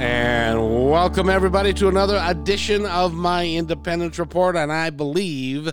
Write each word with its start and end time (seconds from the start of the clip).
And 0.00 0.88
welcome 0.88 1.28
everybody 1.28 1.74
to 1.74 1.88
another 1.88 2.18
edition 2.24 2.86
of 2.86 3.12
my 3.12 3.46
Independence 3.46 4.18
Report. 4.18 4.56
And 4.56 4.72
I 4.72 4.88
believe, 4.88 5.70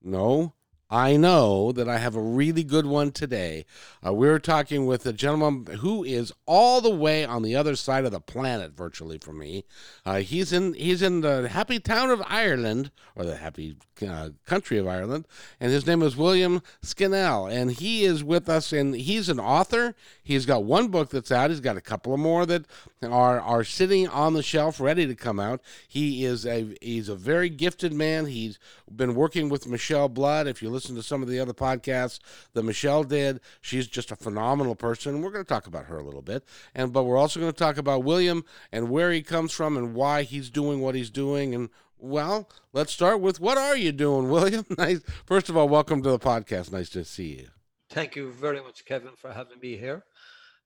no, 0.00 0.53
I 0.90 1.16
know 1.16 1.72
that 1.72 1.88
I 1.88 1.96
have 1.96 2.14
a 2.14 2.20
really 2.20 2.62
good 2.62 2.84
one 2.84 3.10
today. 3.10 3.64
Uh, 4.06 4.12
we're 4.12 4.38
talking 4.38 4.84
with 4.84 5.06
a 5.06 5.14
gentleman 5.14 5.78
who 5.78 6.04
is 6.04 6.30
all 6.46 6.82
the 6.82 6.94
way 6.94 7.24
on 7.24 7.42
the 7.42 7.56
other 7.56 7.74
side 7.74 8.04
of 8.04 8.12
the 8.12 8.20
planet, 8.20 8.76
virtually 8.76 9.16
from 9.16 9.38
me. 9.38 9.64
Uh, 10.04 10.16
he's 10.18 10.52
in 10.52 10.74
he's 10.74 11.00
in 11.00 11.22
the 11.22 11.48
happy 11.48 11.80
town 11.80 12.10
of 12.10 12.22
Ireland, 12.26 12.90
or 13.16 13.24
the 13.24 13.36
happy 13.36 13.76
uh, 14.06 14.30
country 14.44 14.76
of 14.76 14.86
Ireland, 14.86 15.26
and 15.58 15.72
his 15.72 15.86
name 15.86 16.02
is 16.02 16.16
William 16.16 16.60
Skinnell, 16.82 17.50
and 17.50 17.70
he 17.72 18.04
is 18.04 18.22
with 18.22 18.48
us. 18.48 18.72
And 18.72 18.94
he's 18.94 19.30
an 19.30 19.40
author. 19.40 19.94
He's 20.22 20.44
got 20.44 20.64
one 20.64 20.88
book 20.88 21.08
that's 21.08 21.32
out. 21.32 21.48
He's 21.48 21.60
got 21.60 21.78
a 21.78 21.80
couple 21.80 22.12
of 22.12 22.20
more 22.20 22.44
that 22.44 22.66
are 23.02 23.40
are 23.40 23.64
sitting 23.64 24.06
on 24.08 24.34
the 24.34 24.42
shelf, 24.42 24.80
ready 24.80 25.06
to 25.06 25.14
come 25.14 25.40
out. 25.40 25.62
He 25.88 26.26
is 26.26 26.44
a 26.44 26.74
he's 26.82 27.08
a 27.08 27.16
very 27.16 27.48
gifted 27.48 27.94
man. 27.94 28.26
He's 28.26 28.58
been 28.94 29.14
working 29.14 29.48
with 29.48 29.66
Michelle 29.66 30.10
Blood. 30.10 30.46
If 30.46 30.62
you 30.62 30.73
listen 30.74 30.94
to 30.96 31.02
some 31.02 31.22
of 31.22 31.28
the 31.28 31.40
other 31.40 31.54
podcasts 31.54 32.18
that 32.52 32.64
Michelle 32.64 33.04
did, 33.04 33.40
she's 33.60 33.86
just 33.86 34.10
a 34.10 34.16
phenomenal 34.16 34.74
person. 34.74 35.22
We're 35.22 35.30
going 35.30 35.44
to 35.44 35.48
talk 35.48 35.66
about 35.66 35.86
her 35.86 35.98
a 35.98 36.04
little 36.04 36.22
bit, 36.22 36.44
and 36.74 36.92
but 36.92 37.04
we're 37.04 37.16
also 37.16 37.40
going 37.40 37.52
to 37.52 37.58
talk 37.58 37.78
about 37.78 38.04
William 38.04 38.44
and 38.72 38.90
where 38.90 39.12
he 39.12 39.22
comes 39.22 39.52
from 39.52 39.76
and 39.76 39.94
why 39.94 40.24
he's 40.24 40.50
doing 40.50 40.80
what 40.80 40.94
he's 40.94 41.10
doing. 41.10 41.54
And 41.54 41.70
well, 41.98 42.50
let's 42.72 42.92
start 42.92 43.20
with 43.20 43.40
what 43.40 43.56
are 43.56 43.76
you 43.76 43.92
doing, 43.92 44.28
William? 44.28 44.66
Nice. 44.76 45.00
First 45.24 45.48
of 45.48 45.56
all, 45.56 45.68
welcome 45.68 46.02
to 46.02 46.10
the 46.10 46.18
podcast. 46.18 46.72
Nice 46.72 46.90
to 46.90 47.04
see 47.04 47.36
you. 47.38 47.48
Thank 47.90 48.16
you 48.16 48.32
very 48.32 48.60
much, 48.60 48.84
Kevin, 48.84 49.12
for 49.16 49.32
having 49.32 49.60
me 49.60 49.76
here. 49.76 50.04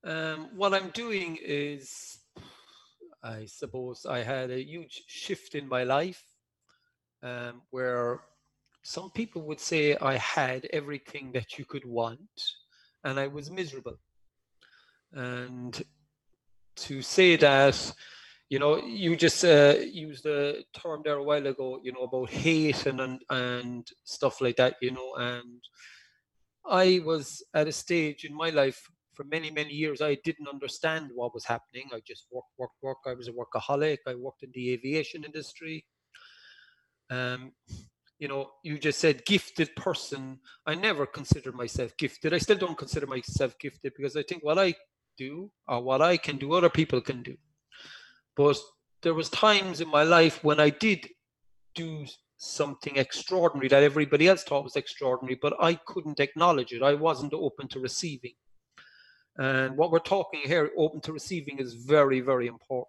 Um, 0.03 0.49
what 0.57 0.73
I'm 0.73 0.89
doing 0.91 1.39
is, 1.41 2.19
I 3.23 3.45
suppose, 3.45 4.07
I 4.09 4.23
had 4.23 4.51
a 4.51 4.63
huge 4.63 5.03
shift 5.07 5.55
in 5.55 5.69
my 5.69 5.85
life 5.85 6.23
um, 7.23 7.63
where 7.71 8.21
some 8.89 9.11
people 9.11 9.43
would 9.43 9.61
say 9.61 9.95
I 9.97 10.17
had 10.17 10.67
everything 10.73 11.31
that 11.33 11.59
you 11.59 11.67
could 11.67 11.85
want 11.85 12.41
and 13.05 13.21
I 13.21 13.27
was 13.27 13.51
miserable. 13.51 13.99
And 15.13 15.79
to 16.77 17.03
say 17.03 17.37
that, 17.37 17.77
you 18.49 18.59
know, 18.59 18.79
you 18.79 19.15
just 19.15 19.45
uh, 19.45 19.75
used 19.79 20.25
the 20.25 20.65
term 20.73 21.03
there 21.05 21.19
a 21.19 21.23
while 21.23 21.47
ago, 21.47 21.79
you 21.83 21.93
know, 21.93 22.05
about 22.05 22.31
hate 22.31 22.87
and, 22.87 22.99
and 23.03 23.21
and 23.29 23.87
stuff 24.05 24.41
like 24.41 24.57
that, 24.57 24.77
you 24.81 24.93
know, 24.93 25.11
and 25.17 25.61
I 26.67 27.03
was 27.05 27.43
at 27.53 27.69
a 27.69 27.73
stage 27.73 28.25
in 28.25 28.35
my 28.35 28.49
life 28.49 28.81
for 29.13 29.25
many 29.25 29.51
many 29.51 29.75
years 29.75 30.01
I 30.01 30.15
didn't 30.25 30.49
understand 30.49 31.11
what 31.15 31.35
was 31.35 31.45
happening. 31.45 31.91
I 31.93 32.01
just 32.07 32.25
worked 32.33 32.55
worked 32.57 32.81
work. 32.81 33.03
I 33.05 33.13
was 33.13 33.29
a 33.29 33.37
workaholic. 33.41 33.99
I 34.07 34.15
worked 34.15 34.45
in 34.45 34.53
the 34.55 34.73
aviation 34.73 35.25
industry. 35.25 35.85
Um, 37.11 37.53
you 38.19 38.29
know, 38.29 38.51
you 38.63 38.79
just 38.79 38.99
said 38.99 39.25
gifted 39.25 39.75
person. 39.77 40.41
I 40.67 40.75
never 40.75 41.07
considered 41.07 41.55
myself 41.55 41.97
gifted. 41.97 42.35
I 42.35 42.39
still 42.39 42.59
don't 42.59 42.79
consider 42.79 43.07
myself 43.07 43.59
gifted 43.59 43.93
because 43.97 44.17
I 44.17 44.23
think 44.23 44.43
what 44.43 44.59
I 44.59 44.75
do 45.17 45.51
or 45.69 45.83
what 45.83 46.03
I 46.03 46.17
can 46.17 46.37
do, 46.37 46.53
other 46.53 46.71
people 46.71 47.01
can 47.01 47.23
do. 47.23 47.37
But 48.37 48.59
there 49.03 49.15
was 49.15 49.31
times 49.31 49.81
in 49.81 49.89
my 49.89 50.03
life 50.03 50.43
when 50.43 50.59
I 50.59 50.71
did 50.71 51.09
do 51.75 52.07
something 52.37 52.97
extraordinary 52.97 53.69
that 53.69 53.83
everybody 53.83 54.29
else 54.29 54.45
thought 54.45 54.65
was 54.65 54.77
extraordinary, 54.77 55.39
but 55.41 55.55
I 55.61 55.75
couldn't 55.75 56.21
acknowledge 56.21 56.73
it. 56.73 56.83
I 56.83 56.95
wasn't 56.95 57.35
open 57.35 57.69
to 57.69 57.81
receiving. 57.81 58.35
And 59.37 59.77
what 59.77 59.93
we're 59.93 60.01
talking 60.01 60.41
here, 60.45 60.71
open 60.77 61.01
to 61.03 61.13
receiving, 61.13 61.59
is 61.59 61.75
very, 61.75 62.21
very 62.21 62.49
important. 62.49 62.89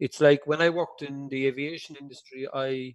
It's 0.00 0.20
like 0.20 0.46
when 0.46 0.62
I 0.62 0.70
worked 0.70 1.02
in 1.02 1.28
the 1.28 1.46
aviation 1.46 1.96
industry, 2.00 2.46
I 2.52 2.94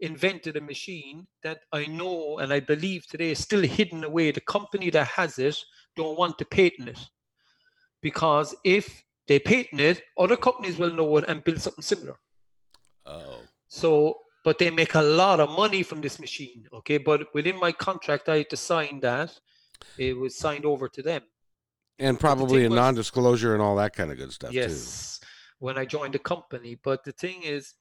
invented 0.00 0.56
a 0.56 0.60
machine 0.60 1.26
that 1.42 1.60
I 1.72 1.86
know 1.86 2.38
and 2.38 2.52
I 2.52 2.60
believe 2.60 3.06
today 3.06 3.30
is 3.32 3.40
still 3.40 3.62
hidden 3.62 4.04
away. 4.04 4.30
The 4.30 4.40
company 4.40 4.90
that 4.90 5.08
has 5.08 5.38
it 5.38 5.56
don't 5.96 6.18
want 6.18 6.38
to 6.38 6.44
patent 6.44 6.88
it 6.88 7.00
because 8.00 8.54
if 8.64 9.04
they 9.26 9.38
patent 9.38 9.80
it, 9.80 10.02
other 10.18 10.36
companies 10.36 10.78
will 10.78 10.92
know 10.92 11.16
it 11.18 11.24
and 11.28 11.44
build 11.44 11.60
something 11.60 11.82
similar. 11.82 12.16
Oh. 13.04 13.40
So, 13.68 14.18
but 14.44 14.58
they 14.58 14.70
make 14.70 14.94
a 14.94 15.02
lot 15.02 15.40
of 15.40 15.50
money 15.50 15.82
from 15.82 16.00
this 16.00 16.18
machine. 16.18 16.66
Okay, 16.72 16.98
but 16.98 17.34
within 17.34 17.58
my 17.58 17.72
contract, 17.72 18.28
I 18.28 18.38
had 18.38 18.50
to 18.50 18.56
sign 18.56 19.00
that. 19.00 19.38
It 19.98 20.16
was 20.16 20.36
signed 20.38 20.64
over 20.64 20.88
to 20.88 21.02
them. 21.02 21.22
And 21.98 22.18
probably 22.18 22.64
a 22.64 22.68
was, 22.68 22.76
non-disclosure 22.76 23.54
and 23.54 23.62
all 23.62 23.76
that 23.76 23.94
kind 23.94 24.10
of 24.12 24.18
good 24.18 24.32
stuff 24.32 24.52
yes, 24.52 25.18
too. 25.18 25.26
when 25.58 25.76
I 25.76 25.84
joined 25.84 26.14
the 26.14 26.20
company. 26.20 26.78
But 26.82 27.04
the 27.04 27.12
thing 27.12 27.42
is, 27.42 27.74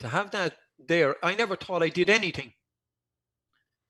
to 0.00 0.08
have 0.08 0.32
that 0.32 0.56
there. 0.88 1.16
I 1.22 1.34
never 1.34 1.56
thought 1.56 1.82
I 1.82 1.88
did 1.88 2.10
anything. 2.10 2.52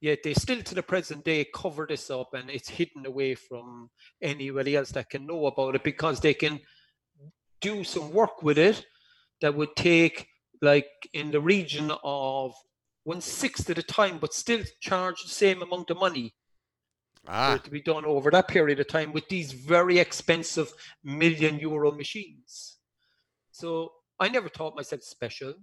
Yet 0.01 0.23
they 0.23 0.35
still 0.35 0.63
to 0.63 0.75
the 0.75 0.83
present 0.83 1.25
day 1.25 1.47
cover 1.55 1.87
this 1.89 2.11
up 2.11 2.35
and 2.35 2.51
it's 2.51 2.69
hidden 2.69 3.07
away 3.07 3.35
from 3.35 3.91
anybody 4.21 4.77
else 4.77 4.91
that 4.91 5.09
can 5.09 5.27
know 5.27 5.47
about 5.47 5.77
it 5.77 5.83
because 5.83 6.21
they 6.21 6.35
can 6.35 6.61
do 7.61 7.85
some 7.85 8.13
work 8.13 8.43
with 8.43 8.59
it 8.59 8.85
that 9.41 9.55
would 9.55 9.75
take 9.77 10.29
like 10.61 10.89
in 11.13 11.31
the 11.31 11.41
region 11.41 11.91
of 12.03 12.55
one 13.05 13.21
sixth 13.21 13.69
at 13.71 13.79
a 13.79 13.83
time, 13.83 14.19
but 14.19 14.35
still 14.35 14.63
charge 14.81 15.23
the 15.23 15.29
same 15.29 15.63
amount 15.63 15.91
of 15.91 15.99
money 15.99 16.35
ah. 17.29 17.59
to 17.63 17.71
be 17.71 17.83
done 17.83 18.05
over 18.05 18.31
that 18.31 18.49
period 18.49 18.81
of 18.81 18.89
time 18.89 19.13
with 19.13 19.29
these 19.29 19.53
very 19.53 19.99
expensive 19.99 20.73
million 21.03 21.59
euro 21.59 21.93
machines. 21.93 22.79
So 23.53 23.93
I 24.19 24.29
never 24.29 24.49
thought 24.49 24.77
myself 24.77 25.03
special. 25.03 25.55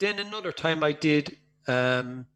Then 0.00 0.18
another 0.20 0.52
time 0.52 0.84
I 0.84 0.92
did 0.92 1.36
um, 1.66 2.26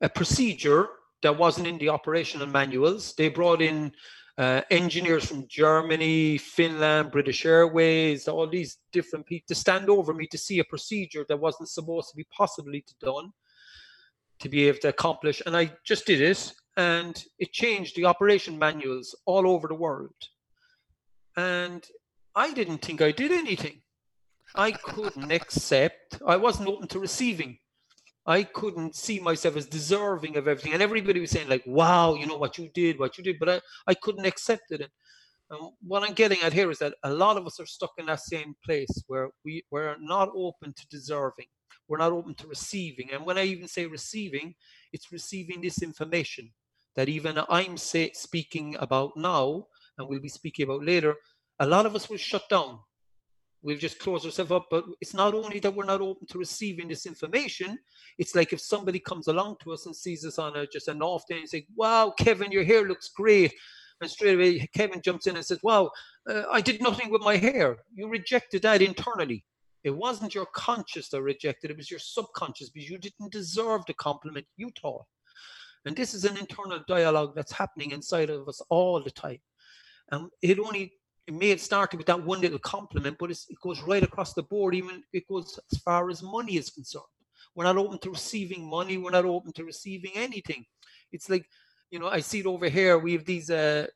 a 0.00 0.08
procedure 0.08 0.88
that 1.22 1.36
wasn't 1.36 1.66
in 1.66 1.78
the 1.78 1.88
operational 1.88 2.46
manuals. 2.46 3.14
They 3.14 3.28
brought 3.28 3.62
in 3.62 3.92
uh, 4.38 4.62
engineers 4.70 5.26
from 5.26 5.46
Germany, 5.46 6.38
Finland, 6.38 7.12
British 7.12 7.44
Airways, 7.44 8.28
all 8.28 8.48
these 8.48 8.78
different 8.92 9.26
people 9.26 9.44
to 9.48 9.54
stand 9.54 9.90
over 9.90 10.14
me 10.14 10.26
to 10.28 10.38
see 10.38 10.58
a 10.58 10.64
procedure 10.64 11.24
that 11.28 11.38
wasn't 11.38 11.68
supposed 11.68 12.08
to 12.10 12.16
be 12.16 12.26
possibly 12.36 12.84
done 13.00 13.30
to 14.40 14.48
be 14.48 14.66
able 14.66 14.78
to 14.78 14.88
accomplish. 14.88 15.42
And 15.46 15.56
I 15.56 15.72
just 15.84 16.06
did 16.06 16.20
it, 16.20 16.52
and 16.76 17.22
it 17.38 17.52
changed 17.52 17.94
the 17.94 18.06
operation 18.06 18.58
manuals 18.58 19.14
all 19.26 19.46
over 19.48 19.68
the 19.68 19.74
world. 19.74 20.14
And 21.36 21.86
I 22.34 22.52
didn't 22.52 22.78
think 22.78 23.02
I 23.02 23.12
did 23.12 23.30
anything. 23.30 23.82
I 24.54 24.72
couldn't 24.72 25.32
accept, 25.32 26.20
I 26.26 26.36
wasn't 26.36 26.68
open 26.68 26.88
to 26.88 26.98
receiving. 26.98 27.58
I 28.26 28.44
couldn't 28.44 28.94
see 28.94 29.18
myself 29.18 29.56
as 29.56 29.66
deserving 29.66 30.36
of 30.36 30.46
everything. 30.46 30.74
And 30.74 30.82
everybody 30.82 31.20
was 31.20 31.30
saying, 31.30 31.48
like, 31.48 31.64
wow, 31.66 32.14
you 32.14 32.26
know 32.26 32.36
what 32.36 32.56
you 32.56 32.70
did, 32.72 32.98
what 32.98 33.18
you 33.18 33.24
did, 33.24 33.38
but 33.38 33.48
I, 33.48 33.60
I 33.86 33.94
couldn't 33.94 34.26
accept 34.26 34.70
it. 34.70 34.82
And, 34.82 34.90
what 35.82 36.02
I'm 36.02 36.14
getting 36.14 36.38
at 36.42 36.54
here 36.54 36.70
is 36.70 36.78
that 36.78 36.94
a 37.02 37.12
lot 37.12 37.36
of 37.36 37.46
us 37.46 37.60
are 37.60 37.66
stuck 37.66 37.90
in 37.98 38.06
that 38.06 38.20
same 38.20 38.54
place 38.64 38.88
where 39.06 39.28
we, 39.44 39.62
we're 39.70 39.96
not 40.00 40.30
open 40.34 40.72
to 40.72 40.86
deserving. 40.88 41.44
We're 41.88 41.98
not 41.98 42.12
open 42.12 42.34
to 42.36 42.46
receiving. 42.46 43.10
And 43.12 43.26
when 43.26 43.36
I 43.36 43.44
even 43.44 43.68
say 43.68 43.84
receiving, 43.84 44.54
it's 44.94 45.12
receiving 45.12 45.60
this 45.60 45.82
information 45.82 46.50
that 46.96 47.10
even 47.10 47.38
I'm 47.50 47.76
say, 47.76 48.12
speaking 48.14 48.76
about 48.78 49.14
now, 49.14 49.66
and 49.98 50.08
we'll 50.08 50.20
be 50.20 50.28
speaking 50.28 50.64
about 50.64 50.86
later, 50.86 51.16
a 51.58 51.66
lot 51.66 51.84
of 51.84 51.94
us 51.94 52.08
will 52.08 52.16
shut 52.16 52.48
down 52.48 52.78
we've 53.62 53.78
just 53.78 53.98
closed 53.98 54.24
ourselves 54.24 54.50
up. 54.50 54.66
But 54.70 54.84
it's 55.00 55.14
not 55.14 55.34
only 55.34 55.60
that 55.60 55.74
we're 55.74 55.84
not 55.84 56.00
open 56.00 56.26
to 56.28 56.38
receiving 56.38 56.88
this 56.88 57.06
information, 57.06 57.78
it's 58.18 58.34
like 58.34 58.52
if 58.52 58.60
somebody 58.60 58.98
comes 58.98 59.28
along 59.28 59.56
to 59.62 59.72
us 59.72 59.86
and 59.86 59.94
sees 59.94 60.24
us 60.24 60.38
on 60.38 60.56
a, 60.56 60.66
just 60.66 60.88
an 60.88 61.02
off 61.02 61.24
day 61.28 61.38
and 61.38 61.48
say, 61.48 61.66
Wow, 61.76 62.12
Kevin, 62.18 62.52
your 62.52 62.64
hair 62.64 62.86
looks 62.86 63.08
great. 63.08 63.54
And 64.00 64.10
straight 64.10 64.34
away, 64.34 64.68
Kevin 64.74 65.00
jumps 65.00 65.26
in 65.26 65.36
and 65.36 65.44
says, 65.44 65.60
Wow, 65.62 65.90
uh, 66.28 66.42
I 66.50 66.60
did 66.60 66.82
nothing 66.82 67.10
with 67.10 67.22
my 67.22 67.36
hair. 67.36 67.76
You 67.94 68.08
rejected 68.08 68.62
that 68.62 68.82
internally. 68.82 69.44
It 69.84 69.90
wasn't 69.90 70.34
your 70.34 70.46
conscious 70.54 71.08
that 71.08 71.22
rejected, 71.22 71.70
it 71.70 71.74
it 71.74 71.76
was 71.76 71.90
your 71.90 72.00
subconscious 72.00 72.70
because 72.70 72.88
you 72.88 72.98
didn't 72.98 73.32
deserve 73.32 73.82
the 73.86 73.94
compliment 73.94 74.46
you 74.56 74.70
thought. 74.80 75.04
And 75.84 75.96
this 75.96 76.14
is 76.14 76.24
an 76.24 76.36
internal 76.36 76.80
dialogue 76.86 77.32
that's 77.34 77.50
happening 77.50 77.90
inside 77.90 78.30
of 78.30 78.48
us 78.48 78.60
all 78.70 79.02
the 79.02 79.10
time. 79.10 79.40
And 80.12 80.28
it 80.40 80.60
only 80.60 80.92
it 81.26 81.34
may 81.34 81.50
have 81.50 81.60
started 81.60 81.96
with 81.96 82.06
that 82.06 82.24
one 82.24 82.40
little 82.40 82.58
compliment, 82.58 83.16
but 83.18 83.30
it 83.30 83.38
goes 83.62 83.80
right 83.82 84.02
across 84.02 84.34
the 84.34 84.42
board. 84.42 84.74
Even 84.74 85.02
it 85.12 85.26
goes 85.28 85.58
as 85.70 85.78
far 85.78 86.10
as 86.10 86.22
money 86.22 86.56
is 86.56 86.70
concerned. 86.70 87.04
We're 87.54 87.64
not 87.64 87.76
open 87.76 87.98
to 88.00 88.10
receiving 88.10 88.68
money. 88.68 88.96
We're 88.96 89.10
not 89.10 89.24
open 89.24 89.52
to 89.52 89.64
receiving 89.64 90.12
anything. 90.14 90.64
It's 91.12 91.28
like, 91.28 91.46
you 91.90 91.98
know, 91.98 92.08
I 92.08 92.20
see 92.20 92.40
it 92.40 92.46
over 92.46 92.68
here. 92.68 92.98
We 92.98 93.12
have 93.12 93.24
these 93.24 93.50
uh, 93.50 93.86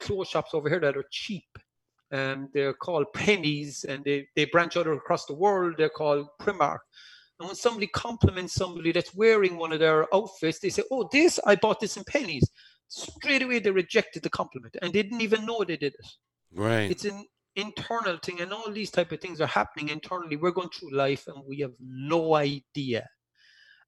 clothes 0.00 0.28
shops 0.28 0.54
over 0.54 0.68
here 0.68 0.80
that 0.80 0.96
are 0.96 1.04
cheap. 1.10 1.46
Um, 2.12 2.48
they're 2.54 2.74
called 2.74 3.06
Penneys 3.14 3.84
and 3.84 4.04
they, 4.04 4.28
they 4.36 4.44
branch 4.46 4.76
out 4.76 4.86
across 4.86 5.26
the 5.26 5.34
world. 5.34 5.74
They're 5.78 5.88
called 5.88 6.28
Primark. 6.40 6.78
And 7.40 7.48
when 7.48 7.56
somebody 7.56 7.86
compliments 7.88 8.54
somebody 8.54 8.92
that's 8.92 9.14
wearing 9.14 9.56
one 9.56 9.72
of 9.72 9.78
their 9.78 10.12
outfits, 10.14 10.58
they 10.58 10.70
say, 10.70 10.82
Oh, 10.90 11.08
this, 11.12 11.38
I 11.46 11.56
bought 11.56 11.80
this 11.80 11.96
in 11.96 12.04
Penneys. 12.04 12.44
Straight 12.88 13.42
away, 13.42 13.58
they 13.58 13.70
rejected 13.70 14.22
the 14.22 14.30
compliment 14.30 14.76
and 14.80 14.92
didn't 14.92 15.20
even 15.20 15.46
know 15.46 15.62
they 15.62 15.76
did 15.76 15.94
it. 15.94 16.06
Right. 16.54 16.90
It's 16.90 17.04
an 17.04 17.24
internal 17.56 18.18
thing, 18.18 18.40
and 18.40 18.52
all 18.52 18.70
these 18.70 18.90
type 18.90 19.12
of 19.12 19.20
things 19.20 19.40
are 19.40 19.46
happening 19.46 19.88
internally. 19.88 20.36
We're 20.36 20.52
going 20.52 20.70
through 20.70 20.92
life 20.94 21.26
and 21.26 21.42
we 21.46 21.58
have 21.60 21.72
no 21.80 22.34
idea. 22.34 23.08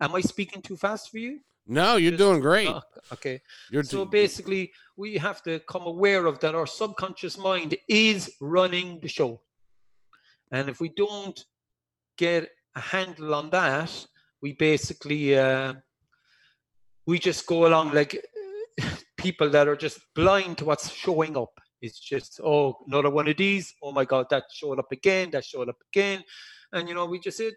Am 0.00 0.14
I 0.14 0.20
speaking 0.20 0.62
too 0.62 0.76
fast 0.76 1.10
for 1.10 1.18
you? 1.18 1.40
No, 1.66 1.96
you're 1.96 2.12
Just- 2.12 2.18
doing 2.18 2.40
great. 2.40 2.68
Oh, 2.68 2.82
okay. 3.12 3.40
You're 3.70 3.84
So 3.84 4.04
basically, 4.04 4.72
we 4.96 5.18
have 5.18 5.42
to 5.44 5.60
come 5.60 5.82
aware 5.82 6.26
of 6.26 6.40
that 6.40 6.54
our 6.54 6.66
subconscious 6.66 7.38
mind 7.38 7.76
is 7.88 8.34
running 8.40 8.98
the 9.00 9.08
show. 9.08 9.42
And 10.50 10.68
if 10.68 10.80
we 10.80 10.88
don't 10.88 11.38
get 12.16 12.50
a 12.74 12.80
handle 12.80 13.34
on 13.34 13.50
that, 13.50 14.06
we 14.42 14.54
basically 14.54 15.38
uh, 15.38 15.74
we 17.06 17.18
just 17.18 17.46
go 17.46 17.66
along 17.66 17.92
like 17.92 18.20
people 19.16 19.50
that 19.50 19.68
are 19.68 19.76
just 19.76 20.00
blind 20.14 20.58
to 20.58 20.64
what's 20.64 20.90
showing 20.92 21.36
up. 21.36 21.52
It's 21.82 21.98
just 21.98 22.40
oh 22.44 22.76
another 22.86 23.10
one 23.10 23.28
of 23.28 23.36
these. 23.36 23.74
Oh 23.82 23.92
my 23.92 24.04
God, 24.04 24.26
that 24.30 24.44
showed 24.52 24.78
up 24.78 24.92
again. 24.92 25.30
That 25.30 25.44
showed 25.44 25.68
up 25.68 25.78
again, 25.92 26.22
and 26.72 26.88
you 26.88 26.94
know 26.94 27.06
we 27.06 27.18
just 27.18 27.40
it 27.40 27.54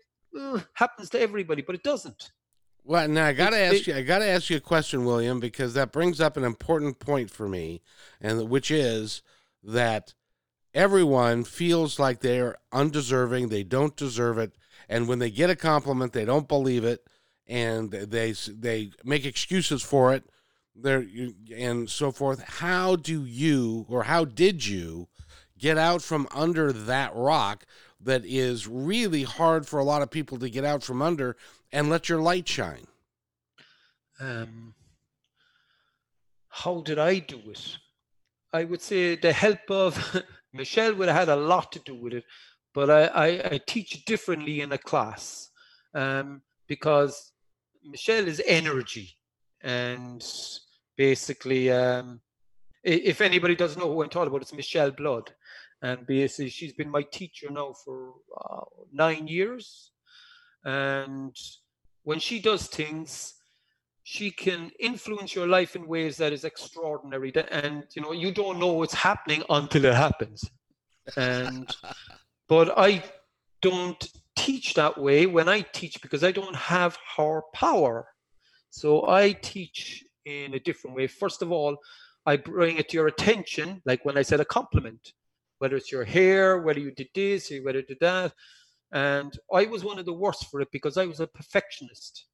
happens 0.73 1.09
to 1.11 1.19
everybody, 1.19 1.61
but 1.61 1.75
it 1.75 1.83
doesn't. 1.83 2.31
Well, 2.85 3.07
now 3.07 3.27
I 3.27 3.33
gotta 3.33 3.57
It's- 3.57 3.79
ask 3.79 3.87
you. 3.87 3.95
I 3.95 4.01
gotta 4.01 4.25
ask 4.27 4.49
you 4.49 4.57
a 4.57 4.61
question, 4.61 5.05
William, 5.05 5.39
because 5.39 5.73
that 5.73 5.91
brings 5.91 6.19
up 6.19 6.37
an 6.37 6.43
important 6.43 6.99
point 6.99 7.29
for 7.29 7.47
me, 7.47 7.81
and 8.19 8.49
which 8.49 8.71
is 8.71 9.21
that 9.63 10.13
everyone 10.73 11.43
feels 11.43 11.99
like 11.99 12.19
they're 12.21 12.57
undeserving. 12.71 13.49
They 13.49 13.63
don't 13.63 13.95
deserve 13.95 14.37
it, 14.37 14.53
and 14.89 15.07
when 15.07 15.19
they 15.19 15.31
get 15.31 15.49
a 15.49 15.55
compliment, 15.55 16.13
they 16.13 16.25
don't 16.25 16.47
believe 16.47 16.83
it, 16.83 17.07
and 17.47 17.91
they 17.91 18.31
they 18.47 18.91
make 19.03 19.25
excuses 19.25 19.81
for 19.83 20.13
it. 20.13 20.23
There 20.75 21.05
and 21.55 21.89
so 21.89 22.11
forth. 22.11 22.43
How 22.43 22.95
do 22.95 23.25
you, 23.25 23.85
or 23.89 24.03
how 24.03 24.25
did 24.25 24.65
you, 24.65 25.07
get 25.59 25.77
out 25.77 26.01
from 26.01 26.27
under 26.31 26.73
that 26.73 27.15
rock 27.15 27.65
that 28.01 28.25
is 28.25 28.67
really 28.67 29.23
hard 29.23 29.65
for 29.65 29.79
a 29.79 29.83
lot 29.83 30.01
of 30.01 30.09
people 30.09 30.37
to 30.39 30.49
get 30.49 30.65
out 30.65 30.83
from 30.83 31.01
under 31.01 31.37
and 31.71 31.89
let 31.89 32.09
your 32.09 32.19
light 32.19 32.47
shine? 32.47 32.87
um, 34.19 34.73
how 36.49 36.81
did 36.81 36.99
I 36.99 37.19
do 37.19 37.39
it? 37.47 37.77
I 38.51 38.63
would 38.63 38.81
say 38.81 39.15
the 39.15 39.33
help 39.33 39.69
of 39.69 40.23
Michelle 40.53 40.93
would 40.95 41.07
have 41.07 41.27
had 41.27 41.29
a 41.29 41.35
lot 41.35 41.71
to 41.73 41.79
do 41.79 41.95
with 41.95 42.13
it, 42.13 42.23
but 42.73 42.89
I, 42.89 43.05
I, 43.05 43.27
I 43.53 43.61
teach 43.65 44.05
differently 44.05 44.61
in 44.61 44.71
a 44.71 44.77
class 44.77 45.49
um, 45.93 46.41
because 46.67 47.31
Michelle 47.83 48.27
is 48.27 48.41
energy. 48.45 49.17
And 49.63 50.23
basically, 50.97 51.71
um, 51.71 52.19
if 52.83 53.21
anybody 53.21 53.55
doesn't 53.55 53.79
know 53.79 53.91
who 53.91 54.03
I'm 54.03 54.09
talking 54.09 54.27
about, 54.27 54.41
it's 54.41 54.53
Michelle 54.53 54.91
Blood. 54.91 55.33
And 55.81 56.05
basically, 56.05 56.49
she's 56.49 56.73
been 56.73 56.89
my 56.89 57.03
teacher 57.03 57.49
now 57.49 57.73
for 57.73 58.13
uh, 58.37 58.65
nine 58.91 59.27
years. 59.27 59.91
And 60.65 61.35
when 62.03 62.19
she 62.19 62.39
does 62.39 62.67
things, 62.67 63.35
she 64.03 64.31
can 64.31 64.69
influence 64.79 65.33
your 65.33 65.47
life 65.47 65.75
in 65.75 65.87
ways 65.87 66.17
that 66.17 66.33
is 66.33 66.43
extraordinary 66.43 67.33
and 67.51 67.85
you 67.95 68.01
know 68.01 68.11
you 68.11 68.31
don't 68.31 68.59
know 68.59 68.73
what's 68.73 68.93
happening 68.93 69.41
until 69.49 69.85
it 69.85 69.93
happens 69.93 70.43
and 71.15 71.73
but 72.49 72.77
i 72.77 73.01
don't 73.61 74.09
teach 74.35 74.73
that 74.73 74.97
way 74.97 75.25
when 75.25 75.47
i 75.47 75.61
teach 75.61 76.01
because 76.01 76.23
i 76.23 76.31
don't 76.31 76.55
have 76.55 76.97
her 77.15 77.41
power 77.53 78.07
so 78.73 79.07
i 79.07 79.31
teach 79.31 80.03
in 80.25 80.53
a 80.53 80.59
different 80.59 80.95
way 80.95 81.07
first 81.07 81.41
of 81.41 81.51
all 81.51 81.77
i 82.25 82.35
bring 82.35 82.77
it 82.77 82.89
to 82.89 82.97
your 82.97 83.07
attention 83.07 83.81
like 83.85 84.03
when 84.05 84.17
i 84.17 84.21
said 84.21 84.39
a 84.39 84.45
compliment 84.45 85.13
whether 85.59 85.75
it's 85.75 85.91
your 85.91 86.03
hair 86.03 86.61
whether 86.61 86.79
you 86.79 86.91
did 86.91 87.09
this 87.13 87.51
whether 87.63 87.79
you 87.79 87.85
did 87.85 87.99
that 87.99 88.33
and 88.91 89.39
i 89.53 89.65
was 89.65 89.83
one 89.83 89.99
of 89.99 90.05
the 90.05 90.13
worst 90.13 90.49
for 90.49 90.61
it 90.61 90.71
because 90.71 90.97
i 90.97 91.05
was 91.05 91.19
a 91.19 91.27
perfectionist 91.27 92.25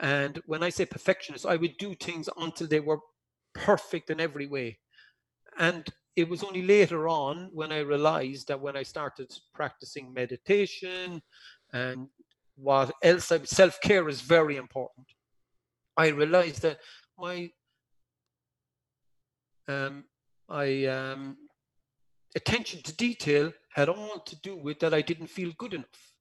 and 0.00 0.40
when 0.46 0.62
I 0.62 0.70
say 0.70 0.86
perfectionist, 0.86 1.44
I 1.44 1.56
would 1.56 1.76
do 1.78 1.94
things 1.94 2.28
until 2.38 2.66
they 2.66 2.80
were 2.80 3.00
perfect 3.54 4.10
in 4.10 4.18
every 4.18 4.46
way. 4.46 4.78
And 5.58 5.86
it 6.16 6.28
was 6.28 6.42
only 6.42 6.62
later 6.62 7.08
on 7.08 7.50
when 7.52 7.70
I 7.70 7.80
realized 7.80 8.48
that 8.48 8.60
when 8.60 8.76
I 8.76 8.82
started 8.82 9.30
practicing 9.54 10.12
meditation 10.12 11.22
and 11.72 12.08
what 12.56 12.92
else 13.02 13.32
self 13.44 13.80
care 13.82 14.08
is 14.08 14.22
very 14.22 14.56
important. 14.56 15.06
I 16.00 16.08
realized 16.08 16.62
that 16.62 16.78
my 17.18 17.50
um, 19.68 20.04
um, 20.48 21.36
attention 22.34 22.82
to 22.84 22.92
detail 22.96 23.52
had 23.74 23.90
all 23.90 24.20
to 24.20 24.36
do 24.40 24.56
with 24.56 24.80
that 24.80 24.94
I 24.94 25.02
didn't 25.02 25.26
feel 25.26 25.52
good 25.58 25.74
enough. 25.74 26.12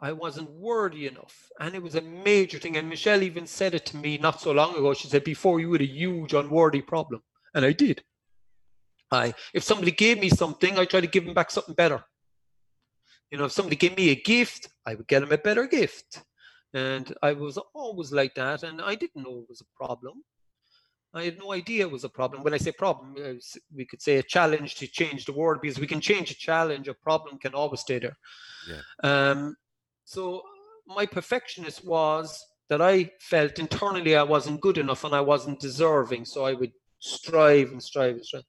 I 0.00 0.12
wasn't 0.12 0.50
worthy 0.50 1.06
enough. 1.06 1.50
And 1.58 1.74
it 1.74 1.82
was 1.82 1.94
a 1.94 2.02
major 2.02 2.58
thing. 2.58 2.76
And 2.76 2.90
Michelle 2.90 3.22
even 3.22 3.46
said 3.46 3.74
it 3.74 3.86
to 3.86 3.96
me 3.96 4.18
not 4.18 4.40
so 4.42 4.52
long 4.52 4.74
ago. 4.74 4.92
She 4.92 5.08
said, 5.08 5.24
Before 5.24 5.60
you 5.60 5.72
had 5.72 5.80
a 5.80 5.86
huge 5.86 6.34
unworthy 6.34 6.82
problem. 6.82 7.22
And 7.54 7.64
I 7.64 7.72
did. 7.72 8.02
I 9.10 9.34
if 9.54 9.62
somebody 9.64 9.92
gave 9.92 10.20
me 10.20 10.28
something, 10.28 10.78
I 10.78 10.84
try 10.84 11.00
to 11.00 11.06
give 11.06 11.24
them 11.24 11.34
back 11.34 11.50
something 11.50 11.74
better. 11.74 12.04
You 13.30 13.38
know, 13.38 13.46
if 13.46 13.52
somebody 13.52 13.76
gave 13.76 13.96
me 13.96 14.10
a 14.10 14.22
gift, 14.34 14.68
I 14.84 14.94
would 14.94 15.08
get 15.08 15.20
them 15.20 15.32
a 15.32 15.38
better 15.38 15.66
gift. 15.66 16.22
And 16.72 17.12
I 17.22 17.32
was 17.32 17.58
always 17.74 18.12
like 18.12 18.34
that, 18.36 18.62
and 18.62 18.80
I 18.80 18.94
didn't 18.94 19.24
know 19.24 19.40
it 19.40 19.48
was 19.48 19.60
a 19.60 19.76
problem. 19.76 20.22
I 21.12 21.24
had 21.24 21.38
no 21.38 21.52
idea 21.52 21.86
it 21.86 21.90
was 21.90 22.04
a 22.04 22.08
problem. 22.08 22.44
When 22.44 22.54
I 22.54 22.58
say 22.58 22.70
problem, 22.70 23.16
uh, 23.18 23.32
we 23.74 23.84
could 23.84 24.00
say 24.00 24.18
a 24.18 24.22
challenge 24.22 24.76
to 24.76 24.86
change 24.86 25.24
the 25.24 25.32
world 25.32 25.60
because 25.60 25.80
we 25.80 25.86
can 25.86 26.00
change 26.00 26.30
a 26.30 26.36
challenge. 26.36 26.86
A 26.86 26.94
problem 26.94 27.38
can 27.38 27.52
always 27.52 27.80
stay 27.80 27.98
there. 27.98 28.16
Yeah. 28.68 28.82
Um, 29.02 29.56
so 30.04 30.42
my 30.86 31.06
perfectionist 31.06 31.84
was 31.84 32.44
that 32.68 32.80
I 32.80 33.10
felt 33.20 33.58
internally 33.58 34.14
I 34.14 34.22
wasn't 34.22 34.60
good 34.60 34.78
enough 34.78 35.02
and 35.02 35.14
I 35.14 35.20
wasn't 35.20 35.58
deserving. 35.58 36.26
So 36.26 36.44
I 36.44 36.52
would 36.52 36.72
strive 37.00 37.72
and 37.72 37.82
strive 37.82 38.14
and 38.14 38.24
strive. 38.24 38.44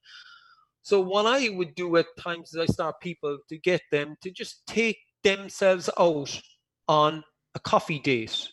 So 0.82 1.00
what 1.00 1.26
I 1.26 1.48
would 1.48 1.74
do 1.74 1.96
at 1.96 2.06
times 2.18 2.54
is 2.54 2.58
I 2.58 2.66
start 2.66 3.00
people 3.00 3.38
to 3.48 3.58
get 3.58 3.82
them 3.90 4.16
to 4.22 4.30
just 4.30 4.66
take 4.66 4.98
themselves 5.24 5.90
out 5.98 6.40
on 6.88 7.24
a 7.54 7.60
coffee 7.60 7.98
date 7.98 8.48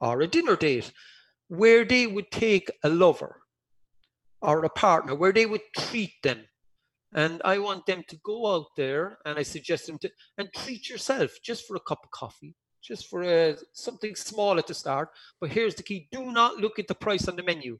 or 0.00 0.20
a 0.20 0.26
dinner 0.26 0.56
date 0.56 0.92
where 1.48 1.84
they 1.84 2.06
would 2.06 2.30
take 2.30 2.70
a 2.82 2.88
lover 2.88 3.42
or 4.40 4.64
a 4.64 4.70
partner, 4.70 5.14
where 5.14 5.32
they 5.32 5.46
would 5.46 5.60
treat 5.76 6.12
them. 6.22 6.40
And 7.14 7.42
I 7.44 7.58
want 7.58 7.86
them 7.86 8.02
to 8.08 8.16
go 8.24 8.54
out 8.54 8.68
there 8.76 9.18
and 9.24 9.38
I 9.38 9.42
suggest 9.42 9.86
them 9.86 9.98
to 9.98 10.10
and 10.38 10.48
treat 10.54 10.88
yourself 10.88 11.30
just 11.44 11.66
for 11.66 11.76
a 11.76 11.80
cup 11.80 12.00
of 12.02 12.10
coffee, 12.10 12.54
just 12.82 13.08
for 13.08 13.22
a, 13.22 13.56
something 13.72 14.16
small 14.16 14.58
at 14.58 14.66
the 14.66 14.74
start. 14.74 15.10
But 15.40 15.50
here's 15.50 15.74
the 15.74 15.82
key 15.82 16.08
do 16.10 16.32
not 16.32 16.56
look 16.56 16.78
at 16.78 16.88
the 16.88 16.94
price 16.94 17.28
on 17.28 17.36
the 17.36 17.42
menu. 17.42 17.78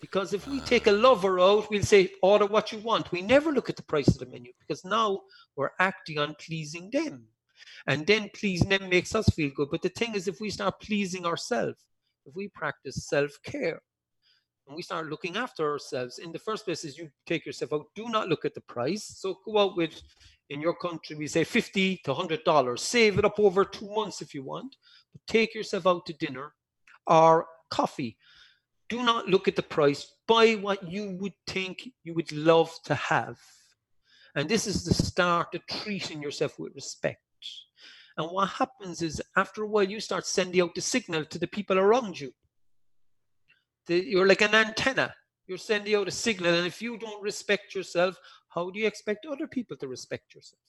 Because 0.00 0.32
if 0.32 0.46
we 0.46 0.60
take 0.60 0.86
a 0.86 0.92
lover 0.92 1.40
out, 1.40 1.70
we'll 1.70 1.82
say, 1.82 2.10
order 2.22 2.46
what 2.46 2.72
you 2.72 2.78
want. 2.78 3.10
We 3.10 3.22
never 3.22 3.52
look 3.52 3.70
at 3.70 3.76
the 3.76 3.82
price 3.82 4.08
of 4.08 4.18
the 4.18 4.26
menu 4.26 4.52
because 4.60 4.84
now 4.84 5.20
we're 5.56 5.70
acting 5.78 6.18
on 6.18 6.36
pleasing 6.38 6.90
them. 6.92 7.26
And 7.86 8.06
then 8.06 8.30
pleasing 8.34 8.68
them 8.68 8.88
makes 8.88 9.14
us 9.14 9.28
feel 9.30 9.50
good. 9.54 9.68
But 9.70 9.82
the 9.82 9.88
thing 9.88 10.14
is, 10.14 10.28
if 10.28 10.40
we 10.40 10.50
start 10.50 10.80
pleasing 10.80 11.26
ourselves, 11.26 11.78
if 12.26 12.34
we 12.34 12.48
practice 12.48 13.06
self 13.06 13.32
care, 13.44 13.80
and 14.66 14.74
we 14.74 14.82
start 14.82 15.10
looking 15.10 15.36
after 15.36 15.70
ourselves, 15.70 16.18
in 16.18 16.32
the 16.32 16.38
first 16.38 16.64
place, 16.64 16.84
is 16.84 16.96
you 16.96 17.10
take 17.26 17.44
yourself 17.44 17.72
out. 17.72 17.86
Do 17.94 18.08
not 18.08 18.28
look 18.28 18.44
at 18.44 18.54
the 18.54 18.62
price. 18.62 19.04
So 19.18 19.38
go 19.44 19.58
out 19.58 19.76
with, 19.76 20.00
in 20.48 20.60
your 20.60 20.74
country, 20.74 21.16
we 21.16 21.26
say 21.26 21.44
50 21.44 22.00
to 22.04 22.14
$100. 22.14 22.78
Save 22.78 23.18
it 23.18 23.24
up 23.24 23.38
over 23.38 23.64
two 23.64 23.90
months 23.94 24.22
if 24.22 24.34
you 24.34 24.42
want. 24.42 24.76
But 25.12 25.20
take 25.26 25.54
yourself 25.54 25.86
out 25.86 26.06
to 26.06 26.14
dinner 26.14 26.54
or 27.06 27.46
coffee 27.70 28.16
do 28.88 29.02
not 29.02 29.28
look 29.28 29.48
at 29.48 29.56
the 29.56 29.62
price 29.62 30.14
buy 30.26 30.52
what 30.52 30.88
you 30.88 31.16
would 31.20 31.32
think 31.46 31.88
you 32.02 32.14
would 32.14 32.30
love 32.32 32.70
to 32.84 32.94
have 32.94 33.38
and 34.34 34.48
this 34.48 34.66
is 34.66 34.84
the 34.84 34.94
start 34.94 35.54
of 35.54 35.66
treating 35.66 36.22
yourself 36.22 36.58
with 36.58 36.74
respect 36.74 37.20
and 38.16 38.30
what 38.30 38.48
happens 38.48 39.02
is 39.02 39.20
after 39.36 39.62
a 39.62 39.66
while 39.66 39.88
you 39.88 40.00
start 40.00 40.26
sending 40.26 40.60
out 40.60 40.74
the 40.74 40.80
signal 40.80 41.24
to 41.24 41.38
the 41.38 41.46
people 41.46 41.78
around 41.78 42.18
you 42.18 42.32
The- 43.86 44.04
you're 44.04 44.26
like 44.26 44.42
an 44.42 44.54
antenna 44.54 45.14
You're 45.46 45.58
sending 45.58 45.94
out 45.94 46.08
a 46.08 46.10
signal. 46.10 46.54
And 46.54 46.66
if 46.66 46.80
you 46.80 46.96
don't 46.96 47.22
respect 47.22 47.74
yourself, 47.74 48.16
how 48.48 48.70
do 48.70 48.78
you 48.80 48.86
expect 48.86 49.26
other 49.26 49.46
people 49.46 49.76
to 49.76 49.88
respect 49.88 50.34
yourself? 50.34 50.60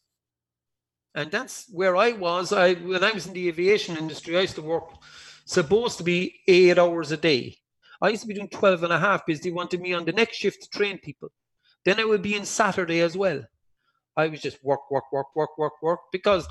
And 1.14 1.32
that's 1.32 1.70
where 1.72 1.96
I 1.96 2.12
was. 2.12 2.52
I 2.52 2.74
when 2.74 3.04
I 3.04 3.12
was 3.12 3.26
in 3.28 3.34
the 3.34 3.48
aviation 3.48 3.96
industry, 3.98 4.38
I 4.38 4.42
used 4.42 4.56
to 4.56 4.62
work 4.62 4.90
supposed 5.46 5.98
to 6.00 6.04
be 6.04 6.42
eight 6.48 6.78
hours 6.78 7.12
a 7.12 7.18
day. 7.18 7.56
I 8.02 8.10
used 8.10 8.24
to 8.24 8.28
be 8.28 8.34
doing 8.34 8.50
12 8.50 8.84
and 8.84 8.92
a 8.92 9.00
half 9.00 9.26
because 9.26 9.42
they 9.42 9.52
wanted 9.52 9.80
me 9.80 9.94
on 9.94 10.04
the 10.04 10.12
next 10.12 10.36
shift 10.38 10.64
to 10.64 10.70
train 10.70 10.98
people. 11.00 11.30
Then 11.86 12.00
I 12.00 12.04
would 12.06 12.22
be 12.22 12.36
in 12.36 12.46
Saturday 12.46 13.00
as 13.00 13.16
well. 13.16 13.42
I 14.18 14.28
was 14.28 14.42
just 14.42 14.62
work, 14.64 14.92
work, 14.92 15.06
work, 15.14 15.28
work, 15.36 15.58
work, 15.58 15.74
work 15.82 16.00
because 16.12 16.46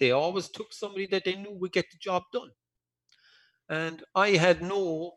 they 0.00 0.10
always 0.10 0.48
took 0.48 0.72
somebody 0.72 1.06
that 1.08 1.24
they 1.24 1.36
knew 1.36 1.52
would 1.52 1.72
get 1.72 1.90
the 1.90 1.98
job 1.98 2.24
done. 2.32 2.50
And 3.68 4.02
I 4.14 4.30
had 4.30 4.62
no 4.62 5.12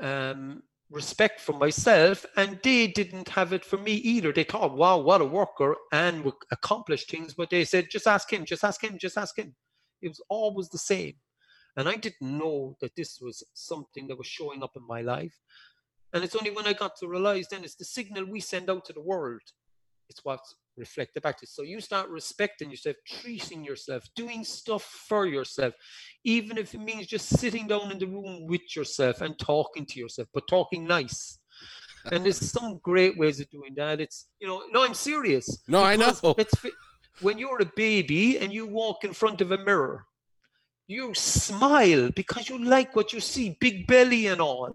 um, 0.00 0.62
respect 0.90 1.40
for 1.40 1.54
myself, 1.54 2.24
and 2.36 2.60
they 2.62 2.86
didn't 2.86 3.28
have 3.30 3.52
it 3.52 3.64
for 3.64 3.78
me 3.78 3.94
either. 3.94 4.32
They 4.32 4.44
thought, 4.44 4.76
wow, 4.76 4.98
what 4.98 5.20
a 5.20 5.24
worker 5.24 5.74
and 5.92 6.24
would 6.24 6.34
accomplish 6.52 7.06
things, 7.06 7.34
but 7.34 7.50
they 7.50 7.64
said, 7.64 7.88
just 7.90 8.06
ask 8.06 8.32
him, 8.32 8.44
just 8.44 8.62
ask 8.62 8.82
him, 8.82 8.98
just 8.98 9.18
ask 9.18 9.36
him. 9.36 9.54
It 10.02 10.08
was 10.08 10.20
always 10.28 10.68
the 10.68 10.78
same. 10.78 11.14
And 11.76 11.88
I 11.88 11.96
didn't 11.96 12.38
know 12.38 12.76
that 12.80 12.94
this 12.94 13.18
was 13.20 13.42
something 13.54 14.06
that 14.06 14.18
was 14.18 14.28
showing 14.28 14.62
up 14.62 14.72
in 14.76 14.86
my 14.86 15.00
life. 15.00 15.34
And 16.12 16.22
it's 16.22 16.36
only 16.36 16.52
when 16.52 16.66
I 16.66 16.72
got 16.72 16.96
to 17.00 17.08
realize 17.08 17.48
then 17.48 17.64
it's 17.64 17.74
the 17.74 17.84
signal 17.84 18.26
we 18.26 18.38
send 18.38 18.70
out 18.70 18.84
to 18.84 18.92
the 18.92 19.00
world. 19.00 19.40
It's 20.08 20.24
what's 20.24 20.54
reflected 20.76 21.22
back 21.22 21.38
to. 21.38 21.46
So 21.46 21.62
you 21.62 21.80
start 21.80 22.08
respecting 22.08 22.70
yourself, 22.70 22.96
treating 23.06 23.64
yourself, 23.64 24.04
doing 24.14 24.44
stuff 24.44 24.82
for 24.82 25.26
yourself, 25.26 25.74
even 26.24 26.58
if 26.58 26.74
it 26.74 26.80
means 26.80 27.06
just 27.06 27.28
sitting 27.28 27.66
down 27.66 27.92
in 27.92 27.98
the 27.98 28.06
room 28.06 28.46
with 28.46 28.74
yourself 28.74 29.20
and 29.20 29.38
talking 29.38 29.86
to 29.86 29.98
yourself, 29.98 30.28
but 30.32 30.48
talking 30.48 30.86
nice. 30.86 31.38
And 32.12 32.24
there's 32.24 32.38
some 32.38 32.80
great 32.82 33.16
ways 33.16 33.40
of 33.40 33.48
doing 33.50 33.74
that. 33.76 34.00
It's 34.00 34.28
you 34.38 34.46
know, 34.46 34.62
no, 34.70 34.84
I'm 34.84 34.94
serious. 34.94 35.62
No, 35.68 35.82
I 35.82 35.96
know. 35.96 36.12
It's 36.36 36.54
when 37.20 37.38
you're 37.38 37.62
a 37.62 37.72
baby 37.76 38.38
and 38.38 38.52
you 38.52 38.66
walk 38.66 39.04
in 39.04 39.12
front 39.12 39.40
of 39.40 39.52
a 39.52 39.58
mirror, 39.58 40.04
you 40.86 41.14
smile 41.14 42.10
because 42.10 42.48
you 42.48 42.62
like 42.62 42.94
what 42.94 43.12
you 43.12 43.20
see, 43.20 43.56
big 43.60 43.86
belly 43.86 44.26
and 44.26 44.40
all. 44.40 44.70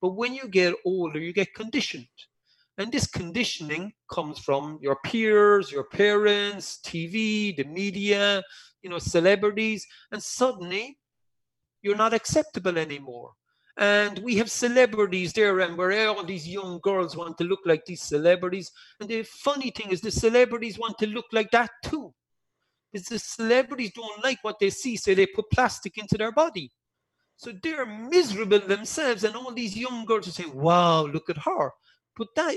But 0.00 0.16
when 0.16 0.34
you 0.34 0.48
get 0.48 0.74
older, 0.84 1.18
you 1.18 1.32
get 1.32 1.54
conditioned. 1.54 2.06
And 2.78 2.92
this 2.92 3.08
conditioning 3.08 3.92
comes 4.08 4.38
from 4.38 4.78
your 4.80 4.96
peers, 5.04 5.70
your 5.72 5.84
parents, 5.84 6.78
TV, 6.84 7.56
the 7.56 7.64
media, 7.64 8.42
you 8.82 8.88
know, 8.88 9.00
celebrities, 9.00 9.84
and 10.12 10.22
suddenly 10.22 10.96
you're 11.82 11.96
not 11.96 12.14
acceptable 12.14 12.78
anymore. 12.78 13.32
And 13.76 14.20
we 14.20 14.36
have 14.36 14.50
celebrities 14.50 15.32
there, 15.32 15.58
and 15.60 15.76
where 15.76 16.08
all 16.08 16.24
these 16.24 16.48
young 16.48 16.78
girls 16.82 17.16
want 17.16 17.36
to 17.38 17.44
look 17.44 17.60
like 17.64 17.84
these 17.84 18.02
celebrities. 18.02 18.70
And 19.00 19.08
the 19.08 19.22
funny 19.24 19.70
thing 19.70 19.90
is, 19.90 20.00
the 20.00 20.10
celebrities 20.10 20.78
want 20.78 20.98
to 20.98 21.06
look 21.06 21.26
like 21.32 21.50
that 21.52 21.70
too. 21.84 22.12
Because 22.92 23.06
the 23.06 23.18
celebrities 23.18 23.92
don't 23.94 24.22
like 24.24 24.38
what 24.42 24.58
they 24.58 24.70
see, 24.70 24.96
so 24.96 25.14
they 25.14 25.26
put 25.26 25.50
plastic 25.50 25.98
into 25.98 26.16
their 26.16 26.32
body. 26.32 26.72
So 27.36 27.52
they're 27.62 27.86
miserable 27.86 28.60
themselves, 28.60 29.22
and 29.22 29.36
all 29.36 29.52
these 29.52 29.76
young 29.76 30.04
girls 30.04 30.26
are 30.28 30.32
saying, 30.32 30.54
Wow, 30.54 31.06
look 31.06 31.30
at 31.30 31.38
her. 31.38 31.70
But 32.18 32.34
that 32.34 32.56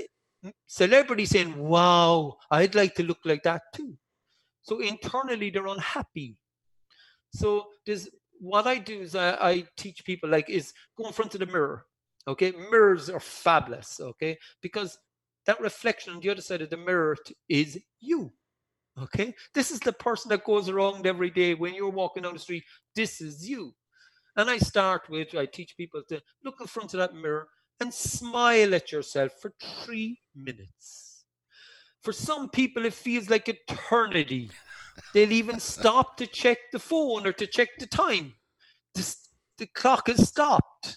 celebrity 0.66 1.24
saying, 1.24 1.56
Wow, 1.56 2.36
I'd 2.50 2.74
like 2.74 2.94
to 2.96 3.04
look 3.04 3.20
like 3.24 3.44
that 3.44 3.62
too. 3.74 3.96
So 4.62 4.80
internally 4.80 5.50
they're 5.50 5.66
unhappy. 5.66 6.36
So 7.32 7.66
this, 7.86 8.10
what 8.40 8.66
I 8.66 8.78
do 8.78 9.00
is 9.00 9.14
I, 9.14 9.30
I 9.34 9.64
teach 9.76 10.04
people 10.04 10.28
like 10.28 10.50
is 10.50 10.74
go 10.98 11.06
in 11.06 11.12
front 11.12 11.34
of 11.34 11.40
the 11.40 11.46
mirror. 11.46 11.86
Okay. 12.26 12.52
Mirrors 12.70 13.08
are 13.08 13.20
fabulous. 13.20 14.00
Okay. 14.00 14.36
Because 14.60 14.98
that 15.46 15.60
reflection 15.60 16.14
on 16.14 16.20
the 16.20 16.30
other 16.30 16.42
side 16.42 16.62
of 16.62 16.70
the 16.70 16.76
mirror 16.76 17.16
is 17.48 17.78
you. 18.00 18.32
Okay. 19.00 19.34
This 19.54 19.70
is 19.70 19.80
the 19.80 19.92
person 19.92 20.28
that 20.30 20.44
goes 20.44 20.68
around 20.68 21.06
every 21.06 21.30
day 21.30 21.54
when 21.54 21.74
you're 21.74 21.88
walking 21.88 22.24
down 22.24 22.34
the 22.34 22.38
street. 22.38 22.64
This 22.94 23.20
is 23.20 23.48
you. 23.48 23.74
And 24.36 24.50
I 24.50 24.58
start 24.58 25.02
with, 25.08 25.34
I 25.34 25.46
teach 25.46 25.76
people 25.76 26.02
to 26.08 26.20
look 26.44 26.56
in 26.60 26.66
front 26.66 26.94
of 26.94 26.98
that 26.98 27.14
mirror 27.14 27.48
and 27.82 27.92
smile 27.92 28.74
at 28.74 28.92
yourself 28.92 29.32
for 29.40 29.52
three 29.60 30.20
minutes. 30.34 31.24
For 32.00 32.12
some 32.12 32.48
people, 32.48 32.86
it 32.86 32.94
feels 32.94 33.28
like 33.28 33.48
eternity. 33.48 34.50
They'll 35.12 35.32
even 35.32 35.58
stop 35.60 36.16
to 36.18 36.26
check 36.26 36.58
the 36.72 36.78
phone 36.78 37.26
or 37.26 37.32
to 37.32 37.46
check 37.46 37.70
the 37.78 37.86
time. 37.86 38.34
The, 38.94 39.16
the 39.58 39.66
clock 39.66 40.06
has 40.06 40.28
stopped. 40.28 40.96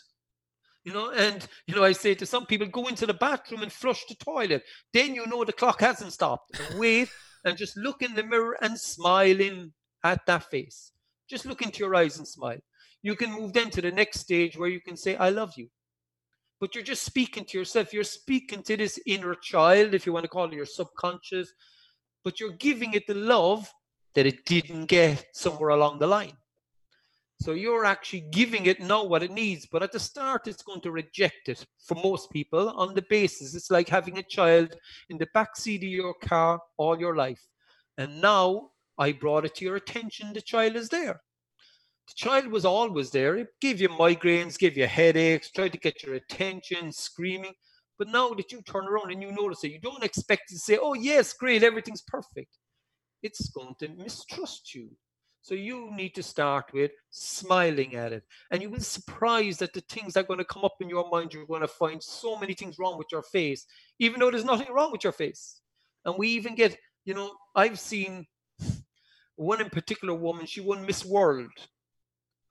You 0.84 0.94
know, 0.94 1.12
and 1.12 1.48
you 1.66 1.76
know, 1.76 1.84
I 1.84 1.94
say 1.94 2.14
to 2.16 2.26
some 2.26 2.46
people, 2.46 2.68
go 2.68 2.88
into 2.88 3.08
the 3.08 3.14
bathroom 3.16 3.64
and 3.64 3.72
flush 3.72 4.06
the 4.08 4.16
toilet. 4.16 4.64
Then 4.94 5.16
you 5.16 5.26
know 5.26 5.44
the 5.44 5.54
clock 5.54 5.82
hasn't 5.82 6.14
stopped. 6.14 6.60
And 6.60 6.80
wait 6.80 7.10
and 7.44 7.58
just 7.58 7.76
look 7.78 8.04
in 8.04 8.14
the 8.14 8.24
mirror 8.24 8.58
and 8.62 8.80
smile 8.80 9.40
in 9.40 9.74
at 10.04 10.24
that 10.28 10.52
face. 10.52 10.92
Just 11.28 11.48
look 11.48 11.64
into 11.64 11.80
your 11.80 11.96
eyes 11.96 12.20
and 12.20 12.28
smile. 12.28 12.60
You 13.02 13.16
can 13.16 13.32
move 13.32 13.54
then 13.54 13.72
to 13.72 13.82
the 13.82 13.92
next 13.92 14.20
stage 14.20 14.56
where 14.56 14.70
you 14.70 14.82
can 14.82 14.96
say, 14.96 15.16
I 15.16 15.30
love 15.30 15.54
you 15.58 15.70
but 16.60 16.74
you're 16.74 16.84
just 16.84 17.04
speaking 17.04 17.46
to 17.46 17.58
yourself. 17.58 17.94
You're 17.94 18.04
speaking 18.04 18.64
to 18.64 18.78
this 18.78 19.00
inner 19.06 19.36
child, 19.36 19.94
if 19.94 20.06
you 20.06 20.14
want 20.14 20.24
to 20.24 20.30
call 20.30 20.46
it 20.46 20.54
your 20.54 20.66
subconscious, 20.66 21.52
but 22.24 22.40
you're 22.40 22.54
giving 22.54 22.94
it 22.94 23.08
the 23.08 23.14
love 23.14 23.72
that 24.16 24.26
it 24.26 24.46
didn't 24.46 24.86
get 24.86 25.26
somewhere 25.34 25.70
along 25.70 26.00
the 26.00 26.08
line. 26.08 26.38
So 27.42 27.52
you're 27.52 27.86
actually 27.86 28.22
giving 28.32 28.66
it 28.66 28.80
now 28.80 29.04
what 29.04 29.22
it 29.22 29.32
needs, 29.32 29.68
but 29.70 29.84
at 29.84 29.92
the 29.92 30.00
start, 30.00 30.48
it's 30.48 30.64
going 30.64 30.80
to 30.82 30.92
reject 30.92 31.50
it 31.50 31.66
for 31.86 31.96
most 31.96 32.32
people 32.32 32.70
on 32.70 32.96
the 32.96 33.04
basis 33.10 33.54
it's 33.54 33.70
like 33.70 33.90
having 33.90 34.18
a 34.18 34.24
child 34.24 34.74
in 35.10 35.18
the 35.18 35.28
back 35.34 35.58
seat 35.58 35.84
of 35.84 35.90
your 35.90 36.14
car 36.14 36.60
all 36.78 36.98
your 36.98 37.16
life. 37.16 37.46
And 37.98 38.22
now 38.22 38.70
I 38.98 39.12
brought 39.12 39.46
it 39.46 39.56
to 39.56 39.66
your 39.66 39.76
attention, 39.76 40.32
the 40.32 40.42
child 40.42 40.76
is 40.78 40.88
there. 40.90 41.22
The 42.08 42.14
child 42.16 42.48
was 42.48 42.66
always 42.66 43.10
there. 43.10 43.36
It 43.36 43.48
gave 43.62 43.82
you 43.82 43.90
migraines, 43.90 44.60
gave 44.60 44.78
you 44.78 44.86
headaches, 44.86 45.52
tried 45.52 45.72
to 45.74 45.80
get 45.80 46.04
your 46.04 46.16
attention, 46.16 46.92
screaming. 46.92 47.54
But 47.98 48.10
now 48.10 48.30
that 48.34 48.52
you 48.52 48.62
turn 48.62 48.88
around 48.88 49.12
and 49.12 49.22
you 49.22 49.32
notice 49.32 49.64
it, 49.64 49.72
you 49.72 49.80
don't 49.80 50.04
expect 50.04 50.50
to 50.50 50.60
say, 50.60 50.78
oh, 50.82 50.94
yes, 50.94 51.34
great, 51.34 51.64
everything's 51.64 52.04
perfect. 52.04 52.58
It's 53.24 53.50
going 53.50 53.74
to 53.80 53.90
mistrust 53.90 54.76
you. 54.76 54.90
So 55.42 55.54
you 55.56 55.92
need 55.96 56.16
to 56.16 56.24
start 56.24 56.66
with 56.74 56.92
smiling 57.12 57.96
at 57.96 58.14
it. 58.14 58.24
And 58.52 58.62
you 58.62 58.70
will 58.70 58.78
be 58.78 58.84
surprised 58.84 59.62
at 59.62 59.74
the 59.74 59.82
things 59.82 60.14
that 60.14 60.22
are 60.22 60.28
going 60.28 60.40
to 60.40 60.46
come 60.46 60.66
up 60.66 60.76
in 60.82 60.90
your 60.90 61.10
mind. 61.10 61.34
You're 61.34 61.46
going 61.46 61.62
to 61.62 61.68
find 61.68 62.02
so 62.02 62.38
many 62.38 62.54
things 62.54 62.78
wrong 62.80 62.98
with 62.98 63.08
your 63.12 63.24
face, 63.24 63.66
even 64.00 64.20
though 64.20 64.32
there's 64.32 64.44
nothing 64.44 64.74
wrong 64.74 64.92
with 64.92 65.04
your 65.04 65.14
face. 65.14 65.62
And 66.04 66.16
we 66.18 66.30
even 66.30 66.56
get, 66.56 66.78
you 67.06 67.14
know, 67.14 67.32
I've 67.56 67.80
seen 67.80 68.26
one 69.36 69.62
in 69.62 69.70
particular 69.70 70.14
woman, 70.14 70.46
she 70.46 70.62
won 70.62 70.86
Miss 70.86 71.06
World 71.06 71.52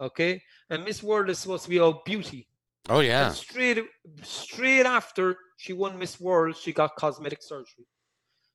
Okay, 0.00 0.42
and 0.70 0.84
Miss 0.84 1.02
World 1.02 1.30
is 1.30 1.38
supposed 1.38 1.64
to 1.64 1.70
be 1.70 1.78
all 1.78 2.02
beauty. 2.04 2.48
Oh 2.88 3.00
yeah. 3.00 3.26
And 3.26 3.34
straight 3.34 3.78
straight 4.22 4.86
after 4.86 5.36
she 5.56 5.72
won 5.72 5.98
Miss 5.98 6.20
World, 6.20 6.56
she 6.56 6.72
got 6.72 6.96
cosmetic 6.96 7.42
surgery. 7.42 7.86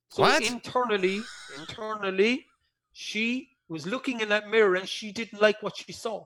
So 0.09 0.23
what? 0.23 0.43
internally, 0.43 1.21
internally, 1.57 2.45
she 2.93 3.49
was 3.67 3.85
looking 3.85 4.21
in 4.21 4.29
that 4.29 4.49
mirror 4.49 4.75
and 4.75 4.89
she 4.89 5.11
didn't 5.11 5.41
like 5.41 5.61
what 5.61 5.77
she 5.77 5.91
saw. 5.91 6.25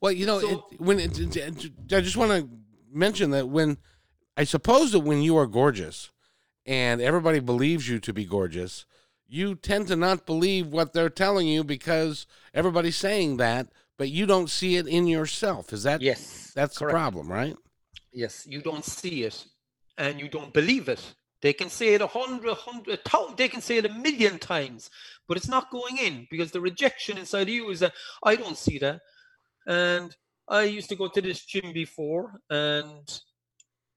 Well, 0.00 0.12
you 0.12 0.26
know, 0.26 0.40
so, 0.40 0.66
it, 0.70 0.80
when 0.80 0.98
it, 1.00 1.18
I 1.92 2.00
just 2.00 2.16
want 2.16 2.32
to 2.32 2.48
mention 2.92 3.30
that 3.30 3.48
when 3.48 3.78
I 4.36 4.44
suppose 4.44 4.92
that 4.92 5.00
when 5.00 5.22
you 5.22 5.36
are 5.36 5.46
gorgeous 5.46 6.10
and 6.66 7.00
everybody 7.00 7.40
believes 7.40 7.88
you 7.88 7.98
to 8.00 8.12
be 8.12 8.24
gorgeous, 8.24 8.84
you 9.32 9.54
tend 9.54 9.88
to 9.88 9.96
not 9.96 10.26
believe 10.26 10.66
what 10.66 10.92
they're 10.92 11.08
telling 11.08 11.48
you 11.48 11.64
because 11.64 12.26
everybody's 12.52 12.98
saying 12.98 13.38
that, 13.38 13.66
but 13.96 14.10
you 14.10 14.26
don't 14.26 14.50
see 14.50 14.76
it 14.76 14.86
in 14.86 15.06
yourself. 15.06 15.72
Is 15.72 15.84
that 15.84 16.02
yes? 16.02 16.52
That's 16.54 16.76
correct. 16.76 16.90
the 16.90 16.98
problem, 16.98 17.32
right? 17.32 17.56
Yes, 18.12 18.46
you 18.46 18.60
don't 18.60 18.84
see 18.84 19.24
it, 19.24 19.46
and 19.96 20.20
you 20.20 20.28
don't 20.28 20.52
believe 20.52 20.90
it. 20.90 21.14
They 21.40 21.54
can 21.54 21.70
say 21.70 21.94
it 21.94 22.02
a 22.02 22.06
hundred, 22.06 22.54
hundred, 22.54 23.00
they 23.38 23.48
can 23.48 23.62
say 23.62 23.78
it 23.78 23.86
a 23.86 23.94
million 23.94 24.38
times, 24.38 24.90
but 25.26 25.38
it's 25.38 25.48
not 25.48 25.70
going 25.70 25.96
in 25.96 26.26
because 26.30 26.52
the 26.52 26.60
rejection 26.60 27.16
inside 27.16 27.48
of 27.48 27.48
you 27.48 27.70
is 27.70 27.80
that 27.80 27.94
I 28.22 28.36
don't 28.36 28.58
see 28.58 28.78
that. 28.78 29.00
And 29.66 30.14
I 30.46 30.64
used 30.64 30.90
to 30.90 30.96
go 30.96 31.08
to 31.08 31.22
this 31.22 31.42
gym 31.46 31.72
before, 31.72 32.38
and 32.50 33.20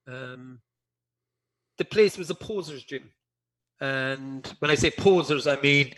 um, 0.08 0.60
the 1.78 1.86
place 1.86 2.18
was 2.18 2.30
a 2.30 2.36
poser's 2.36 2.86
gym. 2.86 3.12
And 3.82 4.46
when 4.60 4.72
I 4.72 4.76
say 4.76 4.92
posers, 4.92 5.48
I 5.48 5.60
mean 5.62 5.94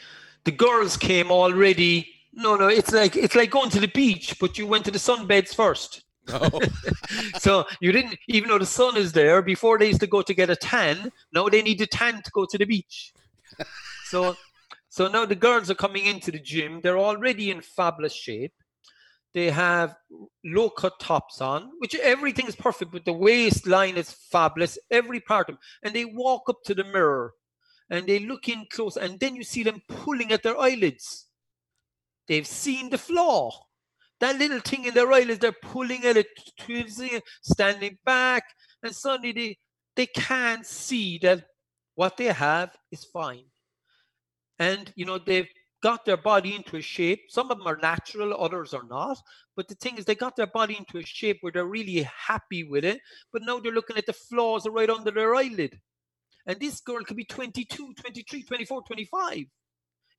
the 0.46 0.51
girls 0.51 0.98
came 0.98 1.31
already. 1.31 2.10
No, 2.34 2.55
no, 2.55 2.67
it's 2.67 2.91
like 2.91 3.15
it's 3.15 3.36
like 3.36 3.51
going 3.51 3.69
to 3.72 3.79
the 3.79 3.88
beach, 3.88 4.36
but 4.39 4.57
you 4.57 4.67
went 4.67 4.86
to 4.86 4.91
the 4.91 5.00
sunbeds 5.00 5.53
first. 5.53 6.03
Oh. 6.29 6.60
so 7.39 7.65
you 7.79 7.91
didn't, 7.91 8.17
even 8.27 8.50
though 8.50 8.57
the 8.57 8.65
sun 8.65 8.98
is 8.98 9.12
there. 9.12 9.41
Before 9.41 9.77
they 9.77 9.88
used 9.88 10.01
to 10.01 10.07
go 10.07 10.22
to 10.22 10.34
get 10.34 10.50
a 10.50 10.55
tan. 10.55 11.12
Now 11.34 11.50
they 11.50 11.62
need 11.62 11.81
a 11.81 11.88
tan 11.88 12.22
to 12.22 12.31
go 12.31 12.46
to 12.46 12.57
the 12.57 12.65
beach. 12.65 13.13
so, 14.05 14.36
so 14.89 15.07
now 15.07 15.25
the 15.25 15.36
girls 15.36 15.69
are 15.69 15.75
coming 15.75 16.05
into 16.05 16.31
the 16.31 16.39
gym. 16.39 16.81
They're 16.81 17.00
already 17.00 17.51
in 17.51 17.62
fabulous 17.62 18.13
shape. 18.13 18.53
They 19.34 19.51
have 19.51 19.96
low 20.43 20.69
cut 20.69 21.00
tops 21.00 21.41
on, 21.41 21.69
which 21.79 21.93
everything 21.96 22.48
is 22.48 22.55
perfect, 22.55 22.91
but 22.91 23.05
the 23.05 23.13
waistline 23.13 23.96
is 23.96 24.12
fabulous, 24.12 24.79
every 24.89 25.19
part 25.19 25.50
of 25.50 25.55
them. 25.55 25.60
And 25.84 25.93
they 25.93 26.05
walk 26.05 26.50
up 26.50 26.63
to 26.65 26.74
the 26.74 26.86
mirror 26.86 27.34
and 27.89 28.06
they 28.08 28.20
look 28.20 28.50
in 28.50 28.65
close, 28.72 28.98
and 28.98 29.20
then 29.20 29.36
you 29.36 29.44
see 29.44 29.63
them 29.63 29.82
pulling 29.88 30.32
at 30.32 30.44
their 30.44 30.58
eyelids. 30.60 31.27
They've 32.27 32.48
seen 32.48 32.89
the 32.89 32.98
flaw. 32.98 33.51
That 34.20 34.38
little 34.38 34.60
thing 34.60 34.86
in 34.86 34.94
their 34.94 35.12
eyelids, 35.12 35.39
they're 35.39 35.51
pulling 35.51 36.03
at 36.06 36.17
it, 36.17 36.27
twisting 36.60 37.10
it, 37.13 37.24
standing 37.44 37.98
back, 38.06 38.44
and 38.84 38.94
suddenly 38.96 39.32
they, 39.32 39.58
they 39.96 40.08
can't 40.08 40.65
see 40.65 41.20
that 41.20 41.46
what 41.96 42.17
they 42.17 42.25
have 42.25 42.75
is 42.91 43.06
fine. 43.06 43.46
And 44.60 44.91
you 44.96 45.06
know, 45.06 45.20
they've 45.20 45.48
got 45.84 46.06
their 46.06 46.17
body 46.17 46.56
into 46.56 46.77
a 46.77 46.82
shape. 46.82 47.22
Some 47.29 47.51
of 47.51 47.58
them 47.58 47.67
are 47.67 47.77
natural, 47.77 48.36
others 48.39 48.74
are 48.74 48.88
not. 48.89 49.17
But 49.56 49.67
the 49.67 49.75
thing 49.75 49.98
is, 49.98 50.06
they 50.06 50.15
got 50.15 50.36
their 50.36 50.48
body 50.48 50.77
into 50.77 50.98
a 50.98 51.06
shape 51.06 51.38
where 51.41 51.51
they're 51.51 51.65
really 51.65 52.03
happy 52.03 52.63
with 52.63 52.86
it. 52.86 53.00
But 53.32 53.44
now 53.44 53.60
they're 53.60 53.72
looking 53.72 53.98
at 53.98 54.06
the 54.06 54.13
flaws 54.13 54.67
right 54.67 54.89
under 54.89 55.12
their 55.12 55.36
eyelid. 55.36 55.79
And 56.47 56.59
this 56.59 56.79
girl 56.79 57.03
could 57.03 57.17
be 57.17 57.25
22, 57.25 57.93
23, 57.93 58.43
24, 58.43 58.81
25 58.83 59.45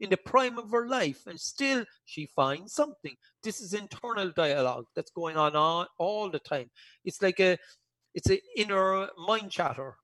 in 0.01 0.11
the 0.11 0.17
prime 0.17 0.59
of 0.59 0.71
her 0.71 0.87
life, 0.87 1.27
and 1.27 1.41
still 1.41 1.85
she 2.05 2.27
finds 2.27 2.73
something. 2.73 3.17
This 3.43 3.61
is 3.61 3.75
internal 3.75 4.31
dialogue 4.31 4.85
that's 4.95 5.11
going 5.11 5.37
on 5.37 5.57
all, 5.57 5.87
all 5.99 6.31
the 6.31 6.39
time. 6.39 6.71
It's 7.05 7.21
like 7.21 7.41
a, 7.41 7.59
it's 8.15 8.31
an 8.31 8.39
inner 8.57 9.09
mind 9.27 9.51
chatter, 9.51 9.97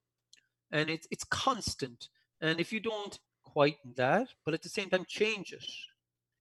and 0.73 0.91
it's 0.91 1.07
it's 1.11 1.25
constant. 1.25 2.09
And 2.41 2.59
if 2.59 2.73
you 2.73 2.81
don't 2.81 3.19
quieten 3.45 3.95
that, 3.97 4.29
but 4.45 4.55
at 4.55 4.63
the 4.63 4.69
same 4.69 4.91
time 4.91 5.05
change 5.07 5.53
it. 5.53 5.65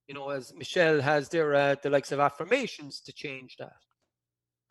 You 0.07 0.15
know, 0.15 0.29
as 0.29 0.53
Michelle 0.55 0.99
has 1.01 1.29
there, 1.29 1.53
uh, 1.55 1.75
the 1.81 1.89
likes 1.89 2.11
of 2.11 2.19
affirmations 2.19 2.99
to 3.01 3.13
change 3.13 3.55
that. 3.57 3.77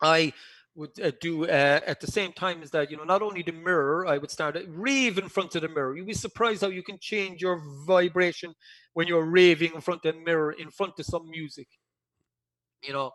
I 0.01 0.33
would 0.75 0.99
uh, 0.99 1.11
do 1.21 1.45
uh, 1.45 1.79
at 1.85 1.99
the 1.99 2.07
same 2.07 2.33
time 2.33 2.63
is 2.63 2.71
that, 2.71 2.89
you 2.89 2.97
know, 2.97 3.03
not 3.03 3.21
only 3.21 3.43
the 3.43 3.51
mirror, 3.51 4.07
I 4.07 4.17
would 4.17 4.31
start 4.31 4.57
rave 4.67 5.17
in 5.17 5.29
front 5.29 5.55
of 5.55 5.61
the 5.61 5.69
mirror. 5.69 5.95
You'd 5.95 6.07
be 6.07 6.13
surprised 6.13 6.61
how 6.61 6.69
you 6.69 6.83
can 6.83 6.97
change 6.99 7.41
your 7.41 7.61
vibration 7.85 8.53
when 8.93 9.07
you're 9.07 9.25
raving 9.25 9.73
in 9.75 9.81
front 9.81 10.05
of 10.05 10.15
the 10.15 10.21
mirror, 10.21 10.51
in 10.51 10.69
front 10.71 10.93
of 10.99 11.05
some 11.05 11.29
music. 11.29 11.67
You 12.81 12.93
know, 12.93 13.11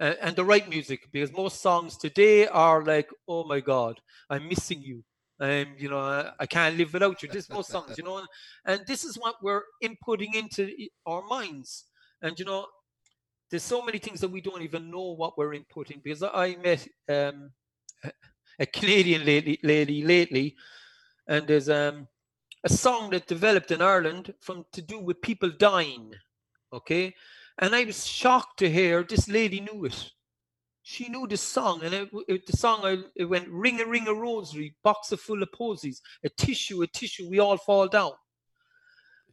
uh, 0.00 0.14
and 0.20 0.34
the 0.34 0.44
right 0.44 0.68
music, 0.68 1.08
because 1.12 1.32
most 1.32 1.60
songs 1.60 1.96
today 1.96 2.46
are 2.46 2.84
like, 2.84 3.08
oh 3.28 3.44
my 3.44 3.60
God, 3.60 4.00
I'm 4.30 4.48
missing 4.48 4.82
you 4.82 5.04
and 5.40 5.68
you 5.78 5.88
know 5.90 6.32
I 6.38 6.46
can't 6.46 6.76
live 6.76 6.92
without 6.92 7.22
you. 7.22 7.28
This 7.28 7.50
most 7.50 7.70
songs, 7.70 7.98
you 7.98 8.04
know, 8.04 8.24
and 8.64 8.80
this 8.86 9.04
is 9.04 9.16
what 9.16 9.36
we're 9.42 9.62
inputting 9.82 10.34
into 10.34 10.70
our 11.04 11.22
minds. 11.26 11.84
And 12.22 12.38
you 12.38 12.44
know, 12.44 12.66
there's 13.50 13.62
so 13.62 13.84
many 13.84 13.98
things 13.98 14.20
that 14.20 14.30
we 14.30 14.40
don't 14.40 14.62
even 14.62 14.90
know 14.90 15.12
what 15.12 15.36
we're 15.36 15.54
inputting. 15.54 16.02
Because 16.02 16.22
I 16.22 16.56
met 16.62 16.86
um, 17.08 17.50
a 18.58 18.66
Canadian 18.66 19.24
lady, 19.24 19.58
lady 19.62 20.02
lately, 20.02 20.56
and 21.28 21.46
there's 21.46 21.68
um, 21.68 22.08
a 22.64 22.68
song 22.68 23.10
that 23.10 23.26
developed 23.26 23.70
in 23.70 23.82
Ireland 23.82 24.34
from 24.40 24.64
to 24.72 24.82
do 24.82 24.98
with 24.98 25.22
people 25.22 25.50
dying. 25.50 26.12
Okay, 26.72 27.14
and 27.58 27.74
I 27.74 27.84
was 27.84 28.06
shocked 28.06 28.58
to 28.58 28.70
hear 28.70 29.02
this 29.02 29.28
lady 29.28 29.60
knew 29.60 29.84
it 29.84 30.12
she 30.88 31.08
knew 31.08 31.26
the 31.26 31.36
song, 31.36 31.80
and 31.82 31.92
it, 31.92 32.08
it, 32.28 32.46
the 32.46 32.56
song 32.56 33.02
it 33.16 33.24
went 33.24 33.48
ring 33.48 33.80
a 33.80 33.84
ring 33.84 34.06
a 34.06 34.14
rosary, 34.14 34.76
box 34.84 35.10
of 35.10 35.20
full 35.20 35.42
of 35.42 35.50
posies, 35.50 36.00
a 36.22 36.28
tissue, 36.28 36.80
a 36.82 36.86
tissue, 36.86 37.28
we 37.28 37.40
all 37.40 37.56
fall 37.56 37.88
down. 37.88 38.12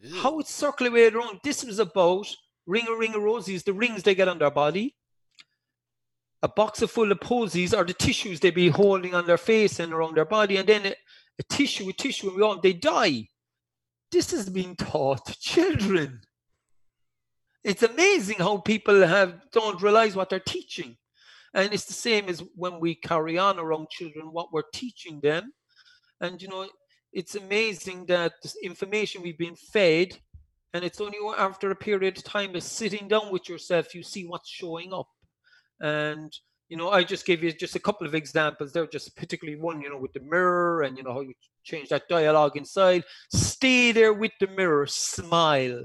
Ew. 0.01 0.15
How 0.15 0.39
it 0.39 0.47
circulated 0.47 1.13
around. 1.13 1.41
This 1.43 1.63
was 1.63 1.77
about 1.77 2.25
ring 2.65 2.87
a 2.87 2.95
ring 2.95 3.13
a 3.13 3.17
rosies, 3.17 3.63
the 3.63 3.73
rings 3.73 4.03
they 4.03 4.15
get 4.15 4.27
on 4.27 4.39
their 4.39 4.51
body. 4.51 4.95
A 6.41 6.47
box 6.47 6.81
of 6.81 6.91
full 6.91 7.11
of 7.11 7.21
posies 7.21 7.73
are 7.73 7.85
the 7.85 7.93
tissues 7.93 8.39
they 8.39 8.51
be 8.51 8.69
holding 8.69 9.15
on 9.15 9.25
their 9.25 9.37
face 9.37 9.79
and 9.79 9.93
around 9.93 10.15
their 10.15 10.25
body, 10.25 10.57
and 10.57 10.67
then 10.67 10.85
a, 10.85 10.95
a 11.39 11.43
tissue, 11.49 11.87
a 11.87 11.93
tissue, 11.93 12.27
and 12.27 12.37
we 12.37 12.43
all 12.43 12.59
they 12.59 12.73
die. 12.73 13.27
This 14.11 14.31
has 14.31 14.49
been 14.49 14.75
taught 14.75 15.25
to 15.25 15.39
children. 15.39 16.21
It's 17.63 17.83
amazing 17.83 18.37
how 18.39 18.57
people 18.57 19.07
have 19.07 19.39
don't 19.51 19.81
realize 19.81 20.15
what 20.15 20.29
they're 20.29 20.39
teaching. 20.39 20.97
And 21.53 21.73
it's 21.73 21.85
the 21.85 21.93
same 21.93 22.27
as 22.27 22.43
when 22.55 22.79
we 22.79 22.95
carry 22.95 23.37
on 23.37 23.59
around 23.59 23.89
children, 23.89 24.31
what 24.31 24.51
we're 24.51 24.69
teaching 24.73 25.21
them. 25.21 25.53
And, 26.19 26.41
you 26.41 26.47
know, 26.47 26.67
it's 27.11 27.35
amazing 27.35 28.07
that 28.07 28.33
the 28.41 28.53
information 28.63 29.21
we've 29.21 29.37
been 29.37 29.55
fed, 29.55 30.17
and 30.73 30.83
it's 30.83 30.99
only 30.99 31.17
after 31.37 31.69
a 31.71 31.75
period 31.75 32.17
of 32.17 32.23
time 32.23 32.55
of 32.55 32.63
sitting 32.63 33.07
down 33.07 33.31
with 33.31 33.47
yourself, 33.47 33.93
you 33.93 34.03
see 34.03 34.25
what's 34.25 34.49
showing 34.49 34.93
up. 34.93 35.07
And, 35.79 36.31
you 36.69 36.77
know, 36.77 36.89
I 36.89 37.03
just 37.03 37.25
gave 37.25 37.43
you 37.43 37.51
just 37.51 37.75
a 37.75 37.79
couple 37.79 38.07
of 38.07 38.15
examples 38.15 38.73
there, 38.73 38.87
just 38.87 39.15
particularly 39.15 39.59
one, 39.59 39.81
you 39.81 39.89
know, 39.89 39.97
with 39.97 40.13
the 40.13 40.21
mirror 40.21 40.81
and, 40.81 40.97
you 40.97 41.03
know, 41.03 41.13
how 41.13 41.21
you 41.21 41.33
change 41.63 41.89
that 41.89 42.07
dialogue 42.09 42.57
inside. 42.57 43.03
Stay 43.31 43.91
there 43.91 44.13
with 44.13 44.31
the 44.39 44.47
mirror, 44.47 44.87
smile. 44.87 45.83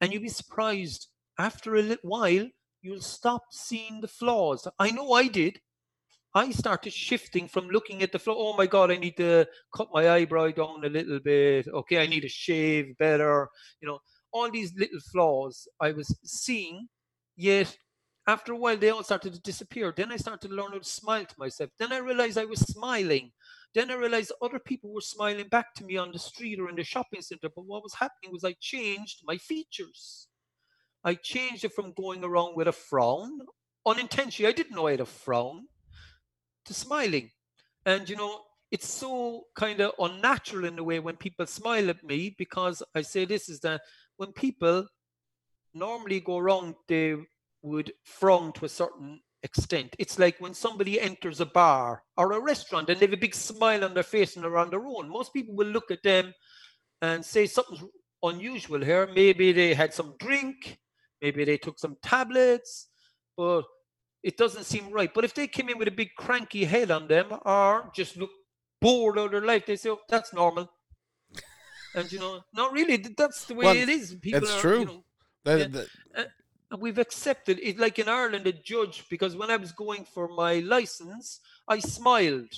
And 0.00 0.12
you'll 0.12 0.22
be 0.22 0.28
surprised 0.28 1.08
after 1.38 1.76
a 1.76 1.82
little 1.82 2.10
while, 2.10 2.48
you'll 2.82 3.00
stop 3.00 3.42
seeing 3.50 4.00
the 4.00 4.08
flaws. 4.08 4.66
I 4.78 4.90
know 4.90 5.12
I 5.12 5.28
did. 5.28 5.60
I 6.34 6.50
started 6.52 6.92
shifting 6.92 7.48
from 7.48 7.68
looking 7.68 8.02
at 8.02 8.12
the 8.12 8.18
flaw. 8.18 8.34
Oh 8.36 8.56
my 8.56 8.66
God, 8.66 8.90
I 8.90 8.96
need 8.96 9.16
to 9.16 9.46
cut 9.74 9.88
my 9.92 10.10
eyebrow 10.10 10.50
down 10.50 10.84
a 10.84 10.88
little 10.88 11.18
bit. 11.18 11.66
Okay, 11.68 12.00
I 12.00 12.06
need 12.06 12.20
to 12.20 12.28
shave 12.28 12.96
better. 12.98 13.48
You 13.80 13.88
know, 13.88 13.98
all 14.32 14.50
these 14.50 14.72
little 14.76 15.00
flaws 15.12 15.66
I 15.80 15.92
was 15.92 16.16
seeing, 16.24 16.88
yet 17.36 17.76
after 18.28 18.52
a 18.52 18.56
while 18.56 18.76
they 18.76 18.90
all 18.90 19.02
started 19.02 19.34
to 19.34 19.40
disappear. 19.40 19.92
Then 19.96 20.12
I 20.12 20.16
started 20.16 20.48
to 20.48 20.54
learn 20.54 20.72
how 20.72 20.78
to 20.78 20.84
smile 20.84 21.24
to 21.24 21.34
myself. 21.38 21.70
Then 21.78 21.92
I 21.92 21.98
realized 21.98 22.38
I 22.38 22.44
was 22.44 22.60
smiling. 22.60 23.32
Then 23.74 23.90
I 23.90 23.94
realized 23.94 24.32
other 24.40 24.60
people 24.60 24.92
were 24.92 25.00
smiling 25.00 25.48
back 25.48 25.74
to 25.74 25.84
me 25.84 25.96
on 25.96 26.12
the 26.12 26.18
street 26.18 26.60
or 26.60 26.68
in 26.68 26.76
the 26.76 26.84
shopping 26.84 27.22
center. 27.22 27.48
But 27.54 27.66
what 27.66 27.82
was 27.82 27.94
happening 27.94 28.32
was 28.32 28.44
I 28.44 28.54
changed 28.60 29.22
my 29.24 29.36
features. 29.36 30.28
I 31.02 31.14
changed 31.14 31.64
it 31.64 31.72
from 31.72 31.92
going 31.94 32.22
around 32.22 32.56
with 32.56 32.68
a 32.68 32.72
frown, 32.72 33.40
unintentionally, 33.86 34.52
I 34.52 34.54
didn't 34.54 34.76
know 34.76 34.86
I 34.86 34.92
had 34.92 35.00
a 35.00 35.06
frown, 35.06 35.66
to 36.70 36.74
smiling. 36.74 37.30
And, 37.84 38.08
you 38.08 38.16
know, 38.16 38.40
it's 38.70 38.88
so 38.88 39.44
kind 39.56 39.80
of 39.80 39.92
unnatural 39.98 40.64
in 40.64 40.78
a 40.78 40.84
way 40.84 41.00
when 41.00 41.16
people 41.16 41.46
smile 41.46 41.90
at 41.90 42.04
me 42.04 42.34
because 42.38 42.82
I 42.94 43.02
say 43.02 43.24
this 43.24 43.48
is 43.48 43.60
that 43.60 43.80
when 44.16 44.32
people 44.32 44.86
normally 45.74 46.20
go 46.20 46.38
wrong, 46.38 46.74
they 46.88 47.16
would 47.62 47.92
frown 48.04 48.52
to 48.54 48.64
a 48.64 48.68
certain 48.68 49.20
extent. 49.42 49.96
It's 49.98 50.18
like 50.18 50.36
when 50.38 50.54
somebody 50.54 51.00
enters 51.00 51.40
a 51.40 51.46
bar 51.46 52.02
or 52.16 52.32
a 52.32 52.40
restaurant 52.40 52.88
and 52.88 53.00
they 53.00 53.06
have 53.06 53.12
a 53.12 53.16
big 53.26 53.34
smile 53.34 53.84
on 53.84 53.94
their 53.94 54.02
face 54.02 54.36
and 54.36 54.44
they're 54.44 54.58
on 54.58 54.70
their 54.70 54.86
own. 54.86 55.08
Most 55.08 55.32
people 55.32 55.56
will 55.56 55.66
look 55.66 55.90
at 55.90 56.02
them 56.04 56.32
and 57.02 57.24
say 57.24 57.46
something's 57.46 57.82
unusual 58.22 58.84
here. 58.84 59.08
Maybe 59.12 59.52
they 59.52 59.74
had 59.74 59.92
some 59.92 60.14
drink, 60.20 60.78
Maybe 61.22 61.44
they 61.44 61.58
took 61.58 61.78
some 61.78 61.96
tablets, 62.02 62.88
but 63.36 63.64
it 64.22 64.36
doesn't 64.36 64.64
seem 64.64 64.90
right. 64.90 65.12
But 65.12 65.24
if 65.24 65.34
they 65.34 65.46
came 65.46 65.68
in 65.68 65.78
with 65.78 65.88
a 65.88 65.92
big 65.92 66.10
cranky 66.16 66.64
head 66.64 66.90
on 66.90 67.08
them 67.08 67.26
or 67.44 67.90
just 67.94 68.16
look 68.16 68.30
bored 68.80 69.18
out 69.18 69.26
of 69.26 69.30
their 69.32 69.44
life, 69.44 69.66
they 69.66 69.76
say, 69.76 69.90
oh, 69.90 70.00
that's 70.08 70.32
normal. 70.32 70.70
and, 71.94 72.10
you 72.12 72.18
know, 72.18 72.40
not 72.54 72.72
really. 72.72 72.96
That's 72.96 73.44
the 73.46 73.54
way 73.54 73.66
well, 73.66 73.76
it 73.76 73.88
is. 73.88 74.14
People 74.20 74.42
it's 74.42 74.54
are, 74.54 74.60
true. 74.60 74.78
You 74.80 74.84
know, 74.86 75.04
that, 75.44 75.72
that... 75.72 75.86
Uh, 76.14 76.76
we've 76.78 76.98
accepted 76.98 77.58
it. 77.62 77.78
Like 77.78 77.98
in 77.98 78.08
Ireland, 78.08 78.46
a 78.46 78.52
judge, 78.52 79.04
because 79.08 79.36
when 79.36 79.50
I 79.50 79.56
was 79.56 79.72
going 79.72 80.04
for 80.04 80.28
my 80.28 80.54
license, 80.60 81.40
I 81.66 81.78
smiled. 81.78 82.52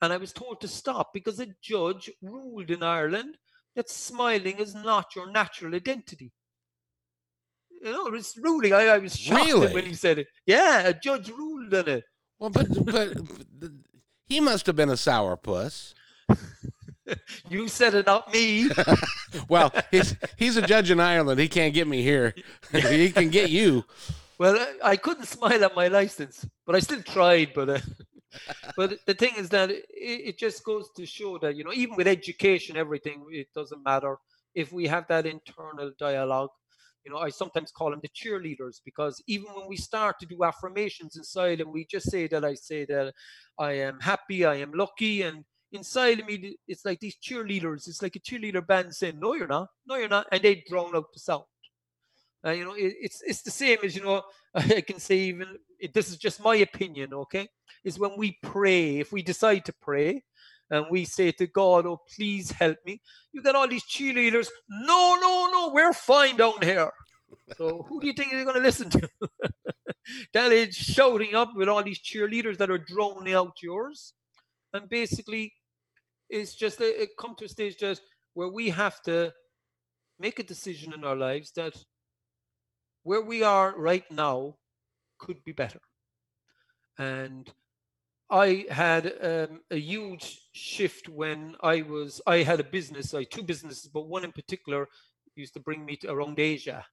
And 0.00 0.12
I 0.12 0.16
was 0.16 0.32
told 0.32 0.60
to 0.60 0.68
stop 0.68 1.12
because 1.12 1.40
a 1.40 1.48
judge 1.60 2.08
ruled 2.22 2.70
in 2.70 2.84
Ireland 2.84 3.36
that 3.74 3.90
smiling 3.90 4.58
is 4.58 4.74
not 4.74 5.16
your 5.16 5.30
natural 5.30 5.74
identity 5.74 6.32
you 7.82 7.92
know, 7.92 8.06
it's 8.08 8.36
ruling. 8.36 8.72
I, 8.72 8.86
I 8.86 8.98
was 8.98 9.16
shocked 9.16 9.46
really? 9.46 9.72
when 9.72 9.86
he 9.86 9.94
said 9.94 10.18
it. 10.18 10.28
Yeah, 10.46 10.88
a 10.88 10.94
judge 10.94 11.28
ruled 11.30 11.72
on 11.74 11.88
it. 11.88 12.04
Well, 12.38 12.50
but 12.50 12.68
but, 12.84 13.14
but 13.58 13.70
he 14.26 14.40
must 14.40 14.66
have 14.66 14.76
been 14.76 14.90
a 14.90 14.94
sourpuss. 14.94 15.94
you 17.48 17.68
said 17.68 17.94
it, 17.94 18.06
not 18.06 18.32
me. 18.32 18.70
well, 19.48 19.72
he's 19.90 20.16
he's 20.36 20.56
a 20.56 20.62
judge 20.62 20.90
in 20.90 21.00
Ireland. 21.00 21.40
He 21.40 21.48
can't 21.48 21.74
get 21.74 21.88
me 21.88 22.02
here. 22.02 22.34
he 22.72 23.10
can 23.10 23.30
get 23.30 23.50
you. 23.50 23.84
Well, 24.38 24.56
I, 24.56 24.90
I, 24.90 24.96
couldn't 24.96 25.26
smile 25.26 25.64
at 25.64 25.74
my 25.74 25.88
license, 25.88 26.46
but 26.64 26.76
I 26.76 26.78
still 26.78 27.02
tried. 27.02 27.54
But 27.54 27.68
uh, 27.70 27.78
but 28.76 28.98
the 29.06 29.14
thing 29.14 29.32
is 29.36 29.48
that 29.48 29.70
it, 29.70 29.84
it 29.90 30.38
just 30.38 30.62
goes 30.64 30.90
to 30.96 31.06
show 31.06 31.38
that 31.38 31.56
you 31.56 31.64
know, 31.64 31.72
even 31.72 31.96
with 31.96 32.06
education, 32.06 32.76
everything 32.76 33.24
it 33.30 33.48
doesn't 33.54 33.82
matter 33.84 34.16
if 34.54 34.72
we 34.72 34.86
have 34.86 35.06
that 35.08 35.26
internal 35.26 35.92
dialogue 35.98 36.50
you 37.08 37.14
know, 37.14 37.20
I 37.20 37.30
sometimes 37.30 37.72
call 37.72 37.90
them 37.90 38.00
the 38.02 38.08
cheerleaders 38.10 38.80
because 38.84 39.22
even 39.26 39.46
when 39.54 39.66
we 39.66 39.76
start 39.78 40.18
to 40.20 40.26
do 40.26 40.44
affirmations 40.44 41.16
inside 41.16 41.62
and 41.62 41.72
we 41.72 41.86
just 41.86 42.10
say 42.10 42.26
that 42.28 42.44
I 42.44 42.52
say 42.52 42.84
that 42.84 43.14
I 43.58 43.72
am 43.72 43.98
happy, 44.00 44.44
I 44.44 44.56
am 44.56 44.72
lucky, 44.72 45.22
and 45.22 45.44
inside 45.72 46.20
of 46.20 46.26
me, 46.26 46.58
it's 46.66 46.84
like 46.84 47.00
these 47.00 47.16
cheerleaders. 47.16 47.88
It's 47.88 48.02
like 48.02 48.16
a 48.16 48.20
cheerleader 48.20 48.66
band 48.66 48.94
saying, 48.94 49.18
"No, 49.18 49.32
you're 49.32 49.46
not. 49.46 49.68
No, 49.86 49.96
you're 49.96 50.08
not," 50.08 50.26
and 50.30 50.42
they 50.42 50.62
drown 50.68 50.94
out 50.94 51.06
the 51.14 51.20
sound. 51.20 51.44
Uh, 52.44 52.50
you 52.50 52.64
know, 52.64 52.74
it, 52.74 52.94
it's 53.00 53.22
it's 53.22 53.42
the 53.42 53.50
same 53.50 53.78
as 53.82 53.96
you 53.96 54.02
know. 54.02 54.22
I 54.54 54.82
can 54.82 54.98
say 54.98 55.16
even 55.16 55.56
this 55.94 56.10
is 56.10 56.18
just 56.18 56.44
my 56.44 56.56
opinion. 56.56 57.14
Okay, 57.14 57.48
is 57.84 57.98
when 57.98 58.18
we 58.18 58.36
pray. 58.42 58.98
If 58.98 59.12
we 59.12 59.22
decide 59.22 59.64
to 59.64 59.72
pray, 59.80 60.22
and 60.70 60.86
we 60.90 61.04
say 61.04 61.32
to 61.32 61.46
God, 61.46 61.86
"Oh, 61.86 62.00
please 62.14 62.50
help 62.50 62.78
me," 62.84 63.00
you 63.32 63.42
get 63.42 63.54
all 63.54 63.68
these 63.68 63.84
cheerleaders. 63.84 64.48
No, 64.68 65.16
no, 65.20 65.48
no, 65.50 65.70
we're 65.72 65.92
fine 65.92 66.36
down 66.36 66.60
here. 66.62 66.90
So 67.56 67.84
who 67.88 68.00
do 68.00 68.06
you 68.06 68.12
think 68.12 68.32
you're 68.32 68.44
going 68.44 68.56
to 68.56 68.62
listen 68.62 68.90
to? 68.90 69.08
that 70.32 70.52
is 70.52 70.74
shouting 70.74 71.34
up 71.34 71.50
with 71.54 71.68
all 71.68 71.82
these 71.82 72.00
cheerleaders 72.00 72.58
that 72.58 72.70
are 72.70 72.78
droning 72.78 73.34
out 73.34 73.62
yours, 73.62 74.14
and 74.72 74.88
basically, 74.88 75.52
it's 76.28 76.54
just 76.54 76.80
a, 76.80 77.02
it 77.02 77.10
come 77.18 77.34
to 77.36 77.44
a 77.46 77.48
stage 77.48 77.78
just 77.78 78.02
where 78.34 78.48
we 78.48 78.70
have 78.70 79.02
to 79.02 79.32
make 80.18 80.38
a 80.38 80.42
decision 80.42 80.92
in 80.92 81.04
our 81.04 81.16
lives 81.16 81.52
that 81.52 81.74
where 83.02 83.22
we 83.22 83.42
are 83.42 83.74
right 83.78 84.04
now 84.10 84.54
could 85.18 85.42
be 85.44 85.52
better. 85.52 85.80
And 86.98 87.50
I 88.30 88.66
had 88.70 89.12
um, 89.22 89.60
a 89.70 89.78
huge 89.78 90.42
shift 90.52 91.08
when 91.08 91.56
I 91.62 91.82
was 91.82 92.20
I 92.26 92.38
had 92.42 92.60
a 92.60 92.64
business, 92.64 93.14
I 93.14 93.20
had 93.20 93.30
two 93.30 93.42
businesses, 93.42 93.88
but 93.88 94.06
one 94.06 94.24
in 94.24 94.32
particular 94.32 94.88
used 95.34 95.54
to 95.54 95.60
bring 95.60 95.84
me 95.84 95.96
to 95.96 96.10
around 96.10 96.38
Asia. 96.38 96.84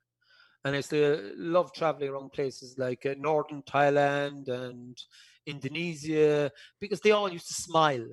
And 0.64 0.74
I 0.74 0.78
used 0.78 0.92
to 0.92 1.34
love 1.38 1.74
traveling 1.74 2.10
around 2.10 2.32
places 2.32 2.78
like 2.78 3.06
uh, 3.06 3.16
northern 3.18 3.62
Thailand 3.64 4.48
and 4.48 4.98
Indonesia 5.46 6.52
because 6.80 7.02
they 7.02 7.12
all 7.12 7.32
used 7.32 7.48
to 7.48 7.54
smile. 7.54 8.08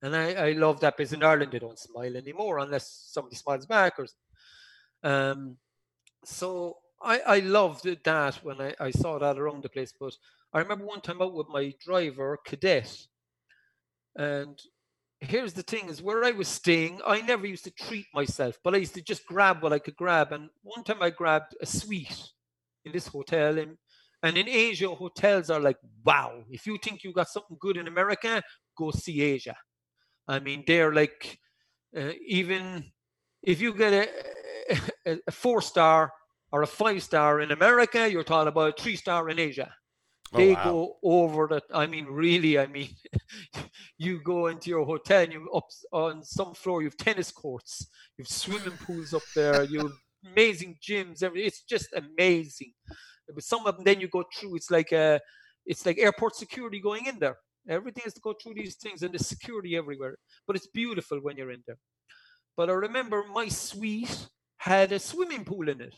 And 0.00 0.14
I, 0.14 0.32
I 0.34 0.52
love 0.52 0.80
that 0.80 0.96
because 0.96 1.12
in 1.12 1.22
Ireland 1.22 1.52
they 1.52 1.58
don't 1.58 1.78
smile 1.78 2.16
anymore 2.16 2.58
unless 2.58 3.08
somebody 3.10 3.36
smiles 3.36 3.66
back 3.66 3.98
or 3.98 4.06
um 5.02 5.56
so 6.24 6.78
I, 7.02 7.20
I 7.20 7.38
loved 7.40 7.84
that 8.04 8.34
when 8.36 8.60
I, 8.60 8.74
I 8.80 8.90
saw 8.90 9.18
that 9.18 9.38
around 9.38 9.62
the 9.62 9.68
place. 9.68 9.92
But 9.98 10.14
I 10.54 10.60
remember 10.60 10.84
one 10.84 11.00
time 11.00 11.20
out 11.20 11.34
with 11.34 11.48
my 11.48 11.74
driver, 11.84 12.38
Cadet. 12.46 12.96
And 14.16 14.56
here's 15.18 15.52
the 15.52 15.64
thing 15.64 15.88
is 15.88 16.00
where 16.00 16.22
I 16.22 16.30
was 16.30 16.46
staying, 16.46 17.00
I 17.04 17.20
never 17.22 17.44
used 17.44 17.64
to 17.64 17.72
treat 17.72 18.06
myself, 18.14 18.56
but 18.62 18.72
I 18.72 18.78
used 18.78 18.94
to 18.94 19.02
just 19.02 19.26
grab 19.26 19.62
what 19.62 19.72
I 19.72 19.80
could 19.80 19.96
grab. 19.96 20.30
And 20.30 20.48
one 20.62 20.84
time 20.84 21.02
I 21.02 21.10
grabbed 21.10 21.56
a 21.60 21.66
suite 21.66 22.30
in 22.84 22.92
this 22.92 23.08
hotel. 23.08 23.58
And, 23.58 23.76
in 24.22 24.48
Asia, 24.48 24.88
hotels 24.88 25.50
are 25.50 25.60
like, 25.60 25.76
wow, 26.02 26.44
if 26.48 26.66
you 26.66 26.78
think 26.82 27.04
you 27.04 27.12
got 27.12 27.28
something 27.28 27.58
good 27.60 27.76
in 27.76 27.88
America, 27.88 28.42
go 28.78 28.90
see 28.90 29.20
Asia. 29.20 29.54
I 30.26 30.38
mean, 30.38 30.64
they're 30.66 30.94
like, 30.94 31.38
uh, 31.94 32.12
even 32.26 32.86
if 33.42 33.60
you 33.60 33.74
get 33.74 33.92
a, 33.92 34.78
a, 35.04 35.18
a 35.26 35.30
four 35.30 35.60
star 35.60 36.10
or 36.52 36.62
a 36.62 36.66
five 36.66 37.02
star 37.02 37.40
in 37.42 37.50
America, 37.50 38.10
you're 38.10 38.24
talking 38.24 38.48
about 38.48 38.78
a 38.78 38.82
three 38.82 38.96
star 38.96 39.28
in 39.28 39.38
Asia. 39.38 39.70
Oh, 40.34 40.38
They 40.38 40.54
wow. 40.54 40.64
go 40.64 40.96
over 41.02 41.46
that. 41.48 41.64
I 41.72 41.86
mean, 41.86 42.06
really, 42.06 42.58
I 42.58 42.66
mean, 42.66 42.90
you 43.98 44.20
go 44.22 44.48
into 44.48 44.70
your 44.70 44.84
hotel 44.84 45.22
and 45.22 45.32
you 45.32 45.50
up 45.52 45.68
on 45.92 46.24
some 46.24 46.54
floor, 46.54 46.82
you 46.82 46.88
have 46.88 46.96
tennis 46.96 47.30
courts, 47.30 47.88
you 48.18 48.22
have 48.24 48.28
swimming 48.28 48.78
pools 48.78 49.14
up 49.14 49.22
there, 49.34 49.64
you 49.64 49.80
have 49.80 49.92
amazing 50.26 50.76
gyms. 50.82 51.22
It's 51.36 51.62
just 51.62 51.88
amazing. 51.94 52.72
But 53.32 53.44
some 53.44 53.66
of 53.66 53.76
them, 53.76 53.84
then 53.84 54.00
you 54.00 54.08
go 54.08 54.24
through. 54.36 54.56
It's 54.56 54.70
like 54.70 54.92
a, 54.92 55.20
it's 55.64 55.86
like 55.86 55.98
airport 55.98 56.36
security 56.36 56.80
going 56.80 57.06
in 57.06 57.18
there. 57.18 57.38
Everything 57.68 58.02
has 58.04 58.14
to 58.14 58.20
go 58.20 58.34
through 58.34 58.54
these 58.54 58.76
things, 58.76 59.02
and 59.02 59.12
there's 59.12 59.26
security 59.26 59.76
everywhere. 59.76 60.18
But 60.46 60.56
it's 60.56 60.66
beautiful 60.66 61.18
when 61.20 61.36
you're 61.36 61.50
in 61.52 61.62
there. 61.66 61.78
But 62.56 62.70
I 62.70 62.74
remember 62.74 63.24
my 63.32 63.48
suite 63.48 64.28
had 64.58 64.92
a 64.92 64.98
swimming 64.98 65.44
pool 65.44 65.68
in 65.68 65.80
it, 65.80 65.94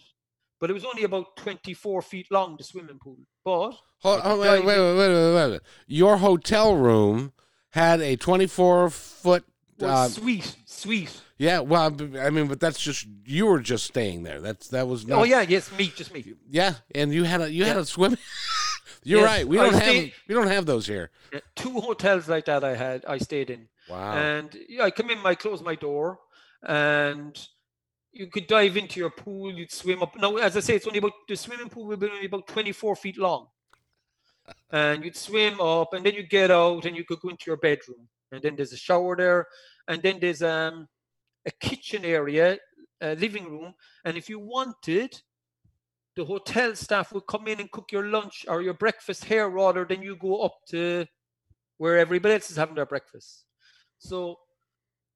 but 0.61 0.71
it 0.71 0.75
was 0.75 0.85
only 0.85 1.05
about 1.05 1.37
24 1.37 2.03
feet 2.03 2.27
long, 2.31 2.57
the 2.57 2.65
swimming 2.65 2.99
pool. 2.99 3.19
But 3.45 3.77
Hold, 4.01 4.21
hold, 4.21 4.41
wait, 4.41 4.65
wait, 4.65 4.79
wait, 4.79 4.97
wait, 4.97 5.35
wait, 5.35 5.51
wait. 5.51 5.61
Your 5.87 6.19
hotel 6.19 6.77
room 6.77 7.33
had 7.71 8.01
a 8.01 8.17
24 8.17 8.91
foot. 8.91 9.45
Uh, 9.83 10.09
sweet, 10.09 10.57
sweet. 10.65 11.21
yeah, 11.39 11.61
well, 11.61 11.95
I 12.19 12.31
mean, 12.31 12.47
but 12.49 12.61
that's 12.61 12.81
just 12.81 13.07
you 13.27 13.45
were 13.47 13.61
just 13.61 13.85
staying 13.85 14.23
there. 14.23 14.41
That's 14.41 14.69
that 14.69 14.89
was 14.89 15.07
not. 15.07 15.19
oh 15.21 15.25
yeah, 15.25 15.43
yes, 15.43 15.71
me, 15.77 15.93
just 15.95 16.15
me. 16.15 16.25
yeah, 16.49 16.75
and 16.95 17.13
you 17.13 17.25
had 17.25 17.43
a 17.43 17.51
you 17.53 17.65
had 17.65 17.77
a 17.77 17.85
swim. 17.85 18.17
You're 19.03 19.21
Yes, 19.21 19.27
right. 19.29 19.47
We 19.49 19.59
I 19.59 19.65
don't 19.65 19.75
have 19.75 19.83
stayed- 19.83 20.13
we 20.29 20.35
don't 20.35 20.49
have 20.49 20.65
those 20.67 20.87
here. 20.87 21.11
Two 21.55 21.79
hotels 21.81 22.27
like 22.29 22.47
that 22.47 22.65
I 22.65 22.75
had, 22.75 23.05
I 23.07 23.19
stayed 23.19 23.51
in, 23.51 23.69
Wow. 23.91 24.15
and 24.15 24.57
yeah, 24.69 24.85
I 24.85 24.91
come 24.91 25.11
in, 25.11 25.19
I 25.25 25.35
close 25.35 25.63
my 25.63 25.75
door, 25.75 26.19
and 26.63 27.39
you 28.13 28.27
could 28.29 28.47
dive 28.47 28.77
into 28.77 28.99
your 28.99 29.11
pool. 29.11 29.53
You'd 29.53 29.71
swim 29.71 30.03
up. 30.03 30.17
Now, 30.19 30.37
as 30.37 30.57
I 30.57 30.61
say, 30.61 30.77
it's 30.77 30.87
only 30.87 30.99
about 31.01 31.13
the 31.29 31.37
swimming 31.37 31.69
pool 31.69 31.85
will 31.87 31.97
be 31.99 32.09
only 32.09 32.27
about 32.27 32.47
24 32.49 32.97
feet 32.97 33.19
long, 33.19 33.47
and 34.71 35.05
you'd 35.05 35.17
swim 35.17 35.61
up, 35.61 35.93
and 35.95 36.05
then 36.05 36.15
you 36.15 36.23
get 36.23 36.51
out, 36.51 36.85
and 36.85 36.97
you 36.97 37.05
could 37.05 37.21
go 37.21 37.29
into 37.29 37.45
your 37.47 37.57
bedroom, 37.57 38.09
and 38.33 38.43
then 38.43 38.57
there's 38.57 38.73
a 38.73 38.77
shower 38.77 39.17
there, 39.17 39.47
and 39.89 40.03
then 40.03 40.19
there's 40.21 40.43
um 40.43 40.89
a 41.47 41.51
kitchen 41.61 42.05
area, 42.05 42.59
a 43.01 43.15
living 43.15 43.45
room, 43.51 43.75
and 44.05 44.17
if 44.17 44.29
you 44.29 44.39
wanted. 44.39 45.21
The 46.17 46.25
hotel 46.25 46.75
staff 46.75 47.13
would 47.13 47.27
come 47.27 47.47
in 47.47 47.61
and 47.61 47.71
cook 47.71 47.93
your 47.93 48.07
lunch 48.07 48.47
or 48.49 48.63
your 48.63 48.73
breakfast 48.73 49.27
here 49.27 49.51
rather 49.51 49.85
than 49.85 50.01
you 50.01 50.17
go 50.17 50.41
up 50.41 50.55
to 50.71 51.05
where 51.77 51.99
everybody 51.99 52.33
else 52.35 52.51
is 52.51 52.57
having 52.57 52.75
their 52.75 52.87
breakfast. 52.87 53.45
So 53.99 54.39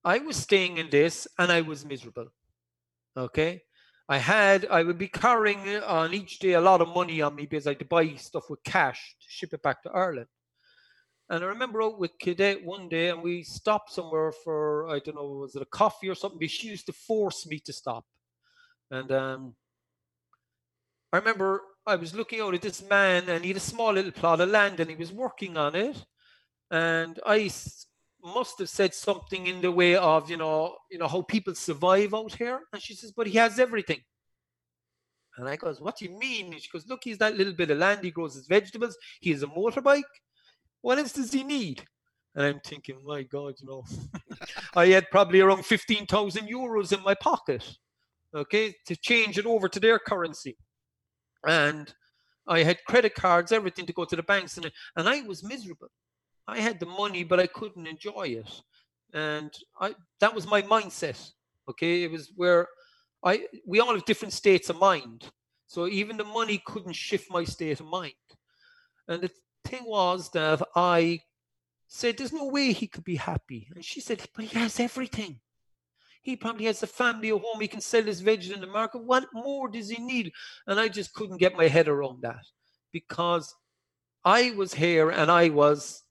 I 0.04 0.18
was 0.18 0.36
staying 0.36 0.76
in 0.76 0.90
this 0.90 1.26
and 1.38 1.50
I 1.50 1.62
was 1.62 1.86
miserable. 1.86 2.28
Okay. 3.16 3.62
I 4.10 4.18
had, 4.18 4.66
I 4.68 4.82
would 4.82 4.98
be 4.98 5.06
carrying 5.06 5.76
uh, 5.76 5.84
on 5.86 6.12
each 6.12 6.40
day 6.40 6.54
a 6.54 6.60
lot 6.60 6.80
of 6.80 6.88
money 6.88 7.22
on 7.22 7.36
me 7.36 7.46
because 7.46 7.68
I 7.68 7.70
had 7.70 7.78
to 7.78 7.84
buy 7.84 8.12
stuff 8.16 8.50
with 8.50 8.60
cash 8.64 9.14
to 9.20 9.26
ship 9.28 9.54
it 9.54 9.62
back 9.62 9.84
to 9.84 9.90
Ireland. 9.90 10.26
And 11.28 11.44
I 11.44 11.46
remember 11.46 11.80
out 11.80 12.00
with 12.00 12.18
Cadet 12.18 12.64
one 12.64 12.88
day 12.88 13.10
and 13.10 13.22
we 13.22 13.44
stopped 13.44 13.92
somewhere 13.92 14.32
for, 14.32 14.88
I 14.88 14.98
don't 14.98 15.14
know, 15.14 15.26
was 15.26 15.54
it 15.54 15.62
a 15.62 15.66
coffee 15.66 16.08
or 16.08 16.16
something? 16.16 16.48
She 16.48 16.66
used 16.66 16.86
to 16.86 16.92
force 16.92 17.46
me 17.46 17.60
to 17.60 17.72
stop. 17.72 18.04
And 18.90 19.12
um, 19.12 19.54
I 21.12 21.18
remember 21.18 21.62
I 21.86 21.94
was 21.94 22.12
looking 22.12 22.40
out 22.40 22.54
at 22.54 22.62
this 22.62 22.82
man 22.82 23.28
and 23.28 23.44
he 23.44 23.50
had 23.50 23.58
a 23.58 23.60
small 23.60 23.92
little 23.92 24.10
plot 24.10 24.40
of 24.40 24.48
land 24.48 24.80
and 24.80 24.90
he 24.90 24.96
was 24.96 25.12
working 25.12 25.56
on 25.56 25.76
it. 25.76 26.04
And 26.72 27.20
I 27.24 27.48
must 28.22 28.58
have 28.58 28.68
said 28.68 28.94
something 28.94 29.46
in 29.46 29.60
the 29.60 29.72
way 29.72 29.96
of, 29.96 30.30
you 30.30 30.36
know, 30.36 30.76
you 30.90 30.98
know, 30.98 31.08
how 31.08 31.22
people 31.22 31.54
survive 31.54 32.14
out 32.14 32.34
here. 32.34 32.60
And 32.72 32.82
she 32.82 32.94
says, 32.94 33.12
but 33.12 33.26
he 33.26 33.38
has 33.38 33.58
everything. 33.58 34.00
And 35.36 35.48
I 35.48 35.56
goes, 35.56 35.80
what 35.80 35.98
do 35.98 36.04
you 36.04 36.18
mean? 36.18 36.52
She 36.58 36.68
goes, 36.72 36.86
look, 36.86 37.00
he's 37.04 37.18
that 37.18 37.36
little 37.36 37.54
bit 37.54 37.70
of 37.70 37.78
land. 37.78 38.00
He 38.02 38.10
grows 38.10 38.34
his 38.34 38.46
vegetables. 38.46 38.96
He 39.20 39.30
has 39.30 39.42
a 39.42 39.46
motorbike. 39.46 40.02
What 40.82 40.98
else 40.98 41.12
does 41.12 41.32
he 41.32 41.44
need? 41.44 41.84
And 42.34 42.44
I'm 42.44 42.60
thinking, 42.60 42.98
my 43.04 43.22
God, 43.22 43.54
you 43.60 43.66
know, 43.66 43.84
I 44.74 44.86
had 44.86 45.10
probably 45.10 45.40
around 45.40 45.64
15,000 45.64 46.48
euros 46.48 46.92
in 46.92 47.02
my 47.02 47.14
pocket, 47.14 47.64
okay, 48.34 48.74
to 48.86 48.96
change 48.96 49.38
it 49.38 49.46
over 49.46 49.68
to 49.68 49.80
their 49.80 49.98
currency 49.98 50.56
and 51.46 51.92
I 52.46 52.62
had 52.62 52.84
credit 52.84 53.14
cards, 53.14 53.52
everything 53.52 53.86
to 53.86 53.92
go 53.92 54.04
to 54.04 54.16
the 54.16 54.22
banks, 54.22 54.56
and 54.56 54.70
and 54.96 55.08
I 55.08 55.22
was 55.22 55.44
miserable. 55.44 55.88
I 56.50 56.58
had 56.60 56.80
the 56.80 56.86
money, 56.86 57.22
but 57.24 57.40
I 57.40 57.46
couldn't 57.46 57.86
enjoy 57.86 58.26
it, 58.40 58.50
and 59.12 59.50
I 59.80 59.94
that 60.20 60.34
was 60.34 60.46
my 60.54 60.62
mindset. 60.62 61.18
Okay, 61.70 62.02
it 62.04 62.10
was 62.10 62.32
where 62.36 62.66
I 63.30 63.46
we 63.70 63.80
all 63.80 63.94
have 63.94 64.04
different 64.04 64.34
states 64.34 64.68
of 64.70 64.78
mind, 64.78 65.30
so 65.66 65.86
even 65.86 66.16
the 66.16 66.24
money 66.40 66.58
couldn't 66.70 67.04
shift 67.06 67.30
my 67.30 67.44
state 67.44 67.80
of 67.80 67.86
mind. 67.86 68.26
And 69.08 69.22
the 69.22 69.30
thing 69.64 69.84
was 69.86 70.30
that 70.30 70.60
I 70.74 71.20
said, 71.86 72.16
"There's 72.16 72.32
no 72.42 72.48
way 72.56 72.72
he 72.72 72.88
could 72.88 73.04
be 73.04 73.16
happy," 73.16 73.68
and 73.74 73.84
she 73.84 74.00
said, 74.00 74.18
"But 74.34 74.44
he 74.46 74.58
has 74.58 74.80
everything." 74.80 75.40
He 76.22 76.36
probably 76.36 76.66
has 76.66 76.82
a 76.82 76.86
family 76.86 77.30
at 77.30 77.40
home. 77.40 77.60
He 77.60 77.68
can 77.68 77.80
sell 77.80 78.02
his 78.02 78.20
veg 78.20 78.44
in 78.50 78.60
the 78.60 78.66
market. 78.66 79.02
What 79.02 79.26
more 79.32 79.68
does 79.68 79.88
he 79.88 80.02
need? 80.02 80.32
And 80.66 80.78
I 80.78 80.88
just 80.88 81.14
couldn't 81.14 81.38
get 81.38 81.56
my 81.56 81.66
head 81.66 81.88
around 81.88 82.22
that 82.22 82.44
because 82.92 83.54
I 84.22 84.50
was 84.50 84.74
here 84.74 85.08
and 85.10 85.30
I 85.30 85.48
was, 85.48 86.02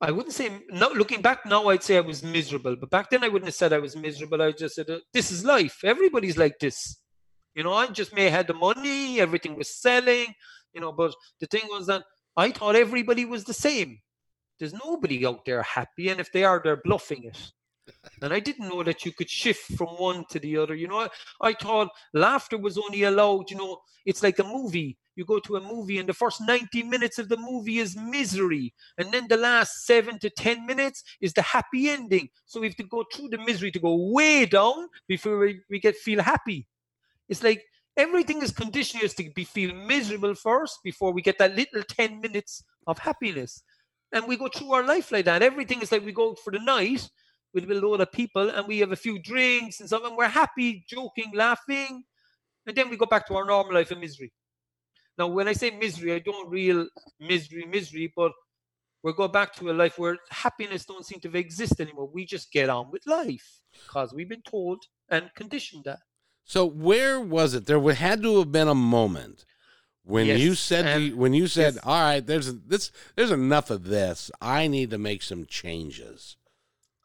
I 0.00 0.10
wouldn't 0.10 0.34
say, 0.34 0.50
looking 0.70 1.22
back 1.22 1.46
now, 1.46 1.68
I'd 1.68 1.82
say 1.82 1.96
I 1.96 2.00
was 2.00 2.22
miserable. 2.22 2.76
But 2.76 2.90
back 2.90 3.08
then, 3.08 3.24
I 3.24 3.28
wouldn't 3.28 3.46
have 3.46 3.54
said 3.54 3.72
I 3.72 3.78
was 3.78 3.96
miserable. 3.96 4.42
I 4.42 4.52
just 4.52 4.74
said, 4.74 4.90
uh, 4.90 4.98
this 5.12 5.30
is 5.30 5.44
life. 5.44 5.80
Everybody's 5.84 6.36
like 6.36 6.58
this. 6.58 6.98
You 7.54 7.64
know, 7.64 7.72
I 7.72 7.86
just 7.86 8.14
may 8.14 8.24
have 8.24 8.32
had 8.32 8.46
the 8.46 8.54
money, 8.54 9.18
everything 9.18 9.56
was 9.56 9.74
selling, 9.74 10.26
you 10.74 10.80
know, 10.82 10.92
but 10.92 11.14
the 11.40 11.46
thing 11.46 11.62
was 11.70 11.86
that 11.86 12.02
I 12.36 12.50
thought 12.50 12.76
everybody 12.76 13.24
was 13.24 13.44
the 13.44 13.54
same. 13.54 14.00
There's 14.58 14.74
nobody 14.74 15.24
out 15.26 15.46
there 15.46 15.62
happy. 15.62 16.10
And 16.10 16.20
if 16.20 16.30
they 16.30 16.44
are, 16.44 16.60
they're 16.62 16.82
bluffing 16.84 17.24
it. 17.24 17.52
And 18.22 18.32
I 18.32 18.40
didn't 18.40 18.68
know 18.68 18.82
that 18.82 19.04
you 19.04 19.12
could 19.12 19.28
shift 19.28 19.72
from 19.76 19.88
one 19.88 20.24
to 20.30 20.38
the 20.38 20.56
other. 20.56 20.74
You 20.74 20.88
know, 20.88 21.00
I, 21.00 21.08
I 21.40 21.52
thought 21.54 21.88
laughter 22.14 22.58
was 22.58 22.78
only 22.78 23.02
allowed, 23.04 23.50
you 23.50 23.56
know, 23.56 23.78
it's 24.04 24.22
like 24.22 24.38
a 24.38 24.44
movie. 24.44 24.96
You 25.16 25.24
go 25.24 25.38
to 25.40 25.56
a 25.56 25.60
movie 25.60 25.98
and 25.98 26.08
the 26.08 26.14
first 26.14 26.40
90 26.40 26.82
minutes 26.84 27.18
of 27.18 27.28
the 27.28 27.36
movie 27.36 27.78
is 27.78 27.96
misery. 27.96 28.72
And 28.98 29.12
then 29.12 29.28
the 29.28 29.36
last 29.36 29.86
seven 29.86 30.18
to 30.20 30.30
10 30.30 30.66
minutes 30.66 31.02
is 31.20 31.32
the 31.32 31.42
happy 31.42 31.88
ending. 31.88 32.28
So 32.44 32.60
we 32.60 32.68
have 32.68 32.76
to 32.76 32.84
go 32.84 33.04
through 33.12 33.28
the 33.30 33.38
misery 33.38 33.70
to 33.72 33.78
go 33.80 34.12
way 34.12 34.46
down 34.46 34.88
before 35.08 35.38
we, 35.38 35.60
we 35.70 35.80
get 35.80 35.96
feel 35.96 36.22
happy. 36.22 36.66
It's 37.28 37.42
like 37.42 37.64
Everything 37.96 38.42
is 38.42 38.52
conditioned 38.52 39.02
us 39.04 39.14
to 39.14 39.30
be 39.30 39.44
feel 39.44 39.74
miserable 39.74 40.34
first 40.34 40.80
before 40.84 41.12
we 41.12 41.22
get 41.22 41.38
that 41.38 41.56
little 41.56 41.82
10 41.82 42.20
minutes 42.20 42.62
of 42.86 42.98
happiness. 42.98 43.62
And 44.12 44.28
we 44.28 44.36
go 44.36 44.48
through 44.48 44.72
our 44.72 44.86
life 44.86 45.10
like 45.10 45.24
that. 45.24 45.42
Everything 45.42 45.80
is 45.80 45.90
like 45.90 46.04
we 46.04 46.12
go 46.12 46.34
for 46.34 46.52
the 46.52 46.58
night 46.58 47.08
with 47.56 47.70
a 47.70 47.74
load 47.74 48.02
of 48.02 48.12
people 48.12 48.50
and 48.50 48.68
we 48.68 48.78
have 48.80 48.92
a 48.92 48.96
few 48.96 49.18
drinks 49.18 49.80
and 49.80 49.88
stuff, 49.88 50.02
and 50.04 50.14
we're 50.14 50.28
happy, 50.28 50.84
joking, 50.86 51.32
laughing. 51.34 52.04
And 52.66 52.76
then 52.76 52.90
we 52.90 52.98
go 52.98 53.06
back 53.06 53.26
to 53.28 53.34
our 53.36 53.46
normal 53.46 53.72
life 53.72 53.90
of 53.90 53.98
misery. 53.98 54.30
Now, 55.16 55.28
when 55.28 55.48
I 55.48 55.54
say 55.54 55.70
misery, 55.70 56.12
I 56.12 56.18
don't 56.18 56.50
real 56.50 56.86
misery, 57.18 57.64
misery, 57.64 58.12
but 58.14 58.32
we 59.02 59.14
go 59.14 59.26
back 59.26 59.54
to 59.54 59.70
a 59.70 59.72
life 59.72 59.98
where 59.98 60.18
happiness 60.28 60.84
don't 60.84 61.06
seem 61.06 61.20
to 61.20 61.34
exist 61.34 61.80
anymore. 61.80 62.10
We 62.12 62.26
just 62.26 62.52
get 62.52 62.68
on 62.68 62.90
with 62.90 63.06
life 63.06 63.62
because 63.72 64.12
we've 64.12 64.28
been 64.28 64.42
told 64.42 64.84
and 65.08 65.30
conditioned 65.34 65.84
that. 65.84 66.00
So 66.44 66.66
where 66.66 67.18
was 67.18 67.54
it? 67.54 67.64
There 67.64 67.80
had 67.92 68.22
to 68.22 68.38
have 68.38 68.52
been 68.52 68.68
a 68.68 68.74
moment 68.74 69.46
when 70.04 70.26
Yes, 70.26 70.40
you 70.40 70.54
said 70.54 71.00
you, 71.00 71.16
when 71.16 71.32
you 71.32 71.46
said, 71.46 71.74
yes. 71.74 71.84
"All 71.84 72.00
right, 72.00 72.24
there's 72.24 72.52
this, 72.52 72.92
there's 73.14 73.30
enough 73.30 73.70
of 73.70 73.84
this. 73.84 74.30
I 74.42 74.66
need 74.66 74.90
to 74.90 74.98
make 74.98 75.22
some 75.22 75.46
changes." 75.46 76.36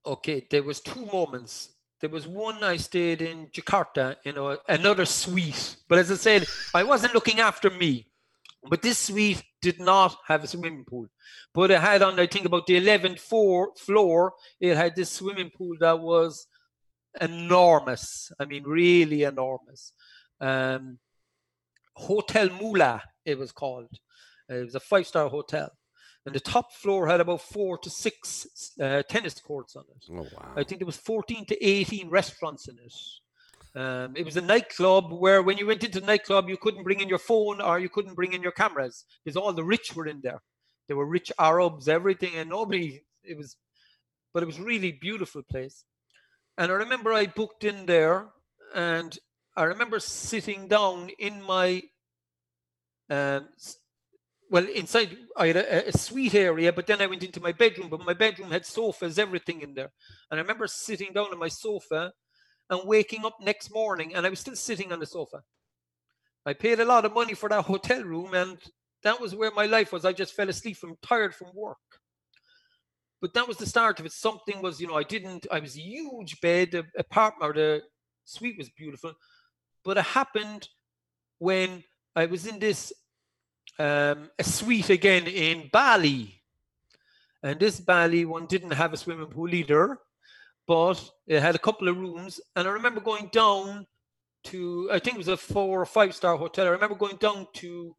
Okay, 0.06 0.48
there 0.50 0.64
was 0.64 0.80
two 0.80 1.06
moments. 1.08 1.70
There 2.00 2.10
was 2.10 2.28
one 2.28 2.64
I 2.64 2.78
stayed 2.78 3.22
in 3.22 3.48
Jakarta, 3.48 4.16
you 4.24 4.34
know, 4.34 4.58
another 4.68 5.06
suite. 5.06 5.76
But 5.88 6.00
as 6.00 6.12
I 6.12 6.16
said, 6.16 6.48
I 6.74 6.84
wasn't 6.84 7.14
looking 7.14 7.40
after 7.40 7.70
me. 7.70 8.08
But 8.68 8.82
this 8.82 8.98
suite 8.98 9.44
did 9.62 9.80
not 9.80 10.18
have 10.28 10.44
a 10.44 10.48
swimming 10.48 10.86
pool. 10.86 11.08
But 11.54 11.72
it 11.72 11.80
had 11.80 12.02
on, 12.02 12.20
I 12.20 12.28
think, 12.28 12.46
about 12.46 12.66
the 12.66 12.80
11th 12.80 13.20
floor, 13.20 14.34
it 14.60 14.76
had 14.76 14.96
this 14.96 15.12
swimming 15.12 15.52
pool 15.56 15.76
that 15.80 16.00
was 16.00 16.48
enormous. 17.20 18.32
I 18.40 18.46
mean, 18.46 18.64
really 18.64 19.24
enormous. 19.24 19.94
Um, 20.40 20.98
Hotel 21.96 22.50
Mulia, 22.50 23.02
it 23.26 23.38
was 23.38 23.52
called. 23.52 23.90
It 24.50 24.66
was 24.66 24.76
a 24.76 24.80
five 24.80 25.06
star 25.06 25.30
hotel. 25.30 25.72
And 26.26 26.36
the 26.36 26.40
top 26.40 26.72
floor 26.74 27.08
had 27.08 27.20
about 27.20 27.42
four 27.42 27.78
to 27.80 27.90
six 27.90 28.46
uh, 28.80 29.02
tennis 29.04 29.40
courts 29.40 29.76
on 29.76 29.86
it. 29.90 30.06
Oh 30.12 30.28
wow! 30.36 30.54
I 30.56 30.64
think 30.64 30.80
there 30.80 30.86
was 30.86 30.98
14 30.98 31.46
to 31.48 31.66
18 31.66 32.10
restaurants 32.10 32.68
in 32.68 32.78
it. 32.78 32.94
Um, 33.74 34.14
it 34.16 34.26
was 34.26 34.38
a 34.38 34.42
nightclub 34.42 35.12
where 35.12 35.42
when 35.42 35.58
you 35.58 35.66
went 35.66 35.84
into 35.84 36.00
the 36.00 36.06
nightclub, 36.06 36.50
you 36.50 36.58
couldn't 36.58 36.84
bring 36.84 37.00
in 37.00 37.08
your 37.08 37.18
phone 37.18 37.62
or 37.62 37.80
you 37.80 37.90
couldn't 37.90 38.16
bring 38.16 38.34
in 38.34 38.42
your 38.44 38.52
cameras 38.52 39.06
because 39.24 39.38
all 39.38 39.54
the 39.54 39.64
rich 39.64 39.96
were 39.96 40.06
in 40.06 40.20
there. 40.22 40.42
There 40.88 40.98
were 40.98 41.06
rich 41.06 41.32
Arabs, 41.40 41.88
everything, 41.88 42.36
and 42.36 42.50
nobody, 42.50 43.02
it 43.24 43.38
was, 43.38 43.56
but 44.34 44.44
it 44.44 44.46
was 44.46 44.60
really 44.60 44.92
beautiful 44.92 45.42
place. 45.42 45.86
And 46.58 46.70
I 46.72 46.76
remember 46.76 47.14
I 47.14 47.28
booked 47.28 47.64
in 47.64 47.86
there 47.86 48.28
and 48.76 49.18
I 49.56 49.64
remember 49.64 50.00
sitting 50.00 50.68
down 50.68 51.10
in 51.18 51.42
my, 51.42 51.84
um, 53.10 53.48
well, 54.52 54.68
inside, 54.68 55.16
I 55.38 55.48
had 55.48 55.56
a, 55.56 55.88
a 55.88 55.98
suite 55.98 56.36
area, 56.36 56.74
but 56.74 56.86
then 56.86 57.02
I 57.02 57.08
went 57.08 57.24
into 57.24 57.40
my 57.40 57.54
bedroom, 57.54 57.88
but 57.88 58.06
my 58.06 58.14
bedroom 58.14 58.52
had 58.52 58.66
sofas, 58.66 59.18
everything 59.18 59.62
in 59.62 59.74
there. 59.74 59.94
And 60.30 60.38
I 60.38 60.42
remember 60.42 60.68
sitting 60.68 61.14
down 61.14 61.28
on 61.32 61.40
my 61.40 61.48
sofa 61.48 62.12
and 62.70 62.82
waking 62.86 63.24
up 63.24 63.38
next 63.42 63.74
morning 63.74 64.14
and 64.14 64.26
I 64.26 64.30
was 64.30 64.42
still 64.42 64.58
sitting 64.58 64.92
on 64.92 65.00
the 65.00 65.06
sofa. 65.06 65.42
I 66.46 66.52
paid 66.52 66.82
a 66.82 66.86
lot 66.86 67.06
of 67.06 67.14
money 67.14 67.34
for 67.34 67.48
that 67.48 67.64
hotel 67.64 68.04
room 68.04 68.34
and 68.34 68.58
that 69.04 69.22
was 69.22 69.34
where 69.34 69.52
my 69.52 69.68
life 69.68 69.94
was. 69.94 70.04
I 70.04 70.12
just 70.12 70.34
fell 70.34 70.50
asleep 70.50 70.76
from 70.76 70.98
tired 71.02 71.34
from 71.34 71.48
work. 71.56 71.78
But 73.22 73.34
that 73.36 73.48
was 73.48 73.56
the 73.56 73.66
start 73.66 74.02
of 74.02 74.06
it. 74.06 74.12
Something 74.12 74.62
was, 74.62 74.82
you 74.82 74.88
know, 74.88 74.98
I 74.98 75.04
didn't, 75.04 75.48
I 75.50 75.60
was 75.60 75.78
a 75.78 75.82
huge 75.82 76.42
bed, 76.42 76.72
the 76.72 76.84
apartment 76.98 77.56
the 77.56 77.84
suite 78.26 78.58
was 78.58 78.70
beautiful. 78.70 79.14
But 79.86 79.98
it 79.98 80.04
happened 80.04 80.68
when 81.40 81.86
I 82.18 82.26
was 82.26 82.46
in 82.46 82.60
this 82.60 82.92
um, 83.82 84.30
a 84.38 84.44
suite 84.44 84.90
again 84.90 85.28
in 85.28 85.70
Bali. 85.72 86.42
And 87.44 87.60
this 87.60 87.80
Bali 87.80 88.26
one 88.26 88.46
didn't 88.46 88.72
have 88.72 88.94
a 88.94 88.98
swimming 88.98 89.28
pool 89.28 89.54
either 89.54 89.98
but 90.68 91.04
it 91.28 91.42
had 91.42 91.56
a 91.56 91.60
couple 91.60 91.90
of 91.90 91.98
rooms. 91.98 92.40
And 92.56 92.68
I 92.68 92.72
remember 92.72 93.02
going 93.02 93.30
down 93.34 93.86
to, 94.46 94.90
I 94.90 95.00
think 95.00 95.16
it 95.16 95.18
was 95.18 95.28
a 95.28 95.36
four 95.36 95.82
or 95.82 95.86
five 95.86 96.16
star 96.16 96.38
hotel. 96.38 96.66
I 96.66 96.70
remember 96.70 96.96
going 96.96 97.18
down 97.18 97.48
to 97.56 97.96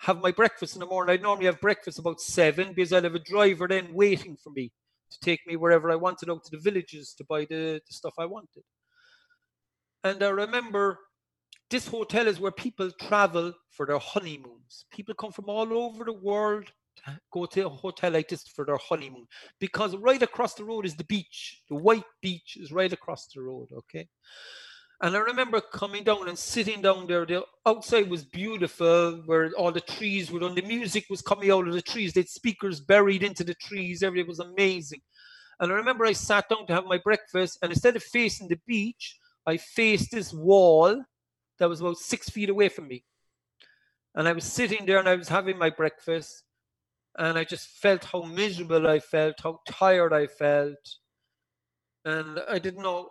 have 0.00 0.20
my 0.20 0.32
breakfast 0.32 0.74
in 0.74 0.80
the 0.80 0.86
morning. 0.86 1.12
I'd 1.12 1.22
normally 1.22 1.46
have 1.46 1.60
breakfast 1.60 2.00
about 2.00 2.20
seven 2.20 2.72
because 2.72 2.92
I'd 2.92 3.04
have 3.04 3.14
a 3.14 3.20
driver 3.20 3.68
then 3.68 3.94
waiting 3.94 4.36
for 4.42 4.50
me 4.50 4.72
to 5.10 5.20
take 5.20 5.46
me 5.46 5.54
wherever 5.54 5.88
I 5.90 5.94
wanted 5.94 6.28
out 6.28 6.42
to 6.44 6.50
the 6.50 6.58
villages 6.58 7.14
to 7.18 7.24
buy 7.24 7.44
the, 7.44 7.80
the 7.86 7.94
stuff 7.94 8.14
I 8.18 8.26
wanted. 8.26 8.64
And 10.02 10.20
I 10.22 10.28
remember 10.30 10.98
this 11.70 11.88
hotel 11.88 12.26
is 12.26 12.40
where 12.40 12.52
people 12.52 12.90
travel 13.00 13.52
for 13.70 13.86
their 13.86 13.98
honeymoons. 13.98 14.84
People 14.90 15.14
come 15.14 15.32
from 15.32 15.48
all 15.48 15.72
over 15.72 16.04
the 16.04 16.12
world 16.12 16.64
to 17.04 17.20
go 17.32 17.46
to 17.46 17.66
a 17.66 17.68
hotel 17.68 18.12
like 18.12 18.28
this 18.28 18.46
for 18.48 18.64
their 18.64 18.78
honeymoon 18.78 19.26
because 19.60 19.96
right 19.96 20.22
across 20.22 20.54
the 20.54 20.64
road 20.64 20.86
is 20.86 20.96
the 20.96 21.04
beach. 21.04 21.62
The 21.68 21.76
white 21.76 22.04
beach 22.22 22.56
is 22.58 22.72
right 22.72 22.92
across 22.92 23.26
the 23.28 23.42
road, 23.42 23.68
okay? 23.76 24.08
And 25.02 25.14
I 25.14 25.18
remember 25.18 25.60
coming 25.60 26.04
down 26.04 26.26
and 26.26 26.38
sitting 26.38 26.80
down 26.80 27.06
there. 27.06 27.26
The 27.26 27.42
outside 27.66 28.08
was 28.08 28.24
beautiful, 28.24 29.22
where 29.26 29.50
all 29.52 29.70
the 29.70 29.82
trees 29.82 30.30
were 30.30 30.40
done. 30.40 30.54
The 30.54 30.62
music 30.62 31.04
was 31.10 31.20
coming 31.20 31.50
out 31.50 31.68
of 31.68 31.74
the 31.74 31.82
trees. 31.82 32.14
They 32.14 32.20
had 32.20 32.30
speakers 32.30 32.80
buried 32.80 33.22
into 33.22 33.44
the 33.44 33.54
trees. 33.54 34.02
Everything 34.02 34.28
was 34.28 34.38
amazing. 34.38 35.00
And 35.60 35.70
I 35.70 35.74
remember 35.74 36.06
I 36.06 36.12
sat 36.12 36.48
down 36.48 36.66
to 36.66 36.74
have 36.74 36.86
my 36.86 36.98
breakfast, 36.98 37.58
and 37.60 37.72
instead 37.72 37.96
of 37.96 38.02
facing 38.02 38.48
the 38.48 38.60
beach, 38.66 39.18
I 39.46 39.58
faced 39.58 40.12
this 40.12 40.32
wall 40.32 41.02
that 41.58 41.68
was 41.68 41.80
about 41.80 41.98
six 41.98 42.28
feet 42.28 42.48
away 42.48 42.68
from 42.68 42.88
me. 42.88 43.04
And 44.14 44.26
I 44.26 44.32
was 44.32 44.44
sitting 44.44 44.86
there 44.86 44.98
and 44.98 45.08
I 45.08 45.14
was 45.14 45.28
having 45.28 45.58
my 45.58 45.70
breakfast, 45.70 46.44
and 47.18 47.38
I 47.38 47.44
just 47.44 47.68
felt 47.68 48.04
how 48.04 48.22
miserable 48.22 48.86
I 48.86 49.00
felt, 49.00 49.34
how 49.42 49.60
tired 49.68 50.12
I 50.12 50.26
felt. 50.26 50.96
And 52.04 52.40
I 52.48 52.58
didn't 52.58 52.82
know 52.82 53.08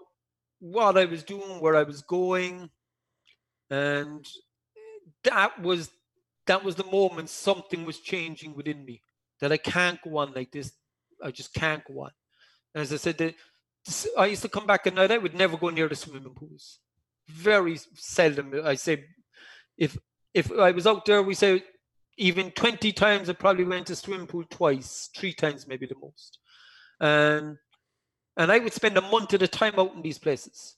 what 0.59 0.97
I 0.97 1.05
was 1.05 1.23
doing, 1.23 1.59
where 1.59 1.75
I 1.75 1.83
was 1.83 2.01
going. 2.01 2.69
And 3.69 4.25
that 5.23 5.61
was 5.61 5.89
that 6.47 6.63
was 6.63 6.75
the 6.75 6.85
moment 6.85 7.29
something 7.29 7.85
was 7.85 7.99
changing 7.99 8.55
within 8.55 8.85
me. 8.85 9.01
That 9.41 9.51
I 9.51 9.57
can't 9.57 10.01
go 10.01 10.17
on 10.17 10.33
like 10.33 10.51
this. 10.51 10.71
I 11.23 11.31
just 11.31 11.53
can't 11.53 11.83
go 11.83 12.01
on. 12.01 12.11
As 12.73 12.93
I 12.93 12.97
said, 12.97 13.17
the, 13.17 13.33
I 14.17 14.27
used 14.27 14.41
to 14.43 14.49
come 14.49 14.65
back 14.65 14.87
at 14.87 14.93
night. 14.93 15.11
I 15.11 15.17
would 15.17 15.35
never 15.35 15.57
go 15.57 15.69
near 15.69 15.87
the 15.87 15.95
swimming 15.95 16.33
pools. 16.33 16.79
Very 17.27 17.79
seldom. 17.95 18.53
I 18.63 18.75
say, 18.75 19.05
if 19.77 19.97
if 20.33 20.51
I 20.51 20.71
was 20.71 20.85
out 20.85 21.05
there, 21.05 21.23
we 21.23 21.33
say 21.33 21.63
even 22.17 22.51
20 22.51 22.91
times 22.93 23.29
I 23.29 23.33
probably 23.33 23.65
went 23.65 23.87
to 23.87 23.95
swimming 23.95 24.27
pool 24.27 24.43
twice, 24.49 25.09
three 25.15 25.33
times 25.33 25.67
maybe 25.67 25.85
the 25.85 25.95
most. 26.01 26.39
And 26.99 27.57
and 28.37 28.51
I 28.51 28.59
would 28.59 28.73
spend 28.73 28.97
a 28.97 29.01
month 29.01 29.33
at 29.33 29.41
a 29.41 29.47
time 29.47 29.75
out 29.77 29.95
in 29.95 30.01
these 30.01 30.19
places. 30.19 30.75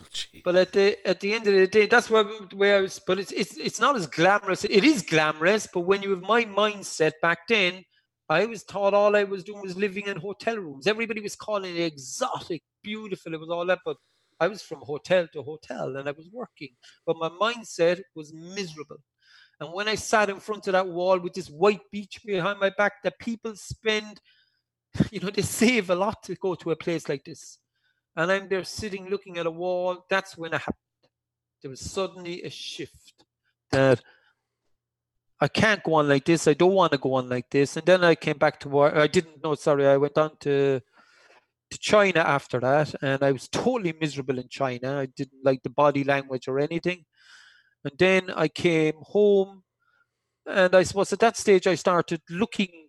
Oh. 0.00 0.04
But 0.44 0.56
at 0.56 0.72
the 0.72 1.08
at 1.08 1.20
the 1.20 1.32
end 1.32 1.46
of 1.46 1.54
the 1.54 1.66
day, 1.66 1.86
that's 1.86 2.10
where 2.10 2.24
where 2.54 2.78
I 2.78 2.80
was. 2.82 3.00
But 3.04 3.18
it's 3.18 3.32
it's 3.32 3.56
it's 3.56 3.80
not 3.80 3.96
as 3.96 4.06
glamorous. 4.06 4.64
It 4.64 4.84
is 4.84 5.02
glamorous, 5.02 5.68
but 5.72 5.80
when 5.80 6.02
you 6.02 6.10
have 6.10 6.22
my 6.22 6.44
mindset 6.44 7.12
back 7.22 7.48
then, 7.48 7.84
I 8.28 8.44
was 8.46 8.64
taught 8.64 8.94
all 8.94 9.16
I 9.16 9.24
was 9.24 9.44
doing 9.44 9.62
was 9.62 9.76
living 9.76 10.06
in 10.06 10.16
hotel 10.18 10.56
rooms. 10.56 10.86
Everybody 10.86 11.20
was 11.20 11.36
calling 11.36 11.76
it 11.76 11.80
exotic, 11.80 12.62
beautiful. 12.82 13.34
It 13.34 13.40
was 13.40 13.50
all 13.50 13.66
that, 13.66 13.80
but 13.84 13.96
I 14.38 14.48
was 14.48 14.62
from 14.62 14.80
hotel 14.80 15.26
to 15.32 15.42
hotel 15.42 15.96
and 15.96 16.08
I 16.08 16.12
was 16.12 16.28
working. 16.32 16.70
But 17.06 17.16
my 17.16 17.28
mindset 17.28 18.02
was 18.14 18.32
miserable. 18.32 18.98
And 19.60 19.72
when 19.72 19.88
I 19.88 19.94
sat 19.94 20.28
in 20.28 20.40
front 20.40 20.66
of 20.66 20.72
that 20.72 20.86
wall 20.86 21.18
with 21.18 21.32
this 21.32 21.48
white 21.48 21.80
beach 21.90 22.20
behind 22.24 22.60
my 22.60 22.70
back, 22.70 23.02
that 23.02 23.18
people 23.18 23.56
spend, 23.56 24.20
you 25.10 25.20
know, 25.20 25.30
they 25.30 25.42
save 25.42 25.88
a 25.88 25.94
lot 25.94 26.22
to 26.24 26.34
go 26.34 26.54
to 26.54 26.72
a 26.72 26.76
place 26.76 27.08
like 27.08 27.24
this. 27.24 27.58
And 28.14 28.30
I'm 28.30 28.48
there 28.48 28.64
sitting 28.64 29.08
looking 29.08 29.38
at 29.38 29.46
a 29.46 29.50
wall. 29.50 30.04
That's 30.10 30.36
when 30.36 30.52
it 30.52 30.58
happened. 30.58 30.76
There 31.62 31.70
was 31.70 31.80
suddenly 31.80 32.42
a 32.42 32.50
shift 32.50 33.24
that 33.70 34.02
I 35.40 35.48
can't 35.48 35.82
go 35.82 35.94
on 35.94 36.08
like 36.08 36.24
this. 36.24 36.46
I 36.46 36.54
don't 36.54 36.72
want 36.72 36.92
to 36.92 36.98
go 36.98 37.14
on 37.14 37.28
like 37.28 37.50
this. 37.50 37.76
And 37.76 37.86
then 37.86 38.04
I 38.04 38.14
came 38.14 38.38
back 38.38 38.60
to 38.60 38.68
work. 38.68 38.94
I 38.94 39.06
didn't 39.06 39.42
know, 39.42 39.54
sorry, 39.54 39.86
I 39.86 39.96
went 39.96 40.16
on 40.16 40.36
to 40.40 40.80
to 41.70 41.78
China 41.78 42.20
after 42.20 42.60
that, 42.60 42.94
and 43.02 43.22
I 43.22 43.32
was 43.32 43.48
totally 43.48 43.94
miserable 44.00 44.38
in 44.38 44.48
China. 44.48 44.98
I 44.98 45.06
didn't 45.06 45.44
like 45.44 45.62
the 45.62 45.70
body 45.70 46.04
language 46.04 46.48
or 46.48 46.58
anything. 46.58 47.04
And 47.84 47.94
then 47.98 48.30
I 48.30 48.48
came 48.48 48.94
home, 49.00 49.62
and 50.46 50.74
I 50.74 50.82
suppose 50.82 51.12
at 51.12 51.20
that 51.20 51.36
stage 51.36 51.66
I 51.66 51.74
started 51.74 52.20
looking 52.30 52.86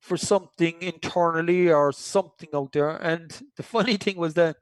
for 0.00 0.16
something 0.16 0.80
internally 0.80 1.70
or 1.70 1.92
something 1.92 2.48
out 2.54 2.72
there. 2.72 2.90
And 2.90 3.30
the 3.56 3.62
funny 3.74 3.96
thing 3.96 4.16
was 4.16 4.34
that 4.34 4.56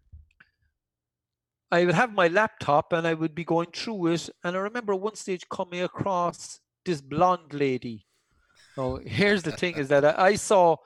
I 1.71 1.85
would 1.85 1.95
have 1.95 2.13
my 2.13 2.29
laptop 2.29 2.93
and 2.93 3.07
I 3.07 3.15
would 3.15 3.35
be 3.35 3.45
going 3.45 3.71
through 3.73 4.09
it. 4.09 4.31
And 4.45 4.57
I 4.57 4.61
remember 4.61 4.95
one 4.95 5.17
stage 5.17 5.49
coming 5.49 5.83
across 5.83 6.61
this 6.85 7.01
blonde 7.01 7.53
lady. 7.53 8.07
Now, 8.77 8.99
here's 9.05 9.43
the 9.43 9.53
thing 9.53 9.77
is 9.77 9.89
that 9.89 10.05
I, 10.05 10.27
I 10.29 10.35
saw 10.37 10.77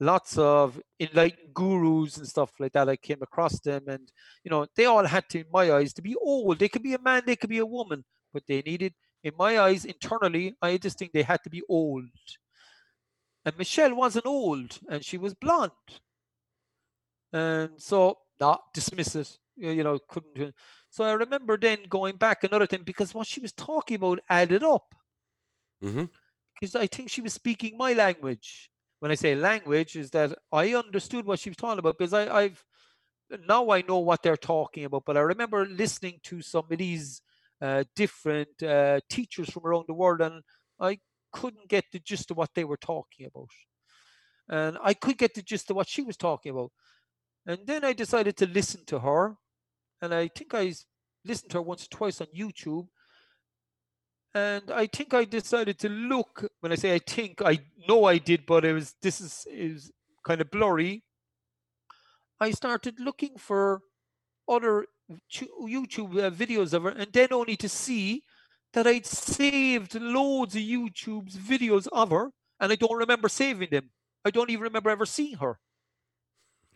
lots 0.00 0.38
of 0.38 0.80
enlightened 1.00 1.54
gurus 1.54 2.16
and 2.16 2.26
stuff 2.26 2.52
like 2.58 2.72
that. 2.72 2.88
I 2.88 2.96
came 2.96 3.22
across 3.22 3.60
them, 3.60 3.84
and 3.88 4.10
you 4.44 4.50
know, 4.50 4.66
they 4.76 4.84
all 4.84 5.04
had 5.04 5.28
to, 5.30 5.40
in 5.40 5.46
my 5.52 5.72
eyes, 5.72 5.92
to 5.94 6.02
be 6.02 6.14
old. 6.16 6.58
They 6.58 6.68
could 6.68 6.82
be 6.82 6.94
a 6.94 7.00
man, 7.00 7.22
they 7.26 7.36
could 7.36 7.50
be 7.50 7.58
a 7.58 7.66
woman, 7.66 8.04
but 8.32 8.44
they 8.46 8.62
needed, 8.62 8.94
in 9.24 9.32
my 9.36 9.58
eyes, 9.58 9.84
internally, 9.84 10.56
I 10.62 10.76
just 10.76 10.98
think 10.98 11.12
they 11.12 11.22
had 11.22 11.42
to 11.44 11.50
be 11.50 11.62
old. 11.68 12.04
And 13.44 13.58
Michelle 13.58 13.94
wasn't 13.94 14.26
old, 14.26 14.78
and 14.88 15.04
she 15.04 15.18
was 15.18 15.34
blonde, 15.34 15.72
and 17.32 17.70
so 17.76 18.18
not 18.40 18.62
dismiss 18.74 19.16
it. 19.16 19.38
You 19.56 19.82
know, 19.82 19.98
couldn't. 20.08 20.54
So 20.90 21.02
I 21.02 21.12
remember 21.12 21.58
then 21.58 21.78
going 21.88 22.16
back 22.16 22.44
another 22.44 22.66
thing 22.66 22.82
because 22.84 23.12
what 23.12 23.26
she 23.26 23.40
was 23.40 23.52
talking 23.52 23.96
about 23.96 24.20
added 24.28 24.62
up. 24.62 24.94
Mm-hmm. 25.82 26.04
Because 26.54 26.76
I 26.76 26.86
think 26.86 27.10
she 27.10 27.20
was 27.20 27.32
speaking 27.32 27.76
my 27.76 27.92
language 27.92 28.70
when 29.00 29.10
I 29.10 29.14
say 29.14 29.34
language, 29.34 29.96
is 29.96 30.10
that 30.10 30.36
I 30.52 30.74
understood 30.74 31.26
what 31.26 31.38
she 31.38 31.50
was 31.50 31.56
talking 31.56 31.78
about 31.78 31.98
because 31.98 32.12
I, 32.12 32.42
I've 32.42 32.64
now 33.46 33.70
I 33.70 33.82
know 33.82 33.98
what 33.98 34.22
they're 34.22 34.36
talking 34.36 34.84
about. 34.84 35.04
But 35.04 35.16
I 35.16 35.20
remember 35.20 35.66
listening 35.66 36.20
to 36.24 36.42
some 36.42 36.64
of 36.70 36.78
these 36.78 37.20
uh, 37.60 37.84
different 37.94 38.62
uh, 38.62 39.00
teachers 39.08 39.50
from 39.50 39.66
around 39.66 39.84
the 39.86 39.94
world, 39.94 40.20
and 40.20 40.42
I 40.80 40.98
couldn't 41.32 41.68
get 41.68 41.84
the 41.92 41.98
gist 41.98 42.30
of 42.30 42.36
what 42.36 42.50
they 42.54 42.64
were 42.64 42.78
talking 42.78 43.26
about, 43.26 43.50
and 44.48 44.78
I 44.82 44.94
could 44.94 45.18
get 45.18 45.34
the 45.34 45.42
gist 45.42 45.70
of 45.70 45.76
what 45.76 45.88
she 45.88 46.02
was 46.02 46.16
talking 46.16 46.52
about. 46.52 46.72
And 47.46 47.60
then 47.66 47.84
I 47.84 47.92
decided 47.92 48.36
to 48.38 48.46
listen 48.46 48.84
to 48.86 49.00
her, 49.00 49.36
and 50.02 50.14
I 50.14 50.28
think 50.28 50.54
I 50.54 50.74
listened 51.24 51.50
to 51.50 51.58
her 51.58 51.62
once 51.62 51.84
or 51.84 51.88
twice 51.88 52.20
on 52.20 52.28
YouTube, 52.36 52.88
and 54.38 54.70
I 54.70 54.86
think 54.86 55.14
I 55.14 55.24
decided 55.24 55.78
to 55.80 55.88
look. 55.88 56.44
When 56.60 56.72
I 56.72 56.76
say 56.76 56.94
I 56.94 56.98
think, 56.98 57.42
I 57.42 57.58
know 57.88 58.04
I 58.04 58.18
did, 58.18 58.46
but 58.46 58.64
it 58.64 58.72
was 58.72 58.94
this 59.02 59.20
is 59.20 59.46
is 59.50 59.92
kind 60.24 60.40
of 60.40 60.50
blurry. 60.50 61.02
I 62.40 62.50
started 62.52 63.00
looking 63.00 63.36
for 63.36 63.80
other 64.48 64.86
YouTube 65.32 66.12
uh, 66.24 66.30
videos 66.30 66.72
of 66.72 66.82
her, 66.84 66.90
and 66.90 67.12
then 67.12 67.32
only 67.32 67.56
to 67.56 67.68
see 67.68 68.24
that 68.74 68.86
I'd 68.86 69.06
saved 69.06 69.94
loads 69.94 70.54
of 70.54 70.62
YouTube's 70.62 71.36
videos 71.36 71.88
of 71.92 72.10
her, 72.10 72.30
and 72.60 72.72
I 72.72 72.76
don't 72.76 73.02
remember 73.04 73.28
saving 73.28 73.70
them. 73.70 73.90
I 74.24 74.30
don't 74.30 74.50
even 74.50 74.62
remember 74.62 74.90
ever 74.90 75.06
seeing 75.06 75.38
her. 75.38 75.58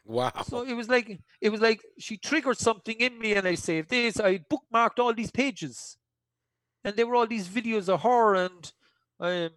Wow. 0.04 0.32
So 0.48 0.62
it 0.62 0.74
was 0.74 0.88
like 0.88 1.20
it 1.40 1.50
was 1.50 1.60
like 1.60 1.80
she 1.98 2.16
triggered 2.16 2.58
something 2.58 2.96
in 2.96 3.18
me, 3.18 3.34
and 3.34 3.46
I 3.46 3.54
saved 3.54 3.90
this. 3.90 4.18
I 4.18 4.38
bookmarked 4.52 4.98
all 4.98 5.14
these 5.14 5.30
pages 5.30 5.96
and 6.84 6.96
there 6.96 7.06
were 7.06 7.16
all 7.16 7.26
these 7.26 7.48
videos 7.48 7.88
of 7.88 8.02
her 8.02 8.34
and 8.34 8.72
um, 9.20 9.50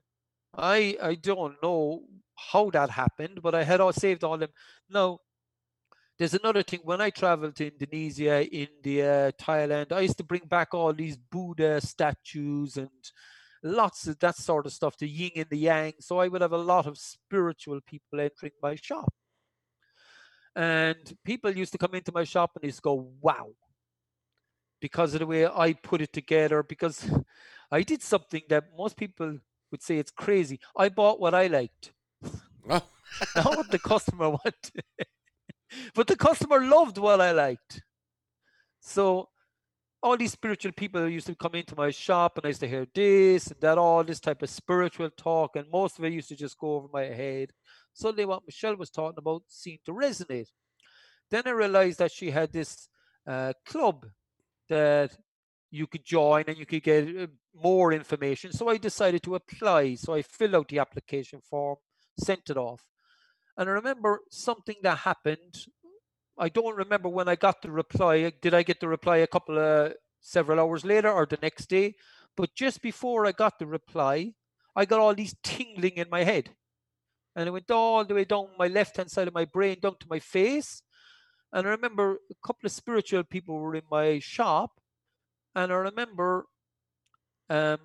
I 0.57 0.97
I 1.01 1.15
don't 1.15 1.61
know 1.61 2.03
how 2.35 2.69
that 2.71 2.89
happened, 2.89 3.41
but 3.41 3.55
I 3.55 3.63
had 3.63 3.79
all 3.79 3.93
saved 3.93 4.23
all 4.23 4.37
them. 4.37 4.49
Now, 4.89 5.19
there's 6.17 6.33
another 6.33 6.63
thing. 6.63 6.81
When 6.83 7.01
I 7.01 7.09
traveled 7.09 7.55
to 7.57 7.71
Indonesia, 7.71 8.47
India, 8.49 9.33
Thailand, 9.39 9.91
I 9.91 10.01
used 10.01 10.17
to 10.17 10.23
bring 10.23 10.45
back 10.47 10.73
all 10.73 10.93
these 10.93 11.17
Buddha 11.17 11.81
statues 11.81 12.77
and 12.77 12.89
lots 13.63 14.07
of 14.07 14.19
that 14.19 14.35
sort 14.35 14.65
of 14.65 14.73
stuff, 14.73 14.97
the 14.97 15.07
yin 15.07 15.31
and 15.35 15.49
the 15.49 15.57
yang. 15.57 15.93
So 15.99 16.19
I 16.19 16.27
would 16.27 16.41
have 16.41 16.53
a 16.53 16.57
lot 16.57 16.85
of 16.85 16.97
spiritual 16.97 17.81
people 17.85 18.19
entering 18.19 18.53
my 18.61 18.75
shop. 18.75 19.13
And 20.55 21.17
people 21.25 21.51
used 21.51 21.73
to 21.73 21.77
come 21.77 21.95
into 21.95 22.13
my 22.13 22.23
shop 22.23 22.51
and 22.61 22.71
to 22.71 22.81
go, 22.81 23.11
wow, 23.21 23.49
because 24.85 25.15
of 25.15 25.19
the 25.21 25.25
way 25.25 25.47
I 25.47 25.73
put 25.73 25.99
it 25.99 26.13
together, 26.13 26.61
because 26.61 27.09
I 27.71 27.81
did 27.81 28.03
something 28.03 28.43
that 28.49 28.65
most 28.77 28.95
people 28.95 29.39
would 29.71 29.81
say 29.81 29.97
it's 29.97 30.11
crazy. 30.11 30.59
I 30.77 30.89
bought 30.89 31.19
what 31.19 31.33
I 31.33 31.47
liked. 31.47 31.91
Not 32.67 32.85
what 33.35 33.71
the 33.71 33.79
customer 33.79 34.29
wanted. 34.39 34.83
but 35.95 36.05
the 36.05 36.15
customer 36.15 36.59
loved 36.63 36.99
what 36.99 37.19
I 37.19 37.31
liked. 37.31 37.81
So 38.79 39.29
all 40.03 40.17
these 40.17 40.33
spiritual 40.33 40.73
people 40.73 41.09
used 41.09 41.25
to 41.25 41.33
come 41.33 41.55
into 41.55 41.75
my 41.75 41.89
shop 41.89 42.37
and 42.37 42.45
I 42.45 42.49
used 42.49 42.59
to 42.59 42.67
hear 42.67 42.85
this 42.93 43.47
and 43.47 43.59
that, 43.61 43.79
all 43.79 44.03
this 44.03 44.19
type 44.19 44.43
of 44.43 44.51
spiritual 44.51 45.09
talk, 45.17 45.55
and 45.55 45.65
most 45.71 45.97
of 45.97 46.05
it 46.05 46.13
used 46.13 46.29
to 46.29 46.35
just 46.35 46.59
go 46.59 46.75
over 46.75 46.89
my 46.93 47.05
head. 47.05 47.49
Suddenly, 47.93 48.25
what 48.25 48.43
Michelle 48.45 48.75
was 48.75 48.91
talking 48.91 49.17
about 49.17 49.41
seemed 49.47 49.79
to 49.87 49.93
resonate. 49.93 50.49
Then 51.31 51.41
I 51.47 51.49
realized 51.63 51.97
that 51.97 52.11
she 52.11 52.29
had 52.29 52.53
this 52.53 52.87
uh, 53.25 53.53
club 53.65 54.05
that 54.69 55.17
you 55.71 55.87
could 55.87 56.05
join 56.05 56.45
and 56.47 56.57
you 56.57 56.65
could 56.65 56.83
get 56.83 57.07
uh, 57.17 57.27
more 57.53 57.91
information. 57.91 58.51
So 58.51 58.69
I 58.69 58.77
decided 58.77 59.23
to 59.23 59.35
apply. 59.35 59.95
So 59.95 60.13
I 60.13 60.21
filled 60.21 60.55
out 60.55 60.69
the 60.69 60.79
application 60.79 61.41
form, 61.41 61.77
sent 62.19 62.49
it 62.49 62.57
off. 62.57 62.83
And 63.57 63.69
I 63.69 63.73
remember 63.73 64.21
something 64.31 64.75
that 64.83 64.99
happened. 64.99 65.65
I 66.37 66.49
don't 66.49 66.75
remember 66.75 67.09
when 67.09 67.29
I 67.29 67.35
got 67.35 67.61
the 67.61 67.71
reply. 67.71 68.31
Did 68.41 68.53
I 68.53 68.63
get 68.63 68.79
the 68.79 68.87
reply 68.87 69.17
a 69.17 69.27
couple 69.27 69.57
of 69.57 69.93
several 70.19 70.59
hours 70.59 70.83
later 70.83 71.11
or 71.11 71.25
the 71.25 71.39
next 71.41 71.67
day? 71.67 71.95
But 72.35 72.55
just 72.55 72.81
before 72.81 73.25
I 73.25 73.31
got 73.31 73.59
the 73.59 73.65
reply, 73.65 74.33
I 74.75 74.85
got 74.85 74.99
all 74.99 75.15
these 75.15 75.35
tingling 75.43 75.93
in 75.95 76.09
my 76.09 76.23
head. 76.23 76.49
And 77.35 77.47
it 77.47 77.51
went 77.51 77.71
all 77.71 78.03
the 78.05 78.13
way 78.13 78.25
down 78.25 78.47
my 78.57 78.67
left 78.67 78.97
hand 78.97 79.11
side 79.11 79.27
of 79.27 79.33
my 79.33 79.45
brain, 79.45 79.77
down 79.81 79.97
to 79.99 80.07
my 80.09 80.19
face. 80.19 80.81
And 81.55 81.65
I 81.65 81.69
remember 81.71 82.19
a 82.29 82.35
couple 82.45 82.67
of 82.67 82.71
spiritual 82.73 83.23
people 83.23 83.57
were 83.57 83.75
in 83.75 83.83
my 83.89 84.19
shop, 84.19 84.71
and 85.55 85.71
I 85.71 85.75
remember 85.75 86.47
um, 87.49 87.77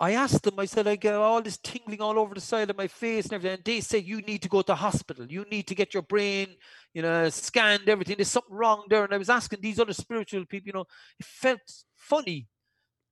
I 0.00 0.12
asked 0.12 0.42
them, 0.42 0.58
I 0.58 0.64
said, 0.64 0.88
I 0.88 0.96
get 0.96 1.14
all 1.14 1.40
this 1.40 1.58
tingling 1.58 2.00
all 2.00 2.18
over 2.18 2.34
the 2.34 2.40
side 2.40 2.68
of 2.68 2.76
my 2.76 2.88
face 2.88 3.26
and 3.26 3.34
everything. 3.34 3.58
And 3.58 3.64
they 3.64 3.80
said, 3.80 4.04
You 4.04 4.22
need 4.22 4.42
to 4.42 4.48
go 4.48 4.62
to 4.62 4.74
hospital. 4.74 5.26
You 5.30 5.44
need 5.50 5.68
to 5.68 5.74
get 5.74 5.94
your 5.94 6.02
brain, 6.02 6.48
you 6.94 7.02
know, 7.02 7.28
scanned, 7.28 7.88
everything. 7.88 8.16
There's 8.16 8.28
something 8.28 8.56
wrong 8.56 8.86
there. 8.88 9.04
And 9.04 9.14
I 9.14 9.18
was 9.18 9.30
asking 9.30 9.60
these 9.60 9.78
other 9.78 9.92
spiritual 9.92 10.46
people, 10.46 10.66
you 10.66 10.72
know, 10.72 10.86
it 11.18 11.26
felt 11.26 11.60
funny. 11.94 12.48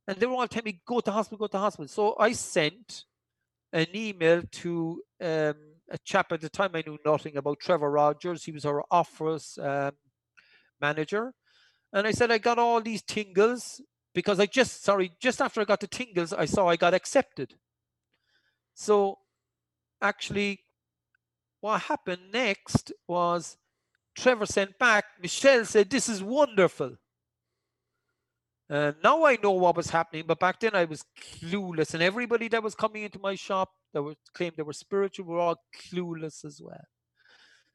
And 0.09 0.19
they 0.19 0.27
were 0.27 0.35
all 0.35 0.49
telling 0.49 0.65
me, 0.65 0.81
Go 0.85 0.99
to 1.01 1.13
hospital, 1.13 1.47
go 1.47 1.47
to 1.47 1.59
hospital. 1.59 1.89
So 1.89 2.17
I 2.19 2.33
sent 2.33 3.05
an 3.73 3.87
email 3.95 4.43
to 4.51 5.03
um, 5.23 5.55
a 5.91 5.99
chap 5.99 6.33
at 6.33 6.41
the 6.41 6.49
time 6.49 6.71
I 6.75 6.83
knew 6.87 6.99
nothing 7.05 7.37
about, 7.37 7.61
Trevor 7.61 7.91
Rogers. 7.91 8.45
He 8.45 8.53
was 8.53 8.65
our 8.65 8.85
office 8.91 9.59
um, 9.59 9.93
manager. 10.81 11.33
And 11.93 12.07
I 12.07 12.11
said, 12.11 12.31
I 12.31 12.39
got 12.39 12.59
all 12.59 12.81
these 12.81 13.03
tingles 13.03 13.81
because 14.15 14.41
I 14.41 14.47
just, 14.47 14.85
sorry, 14.85 15.13
just 15.21 15.41
after 15.41 15.61
I 15.61 15.65
got 15.65 15.81
the 15.81 15.87
tingles, 15.87 16.33
I 16.33 16.45
saw 16.45 16.69
I 16.69 16.77
got 16.77 16.95
accepted. 16.95 17.55
So 18.75 19.19
actually, 20.03 20.61
what 21.61 21.83
happened 21.83 22.33
next 22.33 22.93
was 23.07 23.57
Trevor 24.17 24.47
sent 24.47 24.79
back, 24.79 25.05
Michelle 25.21 25.65
said, 25.65 25.91
This 25.91 26.09
is 26.09 26.23
wonderful. 26.23 26.97
Uh, 28.71 28.93
now 29.03 29.25
I 29.25 29.39
know 29.43 29.53
what 29.53 29.77
was 29.77 29.89
happening, 29.89 30.25
but 30.27 30.39
back 30.39 30.61
then 30.61 30.75
I 30.75 30.85
was 30.85 31.03
clueless, 31.19 31.95
and 31.95 32.03
everybody 32.03 32.49
that 32.49 32.63
was 32.63 32.75
coming 32.75 33.03
into 33.03 33.19
my 33.19 33.35
shop 33.35 33.71
that 33.95 34.03
was 34.03 34.17
claimed 34.35 34.55
they 34.57 34.63
were 34.63 34.75
spiritual 34.75 35.25
were 35.25 35.41
all 35.41 35.57
clueless 35.75 36.45
as 36.45 36.61
well. 36.63 36.85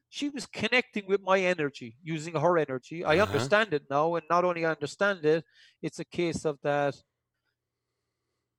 She 0.08 0.28
was 0.28 0.46
connecting 0.46 1.06
with 1.08 1.20
my 1.20 1.40
energy, 1.40 1.96
using 2.04 2.34
her 2.34 2.58
energy. 2.58 3.04
I 3.04 3.18
uh-huh. 3.18 3.26
understand 3.26 3.74
it 3.74 3.82
now, 3.90 4.14
and 4.14 4.24
not 4.30 4.44
only 4.44 4.64
I 4.64 4.70
understand 4.70 5.24
it, 5.24 5.44
it's 5.82 5.98
a 5.98 6.04
case 6.04 6.44
of 6.44 6.58
that. 6.62 6.94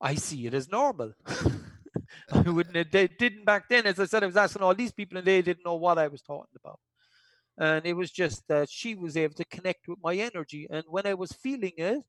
I 0.02 0.16
see 0.16 0.46
it 0.46 0.54
as 0.54 0.70
normal. 0.70 1.14
I 2.34 2.42
wouldn't. 2.42 2.92
They 2.92 3.08
didn't 3.08 3.46
back 3.46 3.70
then. 3.70 3.86
As 3.86 3.98
I 3.98 4.06
said, 4.06 4.24
I 4.24 4.26
was 4.26 4.36
asking 4.36 4.62
all 4.62 4.76
these 4.76 4.92
people, 4.92 5.18
and 5.18 5.26
they 5.26 5.42
didn't 5.42 5.64
know 5.64 5.76
what 5.76 5.98
I 5.98 6.10
was 6.10 6.22
talking 6.22 6.60
about. 6.62 6.80
And 7.58 7.86
it 7.86 7.94
was 7.94 8.12
just 8.12 8.46
that 8.50 8.70
she 8.70 8.94
was 8.94 9.16
able 9.16 9.36
to 9.36 9.46
connect 9.46 9.88
with 9.88 10.00
my 10.04 10.16
energy, 10.16 10.68
and 10.70 10.84
when 10.90 11.08
I 11.08 11.14
was 11.14 11.32
feeling 11.32 11.72
it, 11.78 12.04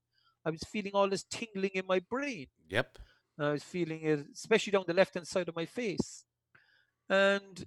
I 0.47 0.49
was 0.49 0.63
feeling 0.63 0.93
all 0.93 1.09
this 1.09 1.25
tingling 1.29 1.71
in 1.73 1.85
my 1.85 1.99
brain. 1.99 2.47
Yep. 2.69 2.99
I 3.37 3.51
was 3.51 3.63
feeling 3.63 4.01
it, 4.01 4.25
especially 4.33 4.71
down 4.71 4.85
the 4.87 4.93
left 4.93 5.15
hand 5.15 5.27
side 5.27 5.49
of 5.49 5.57
my 5.57 5.65
face. 5.65 6.23
And 7.09 7.65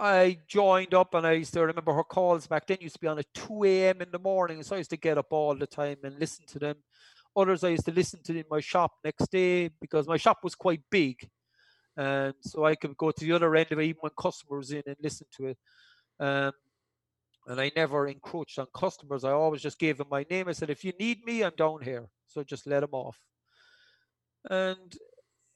I 0.00 0.38
joined 0.48 0.94
up 0.94 1.12
and 1.12 1.26
I 1.26 1.32
used 1.32 1.52
to 1.52 1.60
remember 1.60 1.92
her 1.92 2.04
calls 2.04 2.46
back 2.46 2.66
then 2.66 2.78
used 2.80 2.94
to 2.94 3.00
be 3.00 3.06
on 3.06 3.18
at 3.18 3.26
2 3.34 3.64
a.m. 3.64 4.00
in 4.00 4.10
the 4.10 4.18
morning. 4.18 4.62
So 4.62 4.76
I 4.76 4.78
used 4.78 4.90
to 4.90 4.96
get 4.96 5.18
up 5.18 5.26
all 5.30 5.54
the 5.54 5.66
time 5.66 5.98
and 6.04 6.18
listen 6.18 6.46
to 6.48 6.58
them. 6.58 6.76
Others 7.36 7.64
I 7.64 7.68
used 7.68 7.84
to 7.84 7.92
listen 7.92 8.20
to 8.24 8.38
in 8.38 8.44
my 8.50 8.60
shop 8.60 8.92
next 9.04 9.30
day 9.30 9.68
because 9.78 10.08
my 10.08 10.16
shop 10.16 10.38
was 10.42 10.54
quite 10.54 10.80
big. 10.90 11.16
And 11.98 12.34
so 12.40 12.64
I 12.64 12.76
could 12.76 12.96
go 12.96 13.10
to 13.10 13.24
the 13.24 13.32
other 13.32 13.54
end 13.54 13.70
of 13.72 13.78
it 13.78 13.84
even 13.84 13.98
when 14.00 14.12
customers 14.18 14.70
in 14.70 14.82
and 14.86 14.96
listen 15.02 15.26
to 15.36 15.48
it. 15.48 15.58
Um, 16.18 16.52
and 17.46 17.60
I 17.60 17.70
never 17.74 18.06
encroached 18.06 18.58
on 18.58 18.66
customers. 18.74 19.24
I 19.24 19.32
always 19.32 19.62
just 19.62 19.78
gave 19.78 19.98
them 19.98 20.08
my 20.10 20.24
name. 20.30 20.48
I 20.48 20.52
said, 20.52 20.70
if 20.70 20.84
you 20.84 20.92
need 20.98 21.24
me, 21.24 21.42
I'm 21.42 21.54
down 21.56 21.82
here. 21.82 22.08
So 22.28 22.42
just 22.42 22.66
let 22.66 22.80
them 22.80 22.90
off. 22.92 23.18
And 24.48 24.96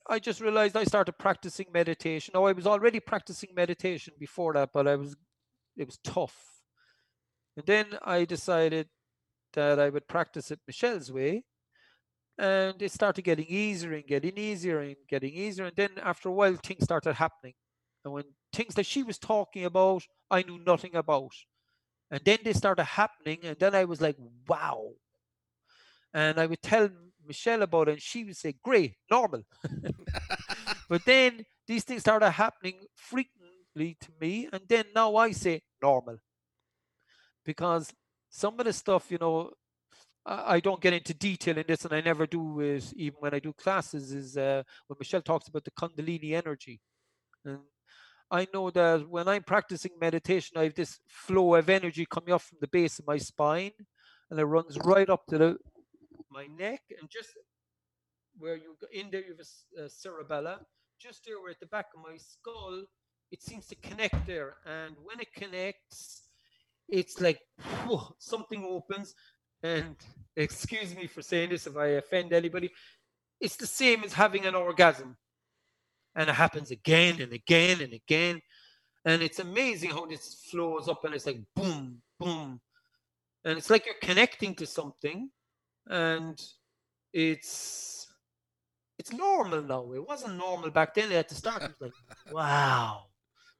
I 0.09 0.19
just 0.19 0.41
realized 0.41 0.77
I 0.77 0.85
started 0.85 1.19
practicing 1.19 1.67
meditation. 1.73 2.33
Oh, 2.37 2.45
I 2.45 2.53
was 2.53 2.67
already 2.67 3.01
practicing 3.01 3.51
meditation 3.55 4.15
before 4.19 4.53
that, 4.55 4.71
but 4.73 4.87
I 4.87 4.97
was 4.97 5.17
it 5.77 5.87
was 5.87 5.99
tough. 5.99 6.37
And 7.57 7.67
then 7.67 7.87
I 8.03 8.25
decided 8.25 8.89
that 9.55 9.79
I 9.79 9.89
would 9.89 10.09
practice 10.09 10.51
it 10.51 10.61
Michelle's 10.67 11.13
way. 11.13 11.45
And 12.39 12.81
it 12.83 12.93
started 12.93 13.23
getting 13.23 13.47
easier 13.47 13.95
and 13.95 14.07
getting 14.07 14.37
easier 14.37 14.81
and 14.81 14.97
getting 15.09 15.33
easier. 15.33 15.67
And 15.67 15.77
then 15.77 15.91
after 16.03 16.29
a 16.29 16.33
while, 16.33 16.55
things 16.57 16.85
started 16.85 17.15
happening. 17.15 17.55
And 18.05 18.13
when 18.13 18.25
things 18.53 18.75
that 18.75 18.87
she 18.87 19.03
was 19.03 19.19
talking 19.19 19.65
about, 19.65 20.03
I 20.31 20.43
knew 20.43 20.59
nothing 20.65 20.95
about. 20.95 21.33
And 22.11 22.21
then 22.25 22.39
they 22.45 22.53
started 22.53 22.85
happening, 22.85 23.41
and 23.43 23.59
then 23.59 23.75
I 23.75 23.85
was 23.85 24.01
like, 24.01 24.17
wow. 24.49 24.91
And 26.15 26.39
I 26.39 26.47
would 26.47 26.63
tell 26.63 26.89
Michelle 27.27 27.63
about 27.63 27.89
it, 27.89 27.93
and 27.93 28.03
she 28.03 28.25
would 28.25 28.37
say, 28.37 28.55
great, 28.63 28.95
normal. 29.11 29.43
but 30.89 31.05
then 31.05 31.45
these 31.67 31.85
things 31.85 32.03
started 32.03 32.31
happening 32.31 32.75
frequently 32.95 33.97
to 34.01 34.09
me, 34.21 34.49
and 34.53 34.63
then 34.69 34.85
now 34.95 35.17
I 35.17 35.33
say 35.33 35.63
normal. 35.83 36.19
Because 37.45 37.93
some 38.31 38.59
of 38.59 38.67
the 38.67 38.73
stuff, 38.73 39.11
you 39.11 39.19
know, 39.19 39.51
I 40.25 40.59
don't 40.59 40.81
get 40.81 40.93
into 40.93 41.15
detail 41.15 41.57
in 41.57 41.65
this, 41.69 41.85
and 41.85 41.95
I 41.95 42.01
never 42.01 42.27
do 42.27 42.61
it 42.61 42.93
even 42.97 43.17
when 43.21 43.33
I 43.35 43.39
do 43.39 43.53
classes. 43.53 44.13
Is 44.13 44.37
uh, 44.37 44.65
when 44.89 44.97
Michelle 44.99 45.23
talks 45.23 45.47
about 45.47 45.65
the 45.65 45.71
Kundalini 45.71 46.33
energy, 46.33 46.81
and 47.45 47.61
I 48.31 48.49
know 48.53 48.71
that 48.71 49.09
when 49.09 49.29
I'm 49.29 49.43
practicing 49.43 49.93
meditation, 50.01 50.59
I 50.59 50.65
have 50.65 50.75
this 50.75 50.99
flow 51.07 51.55
of 51.55 51.69
energy 51.69 52.07
coming 52.07 52.33
up 52.33 52.43
from 52.43 52.59
the 52.61 52.69
base 52.69 52.99
of 52.99 53.07
my 53.07 53.19
spine, 53.19 53.73
and 54.31 54.41
it 54.41 54.45
runs 54.45 54.77
right 54.79 55.09
up 55.09 55.27
to 55.27 55.39
the 55.39 55.59
my 56.31 56.47
neck, 56.59 56.83
and 57.01 57.09
just 57.09 57.31
where 58.39 58.57
you 58.57 58.77
go 58.81 58.87
in 58.93 59.11
there, 59.11 59.21
you 59.21 59.35
have 59.37 59.47
a, 59.79 59.85
a 59.85 59.89
cerebella, 59.89 60.59
just 61.01 61.25
there, 61.25 61.41
where 61.41 61.53
at 61.53 61.61
the 61.61 61.67
back 61.67 61.87
of 61.95 62.03
my 62.03 62.17
skull, 62.17 62.85
it 63.31 63.43
seems 63.43 63.67
to 63.69 63.75
connect 63.77 64.27
there, 64.27 64.57
and 64.67 64.97
when 65.05 65.21
it 65.21 65.33
connects, 65.33 66.23
it's 66.89 67.21
like 67.21 67.41
whew, 67.85 68.01
something 68.19 68.65
opens 68.65 69.15
and 69.63 69.97
excuse 70.37 70.95
me 70.95 71.07
for 71.07 71.23
saying 71.23 71.51
this 71.51 71.67
if 71.67 71.77
I 71.77 71.87
offend 71.87 72.33
anybody, 72.33 72.71
it's 73.41 73.57
the 73.57 73.67
same 73.67 74.05
as 74.05 74.13
having 74.13 74.47
an 74.47 74.55
orgasm. 74.55 75.17
And 76.17 76.29
it 76.31 76.35
happens 76.35 76.71
again 76.71 77.21
and 77.21 77.33
again 77.33 77.81
and 77.81 77.93
again. 77.93 78.41
And 79.05 79.23
it's 79.23 79.39
amazing 79.39 79.91
how 79.91 80.07
this 80.07 80.47
flows 80.51 80.89
up 80.89 81.05
and 81.05 81.15
it's 81.15 81.27
like 81.27 81.41
boom, 81.55 82.03
boom. 82.19 82.61
And 83.45 83.59
it's 83.59 83.71
like 83.71 83.87
you're 83.87 83.95
connecting 84.03 84.55
to 84.57 84.67
something 84.67 85.31
and 85.89 86.43
it's 87.13 88.09
it's 88.99 89.13
normal 89.13 89.63
now. 89.63 89.93
It 89.93 90.09
wasn't 90.09 90.37
normal 90.37 90.71
back 90.71 90.95
then 90.95 91.13
at 91.13 91.29
the 91.29 91.35
start. 91.35 91.63
It 91.63 91.75
was 91.79 91.81
like, 91.81 91.93
wow 92.33 93.07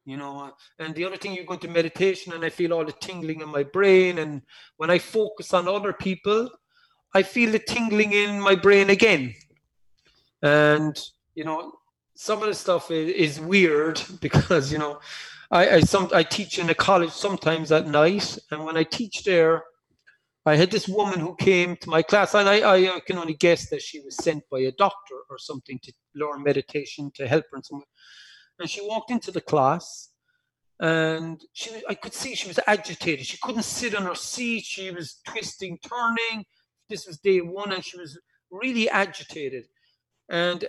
you 0.07 0.17
know 0.17 0.53
and 0.79 0.95
the 0.95 1.05
other 1.05 1.17
thing 1.17 1.35
you 1.35 1.45
go 1.45 1.55
into 1.55 1.69
meditation 1.69 2.33
and 2.33 2.45
i 2.45 2.49
feel 2.49 2.73
all 2.73 2.85
the 2.85 2.93
tingling 2.93 3.41
in 3.41 3.49
my 3.49 3.65
brain 3.65 4.19
and 4.19 4.41
when 4.79 4.89
i 4.89 4.99
focus 4.99 5.53
on 5.53 5.69
other 5.69 5.93
people 5.93 6.49
i 7.15 7.23
feel 7.23 7.51
the 7.51 7.59
tingling 7.59 8.13
in 8.13 8.41
my 8.41 8.55
brain 8.55 8.89
again 8.91 9.35
and 10.43 10.99
you 11.35 11.45
know 11.45 11.73
some 12.17 12.43
of 12.43 12.49
the 12.49 12.55
stuff 12.55 12.91
is, 12.91 13.37
is 13.37 13.41
weird 13.41 14.01
because 14.21 14.73
you 14.73 14.79
know 14.79 15.01
I, 15.51 15.77
I 15.77 15.81
some 15.81 16.11
i 16.13 16.23
teach 16.23 16.59
in 16.59 16.71
a 16.71 16.75
college 16.75 17.13
sometimes 17.13 17.71
at 17.73 17.87
night 17.87 18.39
and 18.51 18.65
when 18.65 18.77
i 18.77 18.83
teach 18.83 19.25
there 19.25 19.65
I 20.49 20.55
had 20.55 20.71
this 20.71 20.87
woman 20.87 21.19
who 21.19 21.35
came 21.35 21.77
to 21.79 21.91
my 21.91 22.03
class, 22.03 22.33
and 22.33 22.49
I, 22.49 22.95
I 22.95 23.01
can 23.01 23.19
only 23.19 23.35
guess 23.35 23.69
that 23.71 23.83
she 23.83 23.99
was 23.99 24.15
sent 24.15 24.45
by 24.49 24.61
a 24.61 24.71
doctor 24.71 25.17
or 25.29 25.39
something 25.39 25.81
to 25.83 25.93
learn 26.15 26.45
meditation 26.45 27.11
to 27.17 27.27
help 27.27 27.47
her 27.51 27.57
in 27.57 27.65
some 27.65 27.79
way 27.79 27.85
and 28.59 28.71
she 28.71 28.87
walked 28.87 29.11
into 29.11 29.31
the 29.31 29.41
class 29.41 30.11
and 30.81 31.43
she 31.53 31.83
I 31.89 31.95
could 31.95 32.13
see 32.13 32.35
she 32.35 32.49
was 32.49 32.61
agitated. 32.67 33.25
She 33.25 33.39
couldn't 33.43 33.63
sit 33.63 33.95
on 33.95 34.05
her 34.05 34.15
seat. 34.15 34.65
She 34.65 34.91
was 34.91 35.21
twisting, 35.27 35.79
turning. 35.79 36.45
This 36.91 37.07
was 37.07 37.19
day 37.19 37.41
one, 37.41 37.73
and 37.73 37.83
she 37.83 37.99
was 37.99 38.19
really 38.51 38.89
agitated. 38.91 39.65
And 40.29 40.67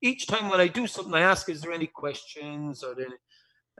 each 0.00 0.26
time 0.26 0.48
when 0.48 0.60
I 0.60 0.68
do 0.68 0.86
something, 0.86 1.14
I 1.14 1.20
ask, 1.20 1.48
"Is 1.48 1.60
there 1.60 1.72
any 1.72 1.86
questions?" 1.86 2.82
Or 2.82 2.92
any? 2.92 3.16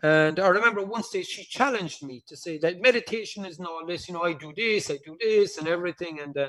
And 0.03 0.39
I 0.39 0.49
remember 0.49 0.85
one 0.85 1.03
stage 1.03 1.27
she 1.27 1.45
challenged 1.45 2.05
me 2.05 2.23
to 2.29 2.37
say 2.37 2.59
that 2.59 2.81
meditation 2.81 3.45
is 3.45 3.59
not 3.59 3.87
this. 3.89 4.09
You 4.09 4.15
know, 4.15 4.23
I 4.23 4.33
do 4.33 4.53
this, 4.57 4.91
I 4.91 4.99
do 5.05 5.17
this, 5.21 5.59
and 5.59 5.67
everything. 5.67 6.21
And 6.21 6.37
uh, 6.37 6.49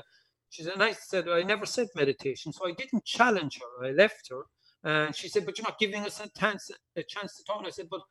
she 0.50 0.62
said, 0.62 0.74
and 0.74 0.82
I 0.82 0.92
said, 0.92 1.28
I 1.28 1.42
never 1.42 1.66
said 1.66 1.88
meditation, 1.96 2.52
so 2.52 2.68
I 2.68 2.72
didn't 2.72 3.04
challenge 3.04 3.58
her. 3.60 3.86
I 3.86 3.90
left 3.90 4.30
her. 4.30 4.44
And 4.84 5.14
she 5.14 5.28
said, 5.28 5.44
But 5.44 5.58
you're 5.58 5.66
not 5.66 5.78
giving 5.78 6.04
us 6.04 6.20
a 6.20 6.28
chance, 6.38 6.70
a 6.96 7.02
chance 7.02 7.36
to 7.36 7.44
talk. 7.44 7.58
And 7.58 7.66
I 7.66 7.70
said, 7.70 7.88
But 7.90 8.02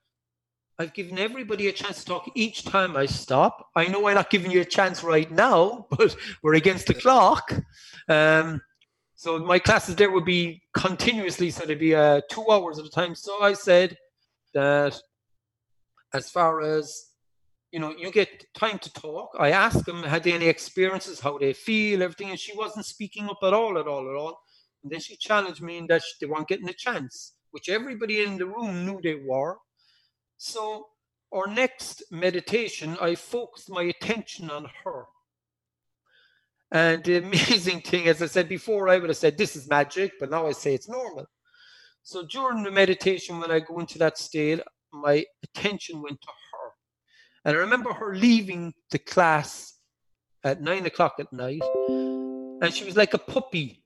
I've 0.78 0.94
given 0.94 1.20
everybody 1.20 1.68
a 1.68 1.74
chance 1.74 2.00
to 2.00 2.06
talk 2.06 2.30
each 2.36 2.64
time 2.64 2.96
I 2.96 3.06
stop. 3.06 3.68
I 3.76 3.88
know 3.88 4.08
I'm 4.08 4.16
not 4.16 4.30
giving 4.30 4.52
you 4.52 4.62
a 4.62 4.66
chance 4.66 5.04
right 5.04 5.30
now, 5.32 5.88
but 5.92 6.16
we're 6.44 6.56
against 6.56 6.88
the 6.88 6.94
clock. 6.94 7.54
Um, 8.08 8.62
so 9.20 9.38
my 9.38 9.60
classes 9.60 9.98
there 9.98 10.12
would 10.12 10.24
be 10.24 10.62
continuously, 10.74 11.52
so 11.52 11.66
there'd 11.66 11.78
be 11.78 11.94
uh, 11.94 12.22
two 12.32 12.46
hours 12.50 12.80
at 12.80 12.86
a 12.86 12.90
time. 12.90 13.16
So 13.16 13.44
I 13.44 13.52
said 13.52 13.98
that 14.54 14.98
as 16.14 16.30
far 16.30 16.62
as 16.62 17.10
you 17.74 17.82
know, 17.82 17.94
you 17.98 18.12
get 18.12 18.46
time 18.54 18.80
to 18.80 18.94
talk. 18.94 19.32
I 19.38 19.52
asked 19.52 19.86
them, 19.86 20.04
had 20.04 20.24
they 20.24 20.32
any 20.32 20.48
experiences, 20.48 21.20
how 21.20 21.38
they 21.38 21.52
feel, 21.52 22.02
everything, 22.02 22.30
and 22.30 22.40
she 22.40 22.56
wasn't 22.56 22.86
speaking 22.86 23.26
up 23.30 23.40
at 23.44 23.54
all, 23.54 23.78
at 23.78 23.88
all, 23.88 24.10
at 24.10 24.16
all. 24.16 24.40
And 24.84 24.92
then 24.94 25.02
she 25.02 25.18
challenged 25.18 25.62
me 25.62 25.80
in 25.80 25.88
that 25.88 26.02
they 26.22 26.26
weren't 26.26 26.48
getting 26.48 26.70
a 26.70 26.74
chance, 26.74 27.34
which 27.52 27.68
everybody 27.68 28.24
in 28.24 28.38
the 28.38 28.46
room 28.46 28.86
knew 28.86 29.02
they 29.04 29.20
were. 29.28 29.58
So, 30.38 30.88
our 31.34 31.48
next 31.48 32.04
meditation, 32.10 32.98
I 33.02 33.16
focused 33.16 33.70
my 33.70 33.84
attention 33.84 34.50
on 34.50 34.70
her. 34.86 35.04
And 36.72 37.04
the 37.04 37.18
amazing 37.18 37.82
thing, 37.82 38.08
as 38.08 38.22
I 38.22 38.28
said 38.28 38.48
before, 38.48 38.90
I 38.90 38.98
would 38.98 39.10
have 39.10 39.18
said 39.18 39.38
this 39.38 39.56
is 39.56 39.70
magic, 39.70 40.14
but 40.20 40.30
now 40.30 40.48
I 40.48 40.52
say 40.52 40.74
it's 40.74 40.90
normal. 40.90 41.26
So 42.04 42.26
during 42.26 42.64
the 42.64 42.72
meditation, 42.72 43.40
when 43.40 43.52
I 43.52 43.60
go 43.60 43.80
into 43.80 43.98
that 44.00 44.18
state, 44.18 44.62
my 44.92 45.26
attention 45.44 46.02
went 46.02 46.22
to 46.22 46.28
her. 46.28 46.70
And 47.46 47.58
I 47.58 47.60
remember 47.60 47.94
her 47.94 48.16
leaving 48.16 48.74
the 48.92 49.00
class 49.00 49.76
at 50.44 50.62
nine 50.62 50.86
o'clock 50.86 51.16
at 51.20 51.32
night, 51.34 51.62
and 51.90 52.74
she 52.74 52.86
was 52.86 52.96
like 52.96 53.14
a 53.14 53.18
puppy 53.18 53.84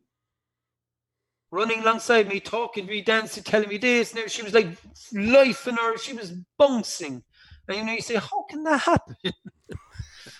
running 1.54 1.82
alongside 1.82 2.28
me, 2.28 2.40
talking 2.40 2.88
to 2.88 2.92
me, 2.92 3.02
dancing, 3.02 3.44
telling 3.44 3.70
me 3.70 3.78
this. 3.78 4.14
And 4.14 4.30
she 4.30 4.42
was 4.42 4.54
like 4.54 4.68
life 5.14 5.68
in 5.68 5.76
her, 5.76 5.98
she 5.98 6.14
was 6.14 6.34
bouncing. 6.58 7.24
And 7.68 7.78
you 7.78 7.86
know, 7.86 7.94
you 7.94 8.02
say, 8.02 8.16
how 8.16 8.44
can 8.50 8.64
that 8.64 8.82
happen? 8.82 9.16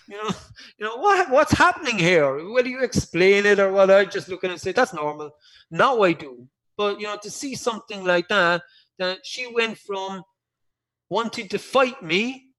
you 0.08 0.16
know, 0.16 0.30
you 0.78 0.86
know 0.86 0.96
what 0.96 1.30
what's 1.30 1.52
happening 1.52 1.98
here? 1.98 2.50
Whether 2.50 2.68
you 2.68 2.82
explain 2.82 3.46
it 3.46 3.58
or 3.58 3.72
what, 3.72 3.90
I 3.90 4.04
just 4.04 4.28
look 4.28 4.44
at 4.44 4.50
and 4.50 4.60
say 4.60 4.72
that's 4.72 4.94
normal. 4.94 5.30
Now 5.70 6.02
I 6.02 6.12
do, 6.12 6.46
but 6.76 7.00
you 7.00 7.06
know, 7.06 7.18
to 7.22 7.30
see 7.30 7.54
something 7.54 8.04
like 8.04 8.28
that, 8.28 8.62
that 8.98 9.18
she 9.24 9.52
went 9.52 9.78
from 9.78 10.22
wanting 11.10 11.48
to 11.48 11.58
fight 11.58 12.02
me 12.02 12.54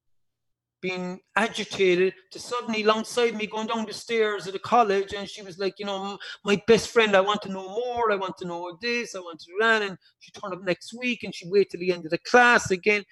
being 0.82 1.20
agitated 1.36 2.14
to 2.32 2.38
suddenly 2.38 2.84
alongside 2.84 3.34
me 3.34 3.48
going 3.48 3.66
down 3.66 3.86
the 3.86 3.93
stairs 3.93 4.46
of 4.46 4.54
the 4.54 4.60
college 4.60 5.14
and 5.14 5.28
she 5.28 5.41
was 5.41 5.58
like 5.58 5.74
you 5.80 5.86
know 5.86 6.16
my 6.43 6.62
best 6.68 6.89
friend 6.89 7.16
i 7.16 7.20
want 7.20 7.41
to 7.41 7.50
know 7.50 7.68
more. 7.68 8.12
I 8.12 8.16
want 8.16 8.38
to 8.38 8.46
know 8.46 8.78
this. 8.82 9.16
I 9.16 9.20
want 9.20 9.39
to 9.39 9.46
do 9.48 9.58
that. 9.62 9.82
And 9.82 9.98
she 10.20 10.32
turned 10.32 10.54
up 10.54 10.64
next 10.64 10.93
week 10.93 11.24
and 11.24 11.34
she 11.34 11.50
waited 11.50 11.72
till 11.72 11.80
the 11.80 11.91
end 11.91 12.06
of 12.06 12.12
the 12.12 12.20
class 12.20 12.70
again 12.70 13.04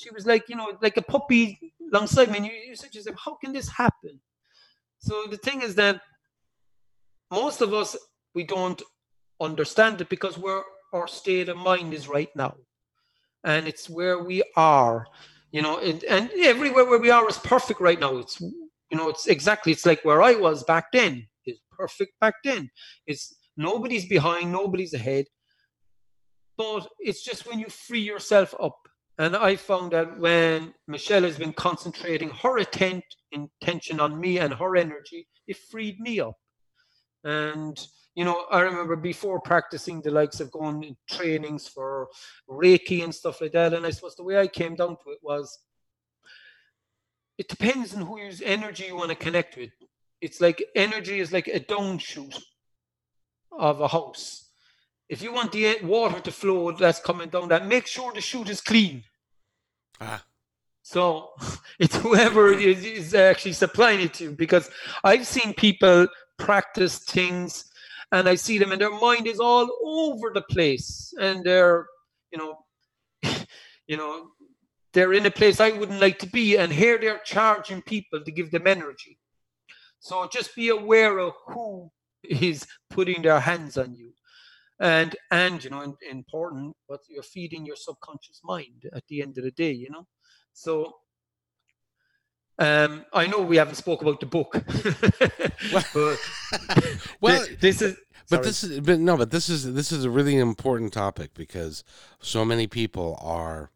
she 0.00 0.10
was 0.10 0.26
like 0.26 0.48
you 0.48 0.56
know 0.56 0.72
like 0.80 0.96
a 0.96 1.02
puppy 1.02 1.74
alongside 1.92 2.30
me 2.30 2.38
and 2.38 2.46
you, 2.46 2.52
you 2.52 2.76
said 2.76 2.94
yourself 2.94 3.16
how 3.24 3.34
can 3.34 3.52
this 3.52 3.68
happen? 3.68 4.20
So 4.98 5.26
the 5.30 5.36
thing 5.36 5.62
is 5.62 5.74
that 5.76 6.00
most 7.30 7.60
of 7.60 7.74
us 7.74 7.96
we 8.34 8.44
don't 8.44 8.80
understand 9.40 10.00
it 10.00 10.08
because 10.08 10.38
we're 10.38 10.62
our 10.92 11.06
state 11.06 11.48
of 11.48 11.56
mind 11.56 11.94
is 11.94 12.08
right 12.08 12.30
now. 12.34 12.54
And 13.44 13.68
it's 13.68 13.88
where 13.88 14.22
we 14.22 14.42
are 14.56 15.06
you 15.52 15.62
know 15.62 15.78
and, 15.78 16.02
and 16.04 16.30
everywhere 16.38 16.86
where 16.86 16.98
we 16.98 17.10
are 17.10 17.28
is 17.28 17.38
perfect 17.38 17.80
right 17.80 18.00
now. 18.00 18.16
It's 18.16 18.40
you 18.40 18.96
know 18.98 19.08
it's 19.10 19.26
exactly 19.26 19.72
it's 19.72 19.86
like 19.86 20.04
where 20.04 20.22
i 20.22 20.34
was 20.34 20.64
back 20.64 20.86
then. 20.92 21.26
It's 21.44 21.60
perfect 21.70 22.12
back 22.20 22.34
then. 22.44 22.70
It's 23.06 23.36
nobody's 23.56 24.06
behind 24.06 24.50
nobody's 24.50 24.94
ahead. 24.94 25.26
But 26.56 26.88
it's 26.98 27.22
just 27.24 27.46
when 27.46 27.58
you 27.58 27.68
free 27.68 28.02
yourself 28.02 28.54
up 28.62 28.79
and 29.20 29.36
i 29.36 29.52
found 29.54 29.92
that 29.92 30.18
when 30.18 30.74
michelle 30.94 31.26
has 31.28 31.38
been 31.38 31.52
concentrating 31.66 32.30
her 32.42 32.58
intent 32.58 33.04
intention 33.32 34.00
on 34.00 34.20
me 34.24 34.38
and 34.38 34.52
her 34.54 34.76
energy 34.76 35.26
it 35.46 35.56
freed 35.70 35.98
me 36.00 36.20
up 36.20 36.36
and 37.24 37.86
you 38.14 38.24
know, 38.24 38.44
I 38.50 38.60
remember 38.60 38.96
before 38.96 39.40
practicing 39.40 40.02
the 40.02 40.10
likes 40.10 40.40
of 40.40 40.50
going 40.50 40.82
in 40.82 40.96
trainings 41.08 41.68
for 41.68 42.08
Reiki 42.48 43.04
and 43.04 43.14
stuff 43.14 43.40
like 43.40 43.52
that. 43.52 43.72
And 43.72 43.86
I 43.86 43.90
suppose 43.90 44.16
the 44.16 44.24
way 44.24 44.38
I 44.38 44.48
came 44.48 44.74
down 44.74 44.96
to 44.96 45.10
it 45.10 45.18
was 45.22 45.58
it 47.38 47.48
depends 47.48 47.94
on 47.94 48.02
whose 48.02 48.42
energy 48.42 48.84
you 48.86 48.96
want 48.96 49.10
to 49.10 49.14
connect 49.14 49.56
with. 49.56 49.70
It's 50.20 50.40
like 50.40 50.62
energy 50.74 51.20
is 51.20 51.32
like 51.32 51.48
a 51.48 51.60
down 51.60 51.98
chute 51.98 52.36
of 53.58 53.80
a 53.80 53.88
house. 53.88 54.50
If 55.08 55.22
you 55.22 55.32
want 55.32 55.52
the 55.52 55.78
water 55.82 56.20
to 56.20 56.30
flow 56.30 56.72
that's 56.72 57.00
coming 57.00 57.30
down 57.30 57.48
that, 57.48 57.66
make 57.66 57.86
sure 57.86 58.12
the 58.12 58.20
chute 58.20 58.50
is 58.50 58.60
clean. 58.60 59.02
Ah. 60.00 60.24
So 60.82 61.30
it's 61.78 61.96
whoever 61.96 62.52
is, 62.52 62.84
is 62.84 63.14
actually 63.14 63.52
supplying 63.52 64.00
it 64.00 64.14
to 64.14 64.24
you 64.24 64.30
because 64.32 64.70
I've 65.04 65.26
seen 65.26 65.54
people 65.54 66.08
practice 66.38 66.98
things 66.98 67.64
and 68.12 68.28
I 68.28 68.34
see 68.34 68.58
them 68.58 68.72
and 68.72 68.80
their 68.80 68.98
mind 68.98 69.26
is 69.26 69.38
all 69.38 69.68
over 69.84 70.32
the 70.34 70.42
place 70.42 71.14
and 71.20 71.44
they're, 71.44 71.86
you 72.32 72.38
know, 72.38 72.64
you 73.86 73.96
know, 73.96 74.30
they're 74.92 75.12
in 75.12 75.26
a 75.26 75.30
place 75.30 75.60
I 75.60 75.70
wouldn't 75.70 76.00
like 76.00 76.18
to 76.20 76.26
be, 76.26 76.56
and 76.56 76.72
here 76.72 76.98
they're 76.98 77.20
charging 77.24 77.82
people 77.82 78.24
to 78.24 78.32
give 78.32 78.50
them 78.50 78.66
energy. 78.66 79.18
So 80.00 80.26
just 80.26 80.56
be 80.56 80.70
aware 80.70 81.18
of 81.18 81.34
who 81.46 81.90
is 82.24 82.66
putting 82.88 83.22
their 83.22 83.38
hands 83.38 83.78
on 83.78 83.94
you. 83.94 84.12
And 84.80 85.14
and 85.30 85.62
you 85.62 85.70
know, 85.70 85.94
important, 86.10 86.74
but 86.88 87.00
you're 87.08 87.22
feeding 87.22 87.66
your 87.66 87.76
subconscious 87.76 88.40
mind 88.42 88.88
at 88.94 89.06
the 89.08 89.20
end 89.22 89.36
of 89.36 89.44
the 89.44 89.50
day, 89.50 89.72
you 89.72 89.90
know. 89.90 90.06
So 90.54 90.94
um, 92.58 93.04
I 93.12 93.26
know 93.26 93.40
we 93.40 93.56
haven't 93.56 93.76
spoke 93.76 94.02
about 94.02 94.20
the 94.20 94.26
book, 94.26 94.54
well, 95.94 96.16
well, 97.20 97.46
this 97.60 97.80
is 97.80 97.96
but 98.28 98.42
this 98.42 98.62
is 98.62 98.80
but 98.80 99.00
no, 99.00 99.16
but 99.16 99.30
this 99.30 99.48
is 99.48 99.72
this 99.74 99.90
is 99.90 100.04
a 100.04 100.10
really 100.10 100.36
important 100.36 100.92
topic 100.92 101.34
because 101.34 101.84
so 102.20 102.44
many 102.44 102.66
people 102.66 103.18
are 103.20 103.70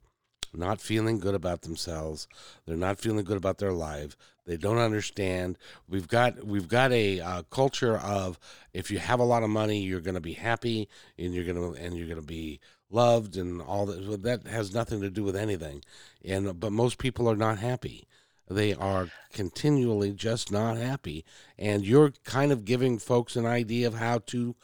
not 0.53 0.81
feeling 0.81 1.19
good 1.19 1.35
about 1.35 1.63
themselves. 1.63 2.29
They're 2.67 2.77
not 2.77 2.99
feeling 2.99 3.25
good 3.25 3.37
about 3.37 3.59
their 3.59 3.73
life. 3.73 4.17
They 4.47 4.57
don't 4.57 4.79
understand. 4.79 5.57
We've 5.89 6.09
got 6.09 6.45
we've 6.45 6.69
got 6.69 6.93
a 6.93 7.21
uh, 7.21 7.43
culture 7.45 7.97
of 7.97 8.39
if 8.73 8.91
you 8.91 8.99
have 8.99 9.21
a 9.21 9.25
lot 9.25 9.43
of 9.43 9.51
money, 9.51 9.81
you're 9.81 10.01
going 10.01 10.15
to 10.15 10.21
be 10.21 10.35
happy 10.35 10.89
and 11.19 11.35
you're 11.35 11.45
going 11.45 11.75
to 11.75 11.81
and 11.81 11.97
you're 11.97 12.09
going 12.09 12.21
to 12.21 12.27
be 12.27 12.61
loved 12.91 13.37
and 13.37 13.63
all 13.63 13.87
that. 13.87 14.23
That 14.23 14.47
has 14.47 14.75
nothing 14.75 15.01
to 15.01 15.11
do 15.11 15.25
with 15.25 15.37
anything. 15.37 15.83
And 16.25 16.61
but 16.61 16.73
most 16.73 16.99
people 16.99 17.29
are 17.29 17.37
not 17.37 17.59
happy. 17.59 18.07
They 18.49 18.75
are 18.75 19.09
continually 19.33 20.13
just 20.13 20.53
not 20.53 20.77
happy, 20.77 21.25
and 21.59 21.87
you're 21.87 22.13
kind 22.25 22.53
of 22.53 22.67
giving 22.67 22.99
folks 22.99 23.37
an 23.37 23.47
idea 23.47 23.87
of 23.87 23.95
how 23.95 24.19
to 24.27 24.55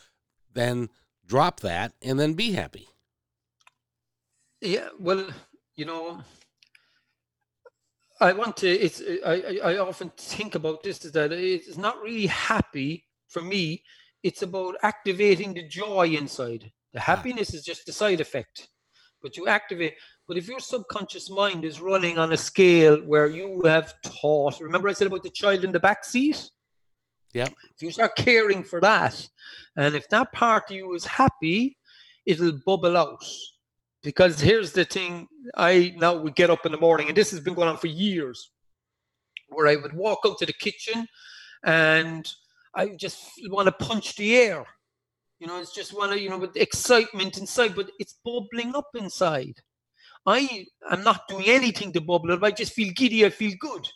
then 0.52 0.90
drop 1.26 1.60
that 1.60 1.94
and 2.02 2.20
then 2.20 2.34
be 2.34 2.52
happy. 2.52 2.88
Yeah, 4.60 4.90
well, 4.98 5.28
you 5.76 5.86
know, 5.86 6.22
I 8.20 8.32
want 8.32 8.56
to. 8.58 8.68
It's 8.68 9.02
I, 9.24 9.58
I 9.64 9.78
often 9.78 10.10
think 10.16 10.54
about 10.54 10.82
this 10.82 11.04
is 11.04 11.12
that 11.12 11.32
it's 11.32 11.78
not 11.78 12.02
really 12.02 12.26
happy 12.26 13.06
for 13.28 13.40
me. 13.40 13.82
It's 14.22 14.42
about 14.42 14.76
activating 14.82 15.54
the 15.54 15.66
joy 15.66 16.08
inside. 16.08 16.70
The 16.92 17.00
happiness 17.00 17.54
is 17.54 17.64
just 17.64 17.86
the 17.86 17.92
side 17.92 18.20
effect, 18.20 18.68
but 19.22 19.36
you 19.36 19.48
activate. 19.48 19.94
But 20.28 20.36
if 20.36 20.48
your 20.48 20.60
subconscious 20.60 21.30
mind 21.30 21.64
is 21.64 21.80
running 21.80 22.18
on 22.18 22.32
a 22.32 22.36
scale 22.36 22.98
where 22.98 23.28
you 23.28 23.62
have 23.64 23.94
taught, 24.02 24.60
remember 24.60 24.88
I 24.88 24.92
said 24.92 25.06
about 25.06 25.22
the 25.22 25.30
child 25.30 25.64
in 25.64 25.72
the 25.72 25.80
back 25.80 26.04
seat. 26.04 26.50
Yeah. 27.32 27.46
If 27.46 27.80
you 27.80 27.90
start 27.90 28.16
caring 28.16 28.64
for 28.64 28.80
that, 28.80 29.28
and 29.76 29.94
if 29.94 30.08
that 30.10 30.32
part 30.32 30.70
of 30.70 30.76
you 30.76 30.92
is 30.94 31.06
happy, 31.06 31.78
it'll 32.26 32.60
bubble 32.66 32.96
out 32.96 33.24
because 34.02 34.40
here's 34.40 34.72
the 34.72 34.84
thing 34.84 35.28
i 35.56 35.94
now 35.96 36.16
would 36.16 36.34
get 36.34 36.50
up 36.50 36.64
in 36.66 36.72
the 36.72 36.78
morning 36.78 37.08
and 37.08 37.16
this 37.16 37.30
has 37.30 37.40
been 37.40 37.54
going 37.54 37.68
on 37.68 37.76
for 37.76 37.86
years 37.86 38.50
where 39.48 39.66
i 39.66 39.76
would 39.76 39.92
walk 39.92 40.20
out 40.26 40.38
to 40.38 40.46
the 40.46 40.52
kitchen 40.52 41.06
and 41.64 42.32
i 42.74 42.88
just 42.88 43.18
want 43.48 43.66
to 43.66 43.72
punch 43.86 44.16
the 44.16 44.36
air. 44.36 44.64
You 45.38 45.46
know 45.46 45.58
it's 45.58 45.74
just 45.74 45.96
one 45.96 46.12
of 46.12 46.18
you 46.18 46.28
know 46.28 46.38
with 46.38 46.56
excitement 46.56 47.38
inside 47.38 47.74
but 47.74 47.90
it's 47.98 48.18
bubbling 48.24 48.74
up 48.74 48.88
inside. 48.94 49.54
I 50.26 50.66
am 50.90 51.02
not 51.02 51.26
doing 51.28 51.46
anything 51.46 51.94
to 51.94 52.00
bubble 52.02 52.32
up. 52.32 52.42
I 52.42 52.50
just 52.50 52.74
feel 52.74 52.92
giddy 52.94 53.24
i 53.24 53.30
feel 53.30 53.54
good. 53.58 53.88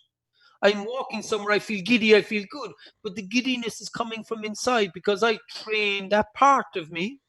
I'm 0.62 0.86
walking 0.86 1.20
somewhere 1.20 1.52
i 1.52 1.58
feel 1.58 1.82
giddy 1.82 2.16
i 2.16 2.22
feel 2.22 2.44
good. 2.50 2.72
But 3.02 3.14
the 3.14 3.22
giddiness 3.22 3.82
is 3.82 3.90
coming 3.90 4.24
from 4.24 4.42
inside 4.42 4.90
because 4.94 5.22
i 5.22 5.38
trained 5.50 6.12
that 6.12 6.32
part 6.34 6.76
of 6.76 6.90
me 6.90 7.20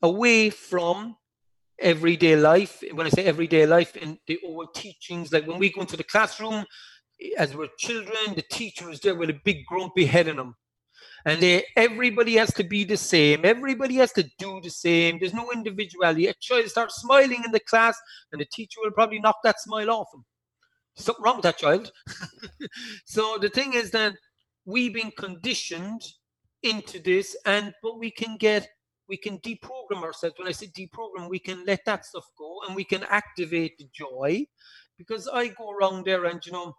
away 0.00 0.48
from 0.48 1.17
everyday 1.78 2.36
life. 2.36 2.82
When 2.92 3.06
I 3.06 3.10
say 3.10 3.24
everyday 3.24 3.66
life, 3.66 3.96
and 4.00 4.18
the 4.26 4.38
old 4.44 4.74
teachings, 4.74 5.32
like 5.32 5.46
when 5.46 5.58
we 5.58 5.72
go 5.72 5.80
into 5.80 5.96
the 5.96 6.04
classroom 6.04 6.64
as 7.36 7.54
we're 7.54 7.68
children, 7.78 8.34
the 8.34 8.44
teacher 8.50 8.90
is 8.90 9.00
there 9.00 9.14
with 9.14 9.30
a 9.30 9.40
big 9.44 9.66
grumpy 9.66 10.06
head 10.06 10.28
on 10.28 10.36
them. 10.36 10.54
And 11.24 11.40
they, 11.40 11.64
everybody 11.76 12.36
has 12.36 12.52
to 12.54 12.64
be 12.64 12.84
the 12.84 12.96
same. 12.96 13.44
Everybody 13.44 13.96
has 13.96 14.12
to 14.12 14.24
do 14.38 14.60
the 14.62 14.70
same. 14.70 15.18
There's 15.18 15.34
no 15.34 15.50
individuality. 15.52 16.26
A 16.28 16.34
child 16.40 16.68
starts 16.68 16.96
smiling 16.96 17.42
in 17.44 17.52
the 17.52 17.60
class, 17.60 17.98
and 18.32 18.40
the 18.40 18.46
teacher 18.52 18.78
will 18.82 18.92
probably 18.92 19.18
knock 19.18 19.36
that 19.44 19.60
smile 19.60 19.90
off 19.90 20.08
him. 20.14 20.24
Something 20.96 21.24
wrong 21.24 21.36
with 21.36 21.44
that 21.44 21.58
child. 21.58 21.92
so 23.04 23.38
the 23.40 23.48
thing 23.48 23.74
is 23.74 23.90
that 23.92 24.14
we've 24.64 24.94
been 24.94 25.12
conditioned 25.12 26.02
into 26.62 27.00
this, 27.00 27.36
and 27.46 27.72
but 27.82 27.98
we 27.98 28.10
can 28.10 28.36
get 28.36 28.68
we 29.08 29.16
can 29.16 29.38
deprogram 29.38 30.02
ourselves. 30.02 30.36
When 30.38 30.48
I 30.48 30.52
say 30.52 30.66
deprogram, 30.66 31.28
we 31.28 31.38
can 31.38 31.64
let 31.66 31.84
that 31.86 32.04
stuff 32.04 32.26
go 32.36 32.60
and 32.66 32.76
we 32.76 32.84
can 32.84 33.04
activate 33.04 33.78
the 33.78 33.88
joy 33.92 34.46
because 34.96 35.28
I 35.28 35.48
go 35.48 35.70
around 35.70 36.04
there 36.04 36.26
and, 36.26 36.44
you 36.44 36.52
know, 36.52 36.76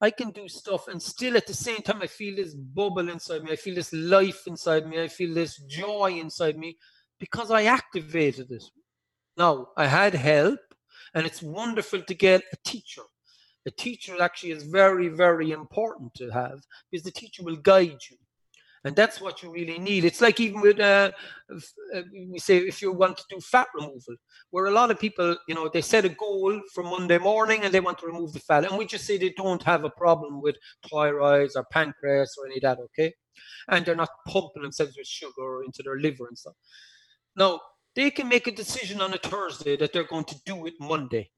I 0.00 0.10
can 0.10 0.30
do 0.30 0.48
stuff 0.48 0.88
and 0.88 1.02
still 1.02 1.36
at 1.36 1.46
the 1.46 1.54
same 1.54 1.82
time 1.82 2.00
I 2.00 2.06
feel 2.06 2.36
this 2.36 2.54
bubble 2.54 3.08
inside 3.10 3.42
me. 3.42 3.52
I 3.52 3.56
feel 3.56 3.74
this 3.74 3.92
life 3.92 4.46
inside 4.46 4.86
me. 4.86 5.02
I 5.02 5.08
feel 5.08 5.34
this 5.34 5.58
joy 5.68 6.18
inside 6.18 6.56
me 6.56 6.78
because 7.18 7.50
I 7.50 7.64
activated 7.64 8.50
it. 8.50 8.64
Now, 9.36 9.68
I 9.76 9.86
had 9.86 10.14
help 10.14 10.60
and 11.14 11.26
it's 11.26 11.42
wonderful 11.42 12.02
to 12.02 12.14
get 12.14 12.42
a 12.52 12.56
teacher. 12.64 13.02
A 13.66 13.70
teacher 13.70 14.22
actually 14.22 14.52
is 14.52 14.62
very, 14.62 15.08
very 15.08 15.50
important 15.50 16.14
to 16.14 16.30
have 16.30 16.60
because 16.90 17.04
the 17.04 17.10
teacher 17.10 17.42
will 17.42 17.56
guide 17.56 17.98
you 18.10 18.16
and 18.84 18.96
that's 18.96 19.20
what 19.20 19.42
you 19.42 19.52
really 19.52 19.78
need. 19.78 20.04
It's 20.04 20.22
like 20.22 20.40
even 20.40 20.60
with 20.62 20.80
uh, 20.80 21.12
uh, 21.52 22.02
we 22.12 22.38
say 22.38 22.58
if 22.58 22.80
you 22.80 22.92
want 22.92 23.18
to 23.18 23.24
do 23.28 23.38
fat 23.40 23.68
removal 23.74 24.16
where 24.50 24.66
a 24.66 24.70
lot 24.70 24.90
of 24.90 24.98
people 24.98 25.36
you 25.48 25.54
know 25.54 25.68
they 25.68 25.82
set 25.82 26.06
a 26.06 26.08
goal 26.08 26.58
for 26.72 26.82
monday 26.82 27.18
morning 27.18 27.62
and 27.62 27.74
they 27.74 27.80
want 27.80 27.98
to 27.98 28.06
remove 28.06 28.32
the 28.32 28.40
fat. 28.40 28.64
And 28.64 28.78
we 28.78 28.86
just 28.86 29.04
say 29.04 29.18
they 29.18 29.34
don't 29.36 29.62
have 29.64 29.84
a 29.84 29.90
problem 29.90 30.40
with 30.40 30.56
thyroids 30.90 31.56
or 31.56 31.64
pancreas 31.70 32.36
or 32.38 32.46
any 32.46 32.56
of 32.56 32.62
that 32.62 32.78
okay? 32.84 33.12
And 33.68 33.84
they're 33.84 33.94
not 33.94 34.08
pumping 34.26 34.62
themselves 34.62 34.96
with 34.96 35.06
sugar 35.06 35.62
into 35.62 35.82
their 35.82 35.98
liver 35.98 36.28
and 36.28 36.38
stuff. 36.38 36.54
Now 37.36 37.60
they 37.94 38.10
can 38.10 38.28
make 38.28 38.46
a 38.46 38.52
decision 38.52 39.02
on 39.02 39.12
a 39.12 39.18
thursday 39.18 39.76
that 39.76 39.92
they're 39.92 40.04
going 40.04 40.24
to 40.24 40.36
do 40.46 40.66
it 40.66 40.74
monday. 40.80 41.30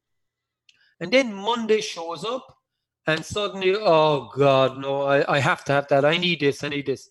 And 1.00 1.12
then 1.12 1.34
monday 1.34 1.80
shows 1.80 2.24
up 2.24 2.56
and 3.08 3.24
suddenly 3.24 3.74
oh 3.74 4.30
god 4.36 4.78
no 4.78 5.02
I, 5.02 5.38
I 5.38 5.38
have 5.40 5.64
to 5.64 5.72
have 5.72 5.88
that. 5.88 6.04
I 6.04 6.18
need 6.18 6.38
this 6.38 6.62
i 6.62 6.68
need 6.68 6.86
this 6.86 7.10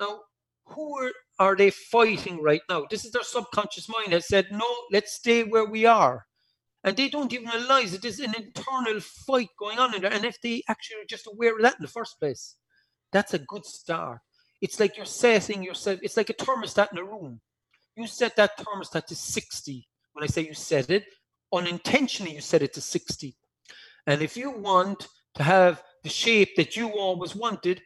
now, 0.00 0.20
who 0.66 0.98
are, 0.98 1.12
are 1.38 1.56
they 1.56 1.70
fighting 1.70 2.42
right 2.42 2.62
now? 2.68 2.86
This 2.90 3.04
is 3.04 3.12
their 3.12 3.22
subconscious 3.22 3.88
mind 3.88 4.12
that 4.12 4.24
said, 4.24 4.46
no, 4.50 4.66
let's 4.90 5.12
stay 5.12 5.44
where 5.44 5.66
we 5.66 5.84
are. 5.86 6.26
And 6.84 6.96
they 6.96 7.08
don't 7.08 7.32
even 7.32 7.48
realize 7.48 7.92
that 7.92 8.02
there's 8.02 8.20
an 8.20 8.34
internal 8.34 9.00
fight 9.00 9.48
going 9.58 9.78
on 9.78 9.94
in 9.94 10.02
there. 10.02 10.12
And 10.12 10.24
if 10.24 10.40
they 10.42 10.62
actually 10.68 11.02
are 11.02 11.08
just 11.08 11.26
aware 11.26 11.56
of 11.56 11.62
that 11.62 11.76
in 11.78 11.82
the 11.82 11.88
first 11.88 12.18
place, 12.18 12.56
that's 13.12 13.34
a 13.34 13.38
good 13.38 13.64
start. 13.64 14.20
It's 14.60 14.80
like 14.80 14.96
you're 14.96 15.06
setting 15.06 15.62
yourself, 15.62 16.00
it's 16.02 16.16
like 16.16 16.30
a 16.30 16.34
thermostat 16.34 16.92
in 16.92 16.98
a 16.98 17.04
room. 17.04 17.40
You 17.96 18.06
set 18.06 18.36
that 18.36 18.58
thermostat 18.58 19.06
to 19.06 19.14
60. 19.14 19.88
When 20.12 20.24
I 20.24 20.26
say 20.26 20.46
you 20.46 20.54
set 20.54 20.90
it, 20.90 21.04
unintentionally 21.52 22.34
you 22.34 22.40
set 22.40 22.62
it 22.62 22.72
to 22.74 22.80
60. 22.80 23.34
And 24.06 24.20
if 24.20 24.36
you 24.36 24.50
want 24.50 25.08
to 25.36 25.42
have 25.42 25.82
the 26.02 26.08
shape 26.10 26.56
that 26.56 26.76
you 26.76 26.90
always 26.90 27.34
wanted, 27.34 27.80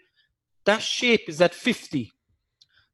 that 0.69 0.83
shape 0.83 1.25
is 1.29 1.41
at 1.41 1.55
50. 1.55 2.12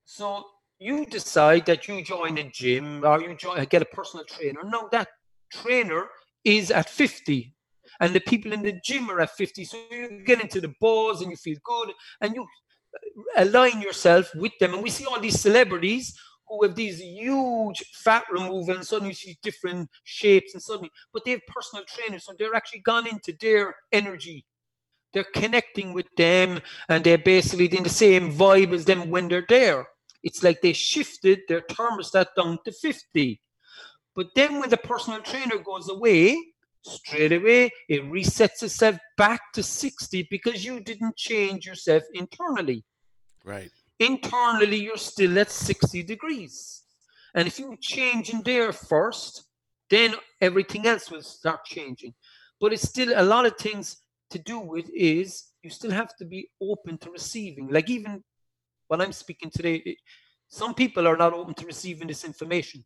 So 0.05 0.45
you 0.79 1.07
decide 1.07 1.67
that 1.67 1.89
you 1.89 2.05
join 2.05 2.39
a 2.39 2.49
gym 2.49 3.05
or 3.05 3.21
you 3.21 3.35
join, 3.35 3.65
get 3.65 3.83
a 3.83 3.85
personal 3.87 4.25
trainer. 4.27 4.61
No, 4.65 4.89
that 4.93 5.09
trainer 5.53 6.07
is 6.45 6.71
at 6.71 6.89
50 6.89 7.53
and 7.99 8.15
the 8.15 8.21
people 8.21 8.53
in 8.53 8.63
the 8.63 8.79
gym 8.85 9.11
are 9.11 9.21
at 9.21 9.31
50. 9.31 9.65
So 9.65 9.77
you 9.91 10.23
get 10.25 10.41
into 10.41 10.61
the 10.61 10.73
buzz 10.81 11.21
and 11.21 11.33
you 11.33 11.37
feel 11.37 11.59
good 11.65 11.91
and 12.21 12.37
you 12.37 12.43
uh, 12.43 13.43
align 13.43 13.83
yourself 13.83 14.33
with 14.37 14.53
them. 14.61 14.75
And 14.75 14.83
we 14.83 14.91
see 14.91 15.07
all 15.07 15.19
these 15.19 15.41
celebrities 15.41 16.17
who 16.47 16.63
have 16.63 16.77
these 16.77 17.01
huge 17.01 17.83
fat 18.05 18.23
removal 18.31 18.77
and 18.77 18.87
suddenly 18.87 19.11
you 19.11 19.15
see 19.15 19.37
different 19.43 19.91
shapes 20.05 20.55
and 20.55 20.63
suddenly, 20.63 20.93
but 21.13 21.25
they 21.25 21.33
have 21.33 21.47
personal 21.49 21.85
trainers. 21.87 22.25
So 22.25 22.35
they're 22.39 22.55
actually 22.55 22.83
gone 22.83 23.09
into 23.09 23.35
their 23.41 23.75
energy 23.91 24.45
they're 25.15 25.25
connecting 25.35 25.95
with 25.95 26.07
them 26.17 26.61
and 26.89 27.03
they're 27.05 27.19
basically 27.19 27.67
in 27.75 27.85
the 27.85 27.89
same 27.89 28.33
vibe 28.33 28.75
as 28.75 28.85
them 28.85 29.11
when 29.11 29.29
they're 29.29 29.47
there. 29.49 29.87
It's 30.23 30.43
like 30.43 30.61
they 30.61 30.73
shifted 30.73 31.41
their 31.49 31.61
thermostat 31.63 32.27
down 32.37 32.59
to 32.65 32.73
50. 32.73 33.41
But 34.17 34.29
then 34.35 34.59
when 34.61 34.71
the 34.71 34.77
personal 34.77 35.21
trainer 35.23 35.59
goes 35.59 35.89
away, 35.89 36.37
straight 36.83 37.33
away 37.33 37.71
it 37.89 38.03
resets 38.05 38.63
itself 38.63 38.99
back 39.17 39.41
to 39.55 39.63
60 39.63 40.29
because 40.31 40.65
you 40.65 40.81
didn't 40.81 41.17
change 41.17 41.67
yourself 41.67 42.03
internally. 42.13 42.85
Right. 43.45 43.71
Internally, 44.01 44.83
you're 44.83 44.97
still 44.97 45.39
at 45.39 45.51
60 45.51 46.03
degrees. 46.03 46.83
And 47.35 47.47
if 47.47 47.59
you 47.59 47.77
change 47.81 48.31
in 48.31 48.43
there 48.43 48.73
first, 48.73 49.45
then 49.91 50.15
everything 50.41 50.87
else 50.87 51.11
will 51.11 51.23
start 51.23 51.65
changing. 51.65 52.15
But 52.61 52.73
it's 52.73 52.89
still 52.89 53.13
a 53.15 53.23
lot 53.23 53.47
of 53.47 53.57
things 53.57 53.97
to 54.35 54.39
do 54.39 54.59
with 54.59 54.91
is 54.95 55.29
you 55.63 55.71
still 55.71 55.91
have 55.91 56.15
to 56.19 56.25
be 56.25 56.51
open 56.61 56.99
to 56.99 57.11
receiving. 57.11 57.69
Like 57.69 57.89
even 57.89 58.23
when 58.89 59.01
I'm 59.01 59.13
speaking 59.13 59.51
today, 59.51 59.97
some 60.49 60.75
people 60.75 61.09
are 61.09 61.17
not 61.17 61.33
open 61.33 61.55
to 61.55 61.67
receiving 61.67 62.09
this 62.09 62.25
information. 62.25 62.85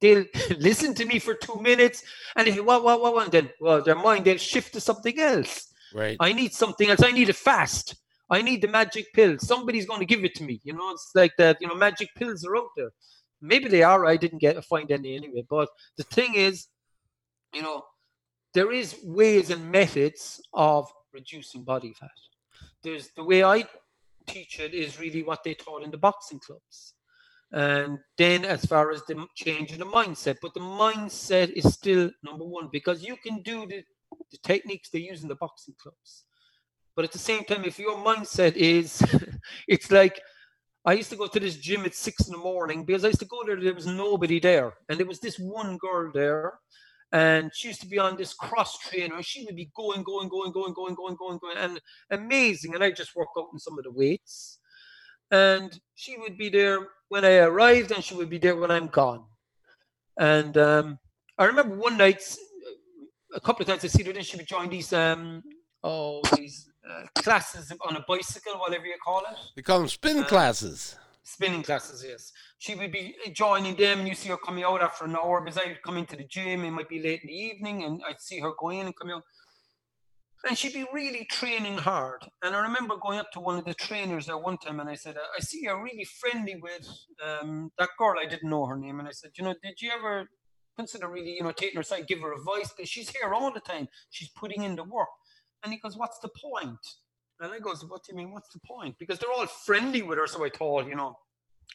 they'll 0.00 0.26
listen 0.58 0.94
to 0.94 1.04
me 1.06 1.18
for 1.18 1.34
two 1.34 1.58
minutes 1.60 2.02
and 2.34 2.46
they 2.46 2.52
say, 2.52 2.60
what, 2.60 2.84
what, 2.84 3.00
what, 3.00 3.14
what? 3.14 3.24
And 3.24 3.32
then, 3.32 3.50
well, 3.60 3.82
their 3.82 3.94
mind, 3.94 4.24
they'll 4.24 4.46
shift 4.52 4.74
to 4.74 4.80
something 4.80 5.18
else. 5.18 5.72
Right. 5.94 6.16
I 6.20 6.32
need 6.32 6.52
something 6.52 6.90
else. 6.90 7.02
I 7.02 7.12
need 7.12 7.30
a 7.30 7.38
fast. 7.48 7.96
I 8.28 8.42
need 8.42 8.60
the 8.60 8.68
magic 8.68 9.06
pill. 9.14 9.38
Somebody's 9.38 9.86
going 9.86 10.00
to 10.00 10.06
give 10.12 10.24
it 10.24 10.34
to 10.36 10.44
me. 10.44 10.60
You 10.64 10.74
know, 10.74 10.90
it's 10.90 11.12
like 11.14 11.32
that. 11.38 11.58
You 11.60 11.68
know, 11.68 11.76
magic 11.76 12.08
pills 12.16 12.44
are 12.44 12.56
out 12.56 12.70
there. 12.76 12.90
Maybe 13.40 13.68
they 13.68 13.82
are. 13.82 14.04
I 14.04 14.16
didn't 14.16 14.40
get 14.40 14.62
find 14.64 14.90
any 14.90 15.16
anyway. 15.16 15.44
But 15.48 15.68
the 15.96 16.02
thing 16.02 16.34
is, 16.34 16.66
you 17.54 17.62
know, 17.62 17.84
there 18.56 18.72
is 18.72 18.96
ways 19.04 19.50
and 19.50 19.70
methods 19.70 20.40
of 20.54 20.90
reducing 21.12 21.62
body 21.62 21.92
fat. 21.92 22.18
There's 22.82 23.10
the 23.14 23.22
way 23.22 23.44
I 23.44 23.64
teach 24.26 24.60
it 24.60 24.72
is 24.72 24.98
really 24.98 25.22
what 25.22 25.44
they 25.44 25.52
taught 25.52 25.82
in 25.82 25.90
the 25.90 25.98
boxing 25.98 26.40
clubs. 26.40 26.94
And 27.52 27.98
then, 28.16 28.46
as 28.46 28.64
far 28.64 28.90
as 28.92 29.02
the 29.04 29.26
change 29.34 29.72
in 29.72 29.78
the 29.78 29.84
mindset, 29.98 30.36
but 30.40 30.54
the 30.54 30.60
mindset 30.84 31.50
is 31.52 31.74
still 31.74 32.10
number 32.24 32.46
one 32.46 32.70
because 32.72 33.02
you 33.02 33.16
can 33.22 33.42
do 33.42 33.66
the, 33.66 33.84
the 34.32 34.38
techniques 34.42 34.88
they 34.88 35.00
use 35.00 35.22
in 35.22 35.28
the 35.28 35.42
boxing 35.44 35.74
clubs. 35.78 36.24
But 36.94 37.04
at 37.04 37.12
the 37.12 37.18
same 37.18 37.44
time, 37.44 37.64
if 37.66 37.78
your 37.78 37.98
mindset 37.98 38.56
is, 38.56 39.02
it's 39.68 39.90
like 39.90 40.18
I 40.86 40.94
used 40.94 41.10
to 41.10 41.16
go 41.16 41.26
to 41.26 41.40
this 41.40 41.58
gym 41.58 41.84
at 41.84 41.94
six 41.94 42.26
in 42.26 42.32
the 42.32 42.38
morning 42.38 42.86
because 42.86 43.04
I 43.04 43.08
used 43.08 43.20
to 43.20 43.26
go 43.26 43.44
there, 43.44 43.60
there 43.60 43.74
was 43.74 43.86
nobody 43.86 44.40
there. 44.40 44.72
And 44.88 44.98
there 44.98 45.06
was 45.06 45.20
this 45.20 45.38
one 45.38 45.76
girl 45.76 46.10
there, 46.14 46.54
and 47.12 47.50
she 47.54 47.68
used 47.68 47.80
to 47.80 47.86
be 47.86 47.98
on 47.98 48.16
this 48.16 48.34
cross 48.34 48.78
trainer. 48.78 49.22
She 49.22 49.44
would 49.44 49.56
be 49.56 49.70
going, 49.74 50.02
going, 50.02 50.28
going, 50.28 50.52
going, 50.52 50.74
going, 50.74 50.94
going, 50.94 51.16
going, 51.16 51.38
going, 51.38 51.56
and 51.56 51.80
amazing. 52.10 52.74
And 52.74 52.82
I 52.82 52.90
just 52.90 53.14
work 53.14 53.28
out 53.38 53.48
in 53.52 53.58
some 53.58 53.78
of 53.78 53.84
the 53.84 53.92
weights. 53.92 54.58
And 55.30 55.78
she 55.94 56.16
would 56.18 56.36
be 56.36 56.48
there 56.48 56.78
when 57.08 57.24
I 57.24 57.36
arrived, 57.38 57.92
and 57.92 58.02
she 58.02 58.14
would 58.14 58.30
be 58.30 58.38
there 58.38 58.56
when 58.56 58.70
I'm 58.70 58.88
gone. 58.88 59.24
And 60.18 60.56
um, 60.56 60.98
I 61.38 61.44
remember 61.44 61.76
one 61.76 61.96
night, 61.96 62.22
a 63.34 63.40
couple 63.40 63.62
of 63.62 63.68
times 63.68 63.84
I 63.84 63.88
see 63.88 64.02
her, 64.04 64.12
then 64.12 64.22
she 64.22 64.36
would 64.36 64.46
join 64.46 64.70
these 64.70 64.92
um, 64.92 65.42
oh 65.82 66.22
these 66.36 66.70
uh, 66.88 67.06
classes 67.22 67.72
on 67.86 67.96
a 67.96 68.04
bicycle, 68.08 68.54
whatever 68.54 68.86
you 68.86 68.96
call 69.04 69.20
it. 69.20 69.36
They 69.54 69.62
call 69.62 69.80
them 69.80 69.88
spin 69.88 70.20
Uh, 70.20 70.24
classes. 70.26 70.96
Spinning 71.28 71.64
classes, 71.64 72.04
yes. 72.06 72.30
She 72.58 72.76
would 72.76 72.92
be 72.92 73.16
joining 73.32 73.74
them, 73.74 73.98
and 73.98 74.08
you 74.08 74.14
see 74.14 74.28
her 74.28 74.36
coming 74.36 74.62
out 74.62 74.80
after 74.80 75.06
an 75.06 75.16
hour 75.16 75.40
because 75.40 75.58
I 75.58 75.66
would 75.66 75.82
come 75.82 75.96
into 75.96 76.14
the 76.14 76.22
gym. 76.22 76.64
It 76.64 76.70
might 76.70 76.88
be 76.88 77.02
late 77.02 77.22
in 77.22 77.26
the 77.26 77.34
evening, 77.34 77.82
and 77.82 78.00
I'd 78.08 78.20
see 78.20 78.38
her 78.38 78.52
go 78.56 78.70
in 78.70 78.86
and 78.86 78.94
come 78.94 79.10
out. 79.10 79.24
And 80.48 80.56
she'd 80.56 80.72
be 80.72 80.86
really 80.92 81.24
training 81.24 81.78
hard. 81.78 82.28
And 82.44 82.54
I 82.54 82.60
remember 82.60 82.94
going 82.96 83.18
up 83.18 83.32
to 83.32 83.40
one 83.40 83.58
of 83.58 83.64
the 83.64 83.74
trainers 83.74 84.26
there 84.26 84.38
one 84.38 84.56
time, 84.56 84.78
and 84.78 84.88
I 84.88 84.94
said, 84.94 85.16
"I 85.36 85.40
see 85.40 85.62
you're 85.62 85.82
really 85.82 86.04
friendly 86.04 86.54
with 86.62 86.88
um, 87.20 87.72
that 87.76 87.90
girl. 87.98 88.20
I 88.20 88.26
didn't 88.26 88.48
know 88.48 88.64
her 88.66 88.76
name." 88.76 89.00
And 89.00 89.08
I 89.08 89.12
said, 89.12 89.32
"You 89.36 89.42
know, 89.42 89.54
did 89.60 89.82
you 89.82 89.90
ever 89.90 90.30
consider 90.76 91.08
really, 91.08 91.32
you 91.32 91.42
know, 91.42 91.50
taking 91.50 91.74
her 91.74 91.80
aside, 91.80 92.06
give 92.06 92.20
her 92.20 92.34
advice? 92.34 92.72
Because 92.72 92.88
she's 92.88 93.10
here 93.10 93.34
all 93.34 93.52
the 93.52 93.58
time. 93.58 93.88
She's 94.10 94.28
putting 94.28 94.62
in 94.62 94.76
the 94.76 94.84
work." 94.84 95.08
And 95.64 95.72
he 95.72 95.80
goes, 95.80 95.96
"What's 95.96 96.20
the 96.20 96.28
point?" 96.28 96.86
And 97.40 97.52
I 97.52 97.58
goes, 97.58 97.84
"What 97.84 98.04
do 98.04 98.12
you 98.12 98.16
mean? 98.18 98.32
What's 98.32 98.52
the 98.52 98.60
point?" 98.60 98.98
Because 98.98 99.18
they're 99.18 99.30
all 99.32 99.46
friendly 99.46 100.02
with 100.02 100.18
her, 100.18 100.26
so 100.26 100.44
I 100.44 100.50
thought, 100.50 100.86
you 100.86 100.94
know, 100.94 101.18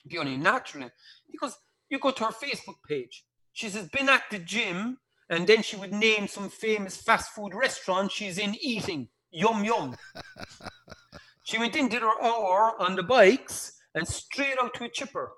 be 0.08 0.18
only 0.18 0.38
naturally. 0.38 0.90
Because 1.32 1.58
you 1.90 2.00
go 2.00 2.12
to 2.12 2.26
her 2.26 2.32
Facebook 2.32 2.78
page, 2.88 3.26
she 3.54 3.70
says, 3.70 3.90
"Been 3.90 4.10
at 4.10 4.24
the 4.32 4.40
gym," 4.40 5.00
and 5.30 5.46
then 5.48 5.62
she 5.62 5.76
would 5.76 5.94
name 5.94 6.28
some 6.28 6.50
famous 6.50 6.98
fast 6.98 7.32
food 7.32 7.54
restaurant 7.54 8.12
she's 8.12 8.38
in 8.38 8.56
eating. 8.56 9.10
Yum 9.32 9.64
yum. 9.64 9.96
she 11.44 11.58
went 11.58 11.76
in, 11.76 11.88
did 11.90 12.02
her 12.02 12.22
hour 12.24 12.76
on 12.82 12.96
the 12.96 13.04
bikes, 13.04 13.74
and 13.94 14.08
straight 14.08 14.58
out 14.62 14.74
to 14.76 14.86
a 14.86 14.90
chipper 14.90 15.32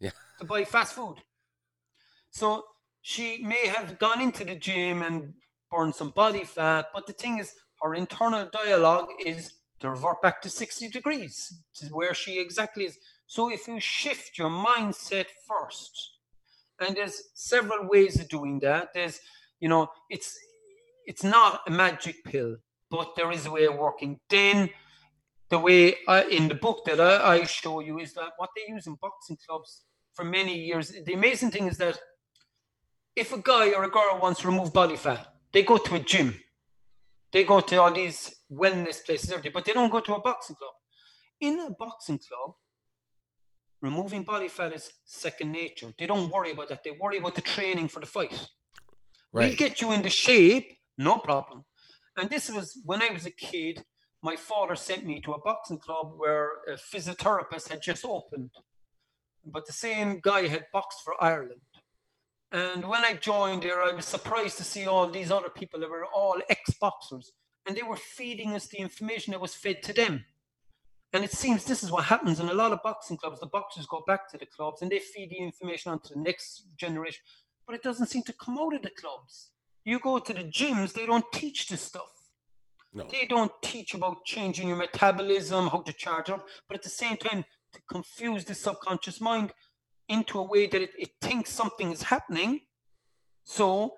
Yeah. 0.00 0.10
to 0.38 0.44
buy 0.44 0.64
fast 0.64 0.94
food. 0.94 1.16
So 2.30 2.64
she 3.00 3.42
may 3.42 3.66
have 3.68 3.98
gone 3.98 4.20
into 4.20 4.44
the 4.44 4.54
gym 4.54 5.02
and 5.02 5.34
burned 5.70 5.94
some 5.94 6.10
body 6.10 6.44
fat, 6.44 6.88
but 6.94 7.06
the 7.06 7.12
thing 7.12 7.38
is, 7.38 7.54
her 7.82 7.94
internal 7.94 8.48
dialogue 8.52 9.08
is 9.24 9.54
to 9.82 9.90
revert 9.90 10.22
back 10.22 10.40
to 10.42 10.50
60 10.50 10.88
degrees, 10.88 11.62
to 11.76 11.86
where 11.86 12.14
she 12.14 12.40
exactly 12.40 12.84
is. 12.84 12.98
So 13.26 13.50
if 13.50 13.68
you 13.68 13.78
shift 13.78 14.38
your 14.38 14.50
mindset 14.50 15.26
first, 15.46 16.12
and 16.86 16.96
there's 16.96 17.22
several 17.34 17.88
ways 17.88 18.20
of 18.20 18.28
doing 18.28 18.58
that. 18.60 18.88
There's, 18.94 19.20
you 19.60 19.68
know, 19.68 19.88
it's 20.10 20.38
it's 21.06 21.24
not 21.24 21.60
a 21.66 21.70
magic 21.70 22.24
pill, 22.24 22.56
but 22.90 23.14
there 23.16 23.30
is 23.32 23.46
a 23.46 23.50
way 23.50 23.66
of 23.66 23.76
working. 23.76 24.20
Then 24.28 24.70
the 25.48 25.58
way 25.58 25.96
I, 26.08 26.24
in 26.24 26.48
the 26.48 26.54
book 26.54 26.84
that 26.86 27.00
I, 27.00 27.34
I 27.34 27.44
show 27.44 27.80
you 27.80 27.98
is 27.98 28.14
that 28.14 28.30
what 28.36 28.50
they 28.56 28.72
use 28.72 28.86
in 28.86 28.96
boxing 29.00 29.36
clubs 29.46 29.82
for 30.14 30.24
many 30.24 30.58
years. 30.58 30.92
The 31.04 31.12
amazing 31.12 31.50
thing 31.50 31.66
is 31.66 31.78
that 31.78 31.98
if 33.16 33.32
a 33.32 33.38
guy 33.38 33.72
or 33.72 33.84
a 33.84 33.90
girl 33.90 34.18
wants 34.22 34.40
to 34.40 34.48
remove 34.48 34.72
body 34.72 34.96
fat, 34.96 35.26
they 35.52 35.62
go 35.62 35.76
to 35.76 35.94
a 35.96 36.00
gym. 36.00 36.40
They 37.32 37.44
go 37.44 37.60
to 37.60 37.76
all 37.76 37.92
these 37.92 38.34
wellness 38.52 39.04
places, 39.04 39.30
everything, 39.30 39.52
but 39.54 39.64
they 39.64 39.72
don't 39.72 39.90
go 39.90 40.00
to 40.00 40.14
a 40.14 40.20
boxing 40.20 40.56
club. 40.56 40.72
In 41.40 41.58
a 41.60 41.70
boxing 41.70 42.18
club, 42.18 42.54
removing 43.80 44.22
body 44.22 44.48
fat 44.48 44.72
is 44.72 44.92
second 45.04 45.52
nature. 45.52 45.92
They 45.98 46.06
don't 46.06 46.30
worry 46.30 46.52
about 46.52 46.68
that. 46.68 46.84
They 46.84 46.92
worry 46.92 47.18
about 47.18 47.34
the 47.34 47.40
training 47.40 47.88
for 47.88 48.00
the 48.00 48.06
fight. 48.06 48.48
We'll 49.32 49.56
get 49.56 49.80
you 49.80 49.92
into 49.92 50.10
shape, 50.10 50.76
no 50.98 51.18
problem. 51.18 51.64
And 52.16 52.28
this 52.28 52.50
was 52.50 52.78
when 52.84 53.02
I 53.02 53.10
was 53.12 53.26
a 53.26 53.30
kid. 53.30 53.82
My 54.22 54.36
father 54.36 54.76
sent 54.76 55.04
me 55.04 55.20
to 55.22 55.32
a 55.32 55.40
boxing 55.40 55.78
club 55.78 56.12
where 56.16 56.48
a 56.68 56.74
physiotherapist 56.74 57.70
had 57.70 57.82
just 57.82 58.04
opened, 58.04 58.50
but 59.44 59.66
the 59.66 59.72
same 59.72 60.20
guy 60.22 60.46
had 60.46 60.66
boxed 60.72 61.00
for 61.02 61.14
Ireland. 61.20 61.62
And 62.52 62.84
when 62.86 63.02
I 63.04 63.14
joined 63.14 63.62
there, 63.62 63.82
I 63.82 63.92
was 63.92 64.04
surprised 64.04 64.58
to 64.58 64.64
see 64.64 64.86
all 64.86 65.08
these 65.08 65.30
other 65.32 65.48
people 65.48 65.80
that 65.80 65.88
were 65.90 66.04
all 66.04 66.36
ex 66.50 66.70
boxers, 66.74 67.32
and 67.66 67.76
they 67.76 67.82
were 67.82 67.96
feeding 67.96 68.54
us 68.54 68.66
the 68.66 68.78
information 68.78 69.32
that 69.32 69.40
was 69.40 69.54
fed 69.54 69.82
to 69.84 69.92
them. 69.92 70.24
And 71.12 71.24
it 71.24 71.32
seems 71.32 71.64
this 71.64 71.82
is 71.82 71.90
what 71.90 72.04
happens 72.04 72.40
in 72.40 72.48
a 72.48 72.54
lot 72.54 72.72
of 72.72 72.82
boxing 72.82 73.18
clubs. 73.18 73.40
The 73.40 73.46
boxers 73.46 73.86
go 73.86 74.02
back 74.06 74.30
to 74.30 74.38
the 74.38 74.46
clubs 74.46 74.80
and 74.80 74.90
they 74.90 74.98
feed 74.98 75.30
the 75.30 75.38
information 75.38 75.92
onto 75.92 76.14
the 76.14 76.20
next 76.20 76.64
generation, 76.76 77.20
but 77.66 77.74
it 77.76 77.82
doesn't 77.82 78.06
seem 78.06 78.22
to 78.24 78.32
come 78.32 78.58
out 78.58 78.74
of 78.74 78.82
the 78.82 78.90
clubs. 78.90 79.50
You 79.84 79.98
go 79.98 80.18
to 80.18 80.32
the 80.32 80.44
gyms, 80.44 80.94
they 80.94 81.06
don't 81.06 81.24
teach 81.32 81.68
this 81.68 81.82
stuff. 81.82 82.10
No. 82.94 83.06
They 83.10 83.26
don't 83.26 83.52
teach 83.62 83.94
about 83.94 84.24
changing 84.24 84.68
your 84.68 84.76
metabolism, 84.76 85.68
how 85.68 85.80
to 85.82 85.92
charge 85.92 86.30
up, 86.30 86.46
but 86.68 86.76
at 86.76 86.82
the 86.82 86.90
same 86.90 87.16
time, 87.16 87.44
to 87.72 87.80
confuse 87.90 88.44
the 88.44 88.54
subconscious 88.54 89.20
mind 89.20 89.52
into 90.08 90.38
a 90.38 90.42
way 90.42 90.66
that 90.66 90.82
it, 90.82 90.90
it 90.98 91.10
thinks 91.20 91.50
something 91.50 91.90
is 91.90 92.02
happening. 92.02 92.60
So 93.44 93.94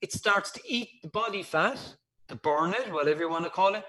it 0.00 0.12
starts 0.12 0.50
to 0.52 0.60
eat 0.66 1.02
the 1.02 1.08
body 1.08 1.42
fat, 1.42 1.78
burn 2.36 2.74
it, 2.74 2.92
whatever 2.92 3.20
you 3.20 3.30
want 3.30 3.44
to 3.44 3.50
call 3.50 3.74
it, 3.74 3.84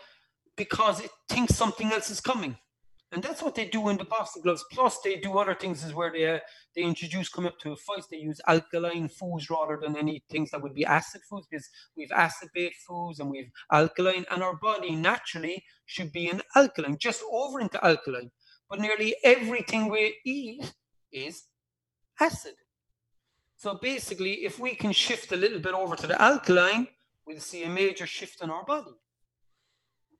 because 0.56 1.00
it 1.00 1.12
thinks 1.30 1.56
something 1.56 1.92
else 1.92 2.10
is 2.10 2.22
coming. 2.22 2.58
And 3.14 3.22
that's 3.22 3.42
what 3.42 3.56
they 3.56 3.66
do 3.66 3.90
in 3.90 3.98
the 3.98 4.06
boxing 4.06 4.42
gloves. 4.42 4.64
Plus, 4.72 5.00
they 5.02 5.18
do 5.18 5.38
other 5.38 5.54
things 5.54 5.84
as 5.84 5.94
where 5.94 6.12
they 6.12 6.36
uh, 6.36 6.40
they 6.74 6.84
introduce 6.84 7.28
come 7.28 7.46
up 7.46 7.60
to 7.60 7.74
a 7.74 7.76
fight. 7.76 8.06
They 8.10 8.18
use 8.18 8.40
alkaline 8.48 9.10
foods 9.10 9.50
rather 9.50 9.78
than 9.82 9.98
any 9.98 10.24
things 10.30 10.52
that 10.52 10.62
would 10.62 10.74
be 10.74 10.86
acid 10.86 11.22
foods 11.30 11.46
because 11.52 11.70
we've 11.98 12.12
acid-based 12.14 12.86
foods 12.88 13.20
and 13.20 13.30
we've 13.30 13.52
alkaline, 13.70 14.26
and 14.32 14.42
our 14.42 14.56
body 14.56 14.96
naturally 14.96 15.66
should 15.86 16.14
be 16.14 16.30
an 16.30 16.42
alkaline, 16.56 16.98
just 16.98 17.22
over 17.30 17.60
into 17.60 17.84
alkaline. 17.86 18.32
But 18.70 18.80
nearly 18.80 19.16
everything 19.26 19.90
we 19.90 20.16
eat 20.24 20.74
is 21.12 21.48
acid. 22.18 22.54
So 23.58 23.76
basically, 23.76 24.46
if 24.46 24.58
we 24.58 24.74
can 24.74 24.94
shift 24.94 25.34
a 25.34 25.36
little 25.36 25.60
bit 25.60 25.74
over 25.74 25.98
to 25.98 26.08
the 26.08 26.22
alkaline, 26.22 26.88
we'll 27.26 27.40
see 27.40 27.64
a 27.64 27.70
major 27.70 28.06
shift 28.06 28.42
in 28.42 28.50
our 28.50 28.66
body. 28.66 28.92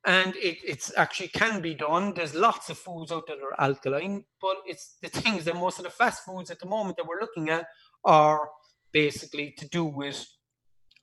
And 0.04 0.34
it 0.36 0.58
it's 0.64 0.92
actually 0.96 1.28
can 1.28 1.60
be 1.60 1.74
done. 1.74 2.14
There's 2.14 2.34
lots 2.34 2.70
of 2.70 2.78
foods 2.78 3.12
out 3.12 3.26
there 3.26 3.36
that 3.36 3.44
are 3.44 3.60
alkaline, 3.60 4.24
but 4.40 4.56
it's 4.66 4.96
the 5.00 5.08
things 5.08 5.44
that 5.44 5.54
most 5.54 5.78
of 5.78 5.84
the 5.84 5.90
fast 5.90 6.24
foods 6.24 6.50
at 6.50 6.58
the 6.58 6.66
moment 6.66 6.96
that 6.96 7.06
we're 7.06 7.20
looking 7.20 7.50
at 7.50 7.66
are 8.04 8.48
basically 8.92 9.54
to 9.58 9.68
do 9.68 9.84
with 9.84 10.26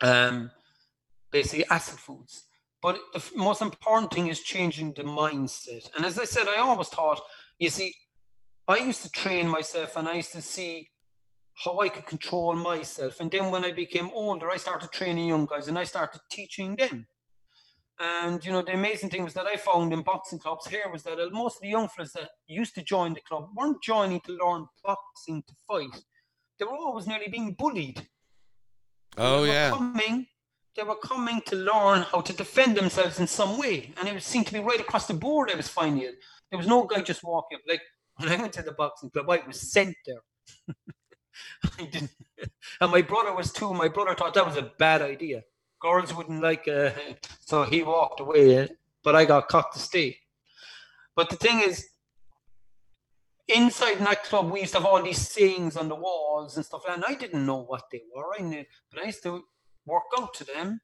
um, 0.02 0.52
basically 1.32 1.66
acid 1.70 1.97
foods. 2.00 2.45
But 2.82 3.00
the 3.14 3.20
f- 3.20 3.32
most 3.36 3.62
important 3.62 4.14
thing 4.14 4.28
is 4.28 4.41
changing 4.41 4.93
the 4.93 5.04
mindset. 5.04 5.89
And 5.95 6.06
as 6.06 6.18
I 6.18 6.26
said, 6.26 6.47
I 6.47 6.58
always 6.58 6.88
thought, 6.88 7.22
you 7.58 7.70
see, 7.70 7.93
I 8.68 8.78
used 8.78 9.04
to 9.04 9.12
train 9.12 9.47
myself 9.47 9.95
and 9.95 10.08
I 10.08 10.16
used 10.16 10.32
to 10.34 10.41
see 10.41 10.89
how 11.64 11.80
I 11.80 11.89
could 11.89 12.05
control 12.05 12.55
myself. 12.55 13.20
And 13.20 13.30
then 13.30 13.51
when 13.51 13.66
I 13.66 13.72
became 13.72 14.10
older, 14.14 14.49
I 14.49 14.57
started 14.57 14.91
training 14.91 15.28
young 15.28 15.45
guys 15.45 15.68
and 15.68 15.78
I 15.78 15.84
started 15.84 16.22
teaching 16.32 16.76
them. 16.76 17.05
And 17.99 18.43
you 18.45 18.53
know, 18.53 18.62
the 18.62 18.74
amazing 18.74 19.10
thing 19.10 19.26
was 19.26 19.34
that 19.34 19.45
I 19.45 19.57
found 19.57 19.91
in 19.91 20.01
boxing 20.01 20.39
clubs 20.39 20.68
here 20.68 20.89
was 20.89 21.03
that 21.03 21.18
most 21.34 21.57
of 21.57 21.62
the 21.62 21.68
young 21.68 21.89
fellas 21.89 22.14
that 22.14 22.30
used 22.47 22.76
to 22.76 22.82
join 22.82 23.14
the 23.14 23.20
club 23.22 23.49
weren't 23.53 23.84
joining 23.84 24.22
to 24.22 24.32
learn 24.32 24.68
boxing 24.86 25.43
to 25.47 25.53
fight. 25.68 26.01
They 26.57 26.66
were 26.66 26.78
always 26.78 27.07
nearly 27.07 27.28
being 27.30 27.55
bullied. 27.60 28.07
Oh 29.18 29.41
They 29.43 29.47
were 29.49 29.53
yeah. 29.53 29.70
Coming, 29.72 30.28
they 30.78 30.84
were 30.84 30.95
coming 30.95 31.41
to 31.47 31.57
learn 31.57 32.03
how 32.03 32.22
to 32.22 32.32
defend 32.32 32.78
themselves 32.78 33.20
in 33.20 33.28
some 33.28 33.57
way. 33.60 33.93
And 33.97 34.07
it 34.07 34.24
seemed 34.24 34.47
to 34.47 34.53
be 34.53 34.60
right 34.60 34.80
across 34.80 35.07
the 35.07 35.14
board 35.14 35.51
I 35.51 35.55
was 35.55 35.68
finding 35.68 36.03
it. 36.03 36.16
There 36.51 36.57
was 36.57 36.68
no 36.68 36.86
guy 36.86 37.01
just 37.01 37.22
walking 37.22 37.57
up. 37.57 37.64
Like 37.68 37.82
when 38.16 38.30
I 38.30 38.38
went 38.38 38.53
to 38.53 38.62
the 38.62 38.72
boxing 38.72 39.10
club, 39.10 39.30
I 39.30 39.41
was 39.45 39.74
sent 39.74 39.95
there. 40.05 40.76
And 42.82 42.92
my 42.92 43.02
brother 43.02 43.36
was 43.36 43.52
too. 43.52 43.74
My 43.74 43.90
brother 43.90 44.16
thought 44.16 44.34
that 44.34 44.46
was 44.46 44.58
a 44.58 44.72
bad 44.78 45.02
idea. 45.02 45.44
Girls 45.82 46.14
wouldn't 46.14 46.42
like, 46.42 46.68
uh, 46.68 46.92
so 47.42 47.64
he 47.64 47.84
walked 47.84 48.20
away. 48.20 48.70
But 49.04 49.16
I 49.16 49.26
got 49.26 49.48
caught 49.48 49.74
to 49.74 49.80
stay. 49.80 50.18
But 51.16 51.30
the 51.30 51.36
thing 51.36 51.62
is, 51.62 51.86
inside 53.48 54.00
nightclub, 54.00 54.52
we 54.52 54.62
used 54.62 54.74
to 54.74 54.80
have 54.80 54.86
all 54.86 55.02
these 55.02 55.28
sayings 55.28 55.76
on 55.76 55.90
the 55.90 55.96
walls 55.96 56.56
and 56.56 56.66
stuff, 56.66 56.84
and 56.88 57.04
I 57.06 57.16
didn't 57.16 57.46
know 57.46 57.64
what 57.64 57.90
they 57.92 58.02
were. 58.16 58.34
I 58.38 58.42
knew, 58.42 58.66
but 58.92 59.02
I 59.02 59.08
used 59.08 59.24
to 59.24 59.44
work 59.86 60.04
out 60.18 60.34
to 60.36 60.44
them, 60.46 60.82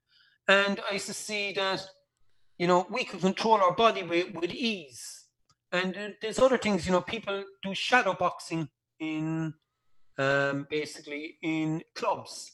and 0.47 0.79
I 0.89 0.93
used 0.93 1.05
to 1.07 1.13
see 1.13 1.53
that, 1.53 1.85
you 2.57 2.67
know, 2.67 2.87
we 2.89 3.03
could 3.03 3.21
control 3.21 3.55
our 3.55 3.73
body 3.75 4.03
with, 4.03 4.33
with 4.33 4.51
ease. 4.51 5.25
And 5.71 6.15
there's 6.21 6.39
other 6.39 6.57
things, 6.57 6.85
you 6.85 6.91
know, 6.91 7.01
people 7.01 7.43
do 7.61 7.73
shadow 7.73 8.13
boxing 8.13 8.69
in 8.99 9.53
um, 10.17 10.67
basically 10.69 11.37
in 11.41 11.83
clubs. 11.93 12.51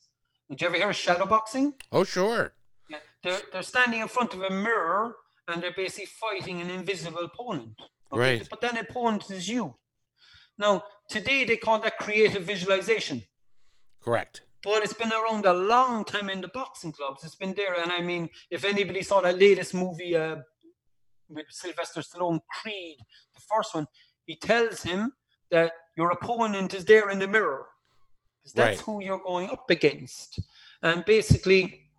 Did 0.50 0.62
you 0.62 0.68
ever 0.68 0.78
hear 0.78 0.90
of 0.90 0.96
shadow 0.96 1.26
boxing? 1.26 1.74
Oh, 1.92 2.04
sure. 2.04 2.54
Yeah, 2.90 2.98
they're, 3.24 3.40
they're 3.54 3.64
standing 3.64 4.02
in 4.02 4.08
front 4.08 4.34
of 4.34 4.42
a 4.42 4.50
mirror 4.50 5.16
and 5.48 5.62
they're 5.62 5.74
basically 5.76 6.08
fighting 6.08 6.62
an 6.62 6.70
invisible 6.70 7.24
opponent. 7.24 7.80
Okay? 8.12 8.38
Right. 8.38 8.48
But 8.50 8.62
that 8.62 8.80
opponent 8.80 9.32
is 9.32 9.48
you. 9.48 9.76
Now, 10.58 10.84
today 11.10 11.46
they 11.46 11.58
call 11.58 11.80
that 11.80 11.98
creative 11.98 12.44
visualization. 12.44 13.24
Correct. 14.02 14.42
But 14.64 14.84
it's 14.84 14.94
been 14.94 15.12
around 15.12 15.46
a 15.46 15.54
long 15.54 16.06
time 16.06 16.30
in 16.30 16.42
the 16.42 16.48
boxing 16.50 16.92
clubs. 16.92 17.24
It's 17.24 17.36
been 17.36 17.54
there. 17.54 17.82
And 17.82 17.92
I 17.92 18.02
mean, 18.02 18.30
if 18.50 18.64
anybody 18.64 19.02
saw 19.02 19.22
that 19.22 19.40
latest 19.40 19.74
movie 19.74 20.16
uh, 20.16 20.38
with 21.30 21.46
Sylvester 21.50 22.02
Stallone, 22.02 22.42
Creed, 22.62 22.98
the 23.34 23.42
first 23.50 23.74
one, 23.74 23.88
he 24.26 24.36
tells 24.36 24.84
him 24.84 25.14
that 25.50 25.72
your 25.96 26.12
opponent 26.12 26.74
is 26.74 26.86
there 26.86 27.10
in 27.10 27.20
the 27.20 27.28
mirror. 27.28 27.68
That's 28.56 28.80
right. 28.80 28.86
who 28.86 29.04
you're 29.04 29.22
going 29.24 29.50
up 29.50 29.70
against. 29.70 30.40
And 30.82 31.06
basically, 31.06 31.92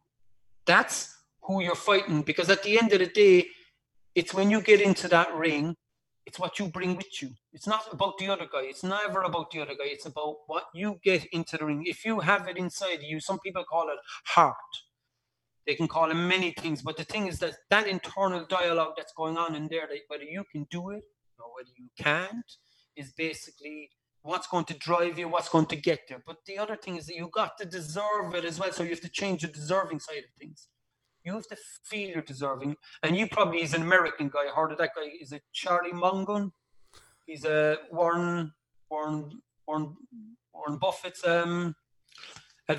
that's 0.66 1.16
who 1.42 1.62
you're 1.62 1.74
fighting. 1.74 2.22
Because 2.22 2.50
at 2.50 2.62
the 2.62 2.78
end 2.78 2.92
of 2.92 2.98
the 2.98 3.06
day, 3.06 3.46
it's 4.14 4.34
when 4.34 4.50
you 4.50 4.60
get 4.60 4.80
into 4.80 5.08
that 5.08 5.34
ring, 5.34 5.76
it's 6.26 6.38
what 6.38 6.58
you 6.58 6.68
bring 6.68 6.96
with 6.96 7.22
you. 7.22 7.30
It's 7.52 7.66
not 7.66 7.84
about 7.92 8.18
the 8.18 8.28
other 8.28 8.46
guy. 8.50 8.62
It's 8.62 8.84
never 8.84 9.22
about 9.22 9.50
the 9.50 9.60
other 9.60 9.74
guy. 9.74 9.86
It's 9.86 10.06
about 10.06 10.36
what 10.46 10.64
you 10.74 11.00
get 11.02 11.24
into 11.26 11.56
the 11.56 11.64
ring. 11.64 11.84
If 11.86 12.04
you 12.04 12.20
have 12.20 12.48
it 12.48 12.56
inside 12.56 13.00
you, 13.02 13.20
some 13.20 13.38
people 13.40 13.64
call 13.64 13.88
it 13.88 13.98
heart. 14.26 14.54
They 15.66 15.74
can 15.74 15.88
call 15.88 16.10
it 16.10 16.14
many 16.14 16.52
things, 16.52 16.82
but 16.82 16.96
the 16.96 17.04
thing 17.04 17.28
is 17.28 17.38
that 17.38 17.54
that 17.70 17.86
internal 17.86 18.44
dialogue 18.44 18.94
that's 18.96 19.12
going 19.12 19.36
on 19.36 19.54
in 19.54 19.68
there, 19.68 19.86
that 19.88 19.98
whether 20.08 20.24
you 20.24 20.44
can 20.50 20.66
do 20.70 20.90
it 20.90 21.04
or 21.38 21.54
whether 21.54 21.70
you 21.76 21.88
can't, 21.96 22.56
is 22.96 23.12
basically 23.12 23.90
what's 24.22 24.46
going 24.46 24.64
to 24.66 24.74
drive 24.74 25.18
you, 25.18 25.28
what's 25.28 25.48
going 25.48 25.66
to 25.66 25.76
get 25.76 26.00
there. 26.08 26.22
But 26.24 26.38
the 26.46 26.58
other 26.58 26.76
thing 26.76 26.96
is 26.96 27.06
that 27.06 27.16
you 27.16 27.28
got 27.32 27.58
to 27.58 27.64
deserve 27.64 28.34
it 28.34 28.44
as 28.44 28.58
well. 28.58 28.72
So 28.72 28.82
you 28.82 28.90
have 28.90 29.00
to 29.00 29.08
change 29.08 29.42
the 29.42 29.48
deserving 29.48 30.00
side 30.00 30.18
of 30.18 30.32
things. 30.38 30.68
You 31.24 31.34
have 31.34 31.46
to 31.48 31.56
feel 31.84 32.10
you're 32.10 32.22
deserving. 32.22 32.76
And 33.02 33.16
you 33.16 33.28
probably, 33.28 33.62
as 33.62 33.74
an 33.74 33.82
American 33.82 34.28
guy, 34.28 34.50
heard 34.54 34.72
of 34.72 34.78
that 34.78 34.90
guy. 34.96 35.08
Is 35.20 35.32
it 35.32 35.42
Charlie 35.52 35.92
Munger? 35.92 36.48
He's 37.26 37.44
a 37.44 37.78
Warren 37.90 38.52
Warren 38.90 39.40
Warren 39.66 39.96
Warren 40.52 40.78
Buffett's 40.78 41.24
um 41.26 41.76
uh, 42.68 42.76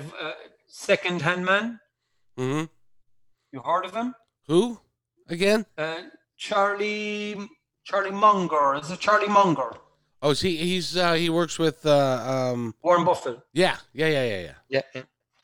second 0.66 1.22
hand 1.22 1.44
man. 1.44 1.80
Mm-hmm. 2.38 2.64
You 3.52 3.60
heard 3.60 3.86
of 3.86 3.94
him? 3.94 4.14
Who? 4.46 4.78
Again? 5.28 5.64
Uh, 5.78 6.02
Charlie 6.36 7.36
Charlie 7.84 8.10
Munger. 8.10 8.74
Is 8.74 8.90
it 8.90 9.00
Charlie 9.00 9.28
Munger? 9.28 9.72
Oh, 10.24 10.30
is 10.30 10.40
he 10.40 10.56
he's 10.56 10.96
uh, 10.96 11.12
he 11.12 11.28
works 11.28 11.58
with 11.58 11.84
uh, 11.84 12.24
um 12.26 12.74
Warren 12.82 13.04
Buffett. 13.04 13.38
Yeah, 13.52 13.76
yeah, 13.92 14.08
yeah, 14.08 14.24
yeah, 14.24 14.40
yeah. 14.70 14.80
Yeah. 14.94 15.02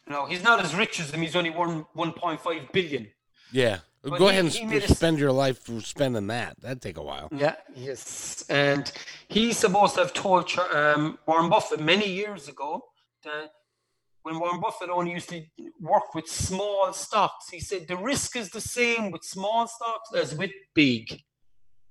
No, 0.08 0.24
he's 0.24 0.42
not 0.42 0.58
as 0.64 0.74
rich 0.74 0.98
as 1.00 1.10
him. 1.10 1.20
He's 1.20 1.36
only 1.36 1.50
one 1.50 1.84
one 1.92 2.12
point 2.12 2.40
five 2.40 2.72
billion. 2.72 3.06
Yeah. 3.52 3.80
But 4.02 4.18
Go 4.18 4.28
he, 4.28 4.30
ahead 4.30 4.44
and 4.44 4.52
sp- 4.56 4.96
spend 4.96 5.18
your 5.18 5.32
life 5.32 5.68
spending 5.84 6.26
that. 6.28 6.58
That'd 6.62 6.80
take 6.80 6.96
a 6.96 7.02
while. 7.02 7.28
Yeah. 7.30 7.56
Yes. 7.76 8.46
And 8.48 8.90
he's 9.28 9.58
supposed 9.58 9.96
to 9.96 10.00
have 10.00 10.14
told 10.14 10.50
um, 10.72 11.18
Warren 11.26 11.50
Buffett 11.50 11.80
many 11.80 12.10
years 12.10 12.48
ago 12.48 12.82
that 13.24 13.50
when 14.22 14.38
Warren 14.40 14.60
Buffett 14.60 14.88
only 14.88 15.12
used 15.12 15.28
to 15.28 15.42
work 15.78 16.14
with 16.14 16.26
small 16.26 16.90
stocks, 16.94 17.50
he 17.50 17.60
said 17.60 17.86
the 17.86 17.98
risk 17.98 18.36
is 18.36 18.48
the 18.48 18.60
same 18.62 19.10
with 19.10 19.22
small 19.22 19.68
stocks 19.68 20.14
as 20.16 20.34
with 20.34 20.52
big. 20.74 21.20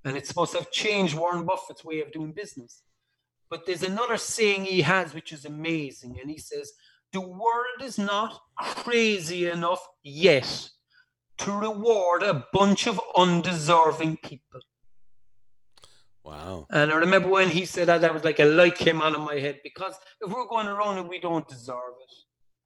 And 0.05 0.15
it's 0.15 0.29
supposed 0.29 0.53
to 0.53 0.59
have 0.59 0.71
changed 0.71 1.15
Warren 1.17 1.45
Buffett's 1.45 1.83
way 1.83 2.01
of 2.01 2.11
doing 2.11 2.31
business. 2.31 2.83
But 3.49 3.65
there's 3.65 3.83
another 3.83 4.17
saying 4.17 4.65
he 4.65 4.81
has, 4.81 5.13
which 5.13 5.31
is 5.31 5.45
amazing. 5.45 6.17
And 6.21 6.29
he 6.29 6.37
says, 6.37 6.71
The 7.11 7.21
world 7.21 7.81
is 7.83 7.97
not 7.97 8.39
crazy 8.57 9.49
enough 9.49 9.85
yet 10.03 10.69
to 11.39 11.51
reward 11.51 12.23
a 12.23 12.45
bunch 12.53 12.87
of 12.87 12.99
undeserving 13.17 14.17
people. 14.17 14.61
Wow. 16.23 16.67
And 16.69 16.91
I 16.91 16.95
remember 16.95 17.29
when 17.29 17.49
he 17.49 17.65
said 17.65 17.87
that, 17.87 18.01
that 18.01 18.13
was 18.13 18.23
like 18.23 18.39
a 18.39 18.45
light 18.45 18.75
came 18.75 19.01
on 19.01 19.15
in 19.15 19.21
my 19.21 19.35
head 19.39 19.61
because 19.63 19.95
if 20.21 20.31
we're 20.31 20.47
going 20.47 20.67
around 20.67 20.97
and 20.97 21.09
we 21.09 21.19
don't 21.19 21.47
deserve 21.47 21.95
it, 22.01 22.13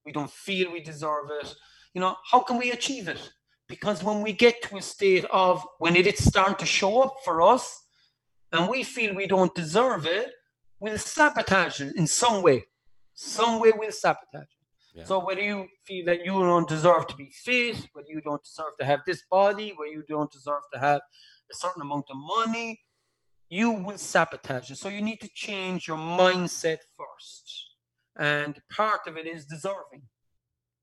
we 0.06 0.12
don't 0.12 0.30
feel 0.30 0.72
we 0.72 0.82
deserve 0.82 1.30
it, 1.42 1.56
you 1.94 2.02
know, 2.02 2.18
how 2.30 2.40
can 2.40 2.58
we 2.58 2.72
achieve 2.72 3.08
it? 3.08 3.32
Because 3.74 4.04
when 4.04 4.22
we 4.22 4.34
get 4.34 4.62
to 4.66 4.78
a 4.78 4.82
state 4.84 5.26
of 5.32 5.66
when 5.80 5.96
it 5.96 6.06
is 6.06 6.24
starting 6.24 6.58
to 6.58 6.66
show 6.80 7.02
up 7.02 7.16
for 7.26 7.42
us 7.42 7.66
and 8.52 8.70
we 8.70 8.84
feel 8.84 9.16
we 9.16 9.26
don't 9.26 9.56
deserve 9.56 10.06
it, 10.06 10.30
we'll 10.80 11.00
sabotage 11.00 11.82
it 11.82 11.96
in 11.96 12.06
some 12.06 12.44
way. 12.44 12.66
Some 13.16 13.60
way 13.60 13.72
we'll 13.76 13.92
sabotage 13.92 14.54
it. 14.60 14.68
Yeah. 14.94 15.06
So 15.06 15.26
whether 15.26 15.42
you 15.42 15.66
feel 15.88 16.06
that 16.06 16.24
you 16.24 16.34
don't 16.34 16.70
deserve 16.70 17.08
to 17.08 17.16
be 17.16 17.32
fit, 17.32 17.78
whether 17.94 18.10
you 18.10 18.22
don't 18.22 18.44
deserve 18.44 18.74
to 18.80 18.86
have 18.86 19.00
this 19.08 19.24
body, 19.32 19.74
whether 19.76 19.92
you 19.92 20.04
don't 20.08 20.32
deserve 20.32 20.62
to 20.72 20.80
have 20.80 21.02
a 21.52 21.56
certain 21.56 21.82
amount 21.82 22.06
of 22.12 22.18
money, 22.38 22.80
you 23.50 23.72
will 23.72 23.98
sabotage 23.98 24.70
it. 24.70 24.78
So 24.78 24.88
you 24.88 25.02
need 25.02 25.20
to 25.22 25.30
change 25.34 25.88
your 25.88 25.98
mindset 25.98 26.82
first. 26.96 27.72
And 28.20 28.62
part 28.70 29.08
of 29.08 29.18
it 29.18 29.26
is 29.26 29.48
deserving. 29.48 30.04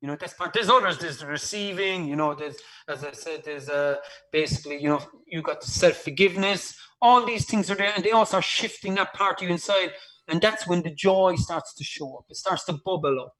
You 0.00 0.08
know, 0.08 0.16
that's 0.18 0.32
part. 0.32 0.54
There's 0.54 0.70
others. 0.70 0.98
There's 0.98 1.18
the 1.18 1.26
receiving. 1.26 2.06
You 2.06 2.16
know, 2.16 2.34
there's 2.34 2.56
as 2.88 3.04
I 3.04 3.12
said, 3.12 3.42
there's 3.44 3.68
uh, 3.68 3.96
basically, 4.32 4.80
you 4.82 4.88
know, 4.88 5.02
you 5.26 5.42
got 5.42 5.60
the 5.60 5.66
self 5.66 5.96
forgiveness. 5.98 6.74
All 7.02 7.24
these 7.24 7.44
things 7.44 7.70
are 7.70 7.74
there, 7.74 7.92
and 7.94 8.04
they 8.04 8.10
all 8.12 8.26
start 8.26 8.44
shifting 8.44 8.94
that 8.94 9.12
part 9.14 9.40
of 9.40 9.48
you 9.48 9.52
inside, 9.52 9.92
and 10.28 10.40
that's 10.40 10.66
when 10.66 10.82
the 10.82 10.94
joy 10.94 11.36
starts 11.36 11.74
to 11.74 11.84
show 11.84 12.16
up. 12.16 12.24
It 12.30 12.36
starts 12.36 12.64
to 12.64 12.74
bubble 12.84 13.20
up, 13.20 13.34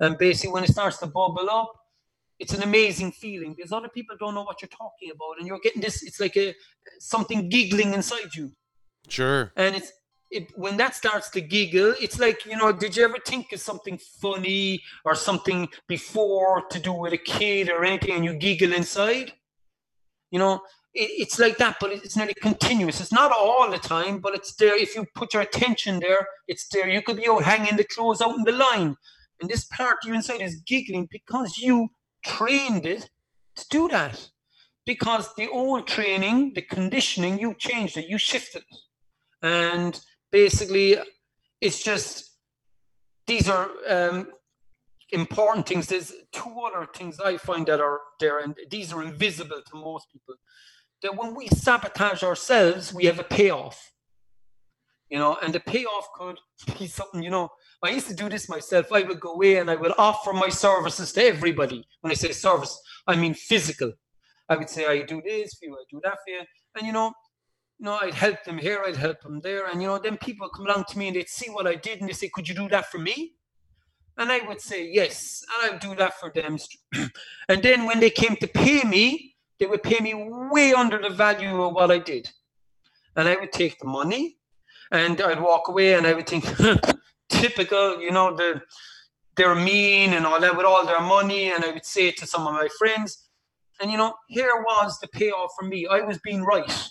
and 0.00 0.16
basically, 0.16 0.52
when 0.52 0.64
it 0.64 0.70
starts 0.70 0.98
to 0.98 1.06
bubble 1.06 1.50
up, 1.50 1.72
it's 2.38 2.54
an 2.54 2.62
amazing 2.62 3.12
feeling 3.12 3.54
because 3.54 3.72
other 3.72 3.88
people 3.88 4.16
don't 4.18 4.34
know 4.34 4.44
what 4.44 4.62
you're 4.62 4.68
talking 4.68 5.10
about, 5.10 5.38
and 5.38 5.46
you're 5.46 5.60
getting 5.60 5.82
this. 5.82 6.02
It's 6.02 6.20
like 6.20 6.36
a 6.36 6.54
something 7.00 7.50
giggling 7.50 7.92
inside 7.92 8.34
you. 8.34 8.52
Sure. 9.08 9.52
And 9.56 9.76
it's 9.76 9.92
it, 10.30 10.52
when 10.56 10.76
that 10.76 10.94
starts 10.94 11.30
to 11.30 11.40
giggle, 11.40 11.94
it's 12.00 12.18
like, 12.18 12.44
you 12.44 12.56
know, 12.56 12.72
did 12.72 12.96
you 12.96 13.04
ever 13.04 13.18
think 13.24 13.52
of 13.52 13.60
something 13.60 13.98
funny 13.98 14.82
or 15.04 15.14
something 15.14 15.68
before 15.86 16.64
to 16.70 16.78
do 16.78 16.92
with 16.92 17.12
a 17.12 17.18
kid 17.18 17.70
or 17.70 17.84
anything 17.84 18.12
and 18.12 18.24
you 18.24 18.34
giggle 18.34 18.72
inside? 18.72 19.32
You 20.30 20.38
know, 20.38 20.60
it, 20.94 21.10
it's 21.22 21.38
like 21.38 21.56
that, 21.58 21.76
but 21.80 21.92
it's 21.92 22.16
nearly 22.16 22.34
continuous. 22.34 23.00
It's 23.00 23.12
not 23.12 23.32
all 23.32 23.70
the 23.70 23.78
time, 23.78 24.18
but 24.18 24.34
it's 24.34 24.54
there. 24.56 24.76
If 24.76 24.94
you 24.94 25.06
put 25.14 25.32
your 25.32 25.42
attention 25.42 26.00
there, 26.00 26.26
it's 26.46 26.68
there. 26.68 26.88
You 26.88 27.02
could 27.02 27.16
be 27.16 27.28
out 27.28 27.44
hanging 27.44 27.76
the 27.76 27.84
clothes 27.84 28.20
out 28.20 28.36
in 28.36 28.44
the 28.44 28.52
line. 28.52 28.96
And 29.40 29.48
this 29.48 29.64
part 29.64 29.98
you 30.04 30.14
inside 30.14 30.42
is 30.42 30.56
giggling 30.56 31.08
because 31.10 31.58
you 31.58 31.88
trained 32.24 32.84
it 32.84 33.08
to 33.56 33.64
do 33.70 33.88
that. 33.88 34.30
Because 34.84 35.34
the 35.34 35.48
old 35.48 35.86
training, 35.86 36.52
the 36.54 36.62
conditioning, 36.62 37.38
you 37.38 37.54
changed 37.58 37.96
it, 37.96 38.08
you 38.08 38.18
shifted 38.18 38.62
it. 38.70 38.78
And 39.42 40.00
basically 40.30 40.96
it's 41.60 41.82
just 41.82 42.36
these 43.26 43.48
are 43.48 43.70
um, 43.88 44.28
important 45.10 45.66
things. 45.66 45.86
There's 45.86 46.12
two 46.32 46.60
other 46.60 46.86
things 46.94 47.20
I 47.20 47.36
find 47.36 47.66
that 47.66 47.80
are 47.80 48.00
there, 48.20 48.38
and 48.38 48.56
these 48.70 48.92
are 48.92 49.02
invisible 49.02 49.60
to 49.70 49.76
most 49.76 50.06
people. 50.12 50.34
That 51.02 51.16
when 51.16 51.34
we 51.34 51.46
sabotage 51.48 52.22
ourselves, 52.22 52.92
we 52.92 53.04
have 53.04 53.18
a 53.18 53.24
payoff. 53.24 53.92
You 55.10 55.18
know, 55.18 55.38
and 55.42 55.54
the 55.54 55.60
payoff 55.60 56.08
could 56.14 56.38
be 56.78 56.86
something, 56.86 57.22
you 57.22 57.30
know. 57.30 57.48
I 57.82 57.90
used 57.90 58.08
to 58.08 58.14
do 58.14 58.28
this 58.28 58.48
myself. 58.48 58.92
I 58.92 59.02
would 59.02 59.20
go 59.20 59.34
away 59.34 59.56
and 59.56 59.70
I 59.70 59.76
would 59.76 59.92
offer 59.96 60.32
my 60.32 60.48
services 60.48 61.12
to 61.12 61.24
everybody. 61.24 61.86
When 62.00 62.10
I 62.10 62.14
say 62.14 62.32
service, 62.32 62.78
I 63.06 63.16
mean 63.16 63.32
physical. 63.32 63.92
I 64.48 64.56
would 64.56 64.68
say, 64.68 64.86
I 64.86 65.02
do 65.02 65.22
this 65.24 65.54
for 65.54 65.66
you, 65.66 65.74
I 65.74 65.84
do 65.90 66.00
that 66.04 66.18
for 66.24 66.30
you. 66.30 66.40
And, 66.76 66.86
you 66.86 66.92
know, 66.92 67.12
you 67.78 67.84
know, 67.84 67.98
I'd 68.00 68.14
help 68.14 68.42
them 68.44 68.58
here, 68.58 68.82
I'd 68.86 68.96
help 68.96 69.20
them 69.22 69.40
there. 69.40 69.66
And, 69.66 69.80
you 69.80 69.88
know, 69.88 69.98
then 69.98 70.16
people 70.16 70.48
come 70.48 70.66
along 70.66 70.84
to 70.88 70.98
me 70.98 71.08
and 71.08 71.16
they'd 71.16 71.28
see 71.28 71.50
what 71.50 71.66
I 71.66 71.76
did 71.76 72.00
and 72.00 72.08
they 72.08 72.12
say, 72.12 72.28
could 72.28 72.48
you 72.48 72.54
do 72.54 72.68
that 72.68 72.90
for 72.90 72.98
me? 72.98 73.34
And 74.16 74.32
I 74.32 74.40
would 74.48 74.60
say, 74.60 74.90
yes, 74.90 75.44
and 75.54 75.70
I 75.70 75.72
would 75.72 75.80
do 75.80 75.94
that 75.94 76.18
for 76.18 76.32
them. 76.32 76.58
and 77.48 77.62
then 77.62 77.86
when 77.86 78.00
they 78.00 78.10
came 78.10 78.34
to 78.36 78.48
pay 78.48 78.82
me, 78.82 79.36
they 79.60 79.66
would 79.66 79.82
pay 79.82 80.00
me 80.00 80.14
way 80.16 80.72
under 80.72 81.00
the 81.00 81.10
value 81.10 81.62
of 81.62 81.74
what 81.74 81.92
I 81.92 81.98
did. 81.98 82.28
And 83.14 83.28
I 83.28 83.36
would 83.36 83.52
take 83.52 83.78
the 83.78 83.86
money 83.86 84.38
and 84.90 85.20
I'd 85.20 85.40
walk 85.40 85.68
away 85.68 85.94
and 85.94 86.06
I 86.06 86.14
would 86.14 86.28
think, 86.28 86.44
typical, 87.28 88.00
you 88.00 88.10
know, 88.10 88.34
the 88.34 88.60
they're 89.36 89.54
mean 89.54 90.14
and 90.14 90.26
all 90.26 90.40
that 90.40 90.56
with 90.56 90.66
all 90.66 90.84
their 90.84 91.00
money. 91.00 91.52
And 91.52 91.64
I 91.64 91.70
would 91.70 91.86
say 91.86 92.08
it 92.08 92.16
to 92.18 92.26
some 92.26 92.46
of 92.46 92.54
my 92.54 92.68
friends. 92.76 93.28
And 93.80 93.90
you 93.90 93.96
know, 93.96 94.14
here 94.26 94.64
was 94.66 94.98
the 94.98 95.06
payoff 95.06 95.52
for 95.56 95.64
me. 95.64 95.86
I 95.86 96.00
was 96.00 96.18
being 96.18 96.42
right. 96.42 96.90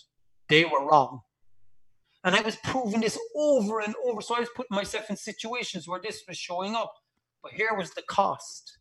They 0.50 0.66
were 0.66 0.86
wrong. 0.86 1.22
And 2.24 2.36
I 2.36 2.42
was 2.42 2.56
proving 2.58 3.02
this 3.02 3.18
over 3.36 3.80
and 3.80 3.96
over. 4.06 4.22
So 4.22 4.36
I 4.36 4.40
was 4.40 4.50
putting 4.56 4.76
myself 4.76 5.10
in 5.10 5.16
situations 5.16 5.88
where 5.88 6.02
this 6.02 6.24
was 6.28 6.38
showing 6.38 6.76
up. 6.76 6.94
But 7.42 7.54
here 7.54 7.74
was 7.76 7.92
the 7.92 8.02
cost. 8.04 8.80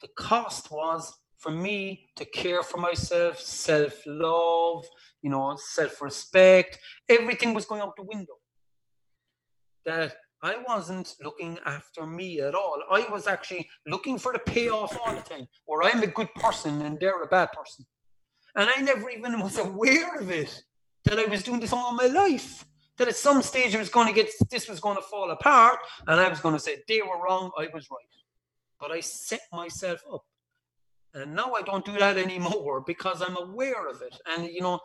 The 0.00 0.08
cost 0.16 0.70
was 0.70 1.12
for 1.38 1.50
me 1.50 2.10
to 2.16 2.24
care 2.24 2.62
for 2.62 2.78
myself, 2.78 3.38
self 3.38 4.02
love, 4.06 4.84
you 5.22 5.30
know, 5.30 5.56
self 5.56 6.02
respect. 6.02 6.78
Everything 7.08 7.54
was 7.54 7.64
going 7.64 7.80
out 7.80 7.96
the 7.96 8.02
window. 8.02 8.34
That 9.86 10.16
I 10.42 10.56
wasn't 10.66 11.14
looking 11.22 11.58
after 11.64 12.06
me 12.06 12.40
at 12.40 12.54
all. 12.54 12.82
I 12.90 13.06
was 13.10 13.26
actually 13.26 13.68
looking 13.86 14.18
for 14.18 14.32
the 14.32 14.38
payoff 14.38 14.96
all 14.98 15.14
the 15.14 15.22
time, 15.22 15.46
or 15.66 15.84
I'm 15.84 16.02
a 16.02 16.06
good 16.06 16.32
person 16.34 16.82
and 16.82 16.98
they're 17.00 17.22
a 17.22 17.26
bad 17.26 17.50
person. 17.52 17.86
And 18.54 18.68
I 18.74 18.80
never 18.80 19.08
even 19.10 19.40
was 19.40 19.58
aware 19.58 20.16
of 20.16 20.30
it 20.30 20.62
that 21.08 21.18
I 21.18 21.26
was 21.26 21.42
doing 21.42 21.60
this 21.60 21.72
all 21.72 21.92
my 21.92 22.06
life. 22.06 22.64
That 22.96 23.08
at 23.08 23.16
some 23.16 23.42
stage 23.42 23.74
it 23.74 23.78
was 23.78 23.90
going 23.90 24.08
to 24.08 24.12
get, 24.12 24.28
this 24.50 24.68
was 24.68 24.80
going 24.80 24.96
to 24.96 25.02
fall 25.02 25.30
apart, 25.30 25.78
and 26.06 26.20
I 26.20 26.28
was 26.28 26.40
going 26.40 26.54
to 26.54 26.60
say 26.60 26.78
they 26.88 27.00
were 27.00 27.22
wrong, 27.24 27.50
I 27.56 27.68
was 27.72 27.88
right. 27.90 28.14
But 28.80 28.90
I 28.90 29.00
set 29.00 29.40
myself 29.52 30.00
up. 30.12 30.24
And 31.14 31.34
now 31.34 31.54
I 31.54 31.62
don't 31.62 31.84
do 31.84 31.96
that 31.98 32.16
anymore 32.16 32.82
because 32.86 33.22
I'm 33.22 33.36
aware 33.36 33.88
of 33.88 34.02
it. 34.02 34.16
And, 34.26 34.46
you 34.46 34.60
know, 34.60 34.80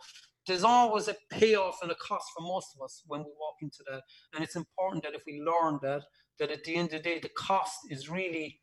there's 0.46 0.64
always 0.64 1.08
a 1.08 1.16
payoff 1.30 1.78
and 1.82 1.90
a 1.90 1.94
cost 1.96 2.26
for 2.36 2.42
most 2.42 2.68
of 2.76 2.82
us 2.84 3.02
when 3.06 3.20
we 3.20 3.30
walk 3.38 3.56
into 3.62 3.82
that. 3.90 4.02
And 4.34 4.42
it's 4.42 4.56
important 4.56 5.02
that 5.04 5.14
if 5.14 5.22
we 5.26 5.42
learn 5.42 5.78
that, 5.82 6.02
that 6.38 6.50
at 6.50 6.64
the 6.64 6.76
end 6.76 6.92
of 6.92 7.02
the 7.02 7.10
day, 7.10 7.18
the 7.18 7.28
cost 7.30 7.78
is 7.90 8.08
really 8.08 8.60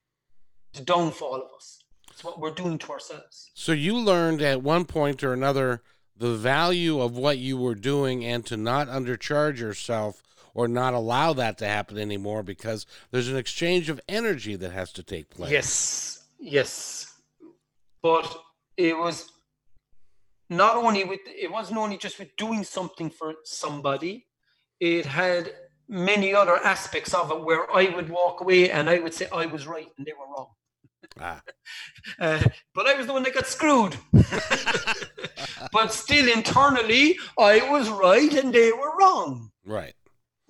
the 0.73 0.81
downfall 0.81 1.35
of 1.35 1.49
us. 1.55 1.83
It's 2.09 2.23
what 2.23 2.39
we're 2.39 2.51
doing 2.51 2.77
to 2.79 2.91
ourselves. 2.91 3.51
So 3.53 3.71
you 3.71 3.97
learned 3.97 4.41
at 4.41 4.61
one 4.61 4.85
point 4.85 5.23
or 5.23 5.33
another 5.33 5.81
the 6.17 6.35
value 6.35 6.99
of 6.99 7.17
what 7.17 7.37
you 7.37 7.57
were 7.57 7.75
doing 7.75 8.25
and 8.25 8.45
to 8.45 8.57
not 8.57 8.87
undercharge 8.87 9.59
yourself 9.59 10.21
or 10.53 10.67
not 10.67 10.93
allow 10.93 11.33
that 11.33 11.57
to 11.57 11.65
happen 11.65 11.97
anymore 11.97 12.43
because 12.43 12.85
there's 13.11 13.29
an 13.29 13.37
exchange 13.37 13.89
of 13.89 14.01
energy 14.09 14.55
that 14.55 14.71
has 14.71 14.91
to 14.91 15.03
take 15.03 15.29
place. 15.29 15.51
Yes, 15.51 16.27
yes. 16.39 17.13
But 18.01 18.35
it 18.77 18.97
was 18.97 19.31
not 20.51 20.75
only 20.75 21.03
with 21.05 21.21
it 21.25 21.49
wasn't 21.49 21.77
only 21.77 21.97
just 21.97 22.19
with 22.19 22.35
doing 22.35 22.63
something 22.63 23.09
for 23.09 23.33
somebody 23.45 24.27
it 24.79 25.05
had 25.05 25.53
many 25.87 26.33
other 26.33 26.57
aspects 26.57 27.13
of 27.13 27.31
it 27.31 27.43
where 27.43 27.71
i 27.73 27.85
would 27.95 28.09
walk 28.09 28.41
away 28.41 28.69
and 28.69 28.89
i 28.89 28.99
would 28.99 29.13
say 29.13 29.27
i 29.33 29.45
was 29.45 29.65
right 29.65 29.87
and 29.97 30.05
they 30.05 30.11
were 30.11 30.27
wrong 30.35 30.49
ah. 31.19 31.41
uh, 32.19 32.41
but 32.73 32.87
i 32.87 32.93
was 32.95 33.07
the 33.07 33.13
one 33.13 33.23
that 33.23 33.33
got 33.33 33.47
screwed 33.47 33.95
but 35.71 35.91
still 35.91 36.27
internally 36.31 37.17
i 37.39 37.69
was 37.71 37.89
right 37.89 38.33
and 38.33 38.53
they 38.53 38.71
were 38.71 38.95
wrong 38.99 39.51
right 39.65 39.93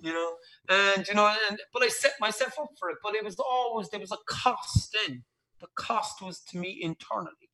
you 0.00 0.12
know 0.12 0.32
and 0.68 1.06
you 1.08 1.14
know 1.14 1.34
and 1.48 1.58
but 1.72 1.82
i 1.82 1.88
set 1.88 2.12
myself 2.20 2.54
up 2.60 2.70
for 2.78 2.90
it 2.90 2.98
but 3.02 3.14
it 3.14 3.24
was 3.24 3.36
always 3.38 3.88
there 3.90 4.00
was 4.00 4.12
a 4.12 4.18
cost 4.26 4.96
then 5.06 5.22
the 5.60 5.68
cost 5.76 6.22
was 6.22 6.40
to 6.40 6.58
me 6.58 6.78
internally 6.82 7.50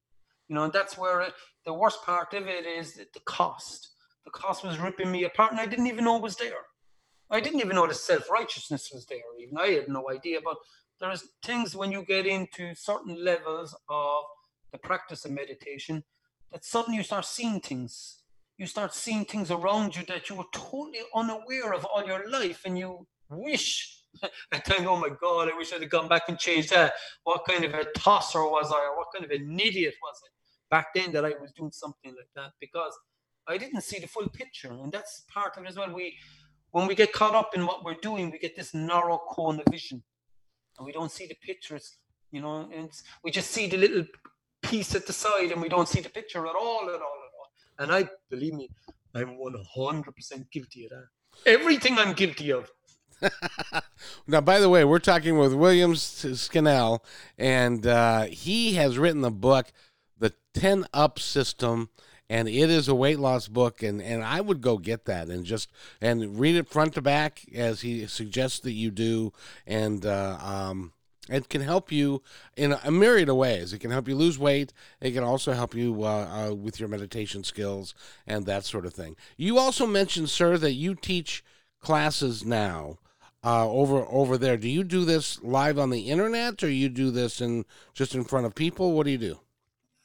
you 0.49 0.55
know, 0.55 0.65
and 0.65 0.73
that's 0.73 0.97
where 0.97 1.21
it, 1.21 1.35
the 1.65 1.75
worst 1.75 2.03
part 2.05 2.33
of 2.35 2.49
it 2.49 2.65
is 2.65 2.95
the 2.95 3.21
cost. 3.27 3.91
The 4.25 4.31
cost 4.31 4.65
was 4.65 4.79
ripping 4.79 5.13
me 5.13 5.25
apart, 5.25 5.53
and 5.53 5.61
I 5.61 5.67
didn't 5.67 5.87
even 5.87 6.05
know 6.05 6.17
it 6.17 6.23
was 6.23 6.37
there. 6.37 6.65
I 7.31 7.41
didn't 7.41 7.61
even 7.61 7.77
know 7.77 7.87
the 7.87 7.95
self 7.95 8.31
righteousness 8.31 8.91
was 8.93 9.05
there. 9.07 9.19
Even 9.41 9.59
I 9.59 9.69
had 9.69 9.89
no 9.89 10.11
idea. 10.11 10.41
But 10.43 10.57
there's 11.01 11.25
things 11.45 11.77
when 11.77 11.93
you 11.93 12.05
get 12.05 12.27
into 12.27 12.75
certain 12.75 13.25
levels 13.25 13.77
of 13.89 14.25
the 14.73 14.79
practice 14.79 15.25
of 15.25 15.31
meditation 15.31 16.05
that 16.53 16.65
suddenly 16.65 16.99
you 16.99 17.05
start 17.05 17.25
seeing 17.25 17.61
things. 17.61 18.23
You 18.57 18.67
start 18.67 18.95
seeing 18.95 19.25
things 19.25 19.51
around 19.51 19.97
you 19.97 20.05
that 20.09 20.29
you 20.29 20.37
were 20.37 20.45
totally 20.53 21.01
unaware 21.15 21.73
of 21.73 21.85
all 21.85 22.05
your 22.05 22.29
life, 22.29 22.63
and 22.65 22.79
you 22.79 23.07
wish 23.31 23.95
I 24.53 24.59
think, 24.59 24.87
oh 24.87 24.97
my 24.97 25.11
God, 25.21 25.51
I 25.53 25.57
wish 25.57 25.73
I'd 25.73 25.83
have 25.83 25.91
gone 25.91 26.09
back 26.09 26.23
and 26.29 26.39
changed 26.39 26.71
that. 26.71 26.95
What 27.25 27.45
kind 27.47 27.65
of 27.65 27.75
a 27.75 27.85
tosser 27.93 28.43
was 28.43 28.73
I, 28.73 28.95
what 28.97 29.09
kind 29.15 29.25
of 29.25 29.31
an 29.31 29.61
idiot 29.61 29.95
was 30.03 30.21
I? 30.25 30.29
back 30.71 30.95
then 30.95 31.13
that 31.13 31.25
I 31.25 31.33
was 31.41 31.53
doing 31.53 31.73
something 31.73 32.15
like 32.15 32.29
that 32.35 32.53
because 32.61 32.93
I 33.47 33.57
didn't 33.59 33.81
see 33.83 33.99
the 33.99 34.07
full 34.07 34.29
picture, 34.29 34.71
and 34.71 34.93
that's 34.93 35.25
part 35.33 35.57
of 35.57 35.65
it 35.65 35.69
as 35.69 35.77
well. 35.77 35.93
We, 35.93 36.17
when 36.71 36.87
we 36.87 36.95
get 36.95 37.13
caught 37.13 37.35
up 37.35 37.51
in 37.55 37.65
what 37.65 37.85
we're 37.85 37.95
doing, 37.95 38.31
we 38.31 38.39
get 38.39 38.57
this 38.57 38.75
narrow 38.75 39.21
cone 39.31 39.61
of 39.61 39.67
vision, 39.71 40.03
and 40.79 40.87
we 40.87 40.93
don't 40.93 41.11
see 41.11 41.27
the 41.27 41.37
pictures. 41.43 41.99
You 42.31 42.43
know, 42.43 42.69
and 42.75 42.91
we 43.25 43.31
just 43.31 43.51
see 43.51 43.69
the 43.69 43.79
little 43.79 44.05
piece 44.63 44.95
at 44.95 45.07
the 45.07 45.13
side, 45.13 45.51
and 45.53 45.63
we 45.63 45.69
don't 45.69 45.89
see 45.89 46.01
the 46.01 46.11
picture 46.11 46.47
at 46.47 46.55
all, 46.55 46.83
at 46.83 47.01
all, 47.01 47.19
at 47.27 47.33
all. 47.39 47.51
And 47.79 47.93
I 47.93 48.09
believe 48.29 48.55
me, 48.55 48.69
I'm 49.15 49.39
100% 49.39 50.51
guilty 50.51 50.85
of 50.85 50.91
that. 50.91 51.07
Everything 51.47 51.97
I'm 51.99 52.13
guilty 52.13 52.53
of. 52.53 52.71
now, 54.27 54.41
by 54.41 54.61
the 54.61 54.69
way, 54.69 54.85
we're 54.85 54.99
talking 54.99 55.39
with 55.39 55.55
Williams 55.55 56.03
Scannell, 56.41 57.05
and 57.37 57.87
uh, 57.87 58.25
he 58.25 58.75
has 58.75 58.99
written 58.99 59.23
the 59.23 59.31
book 59.31 59.73
the 60.19 60.35
10 60.55 60.87
up 60.93 61.19
system 61.19 61.91
and 62.31 62.49
it 62.49 62.71
is 62.71 62.89
a 62.89 62.95
weight 62.95 63.19
loss 63.19 63.49
book 63.49 63.83
and, 63.83 64.03
and 64.03 64.23
i 64.23 64.41
would 64.41 64.61
go 64.61 64.79
get 64.79 65.05
that 65.05 65.29
and 65.29 65.45
just 65.45 65.71
and 66.01 66.39
read 66.39 66.57
it 66.57 66.69
front 66.69 66.95
to 66.95 67.03
back 67.03 67.45
as 67.55 67.81
he 67.81 68.07
suggests 68.07 68.61
that 68.61 68.73
you 68.73 68.91
do. 68.91 69.33
And 69.67 70.05
uh, 70.05 70.39
um, 70.41 70.93
it 71.29 71.49
can 71.49 71.61
help 71.61 71.93
you 71.93 72.23
in 72.57 72.73
a 72.73 72.91
myriad 72.91 73.29
of 73.29 73.37
ways. 73.37 73.73
It 73.73 73.81
can 73.81 73.91
help 73.91 74.09
you 74.09 74.17
lose 74.17 74.39
weight. 74.39 74.73
It 75.01 75.13
can 75.13 75.25
also 75.25 75.53
help 75.53 75.75
you 75.75 76.05
uh, 76.05 76.49
uh, 76.51 76.55
with 76.55 76.81
your 76.81 76.89
meditation 76.89 77.45
skills 77.45 77.95
and 78.27 78.47
that 78.47 78.65
sort 78.65 78.87
of 78.87 78.95
thing. 78.95 79.17
You 79.37 79.59
also 79.59 79.87
mentioned 79.87 80.31
sir 80.31 80.57
that 80.59 80.73
you 80.73 80.95
teach 80.95 81.45
classes 81.81 82.45
now 82.45 82.99
uh, 83.45 83.69
over 83.69 84.07
over 84.09 84.37
there. 84.39 84.57
Do 84.57 84.69
you 84.69 84.85
do 84.85 85.05
this 85.05 85.43
live 85.43 85.79
on 85.79 85.91
the 85.91 86.09
internet 86.09 86.63
or 86.63 86.71
you 86.71 86.89
do 86.89 87.11
this 87.11 87.41
in 87.41 87.65
just 87.95 88.15
in 88.15 88.25
front 88.25 88.47
of 88.47 88.55
people? 88.55 88.93
What 88.93 89.05
do 89.05 89.13
you 89.13 89.19
do 89.19 89.41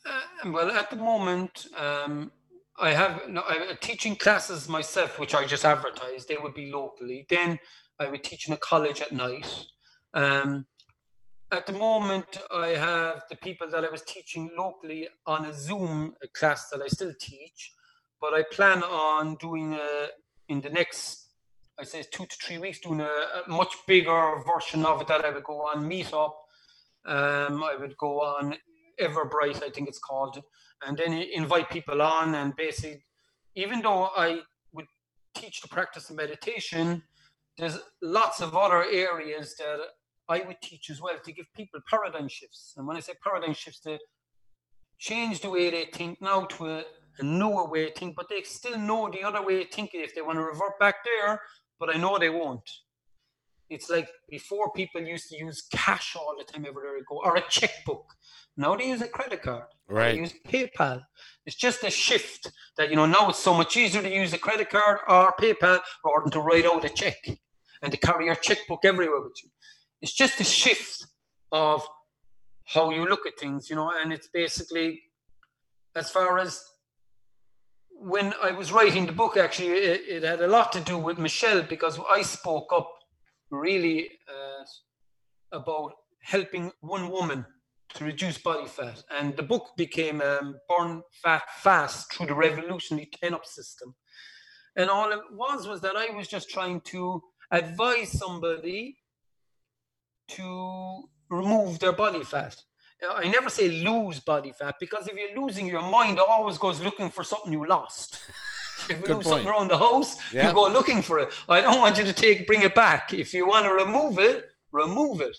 uh, 0.06 0.52
well, 0.52 0.72
at 0.72 0.90
the 0.90 0.96
moment, 0.96 1.68
um, 1.78 2.32
I 2.80 2.92
have 2.92 3.30
no, 3.30 3.44
I'm 3.48 3.78
teaching 3.82 4.16
classes 4.16 4.68
myself, 4.68 5.20
which 5.20 5.36
I 5.36 5.46
just 5.46 5.66
advertise. 5.66 6.26
They 6.26 6.38
would 6.38 6.54
be 6.54 6.72
locally. 6.72 7.26
Then 7.30 7.60
I 8.00 8.10
would 8.10 8.24
teach 8.24 8.48
in 8.48 8.54
a 8.54 8.58
college 8.58 9.02
at 9.02 9.12
night. 9.12 9.66
Um, 10.14 10.66
at 11.52 11.68
the 11.68 11.74
moment, 11.74 12.40
I 12.52 12.70
have 12.70 13.24
the 13.30 13.36
people 13.36 13.70
that 13.70 13.86
I 13.86 13.90
was 13.90 14.02
teaching 14.02 14.50
locally 14.58 15.08
on 15.28 15.46
a 15.46 15.54
Zoom 15.54 16.16
class 16.34 16.70
that 16.70 16.82
I 16.82 16.88
still 16.88 17.14
teach, 17.20 17.74
but 18.20 18.34
I 18.34 18.44
plan 18.52 18.82
on 18.82 19.36
doing 19.36 19.74
a, 19.74 20.08
in 20.50 20.62
the 20.62 20.72
next, 20.72 21.28
I 21.80 21.84
say 21.84 22.04
two 22.12 22.26
to 22.26 22.36
three 22.42 22.58
weeks, 22.58 22.80
doing 22.80 23.02
a, 23.02 23.04
a 23.06 23.50
much 23.50 23.76
bigger 23.86 24.42
version 24.52 24.84
of 24.84 25.02
it 25.02 25.08
that 25.08 25.24
I 25.24 25.30
would 25.30 25.44
go 25.44 25.62
on 25.62 25.88
Meetup. 25.88 26.34
Um, 27.06 27.64
I 27.64 27.76
would 27.80 27.96
go 27.98 28.22
on 28.22 28.56
Eventbrite, 29.00 29.64
I 29.64 29.70
think 29.70 29.88
it's 29.88 30.00
called, 30.00 30.42
and 30.86 30.98
then 30.98 31.14
invite 31.14 31.70
people 31.70 32.02
on 32.02 32.36
and 32.36 32.56
basically, 32.56 33.04
even 33.56 33.82
though 33.82 34.10
I 34.16 34.40
would 34.74 34.86
teach 35.36 35.62
the 35.62 35.68
practice 35.68 36.10
of 36.10 36.16
meditation, 36.16 37.04
there's 37.58 37.80
lots 38.02 38.42
of 38.42 38.56
other 38.56 38.84
areas 38.84 39.56
that 39.58 39.80
I 40.30 40.42
would 40.48 40.62
teach 40.62 40.90
as 40.90 41.02
well 41.02 41.18
to 41.24 41.32
give 41.32 41.46
people 41.56 41.80
paradigm 41.90 42.28
shifts. 42.28 42.74
And 42.78 42.88
when 42.88 42.98
I 42.98 43.02
say 43.02 43.14
paradigm 43.24 43.54
shifts, 43.54 43.82
to 43.82 44.00
change 44.98 45.42
the 45.42 45.50
way 45.50 45.70
they 45.70 45.86
think 45.86 46.22
now 46.22 46.46
to 46.46 46.68
a, 46.68 46.84
a 47.20 47.24
newer 47.24 47.70
way 47.70 47.90
of 47.90 47.96
think, 47.96 48.16
but 48.16 48.30
they 48.30 48.42
still 48.44 48.78
know 48.78 49.10
the 49.12 49.24
other 49.24 49.46
way 49.46 49.62
of 49.62 49.70
thinking 49.70 50.02
if 50.02 50.16
they 50.16 50.22
want 50.22 50.38
to 50.38 50.44
revert 50.44 50.80
back 50.80 50.96
there, 51.04 51.42
but 51.80 51.94
I 51.94 52.00
know 52.00 52.18
they 52.18 52.30
won't. 52.30 52.70
It's 53.70 53.90
like 53.90 54.10
before 54.30 54.72
people 54.72 55.02
used 55.02 55.30
to 55.30 55.38
use 55.38 55.68
cash 55.72 56.16
all 56.16 56.36
the 56.38 56.44
time 56.46 56.66
everywhere 56.66 56.94
they 56.98 57.04
go, 57.08 57.22
or 57.24 57.36
a 57.36 57.42
checkbook. 57.50 58.06
Now 58.56 58.76
they 58.76 58.88
use 58.88 59.02
a 59.02 59.08
credit 59.08 59.42
card. 59.42 59.64
Right. 59.88 60.14
They 60.14 60.20
use 60.20 60.34
PayPal. 60.48 61.02
It's 61.46 61.56
just 61.56 61.84
a 61.84 61.90
shift 61.90 62.52
that 62.78 62.90
you 62.90 62.96
know 62.96 63.06
now 63.06 63.30
it's 63.30 63.40
so 63.40 63.54
much 63.54 63.76
easier 63.78 64.02
to 64.02 64.10
use 64.10 64.34
a 64.34 64.38
credit 64.38 64.70
card 64.70 65.00
or 65.08 65.34
PayPal 65.40 65.80
rather 66.06 66.24
than 66.24 66.32
to 66.32 66.40
write 66.40 66.66
out 66.66 66.86
a 66.86 66.90
check 66.90 67.18
and 67.82 67.92
to 67.92 67.98
carry 67.98 68.26
your 68.26 68.36
checkbook 68.36 68.86
everywhere 68.86 69.22
with 69.22 69.38
you. 69.44 69.50
It's 70.02 70.14
just 70.14 70.40
a 70.40 70.44
shift 70.44 71.06
of 71.52 71.86
how 72.66 72.92
you 72.92 73.06
look 73.06 73.26
at 73.28 73.38
things, 73.40 73.70
you 73.70 73.76
know, 73.76 73.92
and 74.02 74.14
it's 74.14 74.30
basically 74.34 75.02
as 75.96 76.10
far 76.10 76.40
as 76.40 76.64
when 77.90 78.34
I 78.42 78.52
was 78.52 78.72
writing 78.72 79.06
the 79.06 79.12
book, 79.12 79.38
actually, 79.38 79.70
it, 79.70 80.02
it 80.08 80.24
had 80.24 80.42
a 80.42 80.48
lot 80.48 80.72
to 80.74 80.82
do 80.82 80.98
with 80.98 81.18
Michelle 81.18 81.64
because 81.64 82.00
I 82.12 82.22
spoke 82.22 82.72
up 82.74 82.90
really 83.50 84.10
uh, 84.28 85.58
about 85.58 85.94
helping 86.22 86.72
one 86.82 87.10
woman 87.10 87.46
to 87.96 88.06
reduce 88.06 88.38
body 88.38 88.68
fat. 88.68 89.04
And 89.12 89.36
the 89.36 89.44
book 89.44 89.72
became 89.78 90.22
um, 90.22 90.56
Burn 90.70 91.02
Fat 91.22 91.44
Fast 91.62 92.14
through 92.14 92.28
the 92.28 92.34
revolutionary 92.36 93.10
10 93.22 93.34
up 93.34 93.46
system. 93.46 93.96
And 94.76 94.90
all 94.90 95.12
it 95.12 95.20
was 95.32 95.68
was 95.68 95.82
that 95.82 95.96
I 95.96 96.10
was 96.16 96.28
just 96.28 96.50
trying 96.50 96.82
to 96.82 97.22
advise 97.52 98.12
somebody 98.12 98.98
to 100.30 101.04
remove 101.30 101.80
their 101.80 101.94
body 101.94 102.24
fat. 102.24 102.56
I 103.08 103.28
never 103.28 103.50
say 103.50 103.70
lose 103.70 104.20
body 104.22 104.54
fat 104.58 104.76
because 104.80 105.08
if 105.08 105.16
you're 105.18 105.44
losing 105.44 105.68
your 105.68 105.82
mind 105.82 106.18
it 106.18 106.24
always 106.28 106.58
goes 106.58 106.82
looking 106.82 107.10
for 107.10 107.24
something 107.24 107.52
you 107.52 107.68
lost. 107.68 108.20
If 108.90 109.00
you 109.00 109.06
Good 109.06 109.16
lose 109.18 109.28
something 109.28 109.48
around 109.48 109.70
the 109.70 109.78
house, 109.78 110.18
Yeah. 110.34 110.50
you 110.50 110.54
go 110.54 110.68
looking 110.68 111.02
for 111.02 111.18
it. 111.20 111.30
I 111.48 111.62
don't 111.62 111.80
want 111.80 111.98
you 111.98 112.04
to 112.04 112.12
take 112.12 112.46
bring 112.48 112.64
it 112.64 112.76
back. 112.76 113.14
If 113.14 113.34
you 113.34 113.48
want 113.48 113.66
to 113.66 113.72
remove 113.72 114.20
it, 114.20 114.50
remove 114.74 115.22
it, 115.22 115.38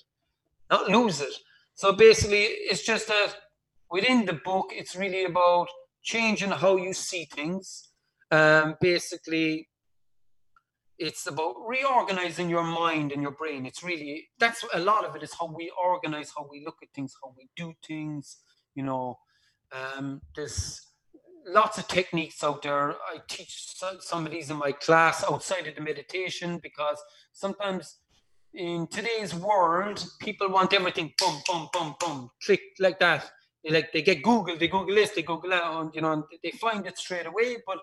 not 0.71 0.89
lose 0.89 1.21
it. 1.21 1.35
So 1.75 1.93
basically, 1.93 2.43
it's 2.43 2.85
just 2.85 3.09
that 3.09 3.35
within 3.91 4.27
the 4.27 4.35
book, 4.45 4.67
it's 4.71 4.95
really 4.95 5.25
about 5.25 5.69
changing 6.03 6.51
how 6.51 6.77
you 6.77 6.93
see 6.93 7.25
things. 7.25 7.91
Um, 8.31 8.77
basically, 8.81 9.69
it's 10.99 11.27
about 11.27 11.55
reorganizing 11.67 12.49
your 12.49 12.63
mind 12.63 13.13
and 13.13 13.21
your 13.21 13.33
brain. 13.33 13.67
It's 13.67 13.83
really 13.83 14.29
that's 14.39 14.65
a 14.73 14.79
lot 14.79 15.05
of 15.05 15.17
it 15.17 15.23
is 15.23 15.35
how 15.39 15.53
we 15.53 15.71
organize, 15.83 16.33
how 16.37 16.47
we 16.51 16.63
look 16.65 16.77
at 16.83 16.89
things, 16.95 17.15
how 17.23 17.35
we 17.37 17.49
do 17.57 17.75
things. 17.87 18.39
You 18.75 18.85
know, 18.85 19.19
um, 19.73 20.21
there's 20.37 20.81
lots 21.47 21.79
of 21.79 21.89
techniques 21.89 22.43
out 22.45 22.63
there. 22.63 22.93
I 22.93 23.19
teach 23.29 23.75
some 24.01 24.27
of 24.27 24.33
these 24.33 24.51
in 24.51 24.57
my 24.57 24.73
class 24.73 25.25
outside 25.25 25.67
of 25.67 25.75
the 25.75 25.81
meditation 25.81 26.59
because 26.63 27.03
sometimes 27.33 27.99
in 28.55 28.87
today's 28.87 29.35
world, 29.35 30.05
people 30.21 30.49
want 30.49 30.73
everything 30.73 31.13
boom, 31.19 31.41
boom, 31.47 31.69
boom, 31.73 31.95
boom, 32.01 32.31
click 32.45 32.61
like 32.79 32.99
that. 33.01 33.31
They 33.65 33.71
like 33.71 33.93
they 33.93 34.03
get 34.03 34.23
Google, 34.23 34.57
they 34.57 34.69
Google 34.69 34.95
this, 34.95 35.11
they 35.11 35.23
Google 35.23 35.51
that, 35.51 35.65
and 35.65 35.91
you 35.95 36.01
know, 36.03 36.13
and 36.13 36.25
they 36.43 36.51
find 36.53 36.87
it 36.87 36.99
straight 36.99 37.27
away. 37.27 37.57
But 37.67 37.79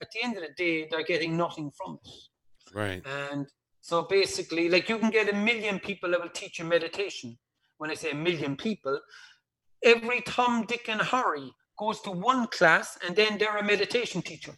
at 0.00 0.08
the 0.12 0.22
end 0.22 0.36
of 0.36 0.42
the 0.42 0.50
day, 0.56 0.88
they're 0.90 1.04
getting 1.04 1.36
nothing 1.36 1.70
from 1.76 1.98
it. 2.04 2.74
Right. 2.74 3.02
And 3.06 3.46
so 3.80 4.02
basically, 4.02 4.68
like 4.68 4.88
you 4.88 4.98
can 4.98 5.10
get 5.10 5.32
a 5.32 5.36
million 5.36 5.78
people 5.78 6.10
that 6.10 6.20
will 6.20 6.30
teach 6.30 6.58
you 6.58 6.64
meditation. 6.64 7.36
When 7.78 7.90
I 7.90 7.94
say 7.94 8.12
a 8.12 8.14
million 8.14 8.56
people, 8.56 8.98
every 9.84 10.22
Tom, 10.22 10.64
Dick, 10.66 10.88
and 10.88 11.02
Harry 11.02 11.52
goes 11.78 12.00
to 12.02 12.10
one 12.10 12.46
class 12.46 12.98
and 13.06 13.14
then 13.14 13.36
they're 13.38 13.58
a 13.58 13.64
meditation 13.64 14.22
teacher. 14.22 14.52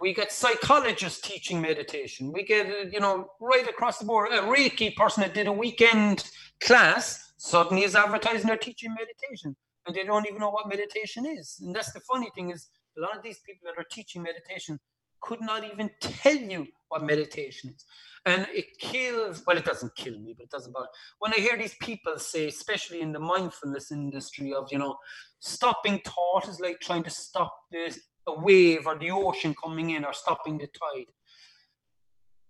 We 0.00 0.12
get 0.12 0.30
psychologists 0.30 1.20
teaching 1.20 1.60
meditation. 1.60 2.32
We 2.32 2.44
get, 2.44 2.66
uh, 2.66 2.88
you 2.92 3.00
know, 3.00 3.30
right 3.40 3.66
across 3.68 3.98
the 3.98 4.04
board, 4.04 4.32
a 4.32 4.42
Reiki 4.42 4.94
person 4.94 5.22
that 5.22 5.34
did 5.34 5.46
a 5.46 5.52
weekend 5.52 6.30
class 6.60 7.32
suddenly 7.38 7.84
is 7.84 7.94
advertising 7.94 8.46
they're 8.46 8.56
teaching 8.56 8.94
meditation 8.94 9.56
and 9.86 9.94
they 9.94 10.04
don't 10.04 10.26
even 10.26 10.40
know 10.40 10.50
what 10.50 10.68
meditation 10.68 11.24
is. 11.26 11.60
And 11.62 11.74
that's 11.74 11.92
the 11.92 12.00
funny 12.00 12.30
thing 12.34 12.50
is 12.50 12.68
a 12.98 13.00
lot 13.00 13.16
of 13.16 13.22
these 13.22 13.38
people 13.46 13.66
that 13.66 13.80
are 13.80 13.86
teaching 13.90 14.22
meditation 14.22 14.78
could 15.20 15.40
not 15.40 15.64
even 15.64 15.90
tell 16.00 16.36
you 16.36 16.66
what 16.88 17.04
meditation 17.04 17.72
is. 17.74 17.84
And 18.26 18.46
it 18.52 18.66
kills, 18.80 19.42
well, 19.46 19.56
it 19.56 19.64
doesn't 19.64 19.94
kill 19.94 20.18
me, 20.18 20.34
but 20.36 20.44
it 20.44 20.50
doesn't 20.50 20.72
bother. 20.72 20.88
When 21.20 21.32
I 21.32 21.36
hear 21.36 21.56
these 21.56 21.76
people 21.80 22.18
say, 22.18 22.48
especially 22.48 23.00
in 23.00 23.12
the 23.12 23.20
mindfulness 23.20 23.92
industry, 23.92 24.52
of, 24.52 24.68
you 24.72 24.78
know, 24.78 24.96
stopping 25.38 26.00
thought 26.04 26.48
is 26.48 26.58
like 26.60 26.80
trying 26.80 27.04
to 27.04 27.10
stop 27.10 27.54
the, 27.70 27.96
a 28.26 28.38
wave 28.38 28.86
or 28.86 28.98
the 28.98 29.10
ocean 29.10 29.54
coming 29.54 29.90
in 29.90 30.04
or 30.04 30.12
stopping 30.12 30.58
the 30.58 30.66
tide. 30.66 31.06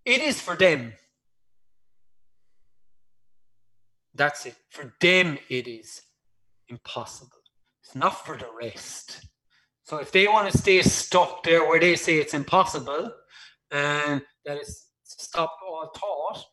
It 0.05 0.21
is 0.23 0.41
for 0.41 0.57
them. 0.57 0.93
That's 4.15 4.47
it. 4.47 4.57
For 4.71 4.95
them, 5.01 5.39
it 5.49 5.69
is 5.69 6.03
impossible. 6.69 7.43
It's 7.83 7.95
not 7.95 8.25
for 8.25 8.37
the 8.37 8.49
rest. 8.61 9.27
So 9.85 9.99
if 9.99 10.11
they 10.11 10.27
want 10.27 10.51
to 10.51 10.59
stay 10.59 10.83
stuck 10.83 11.43
there 11.45 11.65
where 11.67 11.79
they 11.79 11.95
say 11.97 12.19
it's 12.19 12.35
impossible 12.35 13.13
and 13.71 14.23
that 14.45 14.57
it's 14.57 14.89
stop 15.05 15.57
all 15.65 15.93
thought, 15.95 16.45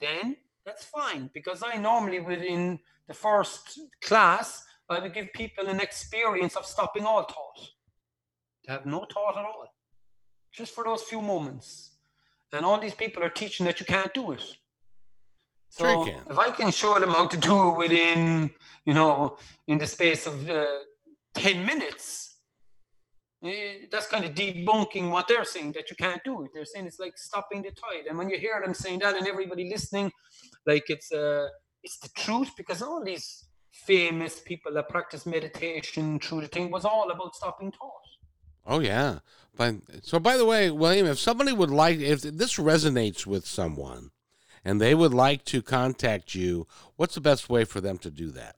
then 0.00 0.36
that's 0.64 0.84
fine. 0.84 1.30
Because 1.34 1.62
I 1.62 1.76
normally 1.76 2.20
within 2.20 2.78
the 3.06 3.14
first 3.14 3.80
class, 4.00 4.64
I 4.88 5.00
would 5.00 5.12
give 5.12 5.32
people 5.34 5.66
an 5.66 5.80
experience 5.80 6.56
of 6.56 6.64
stopping 6.64 7.04
all 7.04 7.24
thought. 7.24 7.68
Have 8.68 8.84
no 8.84 9.06
thought 9.12 9.38
at 9.38 9.44
all. 9.44 9.66
Just 10.52 10.74
for 10.74 10.84
those 10.84 11.02
few 11.02 11.22
moments. 11.22 11.92
And 12.52 12.64
all 12.64 12.78
these 12.78 12.94
people 12.94 13.22
are 13.22 13.30
teaching 13.30 13.64
that 13.66 13.80
you 13.80 13.86
can't 13.86 14.12
do 14.12 14.32
it. 14.32 14.42
So 15.70 15.84
Sure 15.84 16.04
can. 16.06 16.22
if 16.30 16.38
I 16.38 16.50
can 16.50 16.70
show 16.70 16.98
them 16.98 17.10
how 17.10 17.26
to 17.26 17.36
do 17.36 17.70
it 17.70 17.76
within, 17.78 18.50
you 18.84 18.94
know, 18.94 19.38
in 19.66 19.78
the 19.78 19.86
space 19.86 20.26
of 20.26 20.48
uh, 20.48 20.64
10 21.34 21.64
minutes, 21.64 22.36
eh, 23.44 23.86
that's 23.90 24.06
kind 24.06 24.24
of 24.24 24.34
debunking 24.34 25.10
what 25.10 25.28
they're 25.28 25.44
saying 25.44 25.72
that 25.72 25.90
you 25.90 25.96
can't 25.96 26.22
do 26.24 26.44
it. 26.44 26.50
They're 26.54 26.64
saying 26.64 26.86
it's 26.86 26.98
like 26.98 27.16
stopping 27.16 27.62
the 27.62 27.70
tide. 27.70 28.06
And 28.08 28.18
when 28.18 28.28
you 28.28 28.38
hear 28.38 28.60
them 28.64 28.74
saying 28.74 29.00
that 29.00 29.16
and 29.16 29.26
everybody 29.26 29.68
listening, 29.70 30.10
like 30.66 30.88
it's 30.88 31.12
uh, 31.12 31.48
it's 31.82 31.98
the 31.98 32.08
truth 32.16 32.50
because 32.56 32.82
all 32.82 33.02
these 33.04 33.44
famous 33.72 34.40
people 34.40 34.72
that 34.72 34.88
practice 34.88 35.24
meditation 35.26 36.18
through 36.18 36.42
the 36.42 36.48
thing 36.48 36.70
was 36.70 36.84
all 36.84 37.10
about 37.10 37.34
stopping 37.34 37.72
thought. 37.72 38.07
Oh 38.68 38.80
yeah. 38.80 39.20
But 39.56 39.76
so 40.02 40.20
by 40.20 40.36
the 40.36 40.44
way, 40.44 40.70
William, 40.70 41.06
if 41.06 41.18
somebody 41.18 41.52
would 41.52 41.70
like 41.70 41.98
if 41.98 42.20
this 42.20 42.56
resonates 42.56 43.26
with 43.26 43.46
someone 43.46 44.10
and 44.64 44.80
they 44.80 44.94
would 44.94 45.14
like 45.14 45.44
to 45.46 45.62
contact 45.62 46.34
you, 46.34 46.66
what's 46.96 47.14
the 47.14 47.20
best 47.20 47.48
way 47.48 47.64
for 47.64 47.80
them 47.80 47.98
to 47.98 48.10
do 48.10 48.30
that? 48.30 48.56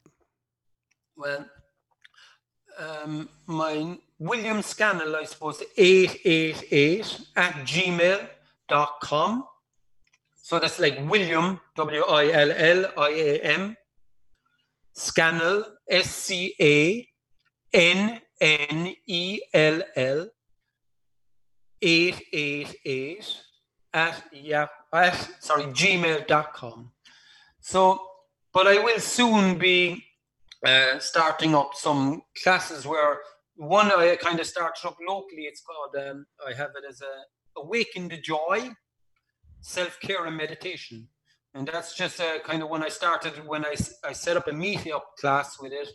Well, 1.17 1.47
um, 2.79 3.29
my 3.47 3.99
William 4.19 4.63
Scannell, 4.63 5.17
I 5.17 5.25
suppose, 5.25 5.63
888 5.77 7.21
at 7.37 7.55
gmail.com. 7.65 9.45
So 10.43 10.59
that's 10.59 10.79
like 10.81 10.99
William, 11.09 11.61
W 11.77 12.03
I 12.03 12.31
L 12.33 12.53
L 12.53 12.87
I 12.99 13.11
A 13.11 13.41
M, 13.41 13.77
Scannell, 14.93 15.65
S 15.89 16.11
C 16.11 16.55
A 16.61 17.09
N 17.73 18.21
N 18.41 18.95
E 19.07 19.41
L 19.53 19.83
L, 19.97 20.29
888 21.83 23.43
at, 23.93 24.23
yeah, 24.33 24.67
at, 24.93 25.31
sorry, 25.41 25.65
gmail.com. 25.65 26.93
So, 27.61 28.01
but 28.53 28.67
I 28.67 28.83
will 28.83 29.01
soon 29.01 29.59
be 29.59 30.05
uh, 30.67 30.99
starting 30.99 31.55
up 31.55 31.73
some 31.75 32.23
classes 32.43 32.87
where 32.87 33.19
one 33.57 33.91
I 33.93 34.17
kind 34.17 34.41
of 34.41 34.47
started 34.47 34.87
up 34.87 34.97
locally. 35.07 35.43
It's 35.43 35.61
called 35.61 35.95
um, 35.97 36.27
I 36.47 36.55
have 36.55 36.71
it 36.77 36.85
as 36.89 37.03
a 37.03 37.61
awaken 37.61 38.09
the 38.09 38.17
joy, 38.17 38.71
self 39.61 39.99
care 40.01 40.25
and 40.25 40.37
meditation, 40.37 41.09
and 41.55 41.67
that's 41.67 41.95
just 41.95 42.21
a 42.21 42.41
kind 42.45 42.63
of 42.63 42.71
when 42.71 42.83
I 42.83 42.89
started 42.89 43.47
when 43.47 43.65
I, 43.65 43.75
I 44.05 44.13
set 44.13 44.37
up 44.37 44.49
a 44.49 44.53
meetup 44.53 45.03
class 45.19 45.61
with 45.61 45.73
it 45.73 45.89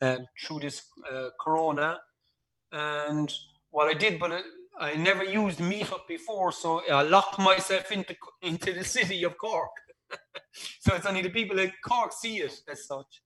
through 0.00 0.60
this 0.60 0.82
uh, 1.10 1.28
Corona, 1.40 1.98
and 2.72 3.32
what 3.70 3.88
I 3.88 3.94
did, 3.94 4.18
but. 4.18 4.32
uh, 4.32 4.42
I 4.80 4.94
never 4.94 5.24
used 5.24 5.58
Meetup 5.58 6.06
before, 6.06 6.52
so 6.52 6.82
I 6.88 7.02
locked 7.02 7.38
myself 7.38 7.90
into 7.90 8.14
into 8.42 8.72
the 8.72 8.84
city 8.84 9.24
of 9.24 9.36
Cork. 9.36 9.70
so 10.78 10.94
it's 10.94 11.06
only 11.06 11.22
the 11.22 11.30
people 11.30 11.58
in 11.58 11.72
Cork 11.84 12.12
see 12.12 12.38
it 12.38 12.60
as 12.70 12.86
such. 12.86 13.22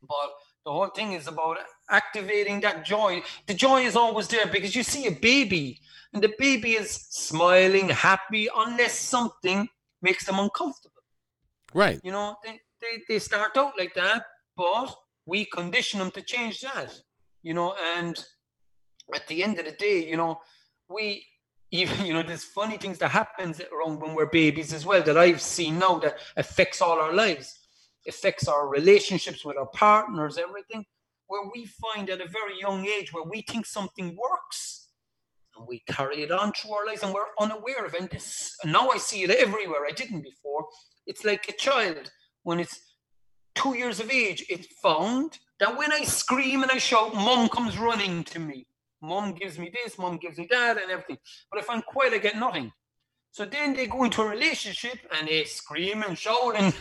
But 0.00 0.30
the 0.64 0.72
whole 0.72 0.88
thing 0.88 1.12
is 1.12 1.26
about 1.26 1.58
activating 1.90 2.60
that 2.60 2.84
joy. 2.84 3.22
The 3.46 3.54
joy 3.54 3.82
is 3.82 3.96
always 3.96 4.28
there 4.28 4.46
because 4.46 4.74
you 4.74 4.82
see 4.82 5.06
a 5.06 5.12
baby 5.12 5.80
and 6.12 6.22
the 6.22 6.32
baby 6.38 6.72
is 6.72 6.90
smiling, 6.90 7.88
happy, 7.88 8.48
unless 8.54 8.94
something 8.94 9.68
makes 10.00 10.24
them 10.24 10.38
uncomfortable. 10.38 11.02
Right. 11.74 12.00
You 12.02 12.12
know, 12.12 12.36
they, 12.44 12.60
they, 12.80 13.02
they 13.08 13.18
start 13.18 13.56
out 13.56 13.72
like 13.78 13.94
that, 13.94 14.24
but 14.56 14.94
we 15.28 15.44
condition 15.44 15.98
them 16.00 16.10
to 16.12 16.22
change 16.22 16.60
that. 16.62 16.90
You 17.42 17.54
know, 17.54 17.74
and 17.96 18.18
at 19.14 19.26
the 19.28 19.44
end 19.44 19.58
of 19.58 19.66
the 19.66 19.72
day, 19.72 20.08
you 20.08 20.16
know, 20.16 20.40
we 20.88 21.24
even 21.70 22.06
you 22.06 22.14
know 22.14 22.22
there's 22.22 22.44
funny 22.44 22.78
things 22.78 22.98
that 22.98 23.10
happens 23.10 23.60
around 23.60 24.00
when 24.00 24.14
we're 24.14 24.26
babies 24.26 24.72
as 24.72 24.86
well 24.86 25.02
that 25.02 25.18
I've 25.18 25.42
seen 25.42 25.78
now 25.78 25.98
that 25.98 26.16
affects 26.36 26.80
all 26.80 26.98
our 26.98 27.12
lives, 27.12 27.58
affects 28.08 28.48
our 28.48 28.68
relationships 28.68 29.44
with 29.44 29.58
our 29.58 29.66
partners, 29.66 30.38
everything. 30.38 30.84
Where 31.26 31.50
we 31.54 31.66
find 31.66 32.08
at 32.08 32.22
a 32.22 32.28
very 32.28 32.58
young 32.58 32.86
age 32.86 33.12
where 33.12 33.24
we 33.24 33.42
think 33.42 33.66
something 33.66 34.16
works, 34.16 34.88
and 35.54 35.68
we 35.68 35.82
carry 35.86 36.22
it 36.22 36.30
on 36.30 36.52
through 36.52 36.72
our 36.72 36.86
lives, 36.86 37.02
and 37.02 37.12
we're 37.12 37.34
unaware 37.38 37.84
of 37.84 37.92
it. 37.92 38.00
And 38.00 38.08
this 38.08 38.56
and 38.62 38.72
now 38.72 38.88
I 38.88 38.96
see 38.96 39.24
it 39.24 39.30
everywhere. 39.30 39.84
I 39.86 39.92
didn't 39.92 40.22
before. 40.22 40.66
It's 41.06 41.26
like 41.26 41.46
a 41.50 41.52
child 41.52 42.10
when 42.44 42.60
it's 42.60 42.80
two 43.58 43.76
years 43.76 44.00
of 44.00 44.10
age. 44.10 44.44
It 44.48 44.66
found 44.82 45.38
that 45.58 45.76
when 45.76 45.92
I 45.92 46.04
scream 46.04 46.62
and 46.62 46.70
I 46.70 46.78
shout, 46.78 47.14
mom 47.14 47.48
comes 47.48 47.76
running 47.76 48.24
to 48.24 48.38
me. 48.38 48.66
Mom 49.02 49.34
gives 49.34 49.58
me 49.58 49.70
this, 49.72 49.98
mom 49.98 50.16
gives 50.16 50.38
me 50.38 50.46
that, 50.50 50.80
and 50.80 50.90
everything. 50.90 51.18
But 51.50 51.60
if 51.60 51.70
I'm 51.70 51.82
quiet, 51.82 52.14
I 52.14 52.18
get 52.18 52.36
nothing. 52.36 52.72
So 53.30 53.44
then 53.44 53.74
they 53.74 53.86
go 53.86 54.04
into 54.04 54.22
a 54.22 54.28
relationship 54.28 54.98
and 55.16 55.28
they 55.28 55.44
scream 55.44 56.02
and 56.02 56.16
shout, 56.16 56.54
and, 56.56 56.74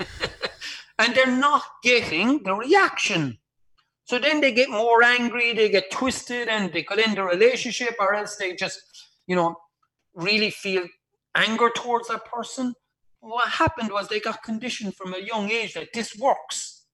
and 0.99 1.15
they're 1.15 1.38
not 1.38 1.63
getting 1.84 2.43
the 2.43 2.53
reaction. 2.53 3.38
So 4.05 4.17
then 4.17 4.39
they 4.39 4.53
get 4.53 4.69
more 4.69 5.03
angry, 5.03 5.53
they 5.53 5.69
get 5.69 5.91
twisted, 5.91 6.47
and 6.47 6.71
they 6.71 6.84
could 6.84 6.99
end 6.99 7.17
the 7.17 7.23
relationship, 7.23 7.95
or 7.99 8.13
else 8.15 8.38
they 8.38 8.55
just, 8.55 8.80
you 9.28 9.36
know, 9.36 9.55
really 10.13 10.49
feel 10.49 10.86
anger 11.36 11.69
towards 11.75 12.07
that 12.07 12.25
person. 12.25 12.73
What 13.20 13.49
happened 13.49 13.91
was 13.91 14.07
they 14.07 14.20
got 14.20 14.43
conditioned 14.43 14.95
from 14.95 15.13
a 15.13 15.20
young 15.20 15.49
age 15.49 15.74
that 15.74 15.89
this 15.93 16.15
works 16.18 16.86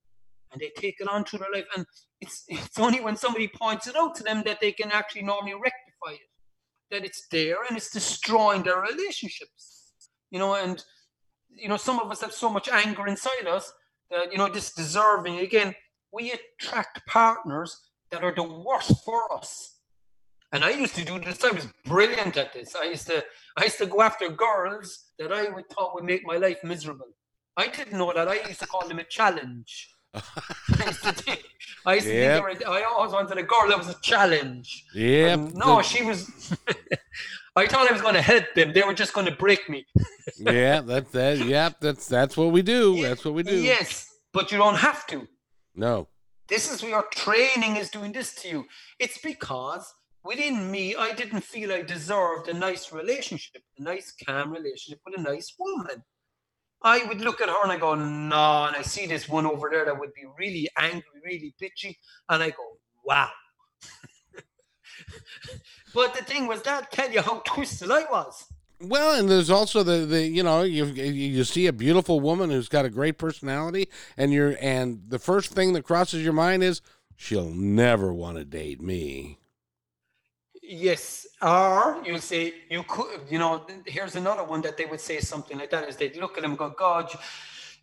and 0.51 0.61
they 0.61 0.71
take 0.77 0.99
it 0.99 1.07
on 1.07 1.25
through 1.25 1.39
their 1.39 1.51
life. 1.51 1.65
And 1.75 1.85
it's, 2.21 2.43
it's 2.47 2.79
only 2.79 3.01
when 3.01 3.17
somebody 3.17 3.47
points 3.47 3.87
it 3.87 3.95
out 3.95 4.15
to 4.15 4.23
them 4.23 4.43
that 4.45 4.61
they 4.61 4.71
can 4.71 4.91
actually 4.91 5.23
normally 5.23 5.53
rectify 5.53 6.13
it, 6.13 6.29
that 6.91 7.03
it's 7.03 7.27
there 7.29 7.57
and 7.67 7.75
it's 7.77 7.91
destroying 7.91 8.63
their 8.63 8.81
relationships. 8.81 9.91
You 10.31 10.39
know, 10.39 10.55
and, 10.55 10.83
you 11.49 11.69
know, 11.69 11.77
some 11.77 11.99
of 11.99 12.09
us 12.09 12.21
have 12.21 12.33
so 12.33 12.49
much 12.49 12.69
anger 12.69 13.07
inside 13.07 13.47
us 13.47 13.71
that, 14.09 14.31
you 14.31 14.37
know, 14.37 14.49
this 14.49 14.73
deserving, 14.73 15.39
again, 15.39 15.75
we 16.11 16.31
attract 16.31 17.05
partners 17.07 17.81
that 18.11 18.23
are 18.23 18.33
the 18.33 18.43
worst 18.43 19.03
for 19.03 19.31
us. 19.33 19.72
And 20.53 20.63
I 20.63 20.69
used 20.69 20.95
to 20.95 21.03
do 21.03 21.19
this. 21.19 21.43
I 21.43 21.51
was 21.51 21.67
brilliant 21.83 22.37
at 22.37 22.53
this. 22.53 22.75
I 22.75 22.85
used 22.85 23.07
to 23.07 23.25
I 23.57 23.63
used 23.65 23.79
to 23.79 23.87
go 23.87 24.01
after 24.01 24.29
girls 24.29 25.05
that 25.17 25.33
I 25.33 25.49
would 25.49 25.67
thought 25.69 25.95
would 25.95 26.03
make 26.03 26.25
my 26.25 26.37
life 26.37 26.63
miserable. 26.63 27.07
I 27.57 27.67
didn't 27.67 27.97
know 27.97 28.13
that. 28.13 28.27
I 28.27 28.35
used 28.47 28.59
to 28.61 28.67
call 28.67 28.87
them 28.87 28.99
a 28.99 29.03
challenge. 29.03 29.89
I 30.13 30.85
used 30.85 31.03
to 31.03 31.11
think, 31.11 31.43
I, 31.85 31.95
used 31.95 32.05
to 32.05 32.13
yep. 32.13 32.43
think 32.45 32.65
were, 32.65 32.71
I 32.71 32.83
always 32.83 33.11
wanted 33.11 33.37
a 33.39 33.43
girl 33.43 33.67
that 33.67 33.77
was 33.77 33.89
a 33.89 33.99
challenge. 34.01 34.85
Yeah. 34.93 35.35
No, 35.35 35.77
the... 35.77 35.81
she 35.81 36.03
was. 36.03 36.55
I 37.55 37.67
thought 37.67 37.89
I 37.89 37.93
was 37.93 38.01
going 38.01 38.15
to 38.15 38.21
help 38.21 38.45
them. 38.55 38.73
They 38.73 38.83
were 38.83 38.93
just 38.93 39.13
going 39.13 39.25
to 39.27 39.35
break 39.35 39.67
me. 39.69 39.85
yeah, 40.37 40.81
that's 40.81 41.11
that. 41.11 41.39
Yeah, 41.39 41.69
that's 41.79 42.07
that's 42.07 42.37
what 42.37 42.51
we 42.51 42.61
do. 42.61 42.93
Yeah, 42.93 43.09
that's 43.09 43.25
what 43.25 43.33
we 43.33 43.43
do. 43.43 43.59
Yes, 43.59 44.07
but 44.31 44.51
you 44.51 44.59
don't 44.59 44.77
have 44.77 45.07
to. 45.07 45.27
No. 45.75 46.07
This 46.47 46.71
is 46.71 46.83
your 46.83 47.03
training 47.11 47.77
is 47.77 47.89
doing 47.89 48.11
this 48.11 48.35
to 48.35 48.49
you. 48.49 48.65
It's 48.99 49.17
because 49.17 49.91
within 50.23 50.71
me, 50.71 50.95
I 50.95 51.13
didn't 51.13 51.41
feel 51.41 51.71
I 51.71 51.81
deserved 51.81 52.47
a 52.47 52.53
nice 52.53 52.91
relationship, 52.91 53.61
a 53.77 53.81
nice, 53.81 54.13
calm 54.25 54.51
relationship 54.51 54.99
with 55.05 55.19
a 55.19 55.21
nice 55.21 55.53
woman. 55.59 56.03
I 56.81 57.03
would 57.05 57.21
look 57.21 57.39
at 57.39 57.49
her 57.49 57.63
and 57.63 57.71
I 57.71 57.77
go, 57.77 57.95
no, 57.95 58.65
and 58.65 58.75
I 58.75 58.81
see 58.81 59.05
this 59.05 59.29
one 59.29 59.45
over 59.45 59.69
there 59.71 59.85
that 59.85 59.97
would 59.97 60.13
be 60.13 60.25
really 60.37 60.69
angry, 60.77 61.03
really 61.23 61.55
bitchy, 61.61 61.95
and 62.29 62.43
I 62.43 62.49
go, 62.49 62.77
wow. 63.05 63.29
but 65.93 66.13
the 66.13 66.23
thing 66.25 66.47
was 66.47 66.61
that 66.63 66.91
tell 66.91 67.09
you 67.09 67.21
how 67.21 67.39
twisted 67.45 67.89
I 67.89 68.03
was. 68.11 68.45
Well, 68.81 69.17
and 69.17 69.29
there's 69.29 69.49
also 69.49 69.81
the, 69.81 70.05
the 70.05 70.27
you 70.27 70.43
know 70.43 70.63
you 70.63 70.85
you 70.85 71.45
see 71.45 71.67
a 71.67 71.73
beautiful 71.73 72.19
woman 72.19 72.49
who's 72.49 72.67
got 72.67 72.83
a 72.83 72.89
great 72.89 73.17
personality, 73.17 73.87
and 74.17 74.33
you're 74.33 74.57
and 74.59 75.03
the 75.07 75.19
first 75.19 75.51
thing 75.51 75.71
that 75.73 75.83
crosses 75.83 76.21
your 76.21 76.33
mind 76.33 76.63
is 76.63 76.81
she'll 77.15 77.49
never 77.49 78.13
want 78.13 78.37
to 78.37 78.43
date 78.43 78.81
me. 78.81 79.39
Yes, 80.65 81.27
or 81.41 82.01
you 82.05 82.17
say 82.19 82.53
you 82.69 82.83
could, 82.87 83.21
you 83.29 83.37
know, 83.37 83.65
here's 83.85 84.15
another 84.15 84.45
one 84.45 84.61
that 84.61 84.77
they 84.77 84.85
would 84.85 85.01
say 85.01 85.19
something 85.19 85.57
like 85.57 85.69
that 85.71 85.89
is 85.89 85.97
they'd 85.97 86.15
look 86.15 86.37
at 86.37 86.43
him 86.43 86.51
and 86.51 86.57
go, 86.57 86.69
God, 86.69 87.11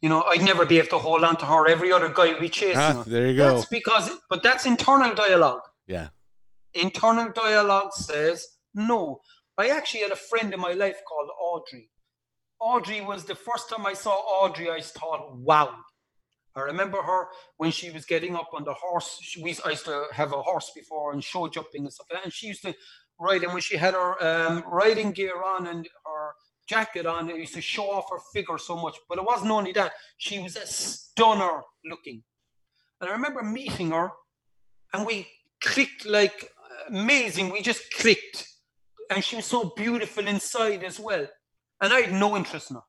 you 0.00 0.08
know, 0.08 0.22
I'd 0.22 0.42
never 0.42 0.64
be 0.64 0.78
able 0.78 0.88
to 0.88 0.98
hold 0.98 1.22
on 1.22 1.36
to 1.36 1.44
her. 1.44 1.68
Every 1.68 1.92
other 1.92 2.08
guy 2.08 2.38
we 2.40 2.48
chase. 2.48 2.76
Ah, 2.78 3.04
there 3.06 3.26
you 3.28 3.36
go. 3.36 3.56
That's 3.56 3.68
because, 3.68 4.10
but 4.30 4.42
that's 4.42 4.64
internal 4.64 5.14
dialogue. 5.14 5.60
Yeah. 5.86 6.08
Internal 6.72 7.30
dialogue 7.32 7.92
says, 7.92 8.46
no. 8.74 9.20
I 9.58 9.68
actually 9.68 10.00
had 10.00 10.12
a 10.12 10.16
friend 10.16 10.54
in 10.54 10.60
my 10.60 10.72
life 10.72 11.02
called 11.06 11.28
Audrey. 11.38 11.90
Audrey 12.60 13.02
was 13.02 13.24
the 13.24 13.34
first 13.34 13.68
time 13.68 13.84
I 13.84 13.92
saw 13.92 14.12
Audrey, 14.12 14.70
I 14.70 14.80
thought, 14.80 15.36
wow, 15.36 15.74
I 16.56 16.60
remember 16.60 17.00
her 17.02 17.28
when 17.58 17.70
she 17.70 17.90
was 17.90 18.04
getting 18.04 18.34
up 18.34 18.48
on 18.52 18.64
the 18.64 18.74
horse. 18.74 19.18
She, 19.22 19.42
we, 19.42 19.56
I 19.64 19.70
used 19.70 19.84
to 19.84 20.06
have 20.12 20.32
a 20.32 20.42
horse 20.42 20.72
before 20.74 21.12
and 21.12 21.22
show 21.22 21.46
jumping 21.48 21.84
and 21.84 21.92
stuff 21.92 22.06
like 22.10 22.20
that. 22.20 22.24
And 22.24 22.32
she 22.32 22.48
used 22.48 22.62
to 22.62 22.74
ride, 23.20 23.42
and 23.42 23.52
when 23.52 23.62
she 23.62 23.76
had 23.76 23.94
her 23.94 24.22
um, 24.22 24.64
riding 24.66 25.12
gear 25.12 25.42
on 25.42 25.66
and 25.66 25.88
her 26.04 26.32
jacket 26.68 27.06
on, 27.06 27.30
it 27.30 27.36
used 27.36 27.54
to 27.54 27.60
show 27.60 27.90
off 27.90 28.10
her 28.10 28.18
figure 28.32 28.58
so 28.58 28.76
much. 28.76 28.96
But 29.08 29.18
it 29.18 29.24
wasn't 29.24 29.52
only 29.52 29.72
that, 29.72 29.92
she 30.18 30.40
was 30.40 30.56
a 30.56 30.66
stunner 30.66 31.62
looking. 31.84 32.22
And 33.00 33.08
I 33.08 33.12
remember 33.12 33.42
meeting 33.42 33.92
her, 33.92 34.10
and 34.92 35.06
we 35.06 35.28
clicked 35.62 36.04
like 36.04 36.50
amazing. 36.88 37.50
We 37.50 37.62
just 37.62 37.92
clicked. 37.94 38.46
And 39.10 39.24
she 39.24 39.36
was 39.36 39.46
so 39.46 39.72
beautiful 39.76 40.26
inside 40.26 40.84
as 40.84 41.00
well. 41.00 41.26
And 41.80 41.92
I 41.92 42.00
had 42.00 42.12
no 42.12 42.36
interest 42.36 42.70
in 42.70 42.76
her. 42.76 42.82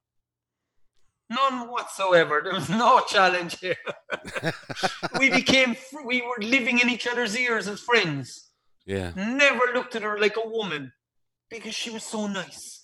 None 1.31 1.69
whatsoever. 1.69 2.41
There 2.43 2.53
was 2.53 2.69
no 2.69 2.99
challenge 3.07 3.59
here. 3.59 3.77
we 5.19 5.29
became, 5.29 5.75
we 6.05 6.21
were 6.21 6.41
living 6.41 6.79
in 6.79 6.89
each 6.89 7.07
other's 7.07 7.37
ears 7.37 7.67
as 7.67 7.79
friends. 7.79 8.49
Yeah. 8.85 9.11
Never 9.15 9.73
looked 9.73 9.95
at 9.95 10.01
her 10.03 10.19
like 10.19 10.35
a 10.35 10.47
woman 10.47 10.91
because 11.49 11.73
she 11.73 11.89
was 11.89 12.03
so 12.03 12.27
nice. 12.27 12.83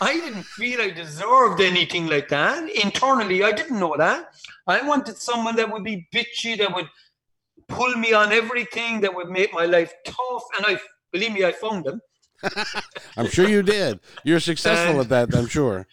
I 0.00 0.14
didn't 0.14 0.44
feel 0.44 0.80
I 0.80 0.90
deserved 0.90 1.60
anything 1.60 2.06
like 2.06 2.28
that. 2.28 2.70
Internally, 2.70 3.42
I 3.42 3.52
didn't 3.52 3.80
know 3.80 3.96
that. 3.98 4.28
I 4.66 4.86
wanted 4.86 5.16
someone 5.18 5.56
that 5.56 5.70
would 5.70 5.82
be 5.82 6.06
bitchy, 6.14 6.56
that 6.58 6.74
would 6.74 6.88
pull 7.68 7.92
me 7.96 8.12
on 8.12 8.32
everything, 8.32 9.00
that 9.00 9.14
would 9.14 9.28
make 9.28 9.52
my 9.52 9.66
life 9.66 9.92
tough. 10.04 10.44
And 10.56 10.66
I 10.66 10.80
believe 11.12 11.32
me, 11.32 11.44
I 11.44 11.52
found 11.52 11.84
them. 11.84 12.00
I'm 13.16 13.28
sure 13.28 13.48
you 13.48 13.62
did. 13.62 13.98
You're 14.22 14.40
successful 14.40 15.00
and, 15.00 15.12
at 15.12 15.30
that, 15.30 15.36
I'm 15.36 15.48
sure 15.48 15.86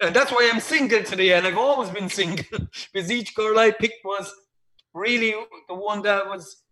and 0.00 0.14
that's 0.14 0.30
why 0.30 0.50
I'm 0.52 0.60
single 0.60 1.02
today, 1.02 1.32
and 1.32 1.46
I've 1.46 1.58
always 1.58 1.90
been 1.90 2.08
single 2.08 2.44
because 2.92 3.10
each 3.10 3.34
girl 3.34 3.58
I 3.58 3.70
picked 3.70 4.04
was 4.04 4.32
really 4.94 5.34
the 5.68 5.74
one 5.74 6.02
that 6.02 6.26
was 6.26 6.62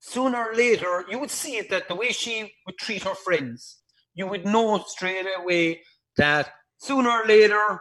sooner 0.00 0.38
or 0.38 0.54
later 0.54 1.04
you 1.10 1.18
would 1.18 1.30
see 1.30 1.56
it 1.56 1.68
that 1.70 1.88
the 1.88 1.94
way 1.94 2.12
she 2.12 2.52
would 2.66 2.78
treat 2.78 3.02
her 3.02 3.14
friends, 3.14 3.78
you 4.14 4.26
would 4.26 4.44
know 4.46 4.82
straight 4.86 5.26
away 5.36 5.80
that 6.16 6.50
sooner 6.78 7.10
or 7.10 7.26
later, 7.26 7.80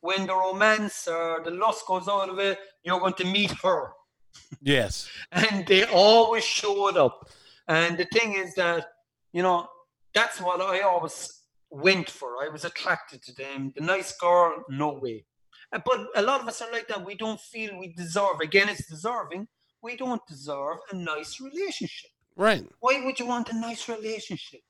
when 0.00 0.26
the 0.26 0.34
romance 0.34 1.08
or 1.08 1.42
the 1.44 1.50
lust 1.50 1.84
goes 1.86 2.08
out 2.08 2.28
of 2.28 2.38
it, 2.38 2.58
you're 2.84 3.00
going 3.00 3.14
to 3.14 3.24
meet 3.24 3.50
her. 3.62 3.90
Yes. 4.60 5.08
and 5.32 5.66
they 5.66 5.84
always 5.84 6.44
showed 6.44 6.96
up. 6.98 7.28
And 7.68 7.96
the 7.96 8.04
thing 8.12 8.34
is 8.34 8.54
that, 8.54 8.86
you 9.32 9.42
know, 9.42 9.66
that's 10.14 10.40
what 10.40 10.60
I 10.60 10.80
always 10.82 11.35
went 11.70 12.10
for. 12.10 12.42
I 12.44 12.48
was 12.48 12.64
attracted 12.64 13.22
to 13.22 13.34
them. 13.34 13.72
The 13.76 13.82
nice 13.82 14.16
girl, 14.16 14.64
no 14.68 14.92
way. 14.92 15.24
Uh, 15.72 15.80
but 15.84 16.06
a 16.14 16.22
lot 16.22 16.40
of 16.40 16.48
us 16.48 16.62
are 16.62 16.70
like 16.70 16.88
that. 16.88 17.04
We 17.04 17.14
don't 17.14 17.40
feel 17.40 17.78
we 17.78 17.92
deserve. 17.92 18.40
Again, 18.40 18.68
it's 18.68 18.88
deserving. 18.88 19.48
We 19.82 19.96
don't 19.96 20.24
deserve 20.26 20.78
a 20.90 20.96
nice 20.96 21.40
relationship. 21.40 22.10
Right. 22.36 22.64
Why 22.80 23.02
would 23.04 23.18
you 23.18 23.26
want 23.26 23.50
a 23.50 23.58
nice 23.58 23.88
relationship? 23.88 24.60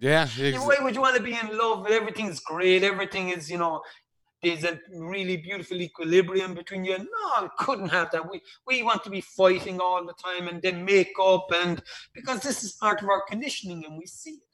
Yeah. 0.00 0.24
Exactly. 0.38 0.58
Why 0.58 0.76
would 0.82 0.94
you 0.94 1.00
want 1.00 1.16
to 1.16 1.22
be 1.22 1.34
in 1.34 1.56
love? 1.56 1.86
Everything's 1.86 2.40
great. 2.40 2.82
Everything 2.82 3.30
is, 3.30 3.50
you 3.50 3.58
know, 3.58 3.82
there's 4.42 4.64
a 4.64 4.78
really 4.92 5.38
beautiful 5.38 5.80
equilibrium 5.80 6.54
between 6.54 6.84
you. 6.84 6.98
No, 6.98 7.04
I 7.36 7.48
couldn't 7.58 7.88
have 7.88 8.10
that. 8.12 8.30
We 8.30 8.42
we 8.66 8.82
want 8.82 9.02
to 9.04 9.10
be 9.10 9.20
fighting 9.20 9.80
all 9.80 10.04
the 10.04 10.14
time 10.22 10.48
and 10.48 10.60
then 10.62 10.84
make 10.84 11.12
up 11.20 11.46
and 11.54 11.82
because 12.14 12.40
this 12.40 12.62
is 12.62 12.72
part 12.72 13.02
of 13.02 13.08
our 13.08 13.22
conditioning 13.28 13.84
and 13.84 13.96
we 13.98 14.06
see 14.06 14.30
it 14.30 14.45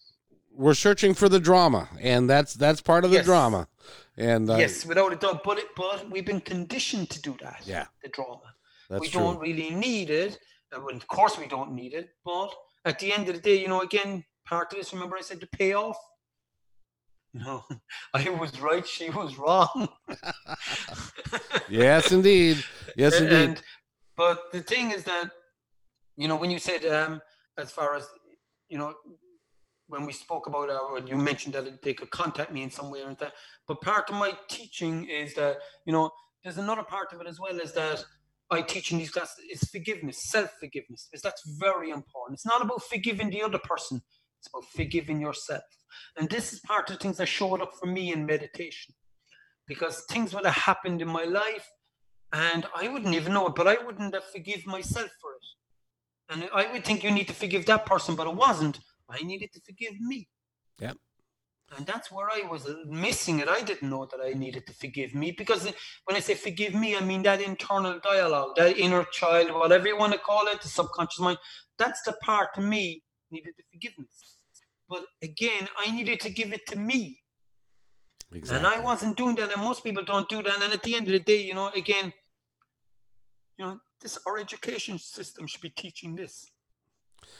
we're 0.55 0.75
searching 0.75 1.15
for 1.15 1.29
the 1.29 1.41
drama, 1.41 1.89
and 2.01 2.29
that's 2.29 2.55
that's 2.55 2.81
part 2.81 3.05
of 3.05 3.11
the 3.11 3.19
yes. 3.19 3.27
drama. 3.27 3.69
And 4.17 4.51
uh, 4.51 4.57
yes, 4.57 4.85
without 4.85 5.13
a 5.13 5.17
doubt, 5.17 5.43
but 5.45 5.59
it, 5.59 5.67
but 5.77 6.11
we've 6.11 6.27
been 6.27 6.41
conditioned 6.41 7.11
to 7.11 7.23
do 7.23 7.37
that. 7.41 7.63
Yeah, 7.65 7.87
the 8.03 8.09
drama. 8.09 8.55
That's 8.91 9.01
we 9.01 9.09
true. 9.09 9.21
don't 9.23 9.41
really 9.41 9.71
need 9.71 10.11
it. 10.11 10.39
Well, 10.71 10.95
of 10.95 11.07
course, 11.07 11.39
we 11.39 11.47
don't 11.47 11.73
need 11.73 11.95
it. 11.95 12.11
But 12.25 12.55
at 12.85 12.99
the 12.99 13.13
end 13.13 13.29
of 13.29 13.35
the 13.35 13.41
day, 13.41 13.61
you 13.61 13.69
know, 13.69 13.81
again, 13.81 14.25
part 14.47 14.73
of 14.73 14.79
this. 14.79 14.93
Remember, 14.93 15.17
I 15.17 15.23
said 15.23 15.41
the 15.41 15.47
payoff. 15.47 15.97
No, 17.35 17.65
I 18.15 18.29
was 18.29 18.61
right. 18.61 18.87
She 18.87 19.09
was 19.11 19.39
wrong. 19.39 19.89
yes, 21.71 22.13
indeed. 22.13 22.63
Yes, 22.97 23.19
indeed. 23.19 23.33
And, 23.33 23.63
but 24.17 24.53
the 24.53 24.61
thing 24.63 24.91
is 24.91 25.05
that, 25.05 25.31
you 26.17 26.29
know, 26.29 26.37
when 26.37 26.51
you 26.51 26.59
said, 26.59 26.85
um, 26.85 27.23
as 27.57 27.71
far 27.71 27.95
as 27.95 28.07
you 28.69 28.79
know, 28.79 28.95
when 29.93 30.07
we 30.07 30.13
spoke 30.13 30.47
about 30.47 30.71
uh, 30.71 31.05
you 31.07 31.17
mentioned 31.17 31.55
that 31.55 31.83
they 31.83 31.93
could 31.93 32.11
contact 32.11 32.51
me 32.51 32.63
in 32.63 32.71
some 32.71 32.91
way 32.91 33.03
or 33.03 33.15
that. 33.21 33.35
But 33.69 33.83
part 33.83 34.09
of 34.09 34.17
my 34.17 34.33
teaching 34.49 35.07
is 35.07 35.35
that 35.35 35.59
you 35.85 35.93
know 35.93 36.11
there's 36.43 36.57
another 36.57 36.83
part 36.83 37.13
of 37.13 37.21
it 37.21 37.27
as 37.27 37.39
well 37.39 37.61
is 37.61 37.73
that 37.75 38.03
I 38.51 38.63
teach 38.63 38.91
in 38.91 38.99
these 38.99 39.11
classes 39.11 39.45
is 39.51 39.71
forgiveness, 39.71 40.31
self 40.31 40.51
forgiveness, 40.59 41.09
because 41.11 41.23
that's 41.23 41.43
very 41.59 41.91
important. 41.91 42.37
It's 42.37 42.47
not 42.47 42.63
about 42.63 42.83
forgiving 42.83 43.29
the 43.29 43.43
other 43.43 43.59
person; 43.59 44.01
it's 44.39 44.49
about 44.49 44.65
forgiving 44.65 45.21
yourself. 45.21 45.63
And 46.17 46.31
this 46.31 46.55
is 46.55 46.61
part 46.61 46.89
of 46.89 46.97
the 46.97 47.03
things 47.03 47.19
that 47.19 47.27
showed 47.27 47.61
up 47.61 47.73
for 47.79 47.87
me 47.87 48.13
in 48.15 48.25
meditation, 48.25 48.95
because 49.69 50.05
things 50.11 50.33
would 50.35 50.47
have 50.47 50.55
happened 50.71 51.03
in 51.03 51.09
my 51.09 51.25
life, 51.25 51.69
and 52.33 52.65
I 52.75 52.89
wouldn't 52.89 53.15
even 53.15 53.35
know 53.35 53.49
it, 53.49 53.55
but 53.55 53.69
I 53.69 53.77
wouldn't 53.85 54.15
have 54.15 54.25
forgive 54.25 54.67
myself 54.67 55.11
for 55.21 55.33
it. 55.35 55.47
And 56.31 56.49
I 56.55 56.73
would 56.73 56.83
think 56.83 57.05
you 57.05 57.11
need 57.11 57.29
to 57.29 57.35
forgive 57.35 57.67
that 57.67 57.85
person, 57.85 58.15
but 58.15 58.27
it 58.27 58.35
wasn't 58.35 58.79
I 59.13 59.23
needed 59.23 59.53
to 59.53 59.61
forgive 59.61 60.01
me. 60.01 60.29
Yep. 60.81 60.97
And 61.77 61.87
that's 61.87 62.11
where 62.11 62.29
I 62.29 62.47
was 62.51 62.69
missing 62.87 63.39
it. 63.39 63.49
I 63.49 63.63
didn't 63.63 63.89
know 63.89 64.07
that 64.11 64.21
I 64.23 64.33
needed 64.39 64.67
to 64.67 64.75
forgive 64.75 65.15
me 65.15 65.35
because 65.37 65.65
when 66.05 66.17
I 66.17 66.21
say 66.21 66.35
forgive 66.35 66.75
me, 66.75 66.97
I 66.97 67.01
mean 67.01 67.23
that 67.23 67.41
internal 67.41 67.99
dialogue, 68.01 68.57
that 68.57 68.77
inner 68.77 69.05
child, 69.05 69.53
whatever 69.53 69.89
you 69.89 69.97
want 69.97 70.13
to 70.13 70.19
call 70.19 70.47
it, 70.49 70.61
the 70.61 70.69
subconscious 70.69 71.21
mind. 71.21 71.39
That's 71.79 72.03
the 72.03 72.15
part 72.23 72.55
to 72.55 72.61
me 72.61 73.03
needed 73.31 73.55
the 73.57 73.65
forgiveness. 73.73 74.39
But 74.89 75.05
again, 75.23 75.69
I 75.79 75.91
needed 75.91 76.21
to 76.21 76.31
give 76.31 76.53
it 76.53 76.67
to 76.69 76.79
me. 76.79 77.21
Exactly. 78.35 78.57
And 78.59 78.67
I 78.67 78.81
wasn't 78.81 79.17
doing 79.17 79.37
that, 79.37 79.53
and 79.53 79.63
most 79.63 79.83
people 79.83 80.05
don't 80.05 80.29
do 80.29 80.43
that. 80.43 80.63
And 80.63 80.73
at 80.73 80.83
the 80.83 80.95
end 80.95 81.07
of 81.07 81.13
the 81.13 81.21
day, 81.21 81.43
you 81.43 81.55
know, 81.55 81.69
again, 81.75 82.13
you 83.59 83.65
know, 83.65 83.79
this 84.01 84.19
our 84.27 84.39
education 84.39 84.99
system 84.99 85.47
should 85.47 85.61
be 85.61 85.71
teaching 85.71 86.15
this. 86.15 86.51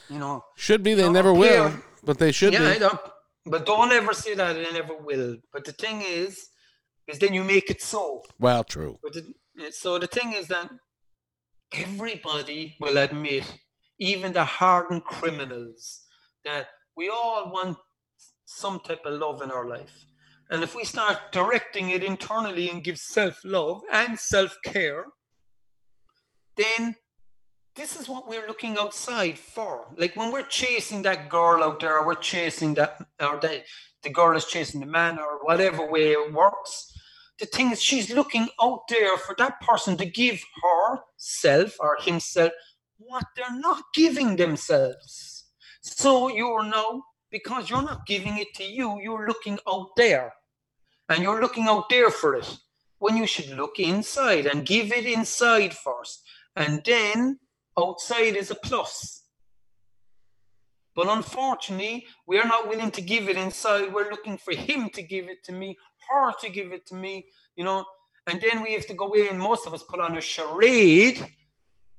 You 0.09 0.19
know, 0.19 0.43
should 0.55 0.83
be. 0.83 0.93
They 0.93 1.09
never 1.09 1.33
will, 1.33 1.69
here- 1.69 1.83
but 2.03 2.17
they 2.17 2.31
should 2.31 2.53
yeah, 2.53 2.67
I 2.67 2.73
be. 2.73 2.79
know. 2.79 2.99
But 3.45 3.65
don't 3.65 3.91
ever 3.91 4.13
say 4.13 4.35
that 4.35 4.53
they 4.53 4.71
never 4.71 4.95
will. 4.95 5.37
But 5.51 5.65
the 5.65 5.73
thing 5.73 6.01
is, 6.01 6.47
is 7.07 7.19
then 7.19 7.33
you 7.33 7.43
make 7.43 7.69
it 7.69 7.81
so. 7.81 8.23
Well, 8.39 8.63
true. 8.63 8.99
But 9.03 9.13
the, 9.13 9.71
so 9.71 9.99
the 9.99 10.07
thing 10.07 10.33
is 10.33 10.47
that 10.47 10.69
everybody 11.73 12.75
will 12.79 12.97
admit, 12.97 13.43
even 13.99 14.33
the 14.33 14.45
hardened 14.45 15.03
criminals, 15.03 16.01
that 16.45 16.67
we 16.95 17.09
all 17.09 17.51
want 17.51 17.77
some 18.45 18.79
type 18.79 19.01
of 19.05 19.19
love 19.19 19.41
in 19.41 19.51
our 19.51 19.67
life. 19.67 20.05
And 20.49 20.63
if 20.63 20.75
we 20.75 20.83
start 20.83 21.17
directing 21.31 21.89
it 21.89 22.03
internally 22.03 22.69
and 22.69 22.83
give 22.83 22.97
self 22.99 23.39
love 23.43 23.81
and 23.91 24.19
self 24.19 24.55
care, 24.63 25.05
then 26.55 26.95
this 27.75 27.99
is 27.99 28.07
what 28.07 28.27
we're 28.27 28.47
looking 28.47 28.77
outside 28.77 29.37
for. 29.37 29.87
Like 29.97 30.15
when 30.15 30.31
we're 30.31 30.43
chasing 30.43 31.01
that 31.03 31.29
girl 31.29 31.63
out 31.63 31.79
there, 31.79 31.97
or 31.97 32.05
we're 32.05 32.15
chasing 32.15 32.75
that, 32.75 32.97
or 33.19 33.39
the, 33.39 33.63
the 34.03 34.09
girl 34.09 34.37
is 34.37 34.45
chasing 34.45 34.79
the 34.79 34.85
man, 34.85 35.17
or 35.17 35.43
whatever 35.43 35.89
way 35.89 36.11
it 36.11 36.33
works. 36.33 36.91
The 37.39 37.47
thing 37.47 37.71
is, 37.71 37.81
she's 37.81 38.13
looking 38.13 38.47
out 38.61 38.81
there 38.89 39.17
for 39.17 39.35
that 39.39 39.59
person 39.61 39.97
to 39.97 40.05
give 40.05 40.43
herself 40.61 41.75
or 41.79 41.97
himself 41.99 42.51
what 42.97 43.25
they're 43.35 43.59
not 43.59 43.83
giving 43.95 44.35
themselves. 44.35 45.45
So 45.81 46.29
you're 46.29 46.63
now, 46.63 47.03
because 47.31 47.69
you're 47.69 47.81
not 47.81 48.05
giving 48.05 48.37
it 48.37 48.53
to 48.55 48.63
you, 48.63 48.99
you're 49.01 49.27
looking 49.27 49.57
out 49.67 49.89
there. 49.97 50.33
And 51.09 51.23
you're 51.23 51.41
looking 51.41 51.67
out 51.67 51.89
there 51.89 52.11
for 52.11 52.35
it. 52.35 52.57
When 52.99 53.17
you 53.17 53.27
should 53.27 53.49
look 53.57 53.79
inside 53.79 54.45
and 54.45 54.65
give 54.65 54.93
it 54.93 55.05
inside 55.05 55.73
first. 55.73 56.23
And 56.55 56.81
then 56.85 57.39
outside 57.77 58.35
is 58.35 58.51
a 58.51 58.55
plus. 58.55 59.23
But 60.95 61.07
unfortunately, 61.07 62.05
we 62.27 62.37
are 62.37 62.47
not 62.47 62.69
willing 62.69 62.91
to 62.91 63.01
give 63.01 63.27
it 63.27 63.37
inside. 63.37 63.93
We're 63.93 64.11
looking 64.11 64.37
for 64.37 64.53
him 64.53 64.89
to 64.93 65.01
give 65.01 65.27
it 65.27 65.43
to 65.45 65.51
me, 65.51 65.77
her 66.09 66.31
to 66.41 66.49
give 66.49 66.71
it 66.71 66.85
to 66.87 66.95
me, 66.95 67.25
you 67.55 67.63
know. 67.63 67.85
And 68.27 68.39
then 68.41 68.61
we 68.61 68.73
have 68.73 68.85
to 68.87 68.93
go 68.93 69.13
in, 69.13 69.37
most 69.37 69.65
of 69.67 69.73
us 69.73 69.83
put 69.83 69.99
on 69.99 70.17
a 70.17 70.21
charade 70.21 71.25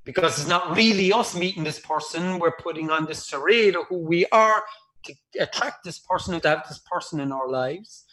because 0.04 0.38
it's 0.38 0.48
not 0.48 0.76
really 0.76 1.12
us 1.12 1.34
meeting 1.34 1.64
this 1.64 1.80
person. 1.80 2.38
We're 2.38 2.56
putting 2.62 2.90
on 2.90 3.06
this 3.06 3.26
charade 3.26 3.74
of 3.74 3.86
who 3.88 3.98
we 3.98 4.26
are 4.26 4.62
to 5.04 5.14
attract 5.40 5.84
this 5.84 5.98
person, 5.98 6.40
to 6.40 6.48
have 6.48 6.68
this 6.68 6.80
person 6.90 7.20
in 7.20 7.32
our 7.32 7.48
lives. 7.48 8.04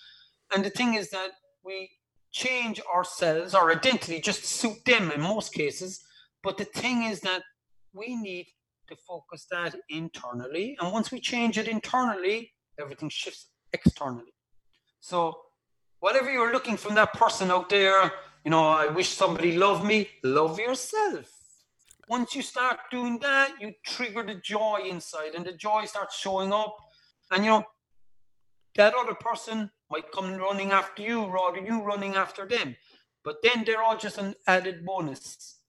And 0.53 0.65
the 0.65 0.69
thing 0.69 0.95
is 0.95 1.09
that 1.11 1.29
we 1.63 1.89
change 2.31 2.81
ourselves, 2.93 3.53
our 3.53 3.71
identity, 3.71 4.19
just 4.19 4.41
to 4.41 4.47
suit 4.47 4.85
them 4.85 5.11
in 5.11 5.21
most 5.21 5.53
cases. 5.53 6.03
But 6.43 6.57
the 6.57 6.65
thing 6.65 7.03
is 7.03 7.21
that 7.21 7.43
we 7.93 8.15
need 8.15 8.47
to 8.87 8.95
focus 8.95 9.47
that 9.51 9.75
internally. 9.89 10.77
And 10.79 10.91
once 10.91 11.11
we 11.11 11.19
change 11.19 11.57
it 11.57 11.67
internally, 11.67 12.51
everything 12.79 13.09
shifts 13.09 13.47
externally. 13.73 14.33
So, 14.99 15.37
whatever 15.99 16.31
you're 16.31 16.51
looking 16.51 16.77
from 16.77 16.95
that 16.95 17.13
person 17.13 17.51
out 17.51 17.69
there, 17.69 18.11
you 18.43 18.51
know, 18.51 18.67
I 18.67 18.87
wish 18.87 19.09
somebody 19.09 19.57
loved 19.57 19.85
me, 19.85 20.09
love 20.23 20.59
yourself. 20.59 21.29
Once 22.07 22.35
you 22.35 22.41
start 22.41 22.77
doing 22.91 23.19
that, 23.19 23.53
you 23.59 23.71
trigger 23.85 24.23
the 24.23 24.35
joy 24.35 24.81
inside, 24.85 25.33
and 25.35 25.45
the 25.45 25.53
joy 25.53 25.85
starts 25.85 26.17
showing 26.17 26.51
up. 26.51 26.75
And 27.31 27.45
you 27.45 27.51
know, 27.51 27.63
that 28.75 28.93
other 28.93 29.13
person 29.13 29.71
might 29.89 30.11
come 30.11 30.35
running 30.35 30.71
after 30.71 31.01
you 31.01 31.25
rather 31.27 31.59
you 31.59 31.81
running 31.81 32.15
after 32.15 32.47
them. 32.47 32.75
But 33.23 33.37
then 33.43 33.63
they're 33.65 33.81
all 33.81 33.97
just 33.97 34.17
an 34.17 34.35
added 34.47 34.85
bonus 34.85 35.59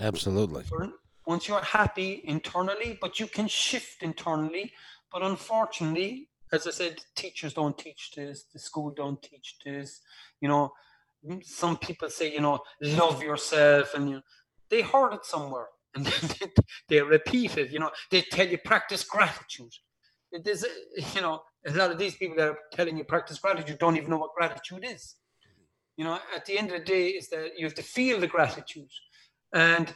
Absolutely. 0.00 0.64
for 0.64 0.82
once 1.26 1.48
you're 1.48 1.60
happy 1.60 2.22
internally, 2.24 2.98
but 3.00 3.18
you 3.18 3.26
can 3.26 3.48
shift 3.48 4.02
internally. 4.02 4.72
But 5.12 5.22
unfortunately, 5.22 6.28
as 6.52 6.66
I 6.66 6.70
said, 6.70 7.00
teachers 7.16 7.54
don't 7.54 7.76
teach 7.76 8.12
this, 8.16 8.44
the 8.52 8.58
school 8.58 8.90
don't 8.90 9.20
teach 9.22 9.56
this. 9.64 10.00
You 10.40 10.48
know, 10.48 10.72
some 11.42 11.76
people 11.76 12.08
say, 12.08 12.32
you 12.32 12.40
know, 12.40 12.60
love 12.80 13.22
yourself, 13.22 13.94
and 13.94 14.08
you 14.08 14.16
know, 14.16 14.22
they 14.70 14.82
heard 14.82 15.14
it 15.14 15.24
somewhere, 15.24 15.66
and 15.94 16.06
then 16.06 16.50
they 16.88 17.00
repeat 17.02 17.56
it. 17.58 17.70
You 17.70 17.80
know, 17.80 17.90
they 18.10 18.22
tell 18.22 18.46
you 18.46 18.58
practice 18.58 19.04
gratitude. 19.04 19.72
It 20.30 20.46
is, 20.46 20.66
you 21.14 21.20
know, 21.20 21.42
a 21.66 21.72
lot 21.72 21.90
of 21.90 21.98
these 21.98 22.14
people 22.16 22.36
that 22.36 22.48
are 22.48 22.58
telling 22.72 22.96
you 22.98 23.04
practice 23.04 23.38
gratitude 23.38 23.78
don't 23.78 23.96
even 23.96 24.10
know 24.10 24.18
what 24.18 24.34
gratitude 24.36 24.84
is. 24.84 25.14
You 25.96 26.04
know, 26.04 26.18
at 26.34 26.44
the 26.44 26.58
end 26.58 26.70
of 26.72 26.80
the 26.80 26.84
day, 26.84 27.08
is 27.08 27.28
that 27.30 27.52
you 27.56 27.64
have 27.64 27.74
to 27.74 27.82
feel 27.82 28.20
the 28.20 28.26
gratitude, 28.26 28.90
and 29.52 29.92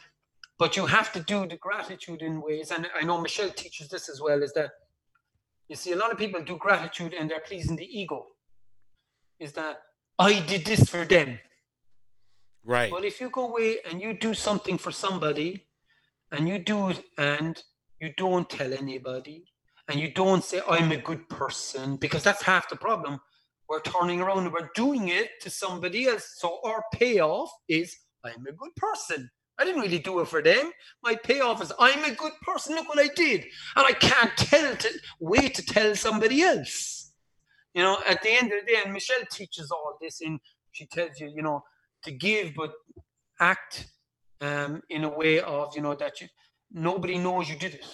but 0.61 0.77
you 0.77 0.85
have 0.85 1.11
to 1.11 1.19
do 1.21 1.47
the 1.47 1.57
gratitude 1.57 2.21
in 2.21 2.39
ways 2.39 2.69
and 2.69 2.87
i 2.99 3.03
know 3.03 3.19
michelle 3.19 3.49
teaches 3.61 3.87
this 3.89 4.07
as 4.13 4.21
well 4.21 4.43
is 4.43 4.53
that 4.53 4.69
you 5.69 5.75
see 5.75 5.93
a 5.93 5.95
lot 5.95 6.11
of 6.11 6.19
people 6.19 6.39
do 6.43 6.55
gratitude 6.57 7.13
and 7.15 7.31
they're 7.31 7.47
pleasing 7.51 7.77
the 7.77 7.89
ego. 8.01 8.19
Is 9.39 9.53
that 9.53 9.77
i 10.19 10.31
did 10.51 10.63
this 10.65 10.83
for 10.87 11.03
them. 11.03 11.39
Right. 12.63 12.91
but 12.91 13.03
if 13.11 13.19
you 13.19 13.29
go 13.31 13.47
away 13.47 13.77
and 13.87 13.99
you 14.03 14.13
do 14.13 14.35
something 14.35 14.77
for 14.77 14.91
somebody 14.91 15.65
and 16.31 16.47
you 16.47 16.59
do 16.59 16.89
it 16.89 17.01
and 17.17 17.53
you 17.99 18.09
don't 18.15 18.47
tell 18.47 18.71
anybody 18.71 19.37
and 19.87 19.99
you 19.99 20.09
don't 20.11 20.43
say 20.43 20.61
i'm 20.69 20.91
a 20.91 21.01
good 21.09 21.27
person 21.41 21.95
because 21.95 22.23
that's 22.23 22.43
half 22.43 22.69
the 22.69 22.75
problem 22.75 23.19
we're 23.67 23.87
turning 23.95 24.21
around 24.21 24.43
and 24.45 24.53
we're 24.53 24.75
doing 24.75 25.07
it 25.07 25.29
to 25.41 25.49
somebody 25.49 26.01
else. 26.07 26.35
So 26.37 26.59
our 26.63 26.83
payoff 26.93 27.51
is 27.67 27.87
i'm 28.23 28.45
a 28.45 28.57
good 28.63 28.75
person 28.75 29.31
I 29.61 29.65
didn't 29.65 29.81
really 29.81 29.99
do 29.99 30.19
it 30.21 30.27
for 30.27 30.41
them. 30.41 30.71
My 31.03 31.15
payoff 31.15 31.61
is 31.61 31.71
I'm 31.79 32.03
a 32.03 32.15
good 32.15 32.33
person. 32.41 32.75
Look 32.75 32.89
what 32.89 32.99
I 32.99 33.09
did, 33.15 33.41
and 33.75 33.85
I 33.85 33.93
can't 33.93 34.35
tell 34.35 34.75
to 34.75 34.89
wait 35.19 35.53
to 35.55 35.63
tell 35.65 35.95
somebody 35.95 36.41
else. 36.41 37.11
You 37.75 37.83
know, 37.83 37.97
at 38.07 38.21
the 38.23 38.31
end 38.31 38.51
of 38.51 38.57
the 38.65 38.71
day, 38.71 38.79
and 38.83 38.91
Michelle 38.91 39.25
teaches 39.31 39.69
all 39.71 39.97
this, 40.01 40.21
and 40.21 40.39
she 40.71 40.87
tells 40.87 41.19
you, 41.19 41.31
you 41.35 41.43
know, 41.43 41.63
to 42.05 42.11
give 42.11 42.53
but 42.55 42.71
act 43.39 43.85
um, 44.41 44.81
in 44.89 45.03
a 45.03 45.09
way 45.09 45.39
of, 45.39 45.75
you 45.75 45.81
know, 45.81 45.95
that 45.95 46.19
you 46.19 46.27
nobody 46.71 47.17
knows 47.17 47.47
you 47.49 47.57
did 47.57 47.75
it. 47.75 47.85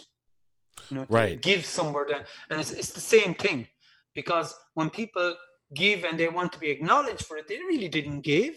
You 0.90 0.98
know, 0.98 1.06
Right. 1.10 1.42
give 1.42 1.66
somewhere 1.66 2.06
that, 2.10 2.28
and 2.50 2.62
it's, 2.62 2.72
it's 2.72 2.94
the 2.94 3.02
same 3.02 3.34
thing, 3.36 3.68
because 4.16 4.56
when 4.76 4.90
people 4.90 5.36
give 5.76 6.06
and 6.06 6.18
they 6.18 6.30
want 6.30 6.54
to 6.54 6.60
be 6.60 6.70
acknowledged 6.70 7.26
for 7.26 7.36
it, 7.38 7.48
they 7.50 7.58
really 7.58 7.90
didn't 7.90 8.22
give 8.22 8.56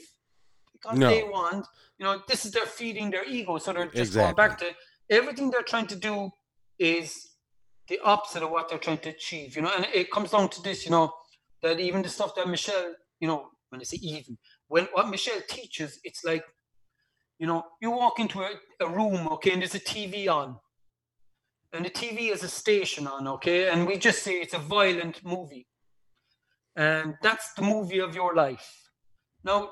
because 0.73 0.99
No. 0.99 1.11
they 1.11 1.25
want, 1.25 1.67
you 2.01 2.07
know, 2.07 2.23
this 2.27 2.47
is 2.47 2.53
they're 2.53 2.65
feeding 2.65 3.11
their 3.11 3.27
ego. 3.27 3.59
So 3.59 3.75
they're 3.75 3.87
just 3.87 4.15
going 4.15 4.35
back 4.35 4.59
to 4.59 4.75
everything 5.11 5.51
they're 5.51 5.63
trying 5.63 5.87
to 5.89 5.97
do 5.97 6.31
is 6.79 7.29
the 7.89 8.01
opposite 8.03 8.43
of 8.43 8.51
what 8.51 8.71
they're 8.71 8.79
trying 8.79 8.99
to 8.99 9.11
achieve, 9.11 9.55
you 9.55 9.61
know. 9.61 9.71
And 9.77 9.87
it 9.93 10.11
comes 10.11 10.31
down 10.31 10.49
to 10.49 10.63
this, 10.63 10.87
you 10.87 10.91
know, 10.91 11.13
that 11.63 11.79
even 11.79 12.01
the 12.01 12.09
stuff 12.09 12.35
that 12.37 12.49
Michelle, 12.49 12.95
you 13.21 13.29
know, 13.29 13.49
when 13.69 13.83
I 13.83 13.85
say 13.85 13.99
even, 14.01 14.39
when 14.69 14.89
what 14.95 15.11
Michelle 15.11 15.43
teaches, 15.47 16.01
it's 16.03 16.25
like, 16.25 16.43
you 17.39 17.47
know, 17.47 17.65
you 17.83 17.91
walk 17.91 18.19
into 18.19 18.41
a, 18.41 18.51
a 18.81 18.89
room, 18.89 19.29
okay, 19.33 19.53
and 19.53 19.61
there's 19.61 19.75
a 19.75 19.81
TV 19.81 20.27
on. 20.27 20.57
And 21.75 21.85
the 21.85 21.91
TV 21.91 22.33
is 22.33 22.43
a 22.43 22.49
station 22.49 23.07
on, 23.07 23.29
okay, 23.29 23.69
and 23.69 23.87
we 23.87 23.99
just 23.99 24.23
say 24.23 24.41
it's 24.41 24.55
a 24.55 24.59
violent 24.59 25.23
movie. 25.23 25.67
And 26.77 27.17
that's 27.23 27.53
the 27.53 27.63
movie 27.63 28.01
of 28.01 28.15
your 28.15 28.35
life. 28.35 28.89
Now, 29.45 29.71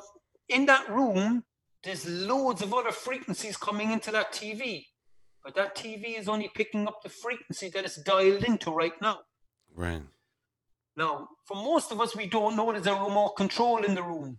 in 0.49 0.67
that 0.67 0.91
room, 0.91 1.45
there's 1.89 2.07
loads 2.07 2.61
of 2.61 2.75
other 2.75 2.93
frequencies 2.93 3.57
coming 3.57 3.91
into 3.91 4.11
that 4.11 4.31
TV. 4.33 4.85
But 5.43 5.55
that 5.55 5.75
TV 5.75 6.19
is 6.19 6.29
only 6.29 6.51
picking 6.55 6.87
up 6.87 7.03
the 7.03 7.09
frequency 7.09 7.71
that 7.71 7.85
it's 7.87 8.03
dialed 8.03 8.45
into 8.45 8.71
right 8.71 8.93
now. 9.01 9.21
Right. 9.75 10.03
Now, 10.97 11.29
for 11.47 11.57
most 11.57 11.91
of 11.91 11.99
us, 12.01 12.15
we 12.15 12.27
don't 12.27 12.57
know 12.57 12.71
there's 12.73 12.87
a 12.87 12.93
remote 12.93 13.37
control 13.37 13.85
in 13.85 13.95
the 13.95 14.03
room. 14.03 14.39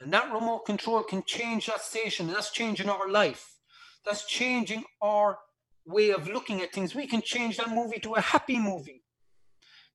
And 0.00 0.12
that 0.12 0.32
remote 0.32 0.66
control 0.66 1.04
can 1.04 1.22
change 1.24 1.66
that 1.66 1.82
station. 1.82 2.26
And 2.26 2.34
that's 2.34 2.50
changing 2.50 2.88
our 2.88 3.08
life. 3.08 3.46
That's 4.04 4.26
changing 4.26 4.82
our 5.00 5.38
way 5.86 6.10
of 6.10 6.26
looking 6.26 6.62
at 6.62 6.72
things. 6.72 6.96
We 6.96 7.06
can 7.06 7.22
change 7.22 7.58
that 7.58 7.70
movie 7.70 8.00
to 8.00 8.14
a 8.14 8.20
happy 8.20 8.58
movie, 8.58 9.04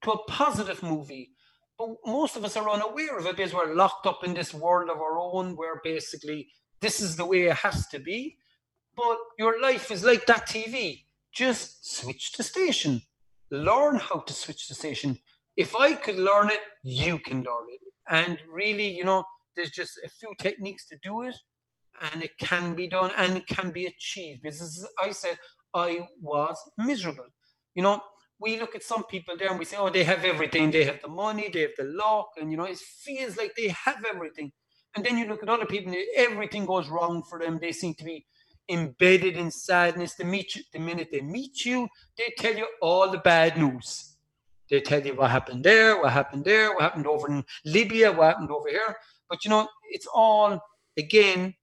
to 0.04 0.12
a 0.12 0.24
positive 0.24 0.82
movie. 0.82 1.32
But 1.78 1.90
most 2.06 2.38
of 2.38 2.46
us 2.46 2.56
are 2.56 2.70
unaware 2.70 3.18
of 3.18 3.26
it 3.26 3.36
because 3.36 3.54
we're 3.54 3.76
locked 3.76 4.08
up 4.08 4.24
in 4.24 4.34
this 4.34 4.54
world 4.54 4.90
of 4.90 4.98
our 4.98 5.20
own 5.20 5.58
where 5.58 5.82
basically 5.84 6.48
this 6.82 7.02
is 7.02 7.16
the 7.16 7.26
way 7.26 7.44
it 7.48 7.58
has 7.58 7.88
to 7.88 8.00
be. 8.00 8.38
But 8.96 9.18
your 9.38 9.62
life 9.62 9.92
is 9.92 10.04
like 10.04 10.26
that 10.26 10.48
TV. 10.48 11.04
Just 11.32 11.98
switch 11.98 12.34
the 12.34 12.44
station. 12.44 13.02
Learn 13.52 13.98
how 13.98 14.20
to 14.20 14.34
switch 14.34 14.68
the 14.68 14.74
station. 14.74 15.20
If 15.56 15.76
I 15.76 15.94
could 15.94 16.18
learn 16.18 16.50
it, 16.50 16.60
you 16.84 17.20
can 17.20 17.38
learn 17.38 17.68
it. 17.70 17.82
And 18.10 18.40
really, 18.52 18.90
you 18.90 19.04
know, 19.04 19.24
there's 19.56 19.72
just 19.72 20.00
a 20.04 20.10
few 20.10 20.34
techniques 20.40 20.88
to 20.88 20.98
do 21.04 21.24
it, 21.24 21.36
and 22.02 22.24
it 22.24 22.38
can 22.40 22.76
be 22.76 22.88
done 22.88 23.12
and 23.18 23.38
it 23.38 23.48
can 23.48 23.72
be 23.72 23.86
achieved. 23.86 24.44
Because 24.44 24.88
I 25.02 25.12
said, 25.12 25.38
I 25.74 26.08
was 26.22 26.58
miserable. 26.78 27.28
You 27.76 27.84
know, 27.84 28.02
we 28.40 28.60
look 28.60 28.76
at 28.76 28.84
some 28.84 29.04
people 29.04 29.36
there 29.38 29.50
and 29.50 29.60
we 29.60 29.66
say, 29.66 29.78
oh, 29.78 29.90
they 29.90 30.04
have 30.04 30.24
everything. 30.24 30.72
They 30.72 30.86
have 30.86 31.02
the 31.02 31.08
money, 31.08 31.50
they 31.52 31.62
have 31.62 31.78
the 31.78 31.86
luck, 31.86 32.30
and 32.40 32.52
you 32.52 32.58
know, 32.58 32.66
it 32.66 32.78
feels 32.78 33.38
like 33.38 33.54
they 33.56 33.70
have 33.70 34.04
everything. 34.06 34.52
And 34.98 35.06
then 35.06 35.20
you 35.20 35.28
look 35.28 35.44
at 35.44 35.50
other 35.50 35.68
people, 35.68 35.94
and 35.94 36.04
everything 36.16 36.66
goes 36.66 36.90
wrong 36.90 37.22
for 37.22 37.38
them. 37.38 37.60
They 37.60 37.72
seem 37.72 37.94
to 38.00 38.04
be 38.04 38.26
embedded 38.68 39.38
in 39.38 39.52
sadness. 39.52 40.16
They 40.16 40.24
meet 40.24 40.56
you, 40.56 40.64
the 40.74 40.80
minute 40.80 41.10
they 41.12 41.22
meet 41.22 41.64
you, 41.66 41.88
they 42.18 42.34
tell 42.36 42.56
you 42.56 42.66
all 42.82 43.12
the 43.12 43.20
bad 43.20 43.60
news. 43.60 44.16
They 44.72 44.82
tell 44.82 45.06
you 45.06 45.14
what 45.14 45.30
happened 45.30 45.64
there, 45.64 46.02
what 46.02 46.14
happened 46.14 46.46
there, 46.46 46.74
what 46.74 46.82
happened 46.82 47.06
over 47.06 47.28
in 47.30 47.44
Libya, 47.64 48.12
what 48.12 48.26
happened 48.26 48.50
over 48.50 48.70
here. 48.70 48.98
But 49.30 49.46
you 49.46 49.52
know, 49.52 49.68
it's 49.92 50.08
all 50.12 50.60
again 50.98 51.54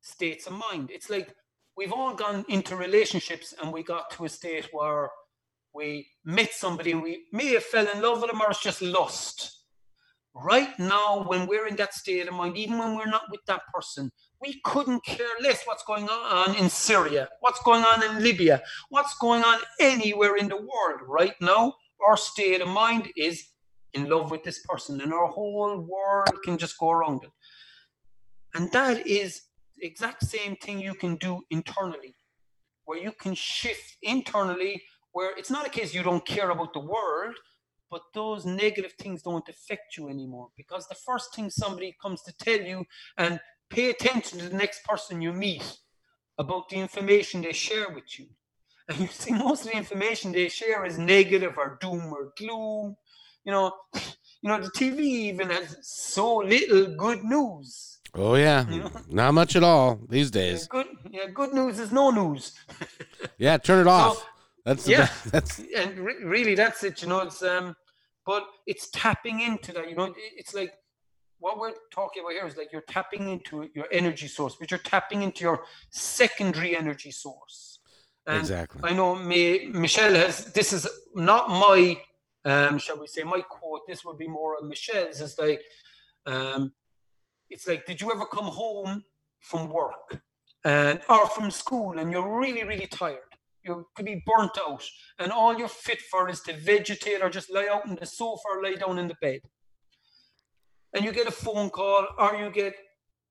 states 0.00 0.46
of 0.46 0.52
mind. 0.52 0.92
It's 0.92 1.10
like 1.10 1.34
we've 1.76 1.92
all 1.92 2.14
gone 2.14 2.44
into 2.48 2.76
relationships 2.76 3.52
and 3.60 3.72
we 3.72 3.82
got 3.82 4.12
to 4.12 4.26
a 4.26 4.28
state 4.28 4.68
where 4.70 5.10
we 5.74 6.06
met 6.24 6.52
somebody 6.52 6.92
and 6.92 7.02
we 7.02 7.24
may 7.32 7.52
have 7.54 7.64
fell 7.64 7.88
in 7.92 8.00
love 8.00 8.20
with 8.20 8.30
them 8.30 8.40
or 8.40 8.50
it's 8.50 8.62
just 8.62 8.80
lust. 8.80 9.55
Right 10.44 10.78
now, 10.78 11.24
when 11.26 11.46
we're 11.46 11.66
in 11.66 11.76
that 11.76 11.94
state 11.94 12.28
of 12.28 12.34
mind, 12.34 12.58
even 12.58 12.78
when 12.78 12.94
we're 12.94 13.06
not 13.06 13.30
with 13.30 13.40
that 13.46 13.62
person, 13.72 14.10
we 14.40 14.60
couldn't 14.64 15.02
care 15.02 15.26
less 15.40 15.64
what's 15.64 15.82
going 15.84 16.08
on 16.08 16.54
in 16.56 16.68
Syria, 16.68 17.28
what's 17.40 17.62
going 17.62 17.84
on 17.84 18.02
in 18.04 18.22
Libya, 18.22 18.62
what's 18.90 19.16
going 19.18 19.42
on 19.42 19.60
anywhere 19.80 20.36
in 20.36 20.48
the 20.48 20.56
world. 20.56 21.00
Right 21.06 21.34
now, 21.40 21.74
our 22.06 22.18
state 22.18 22.60
of 22.60 22.68
mind 22.68 23.08
is 23.16 23.42
in 23.94 24.10
love 24.10 24.30
with 24.30 24.44
this 24.44 24.60
person, 24.68 25.00
and 25.00 25.10
our 25.14 25.26
whole 25.26 25.80
world 25.80 26.42
can 26.44 26.58
just 26.58 26.78
go 26.78 26.90
around 26.90 27.24
it. 27.24 27.30
And 28.54 28.70
that 28.72 29.06
is 29.06 29.40
the 29.76 29.86
exact 29.86 30.22
same 30.26 30.56
thing 30.56 30.80
you 30.80 30.94
can 30.94 31.16
do 31.16 31.40
internally, 31.50 32.14
where 32.84 32.98
you 32.98 33.12
can 33.12 33.34
shift 33.34 33.96
internally, 34.02 34.82
where 35.12 35.34
it's 35.38 35.50
not 35.50 35.66
a 35.66 35.70
case 35.70 35.94
you 35.94 36.02
don't 36.02 36.26
care 36.26 36.50
about 36.50 36.74
the 36.74 36.80
world, 36.80 37.36
but 37.90 38.02
those 38.14 38.44
negative 38.44 38.92
things 38.98 39.22
don't 39.22 39.48
affect 39.48 39.96
you 39.96 40.08
anymore. 40.08 40.48
Because 40.56 40.86
the 40.88 40.94
first 40.94 41.34
thing 41.34 41.50
somebody 41.50 41.96
comes 42.00 42.22
to 42.22 42.32
tell 42.36 42.60
you, 42.60 42.84
and 43.16 43.40
pay 43.70 43.90
attention 43.90 44.38
to 44.38 44.48
the 44.48 44.56
next 44.56 44.84
person 44.84 45.22
you 45.22 45.32
meet 45.32 45.78
about 46.38 46.68
the 46.68 46.76
information 46.76 47.42
they 47.42 47.52
share 47.52 47.90
with 47.90 48.18
you. 48.18 48.26
And 48.88 49.00
you 49.00 49.08
see, 49.08 49.32
most 49.32 49.64
of 49.64 49.72
the 49.72 49.76
information 49.76 50.32
they 50.32 50.48
share 50.48 50.84
is 50.84 50.98
negative 50.98 51.54
or 51.56 51.78
doom 51.80 52.12
or 52.12 52.32
gloom. 52.36 52.96
You 53.44 53.52
know, 53.52 53.72
you 53.94 54.48
know, 54.48 54.60
the 54.60 54.70
TV 54.70 55.00
even 55.00 55.50
has 55.50 55.76
so 55.82 56.36
little 56.36 56.94
good 56.96 57.24
news. 57.24 57.98
Oh 58.14 58.34
yeah, 58.34 58.68
You 58.70 58.80
know? 58.80 58.90
not 59.08 59.34
much 59.34 59.56
at 59.56 59.62
all 59.62 60.00
these 60.08 60.30
days. 60.30 60.66
Good, 60.68 60.86
yeah, 61.10 61.26
good 61.34 61.52
news 61.52 61.78
is 61.78 61.92
no 61.92 62.10
news. 62.10 62.52
Yeah, 63.38 63.58
turn 63.58 63.80
it 63.80 63.86
off. 63.86 64.24
That's 64.66 64.88
yeah. 64.88 65.08
be- 65.24 65.30
that's 65.30 65.60
and 65.76 65.96
re- 65.98 66.24
really 66.24 66.54
that's 66.56 66.82
it 66.82 67.00
you 67.00 67.08
know 67.08 67.20
it's 67.20 67.42
um 67.42 67.74
but 68.26 68.44
it's 68.66 68.90
tapping 68.90 69.40
into 69.40 69.72
that 69.72 69.88
you 69.88 69.94
know 69.94 70.12
it's 70.36 70.52
like 70.52 70.74
what 71.38 71.58
we're 71.58 71.72
talking 71.92 72.22
about 72.22 72.32
here 72.32 72.46
is 72.46 72.56
like 72.56 72.72
you're 72.72 72.88
tapping 72.88 73.28
into 73.28 73.70
your 73.74 73.86
energy 73.92 74.26
source 74.26 74.56
but 74.58 74.70
you're 74.70 74.80
tapping 74.80 75.22
into 75.22 75.44
your 75.44 75.62
secondary 75.90 76.76
energy 76.76 77.12
source 77.12 77.78
and 78.26 78.38
exactly. 78.40 78.80
i 78.82 78.92
know 78.92 79.14
May, 79.14 79.66
michelle 79.66 80.14
has 80.14 80.52
this 80.52 80.72
is 80.72 80.88
not 81.14 81.48
my 81.48 81.96
um 82.44 82.78
shall 82.78 82.98
we 82.98 83.06
say 83.06 83.22
my 83.22 83.42
quote 83.42 83.86
this 83.86 84.04
would 84.04 84.18
be 84.18 84.26
more 84.26 84.56
of 84.58 84.64
michelle's 84.64 85.20
is 85.20 85.38
like 85.38 85.62
um 86.26 86.72
it's 87.50 87.68
like 87.68 87.86
did 87.86 88.00
you 88.00 88.10
ever 88.10 88.26
come 88.26 88.46
home 88.46 89.04
from 89.38 89.70
work 89.70 90.20
and 90.64 91.00
or 91.08 91.28
from 91.28 91.52
school 91.52 92.00
and 92.00 92.10
you're 92.10 92.40
really 92.40 92.64
really 92.64 92.88
tired 92.88 93.35
you 93.66 93.86
could 93.94 94.06
be 94.06 94.22
burnt 94.26 94.56
out 94.66 94.84
and 95.18 95.32
all 95.32 95.56
you're 95.58 95.68
fit 95.68 96.00
for 96.00 96.28
is 96.28 96.40
to 96.42 96.52
vegetate 96.54 97.22
or 97.22 97.30
just 97.30 97.52
lie 97.52 97.68
out 97.70 97.88
on 97.88 97.96
the 97.96 98.06
sofa 98.06 98.42
or 98.50 98.62
lie 98.62 98.74
down 98.74 98.98
in 98.98 99.08
the 99.08 99.16
bed. 99.20 99.40
And 100.94 101.04
you 101.04 101.12
get 101.12 101.26
a 101.26 101.32
phone 101.32 101.70
call 101.70 102.06
or 102.18 102.36
you 102.36 102.50
get 102.50 102.74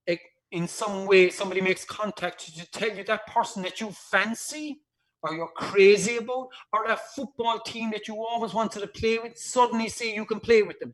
a, 0.10 0.20
in 0.52 0.68
some 0.68 1.06
way 1.06 1.30
somebody 1.30 1.62
makes 1.62 1.86
contact 1.86 2.56
to 2.56 2.72
tell 2.72 2.96
you 2.96 3.04
that 3.06 3.28
person 3.28 3.64
that 3.64 3.82
you 3.82 3.92
fancy 3.92 4.82
or 5.24 5.34
you're 5.34 5.52
crazy 5.56 6.18
about 6.18 6.50
or 6.74 6.88
that 6.88 7.14
football 7.16 7.60
team 7.60 7.92
that 7.92 8.08
you 8.08 8.16
always 8.16 8.54
wanted 8.54 8.82
to 8.82 8.88
play 8.88 9.18
with 9.18 9.38
suddenly 9.38 9.90
say 9.90 10.14
you 10.14 10.26
can 10.26 10.40
play 10.40 10.62
with 10.62 10.80
them 10.80 10.94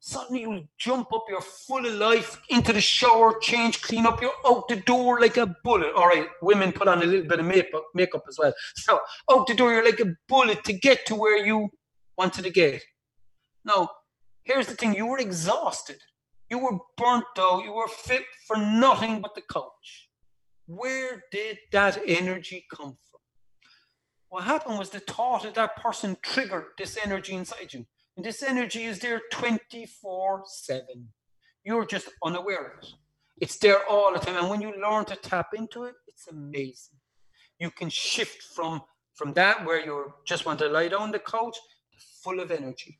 suddenly 0.00 0.42
you 0.42 0.68
jump 0.78 1.12
up, 1.12 1.24
you're 1.28 1.40
full 1.40 1.84
of 1.84 1.94
life, 1.94 2.40
into 2.48 2.72
the 2.72 2.80
shower, 2.80 3.38
change, 3.40 3.82
clean 3.82 4.06
up, 4.06 4.20
you're 4.20 4.32
out 4.46 4.68
the 4.68 4.76
door 4.76 5.20
like 5.20 5.36
a 5.36 5.54
bullet. 5.64 5.92
All 5.94 6.06
right, 6.06 6.28
women 6.42 6.72
put 6.72 6.88
on 6.88 7.02
a 7.02 7.06
little 7.06 7.28
bit 7.28 7.40
of 7.40 7.46
makeup, 7.46 7.84
makeup 7.94 8.24
as 8.28 8.38
well. 8.38 8.52
So 8.76 9.00
out 9.30 9.46
the 9.46 9.54
door, 9.54 9.72
you're 9.72 9.84
like 9.84 10.00
a 10.00 10.14
bullet 10.28 10.64
to 10.64 10.72
get 10.72 11.06
to 11.06 11.14
where 11.14 11.44
you 11.44 11.68
wanted 12.16 12.44
to 12.44 12.50
get. 12.50 12.82
Now, 13.64 13.90
here's 14.44 14.66
the 14.66 14.74
thing 14.74 14.94
you 14.94 15.06
were 15.06 15.18
exhausted, 15.18 15.98
you 16.50 16.58
were 16.58 16.78
burnt 16.96 17.24
out, 17.38 17.64
you 17.64 17.72
were 17.72 17.88
fit 17.88 18.24
for 18.46 18.56
nothing 18.56 19.20
but 19.20 19.34
the 19.34 19.42
couch. 19.42 20.08
Where 20.66 21.24
did 21.32 21.58
that 21.72 21.98
energy 22.06 22.66
come 22.70 22.96
from? 23.10 23.20
What 24.28 24.44
happened 24.44 24.78
was 24.78 24.90
the 24.90 25.00
thought 25.00 25.46
of 25.46 25.54
that 25.54 25.76
person 25.76 26.16
triggered 26.22 26.66
this 26.76 26.98
energy 27.02 27.34
inside 27.34 27.72
you. 27.72 27.86
And 28.18 28.24
this 28.24 28.42
energy 28.42 28.82
is 28.82 28.98
there 28.98 29.20
24 29.30 30.42
7. 30.44 31.08
You're 31.62 31.86
just 31.86 32.08
unaware 32.24 32.72
of 32.72 32.82
it. 32.82 32.88
It's 33.40 33.56
there 33.58 33.86
all 33.88 34.12
the 34.12 34.18
time. 34.18 34.36
And 34.36 34.50
when 34.50 34.60
you 34.60 34.72
learn 34.76 35.04
to 35.04 35.14
tap 35.14 35.50
into 35.54 35.84
it, 35.84 35.94
it's 36.08 36.26
amazing. 36.26 36.98
You 37.60 37.70
can 37.70 37.88
shift 37.88 38.42
from 38.42 38.82
from 39.14 39.34
that 39.34 39.64
where 39.64 39.84
you 39.84 40.12
just 40.26 40.46
want 40.46 40.58
to 40.58 40.68
lie 40.68 40.88
down 40.88 41.02
on 41.02 41.10
the 41.12 41.20
couch 41.20 41.56
to 41.92 41.98
full 42.24 42.40
of 42.40 42.50
energy. 42.50 42.98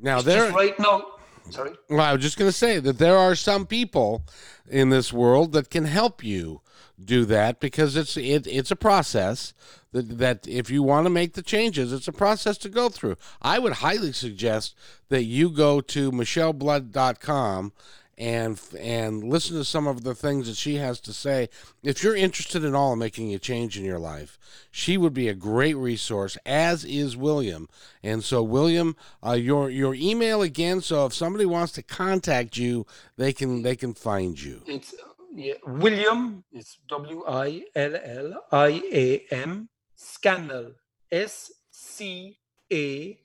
Now 0.00 0.16
It's 0.16 0.24
there 0.24 0.44
just 0.44 0.56
right 0.56 0.78
now. 0.78 1.04
Sorry. 1.50 1.72
Well, 1.88 2.00
I 2.00 2.12
was 2.12 2.22
just 2.22 2.38
going 2.38 2.50
to 2.50 2.56
say 2.56 2.78
that 2.78 2.98
there 2.98 3.16
are 3.16 3.34
some 3.34 3.66
people 3.66 4.24
in 4.68 4.90
this 4.90 5.12
world 5.12 5.52
that 5.52 5.70
can 5.70 5.84
help 5.84 6.22
you 6.22 6.60
do 7.02 7.24
that 7.24 7.60
because 7.60 7.96
it's 7.96 8.16
it, 8.16 8.46
it's 8.46 8.70
a 8.70 8.76
process 8.76 9.54
that 9.92 10.18
that 10.18 10.46
if 10.46 10.68
you 10.70 10.82
want 10.82 11.06
to 11.06 11.10
make 11.10 11.34
the 11.34 11.42
changes, 11.42 11.92
it's 11.92 12.08
a 12.08 12.12
process 12.12 12.58
to 12.58 12.68
go 12.68 12.88
through. 12.88 13.16
I 13.40 13.58
would 13.58 13.74
highly 13.74 14.12
suggest 14.12 14.74
that 15.08 15.24
you 15.24 15.50
go 15.50 15.80
to 15.80 16.10
michelleblood.com 16.10 17.72
and 18.18 18.60
and 18.78 19.22
listen 19.22 19.56
to 19.56 19.64
some 19.64 19.86
of 19.86 20.02
the 20.02 20.14
things 20.14 20.48
that 20.48 20.56
she 20.56 20.74
has 20.76 21.00
to 21.00 21.12
say. 21.12 21.48
If 21.82 22.02
you're 22.02 22.16
interested 22.16 22.64
at 22.64 22.74
all 22.74 22.92
in 22.92 22.98
making 22.98 23.32
a 23.32 23.38
change 23.38 23.78
in 23.78 23.84
your 23.84 24.00
life, 24.00 24.38
she 24.70 24.98
would 24.98 25.14
be 25.14 25.28
a 25.28 25.34
great 25.34 25.76
resource, 25.76 26.36
as 26.44 26.84
is 26.84 27.16
William. 27.16 27.68
And 28.02 28.24
so, 28.24 28.42
William, 28.42 28.96
uh, 29.24 29.32
your 29.32 29.70
your 29.70 29.94
email 29.94 30.42
again. 30.42 30.80
So 30.80 31.06
if 31.06 31.14
somebody 31.14 31.46
wants 31.46 31.72
to 31.74 31.82
contact 31.82 32.56
you, 32.56 32.86
they 33.16 33.32
can 33.32 33.62
they 33.62 33.76
can 33.76 33.94
find 33.94 34.40
you. 34.40 34.62
It's 34.66 34.94
yeah, 35.32 35.54
William. 35.64 36.42
It's 36.50 36.78
W 36.88 37.24
I 37.26 37.62
L 37.76 37.96
L 38.04 38.44
I 38.50 38.82
A 38.92 39.24
M. 39.30 39.68
Scannell. 39.94 40.72
S 41.10 41.52
C 41.70 42.36
A 42.72 43.18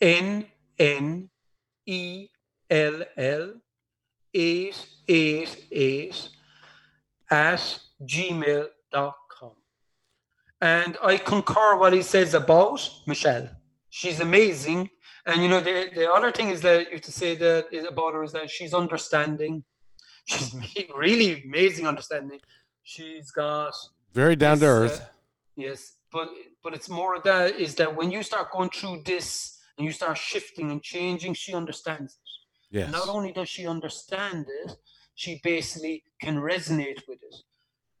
N 0.00 0.46
N 0.78 1.30
E 1.86 2.28
L 2.70 3.02
L. 3.16 3.54
Eight 4.38 4.76
eight 5.08 5.50
eight 5.72 6.28
at 7.30 7.62
gmail.com. 8.04 9.52
And 10.60 10.96
I 11.02 11.16
concur 11.16 11.76
what 11.76 11.92
he 11.92 12.02
says 12.02 12.34
about 12.34 12.80
Michelle. 13.06 13.48
She's 13.90 14.20
amazing. 14.20 14.90
And 15.26 15.42
you 15.42 15.48
know, 15.48 15.60
the, 15.60 15.88
the 15.94 16.10
other 16.10 16.30
thing 16.32 16.50
is 16.50 16.60
that 16.62 16.86
you 16.88 16.92
have 16.96 17.00
to 17.02 17.12
say 17.12 17.34
that 17.36 17.66
is 17.72 17.84
about 17.86 18.14
her 18.14 18.22
is 18.24 18.32
that 18.32 18.50
she's 18.50 18.74
understanding. 18.74 19.64
She's 20.26 20.54
really 20.96 21.42
amazing 21.44 21.86
understanding. 21.86 22.40
She's 22.82 23.30
got 23.30 23.72
Very 24.12 24.36
down 24.36 24.58
to 24.58 24.60
this, 24.60 24.70
uh, 24.70 24.74
earth. 24.84 24.98
yes, 25.56 25.80
but 26.12 26.28
but 26.62 26.74
it's 26.74 26.88
more 26.88 27.16
of 27.16 27.22
that 27.24 27.56
is 27.58 27.74
that 27.76 27.96
when 27.96 28.10
you 28.10 28.22
start 28.22 28.52
going 28.52 28.70
through 28.70 29.02
this 29.04 29.58
and 29.76 29.86
you 29.86 29.92
start 29.92 30.16
shifting 30.18 30.70
and 30.70 30.82
changing, 30.82 31.34
she 31.34 31.54
understands 31.54 32.12
it. 32.14 32.20
Yes. 32.70 32.90
Not 32.90 33.08
only 33.08 33.32
does 33.32 33.48
she 33.48 33.66
understand 33.66 34.46
it, 34.64 34.76
she 35.14 35.40
basically 35.42 36.02
can 36.20 36.36
resonate 36.36 37.06
with 37.08 37.18
it. 37.22 37.36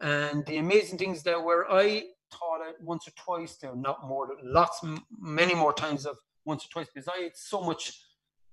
And 0.00 0.44
the 0.46 0.58
amazing 0.58 0.98
things 0.98 1.22
that 1.22 1.42
where 1.42 1.70
I 1.70 2.04
taught 2.30 2.66
it 2.68 2.76
once 2.80 3.08
or 3.08 3.12
twice 3.12 3.56
there, 3.56 3.74
not 3.74 4.06
more, 4.06 4.28
lots, 4.42 4.84
many 5.18 5.54
more 5.54 5.72
times 5.72 6.04
of 6.04 6.18
once 6.44 6.66
or 6.66 6.68
twice, 6.68 6.88
because 6.92 7.08
I 7.08 7.22
had 7.22 7.36
so 7.36 7.62
much 7.62 8.00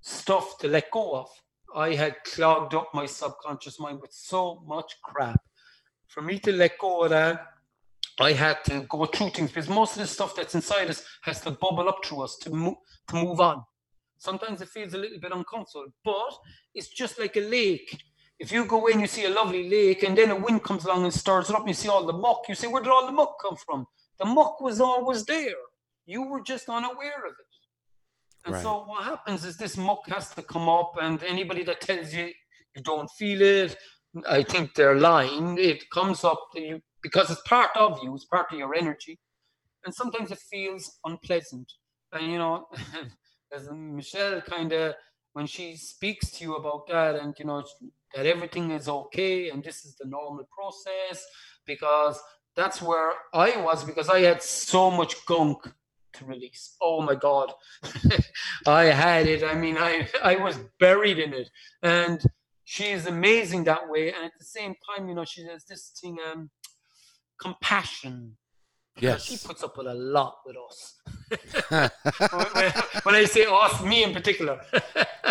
stuff 0.02 0.58
to 0.60 0.68
let 0.68 0.92
go 0.92 1.16
of. 1.16 1.30
I 1.76 1.96
had 1.96 2.24
clogged 2.24 2.76
up 2.76 2.90
my 2.94 3.06
subconscious 3.06 3.80
mind 3.80 4.00
with 4.02 4.14
so 4.14 4.64
much 4.66 4.96
crap. 5.04 5.42
For 6.08 6.22
me 6.22 6.40
to 6.40 6.52
let 6.52 6.78
go 6.78 7.04
of 7.04 7.10
that, 7.10 7.48
I 8.20 8.34
had 8.34 8.64
to 8.66 8.82
go 8.82 9.06
through 9.06 9.32
things 9.32 9.50
because 9.52 9.68
most 9.68 9.94
of 9.94 10.04
the 10.04 10.08
stuff 10.08 10.36
that's 10.36 10.54
inside 10.54 10.90
us 10.90 11.04
has 11.24 11.42
to 11.42 11.52
bubble 11.52 11.90
up 11.90 12.06
through 12.06 12.22
us 12.22 12.38
to 12.44 12.50
to 13.08 13.16
move 13.16 13.42
on. 13.42 13.64
Sometimes 14.18 14.62
it 14.62 14.70
feels 14.70 14.94
a 14.94 14.98
little 14.98 15.20
bit 15.20 15.32
uncomfortable, 15.32 15.88
but 16.04 16.34
it's 16.74 16.90
just 16.90 17.20
like 17.20 17.36
a 17.36 17.42
lake. 17.42 18.02
If 18.40 18.52
you 18.52 18.66
go 18.66 18.88
in, 18.88 19.00
you 19.00 19.08
see 19.08 19.26
a 19.26 19.30
lovely 19.30 19.70
lake, 19.70 20.04
and 20.04 20.18
then 20.18 20.32
a 20.32 20.36
wind 20.36 20.64
comes 20.64 20.86
along 20.86 21.04
and 21.04 21.14
stirs 21.14 21.50
it 21.50 21.56
up, 21.56 21.62
and 21.62 21.70
you 21.70 21.74
see 21.74 21.90
all 21.90 22.06
the 22.06 22.14
muck. 22.14 22.44
You 22.50 22.56
say, 22.56 22.68
Where 22.68 22.82
did 22.82 22.92
all 22.92 23.06
the 23.06 23.12
muck 23.12 23.36
come 23.42 23.56
from? 23.56 23.86
The 24.20 24.26
muck 24.26 24.60
was 24.62 24.80
always 24.82 25.26
there. 25.26 25.56
You 26.06 26.24
were 26.24 26.42
just 26.42 26.70
unaware 26.70 27.26
of 27.26 27.34
it. 27.34 27.54
And 28.46 28.54
Right. 28.54 28.62
so 28.62 28.84
what 28.84 29.04
happens 29.06 29.46
is 29.46 29.58
this 29.58 29.78
muck 29.78 30.08
has 30.10 30.34
to 30.36 30.42
come 30.42 30.68
up, 30.68 30.94
and 31.02 31.22
anybody 31.24 31.64
that 31.64 31.82
tells 31.82 32.14
you 32.14 32.34
you 32.76 32.82
don't 32.82 33.10
feel 33.12 33.42
it, 33.42 33.78
I 34.28 34.44
think 34.44 34.74
they're 34.76 35.00
lying. 35.00 35.58
It 35.58 35.90
comes 35.90 36.24
up 36.24 36.50
to 36.54 36.62
you 36.62 36.82
because 37.02 37.32
it's 37.32 37.42
part 37.42 37.72
of 37.76 38.00
you, 38.04 38.14
it's 38.16 38.26
part 38.26 38.52
of 38.52 38.58
your 38.58 38.76
energy. 38.76 39.20
And 39.86 39.94
sometimes 39.94 40.32
it 40.32 40.40
feels 40.40 41.00
unpleasant. 41.06 41.72
And 42.12 42.32
you 42.32 42.38
know, 42.38 42.68
as 43.54 43.70
Michelle 43.72 44.42
kind 44.42 44.72
of 44.74 44.96
when 45.34 45.48
she 45.48 45.76
speaks 45.76 46.32
to 46.32 46.44
you 46.44 46.56
about 46.56 46.88
that 46.88 47.16
and 47.16 47.36
you 47.38 47.46
know 47.46 47.64
that 48.14 48.26
everything 48.26 48.72
is 48.72 48.88
okay 48.88 49.50
and 49.50 49.64
this 49.64 49.86
is 49.86 49.96
the 49.96 50.08
normal 50.08 50.48
process 50.52 51.26
because 51.66 52.20
that's 52.56 52.82
where 52.82 53.12
I 53.34 53.60
was 53.62 53.84
because 53.84 54.10
I 54.10 54.20
had 54.22 54.44
so 54.44 54.92
much 54.92 55.26
gunk 55.26 55.72
to 56.14 56.26
release. 56.26 56.76
Oh 56.82 57.02
my 57.02 57.16
god. 57.16 57.52
I 58.68 58.84
had 58.86 59.28
it. 59.28 59.44
I 59.44 59.56
mean 59.56 59.78
I 59.78 60.08
I 60.22 60.36
was 60.36 60.60
buried 60.80 61.20
in 61.20 61.34
it. 61.34 61.50
And 61.82 62.24
she 62.64 62.86
is 62.92 63.08
amazing 63.08 63.64
that 63.66 63.90
way. 63.90 64.14
And 64.14 64.24
at 64.26 64.32
the 64.38 64.46
same 64.46 64.76
time, 64.88 65.10
you 65.10 65.16
know, 65.16 65.26
she 65.26 65.44
has 65.46 65.64
this 65.66 65.92
thing 66.00 66.18
um 66.32 66.50
compassion. 67.40 68.38
Because 68.96 69.26
She 69.26 69.38
puts 69.38 69.64
up 69.64 69.76
with 69.78 69.88
a 69.88 69.94
lot 69.94 70.38
with 70.46 70.56
us. 70.70 70.94
when, 71.70 71.90
when- 72.54 72.72
when 73.04 73.16
I 73.16 73.26
say 73.26 73.46
us, 73.50 73.82
me 73.84 74.04
in 74.04 74.14
particular. 74.14 74.62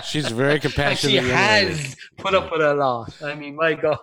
She's 0.05 0.28
very 0.28 0.55
and 0.55 0.62
compassionate. 0.62 0.98
she 1.10 1.14
young 1.16 1.24
lady. 1.26 1.36
has 1.74 1.97
put 2.16 2.34
up 2.34 2.51
with 2.51 2.60
a 2.60 2.74
lot. 2.74 3.14
I 3.22 3.34
mean, 3.34 3.55
my 3.55 3.74
God. 3.74 3.98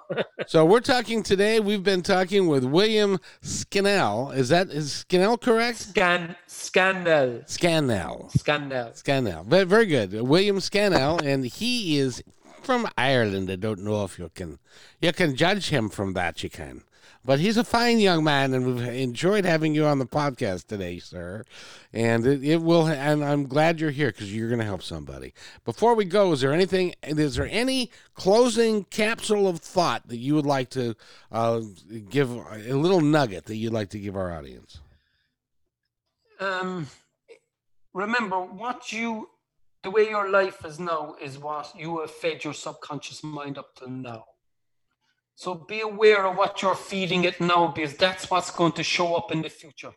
So 0.48 0.66
we're 0.66 0.80
talking 0.80 1.24
today. 1.24 1.60
We've 1.60 1.84
been 1.84 2.02
talking 2.02 2.48
with 2.48 2.64
William 2.64 3.20
Scannell. 3.42 4.32
Is 4.32 4.50
that 4.50 4.70
is 4.70 4.92
Scannell 4.94 5.38
correct? 5.38 5.80
Scan, 5.80 6.36
scandal. 6.48 7.42
Scannell. 7.46 8.30
Scandal. 8.30 8.92
Scannell. 8.94 9.44
Very, 9.44 9.66
very 9.66 9.86
good. 9.86 10.14
William 10.22 10.60
Scannell, 10.62 11.20
and 11.24 11.46
he 11.46 11.98
is 12.00 12.24
from 12.62 12.88
Ireland. 12.98 13.52
I 13.52 13.56
don't 13.58 13.82
know 13.84 14.04
if 14.06 14.18
you 14.18 14.32
can 14.34 14.60
you 15.02 15.12
can 15.12 15.36
judge 15.36 15.70
him 15.70 15.90
from 15.90 16.14
that. 16.14 16.44
You 16.44 16.50
can. 16.50 16.84
But 17.26 17.40
he's 17.40 17.58
a 17.58 17.66
fine 17.66 18.00
young 18.00 18.24
man, 18.24 18.54
and 18.54 18.66
we've 18.66 18.88
enjoyed 18.88 19.44
having 19.44 19.76
you 19.76 19.86
on 19.86 20.00
the 20.00 20.06
podcast 20.06 20.68
today, 20.68 21.00
sir. 21.00 21.44
And 21.92 22.26
it, 22.26 22.44
it 22.44 22.62
will, 22.62 22.88
and 22.88 23.24
I'm 23.24 23.46
glad 23.46 23.80
you're 23.82 23.92
here 23.92 24.08
because 24.08 24.34
you're 24.34 24.48
going 24.48 24.60
to 24.60 24.66
help 24.66 24.82
somebody. 24.82 25.34
Before 25.66 25.96
we 25.96 26.06
go, 26.06 26.32
is 26.32 26.42
there 26.42 26.54
anything? 26.54 26.96
Is 27.04 27.36
there 27.36 27.50
any 27.52 27.92
closing 28.14 28.86
capsule 28.86 29.48
of 29.48 29.60
thought 29.60 30.08
that 30.08 30.18
you 30.18 30.34
would 30.34 30.46
like 30.46 30.70
to 30.72 30.96
uh, 31.32 31.62
give 32.10 32.32
a 32.32 32.74
little 32.74 33.02
nugget 33.02 33.46
that 33.46 33.58
you'd 33.58 33.74
like 33.74 33.90
to 33.90 34.00
give 34.00 34.16
our 34.16 34.32
audience? 34.32 34.80
Um, 36.40 36.88
remember, 37.94 38.38
what 38.38 38.94
you, 38.94 39.30
the 39.84 39.92
way 39.92 40.10
your 40.10 40.30
life 40.30 40.64
is 40.64 40.80
now, 40.80 41.16
is 41.22 41.38
what 41.38 41.74
you 41.78 42.00
have 42.00 42.12
fed 42.12 42.46
your 42.46 42.54
subconscious 42.54 43.26
mind 43.26 43.58
up 43.58 43.76
till 43.76 43.90
now. 43.90 44.24
So 45.40 45.56
be 45.56 45.80
aware 45.80 46.26
of 46.26 46.36
what 46.36 46.62
you're 46.62 46.76
feeding 46.76 47.24
it 47.24 47.40
now 47.40 47.68
because 47.68 47.96
that's 47.96 48.30
what's 48.30 48.52
going 48.52 48.74
to 48.74 48.84
show 48.84 49.16
up 49.16 49.32
in 49.32 49.42
the 49.42 49.48
future. 49.48 49.94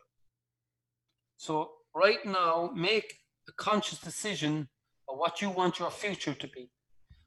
So, 1.35 1.71
right 1.93 2.25
now, 2.25 2.71
make 2.73 3.13
a 3.49 3.51
conscious 3.57 3.99
decision 3.99 4.69
of 5.09 5.17
what 5.17 5.41
you 5.41 5.49
want 5.49 5.79
your 5.79 5.91
future 5.91 6.33
to 6.33 6.47
be. 6.47 6.69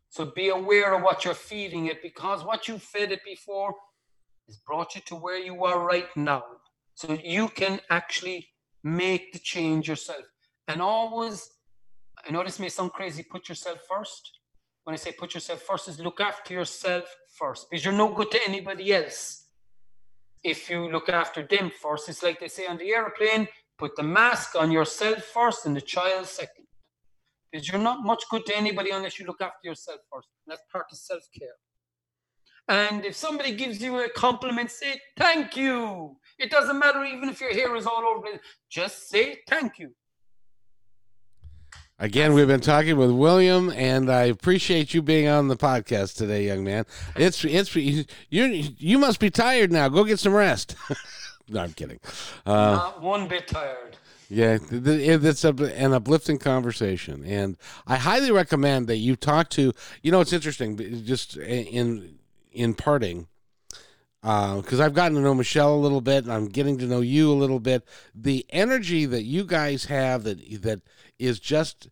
So, 0.09 0.33
be 0.35 0.49
aware 0.49 0.95
of 0.95 1.03
what 1.03 1.27
you're 1.27 1.35
feeding 1.35 1.89
it 1.89 2.03
because 2.03 2.43
what 2.43 2.69
you 2.69 2.79
fed 2.79 3.13
it 3.13 3.21
before 3.23 3.75
has 4.47 4.57
brought 4.67 4.95
you 4.95 5.03
to 5.09 5.15
where 5.15 5.37
you 5.37 5.67
are 5.67 5.85
right 5.85 6.09
now. 6.17 6.43
So, 6.95 7.19
you 7.23 7.49
can 7.49 7.81
actually 7.91 8.49
make 8.83 9.35
the 9.35 9.41
change 9.41 9.89
yourself. 9.89 10.25
And 10.69 10.81
always, 10.81 11.51
I 12.27 12.33
know 12.33 12.43
this 12.43 12.59
may 12.59 12.71
sound 12.71 12.93
crazy, 12.93 13.23
put 13.31 13.51
yourself 13.51 13.81
first. 13.87 14.39
When 14.85 14.95
I 14.95 14.97
say 14.97 15.13
put 15.13 15.35
yourself 15.35 15.61
first, 15.61 15.87
is 15.89 16.01
look 16.01 16.19
after 16.19 16.55
yourself 16.55 17.05
first 17.39 17.69
because 17.69 17.85
you're 17.85 17.95
no 17.95 18.13
good 18.13 18.31
to 18.31 18.41
anybody 18.47 18.93
else. 18.93 19.47
If 20.45 20.71
you 20.71 20.91
look 20.91 21.09
after 21.09 21.43
them 21.43 21.71
first, 21.83 22.09
it's 22.09 22.23
like 22.23 22.41
they 22.41 22.49
say 22.49 22.67
on 22.67 22.79
the 22.79 22.91
airplane 22.91 23.49
put 23.79 23.97
the 23.97 24.03
mask 24.03 24.57
on 24.57 24.71
yourself 24.71 25.23
first 25.25 25.67
and 25.67 25.77
the 25.77 25.81
child 25.81 26.27
second. 26.27 26.67
Because 27.51 27.69
you're 27.69 27.81
not 27.81 28.05
much 28.05 28.25
good 28.31 28.45
to 28.47 28.57
anybody 28.57 28.91
unless 28.91 29.19
you 29.19 29.27
look 29.27 29.41
after 29.41 29.69
yourself 29.69 30.01
first. 30.13 30.29
That's 30.47 30.63
part 30.73 30.87
of 30.91 30.99
self 30.99 31.23
care. 31.39 31.57
And 32.69 33.05
if 33.05 33.15
somebody 33.15 33.55
gives 33.55 33.81
you 33.81 33.99
a 34.01 34.09
compliment, 34.09 34.71
say 34.71 35.01
thank 35.17 35.57
you. 35.57 36.17
It 36.39 36.51
doesn't 36.51 36.79
matter 36.79 37.05
even 37.05 37.29
if 37.29 37.41
your 37.41 37.53
hair 37.53 37.77
is 37.77 37.87
all 37.87 38.05
over. 38.05 38.27
Just 38.69 39.09
say 39.09 39.39
thank 39.49 39.79
you. 39.79 39.93
Again, 41.99 42.35
we've 42.35 42.47
been 42.47 42.61
talking 42.61 42.99
with 42.99 43.11
William, 43.11 43.71
and 43.71 44.13
I 44.13 44.25
appreciate 44.25 44.93
you 44.93 45.01
being 45.01 45.29
on 45.29 45.49
the 45.49 45.57
podcast 45.57 46.17
today, 46.17 46.45
young 46.47 46.63
man. 46.63 46.85
It's 47.17 47.43
it's 47.43 47.75
you 47.75 48.05
you 48.31 48.99
must 48.99 49.19
be 49.19 49.31
tired 49.31 49.73
now. 49.73 49.89
Go 49.89 50.05
get 50.05 50.19
some 50.19 50.35
rest. 50.35 50.77
no, 51.49 51.61
I'm 51.61 51.73
kidding. 51.73 51.99
Uh, 52.45 52.53
Not 52.53 53.01
one 53.01 53.29
bit 53.29 53.49
tired. 53.49 53.97
yeah, 54.29 54.59
it's 54.71 55.45
a, 55.45 55.55
an 55.55 55.95
uplifting 55.95 56.37
conversation, 56.39 57.25
and 57.25 57.57
I 57.87 57.97
highly 57.97 58.31
recommend 58.31 58.89
that 58.89 58.99
you 58.99 59.17
talk 59.17 59.49
to. 59.51 59.73
You 60.03 60.13
know, 60.13 60.21
it's 60.21 60.35
interesting. 60.35 60.77
Just 61.07 61.39
in 61.39 62.19
in 62.53 62.75
parting, 62.75 63.27
Uh, 64.27 64.57
because 64.57 64.81
I've 64.81 64.93
gotten 64.93 65.15
to 65.15 65.23
know 65.23 65.35
Michelle 65.35 65.73
a 65.73 65.77
little 65.77 66.01
bit, 66.01 66.25
and 66.25 66.33
I'm 66.33 66.49
getting 66.49 66.79
to 66.79 66.87
know 66.87 67.01
you 67.01 67.31
a 67.31 67.35
little 67.39 67.61
bit. 67.61 67.85
The 68.13 68.45
energy 68.51 69.07
that 69.07 69.23
you 69.23 69.45
guys 69.45 69.85
have 69.85 70.25
that 70.25 70.63
that 70.63 70.81
is 71.17 71.39
just 71.39 71.89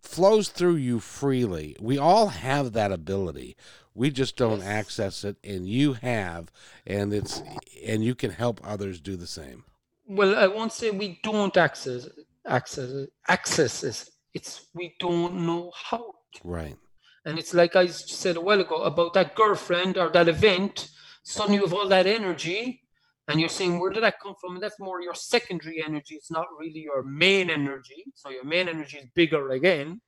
flows 0.00 0.48
through 0.48 0.76
you 0.76 0.98
freely. 0.98 1.76
We 1.78 1.98
all 1.98 2.28
have 2.28 2.72
that 2.72 2.90
ability. 2.90 3.54
We 3.94 4.10
just 4.10 4.34
don't 4.34 4.62
access 4.62 5.24
it, 5.24 5.36
and 5.44 5.68
you 5.68 5.92
have, 5.92 6.50
and 6.86 7.12
it's 7.12 7.42
and 7.86 8.02
you 8.02 8.14
can 8.14 8.30
help 8.30 8.62
others 8.64 8.98
do 8.98 9.16
the 9.16 9.26
same. 9.26 9.64
Well, 10.06 10.36
I 10.36 10.46
won't 10.46 10.72
say 10.72 10.90
we 10.90 11.20
don't 11.22 11.54
access 11.54 12.08
access 12.46 13.08
access 13.28 13.82
this. 13.82 14.10
It's 14.32 14.68
we 14.72 14.94
don't 14.98 15.44
know 15.44 15.70
how. 15.74 16.14
Right. 16.42 16.78
And 17.26 17.38
it's 17.38 17.52
like 17.52 17.76
I 17.76 17.88
said 17.88 18.38
a 18.38 18.40
while 18.40 18.62
ago 18.62 18.84
about 18.84 19.12
that 19.12 19.34
girlfriend 19.34 19.98
or 19.98 20.08
that 20.08 20.28
event. 20.28 20.88
Suddenly 21.28 21.58
you 21.58 21.66
have 21.66 21.74
all 21.74 21.88
that 21.88 22.06
energy, 22.06 22.80
and 23.28 23.38
you're 23.38 23.50
saying, 23.50 23.78
where 23.78 23.90
did 23.90 24.02
that 24.02 24.18
come 24.18 24.34
from? 24.40 24.54
And 24.54 24.62
that's 24.62 24.80
more 24.80 25.02
your 25.02 25.14
secondary 25.14 25.84
energy. 25.84 26.14
It's 26.14 26.30
not 26.30 26.46
really 26.58 26.80
your 26.80 27.02
main 27.02 27.50
energy. 27.50 28.06
So 28.14 28.30
your 28.30 28.44
main 28.44 28.66
energy 28.66 28.96
is 28.96 29.04
bigger 29.14 29.50
again. 29.50 30.00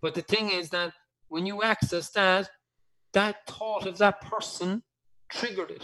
But 0.00 0.14
the 0.14 0.22
thing 0.22 0.52
is 0.52 0.70
that 0.70 0.92
when 1.26 1.44
you 1.44 1.64
access 1.64 2.10
that, 2.10 2.48
that 3.14 3.48
thought 3.48 3.88
of 3.88 3.98
that 3.98 4.20
person 4.20 4.84
triggered 5.28 5.72
it. 5.72 5.82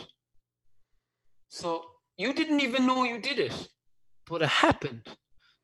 So 1.49 1.85
you 2.17 2.33
didn't 2.33 2.61
even 2.61 2.87
know 2.87 3.03
you 3.03 3.19
did 3.19 3.41
it, 3.41 3.69
but 4.29 4.41
it 4.41 4.49
happened. 4.49 5.03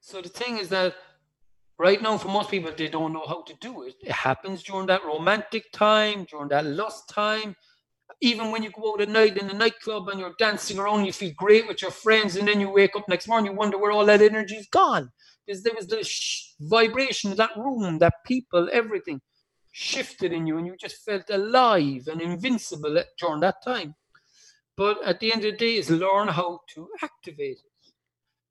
So 0.01 0.21
the 0.21 0.29
thing 0.29 0.59
is 0.59 0.69
that 0.71 0.97
right 1.79 2.03
now, 2.03 2.19
for 2.19 2.29
most 2.29 2.51
people, 2.51 2.73
they 2.77 2.89
don't 2.89 3.13
know 3.13 3.27
how 3.29 3.43
to 3.43 3.55
do 3.61 3.85
it. 3.85 3.95
It 4.01 4.11
happens 4.11 4.65
during 4.65 4.89
that 4.89 5.05
romantic 5.05 5.71
time, 5.71 6.27
during 6.29 6.49
that 6.49 6.67
lust 6.67 7.09
time. 7.09 7.55
Even 8.23 8.51
when 8.51 8.63
you 8.63 8.71
go 8.71 8.93
out 8.93 9.03
at 9.03 9.11
night 9.11 9.37
in 9.37 9.47
the 9.47 9.55
nightclub 9.55 10.09
and 10.09 10.19
you're 10.19 10.35
dancing 10.39 10.79
around, 10.79 11.05
you 11.05 11.13
feel 11.13 11.33
great 11.37 11.69
with 11.69 11.83
your 11.83 11.91
friends, 11.91 12.37
and 12.37 12.49
then 12.49 12.61
you 12.61 12.71
wake 12.71 12.97
up 12.97 13.09
next 13.09 13.29
morning, 13.29 13.53
you 13.53 13.57
wonder 13.57 13.77
where 13.79 13.93
all 13.93 14.07
that 14.07 14.23
energy's 14.23 14.69
gone. 14.69 15.11
Because 15.47 15.63
there 15.63 15.75
was 15.75 15.87
the 15.87 16.03
sh- 16.03 16.55
vibration 16.61 17.31
of 17.31 17.37
that 17.37 17.57
room, 17.57 17.99
that 17.99 18.15
people, 18.25 18.69
everything 18.73 19.21
shifted 19.71 20.33
in 20.33 20.47
you, 20.47 20.57
and 20.57 20.67
you 20.67 20.77
just 20.81 21.05
felt 21.05 21.29
alive 21.29 22.09
and 22.09 22.23
invincible 22.23 22.97
at- 22.99 23.09
during 23.19 23.41
that 23.41 23.63
time. 23.63 23.95
But 24.77 25.03
at 25.05 25.21
the 25.21 25.33
end 25.33 25.45
of 25.45 25.53
the 25.53 25.59
day, 25.59 25.77
is 25.77 25.91
learn 25.91 26.29
how 26.29 26.61
to 26.75 26.89
activate 27.03 27.59
it. 27.59 27.93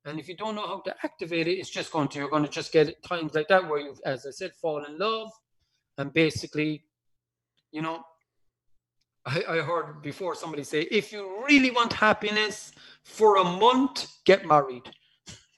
And 0.04 0.20
if 0.20 0.28
you 0.28 0.36
don't 0.36 0.54
know 0.54 0.66
how 0.66 0.80
to 0.82 0.94
activate 1.02 1.48
it, 1.48 1.58
it's 1.58 1.70
just 1.70 1.90
going 1.90 2.06
to 2.08 2.18
you're 2.20 2.30
going 2.30 2.44
to 2.44 2.48
just 2.48 2.72
get 2.72 3.02
times 3.02 3.34
like 3.34 3.48
that 3.48 3.68
where 3.68 3.80
you, 3.80 3.96
as 4.04 4.24
I 4.24 4.30
said, 4.30 4.52
fall 4.54 4.84
in 4.84 4.96
love, 4.96 5.30
and 5.98 6.12
basically, 6.12 6.84
you 7.72 7.82
know, 7.82 8.04
I, 9.26 9.42
I 9.48 9.56
heard 9.58 10.02
before 10.02 10.34
somebody 10.34 10.62
say, 10.62 10.82
if 10.82 11.12
you 11.12 11.44
really 11.46 11.70
want 11.70 11.92
happiness 11.92 12.72
for 13.04 13.36
a 13.36 13.44
month, 13.44 14.06
get 14.24 14.46
married. 14.46 14.82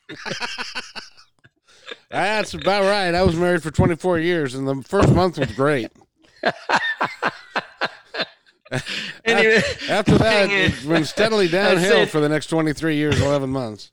That's 2.10 2.54
about 2.54 2.84
right. 2.84 3.14
I 3.14 3.22
was 3.22 3.36
married 3.36 3.62
for 3.62 3.70
24 3.70 4.18
years, 4.20 4.54
and 4.54 4.66
the 4.66 4.82
first 4.82 5.12
month 5.12 5.38
was 5.38 5.52
great. 5.52 5.90
Anyway, 9.24 9.62
After 9.88 10.18
that, 10.18 10.50
it 10.50 10.84
went 10.84 11.06
steadily 11.06 11.48
downhill 11.48 11.90
said- 11.90 12.10
for 12.10 12.20
the 12.20 12.28
next 12.28 12.48
23 12.48 12.96
years, 12.96 13.20
11 13.20 13.48
months. 13.48 13.92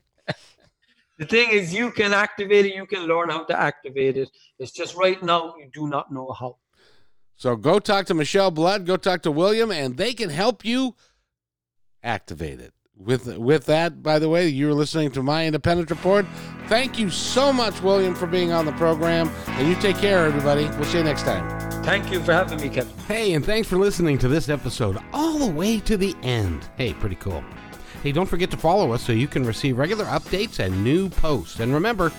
the 1.17 1.25
thing 1.25 1.49
is, 1.49 1.73
you 1.73 1.91
can 1.91 2.13
activate 2.13 2.65
it. 2.65 2.75
You 2.75 2.85
can 2.85 3.03
learn 3.03 3.29
how 3.29 3.43
to 3.45 3.57
activate 3.57 4.17
it. 4.17 4.29
It's 4.59 4.71
just 4.71 4.95
right 4.95 5.21
now 5.23 5.55
you 5.57 5.69
do 5.73 5.87
not 5.87 6.11
know 6.11 6.35
how. 6.37 6.57
So 7.35 7.55
go 7.55 7.79
talk 7.79 8.05
to 8.07 8.13
Michelle 8.13 8.51
Blood, 8.51 8.85
go 8.85 8.97
talk 8.97 9.21
to 9.23 9.31
William, 9.31 9.71
and 9.71 9.97
they 9.97 10.13
can 10.13 10.29
help 10.29 10.63
you 10.63 10.95
activate 12.03 12.59
it. 12.59 12.73
with 12.97 13.37
with 13.37 13.65
that, 13.65 14.01
by 14.01 14.19
the 14.19 14.29
way, 14.29 14.47
you're 14.47 14.73
listening 14.73 15.11
to 15.11 15.21
my 15.23 15.45
Independent 15.45 15.89
Report. 15.89 16.25
Thank 16.67 16.97
you 16.97 17.09
so 17.09 17.51
much, 17.51 17.81
William, 17.81 18.15
for 18.15 18.25
being 18.25 18.51
on 18.51 18.65
the 18.65 18.71
program, 18.73 19.29
and 19.47 19.67
you 19.67 19.75
take 19.75 19.97
care, 19.97 20.25
everybody. 20.25 20.63
We'll 20.77 20.85
see 20.85 20.99
you 20.99 21.03
next 21.03 21.23
time. 21.23 21.45
Thank 21.83 22.11
you 22.11 22.19
for 22.21 22.31
having 22.31 22.59
me, 22.61 22.69
Kevin. 22.69 22.97
Hey, 23.07 23.33
and 23.33 23.45
thanks 23.45 23.67
for 23.67 23.75
listening 23.77 24.17
to 24.19 24.27
this 24.27 24.49
episode 24.49 24.97
all 25.13 25.37
the 25.37 25.51
way 25.51 25.79
to 25.81 25.97
the 25.97 26.15
end. 26.23 26.67
Hey, 26.77 26.93
pretty 26.93 27.17
cool. 27.17 27.43
Hey, 28.01 28.11
don't 28.11 28.25
forget 28.27 28.49
to 28.51 28.57
follow 28.57 28.91
us 28.93 29.03
so 29.03 29.11
you 29.11 29.27
can 29.27 29.43
receive 29.45 29.77
regular 29.77 30.05
updates 30.05 30.59
and 30.59 30.83
new 30.83 31.09
posts. 31.09 31.59
And 31.59 31.73
remember, 31.73 32.11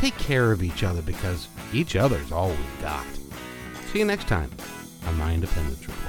take 0.00 0.16
care 0.18 0.52
of 0.52 0.62
each 0.62 0.82
other 0.82 1.00
because 1.00 1.48
each 1.72 1.96
other's 1.96 2.32
all 2.32 2.48
we've 2.48 2.82
got. 2.82 3.06
See 3.94 4.00
you 4.00 4.04
next 4.06 4.26
time 4.26 4.50
on 5.06 5.16
My 5.18 5.32
Independence 5.32 5.86
Report. 5.86 6.03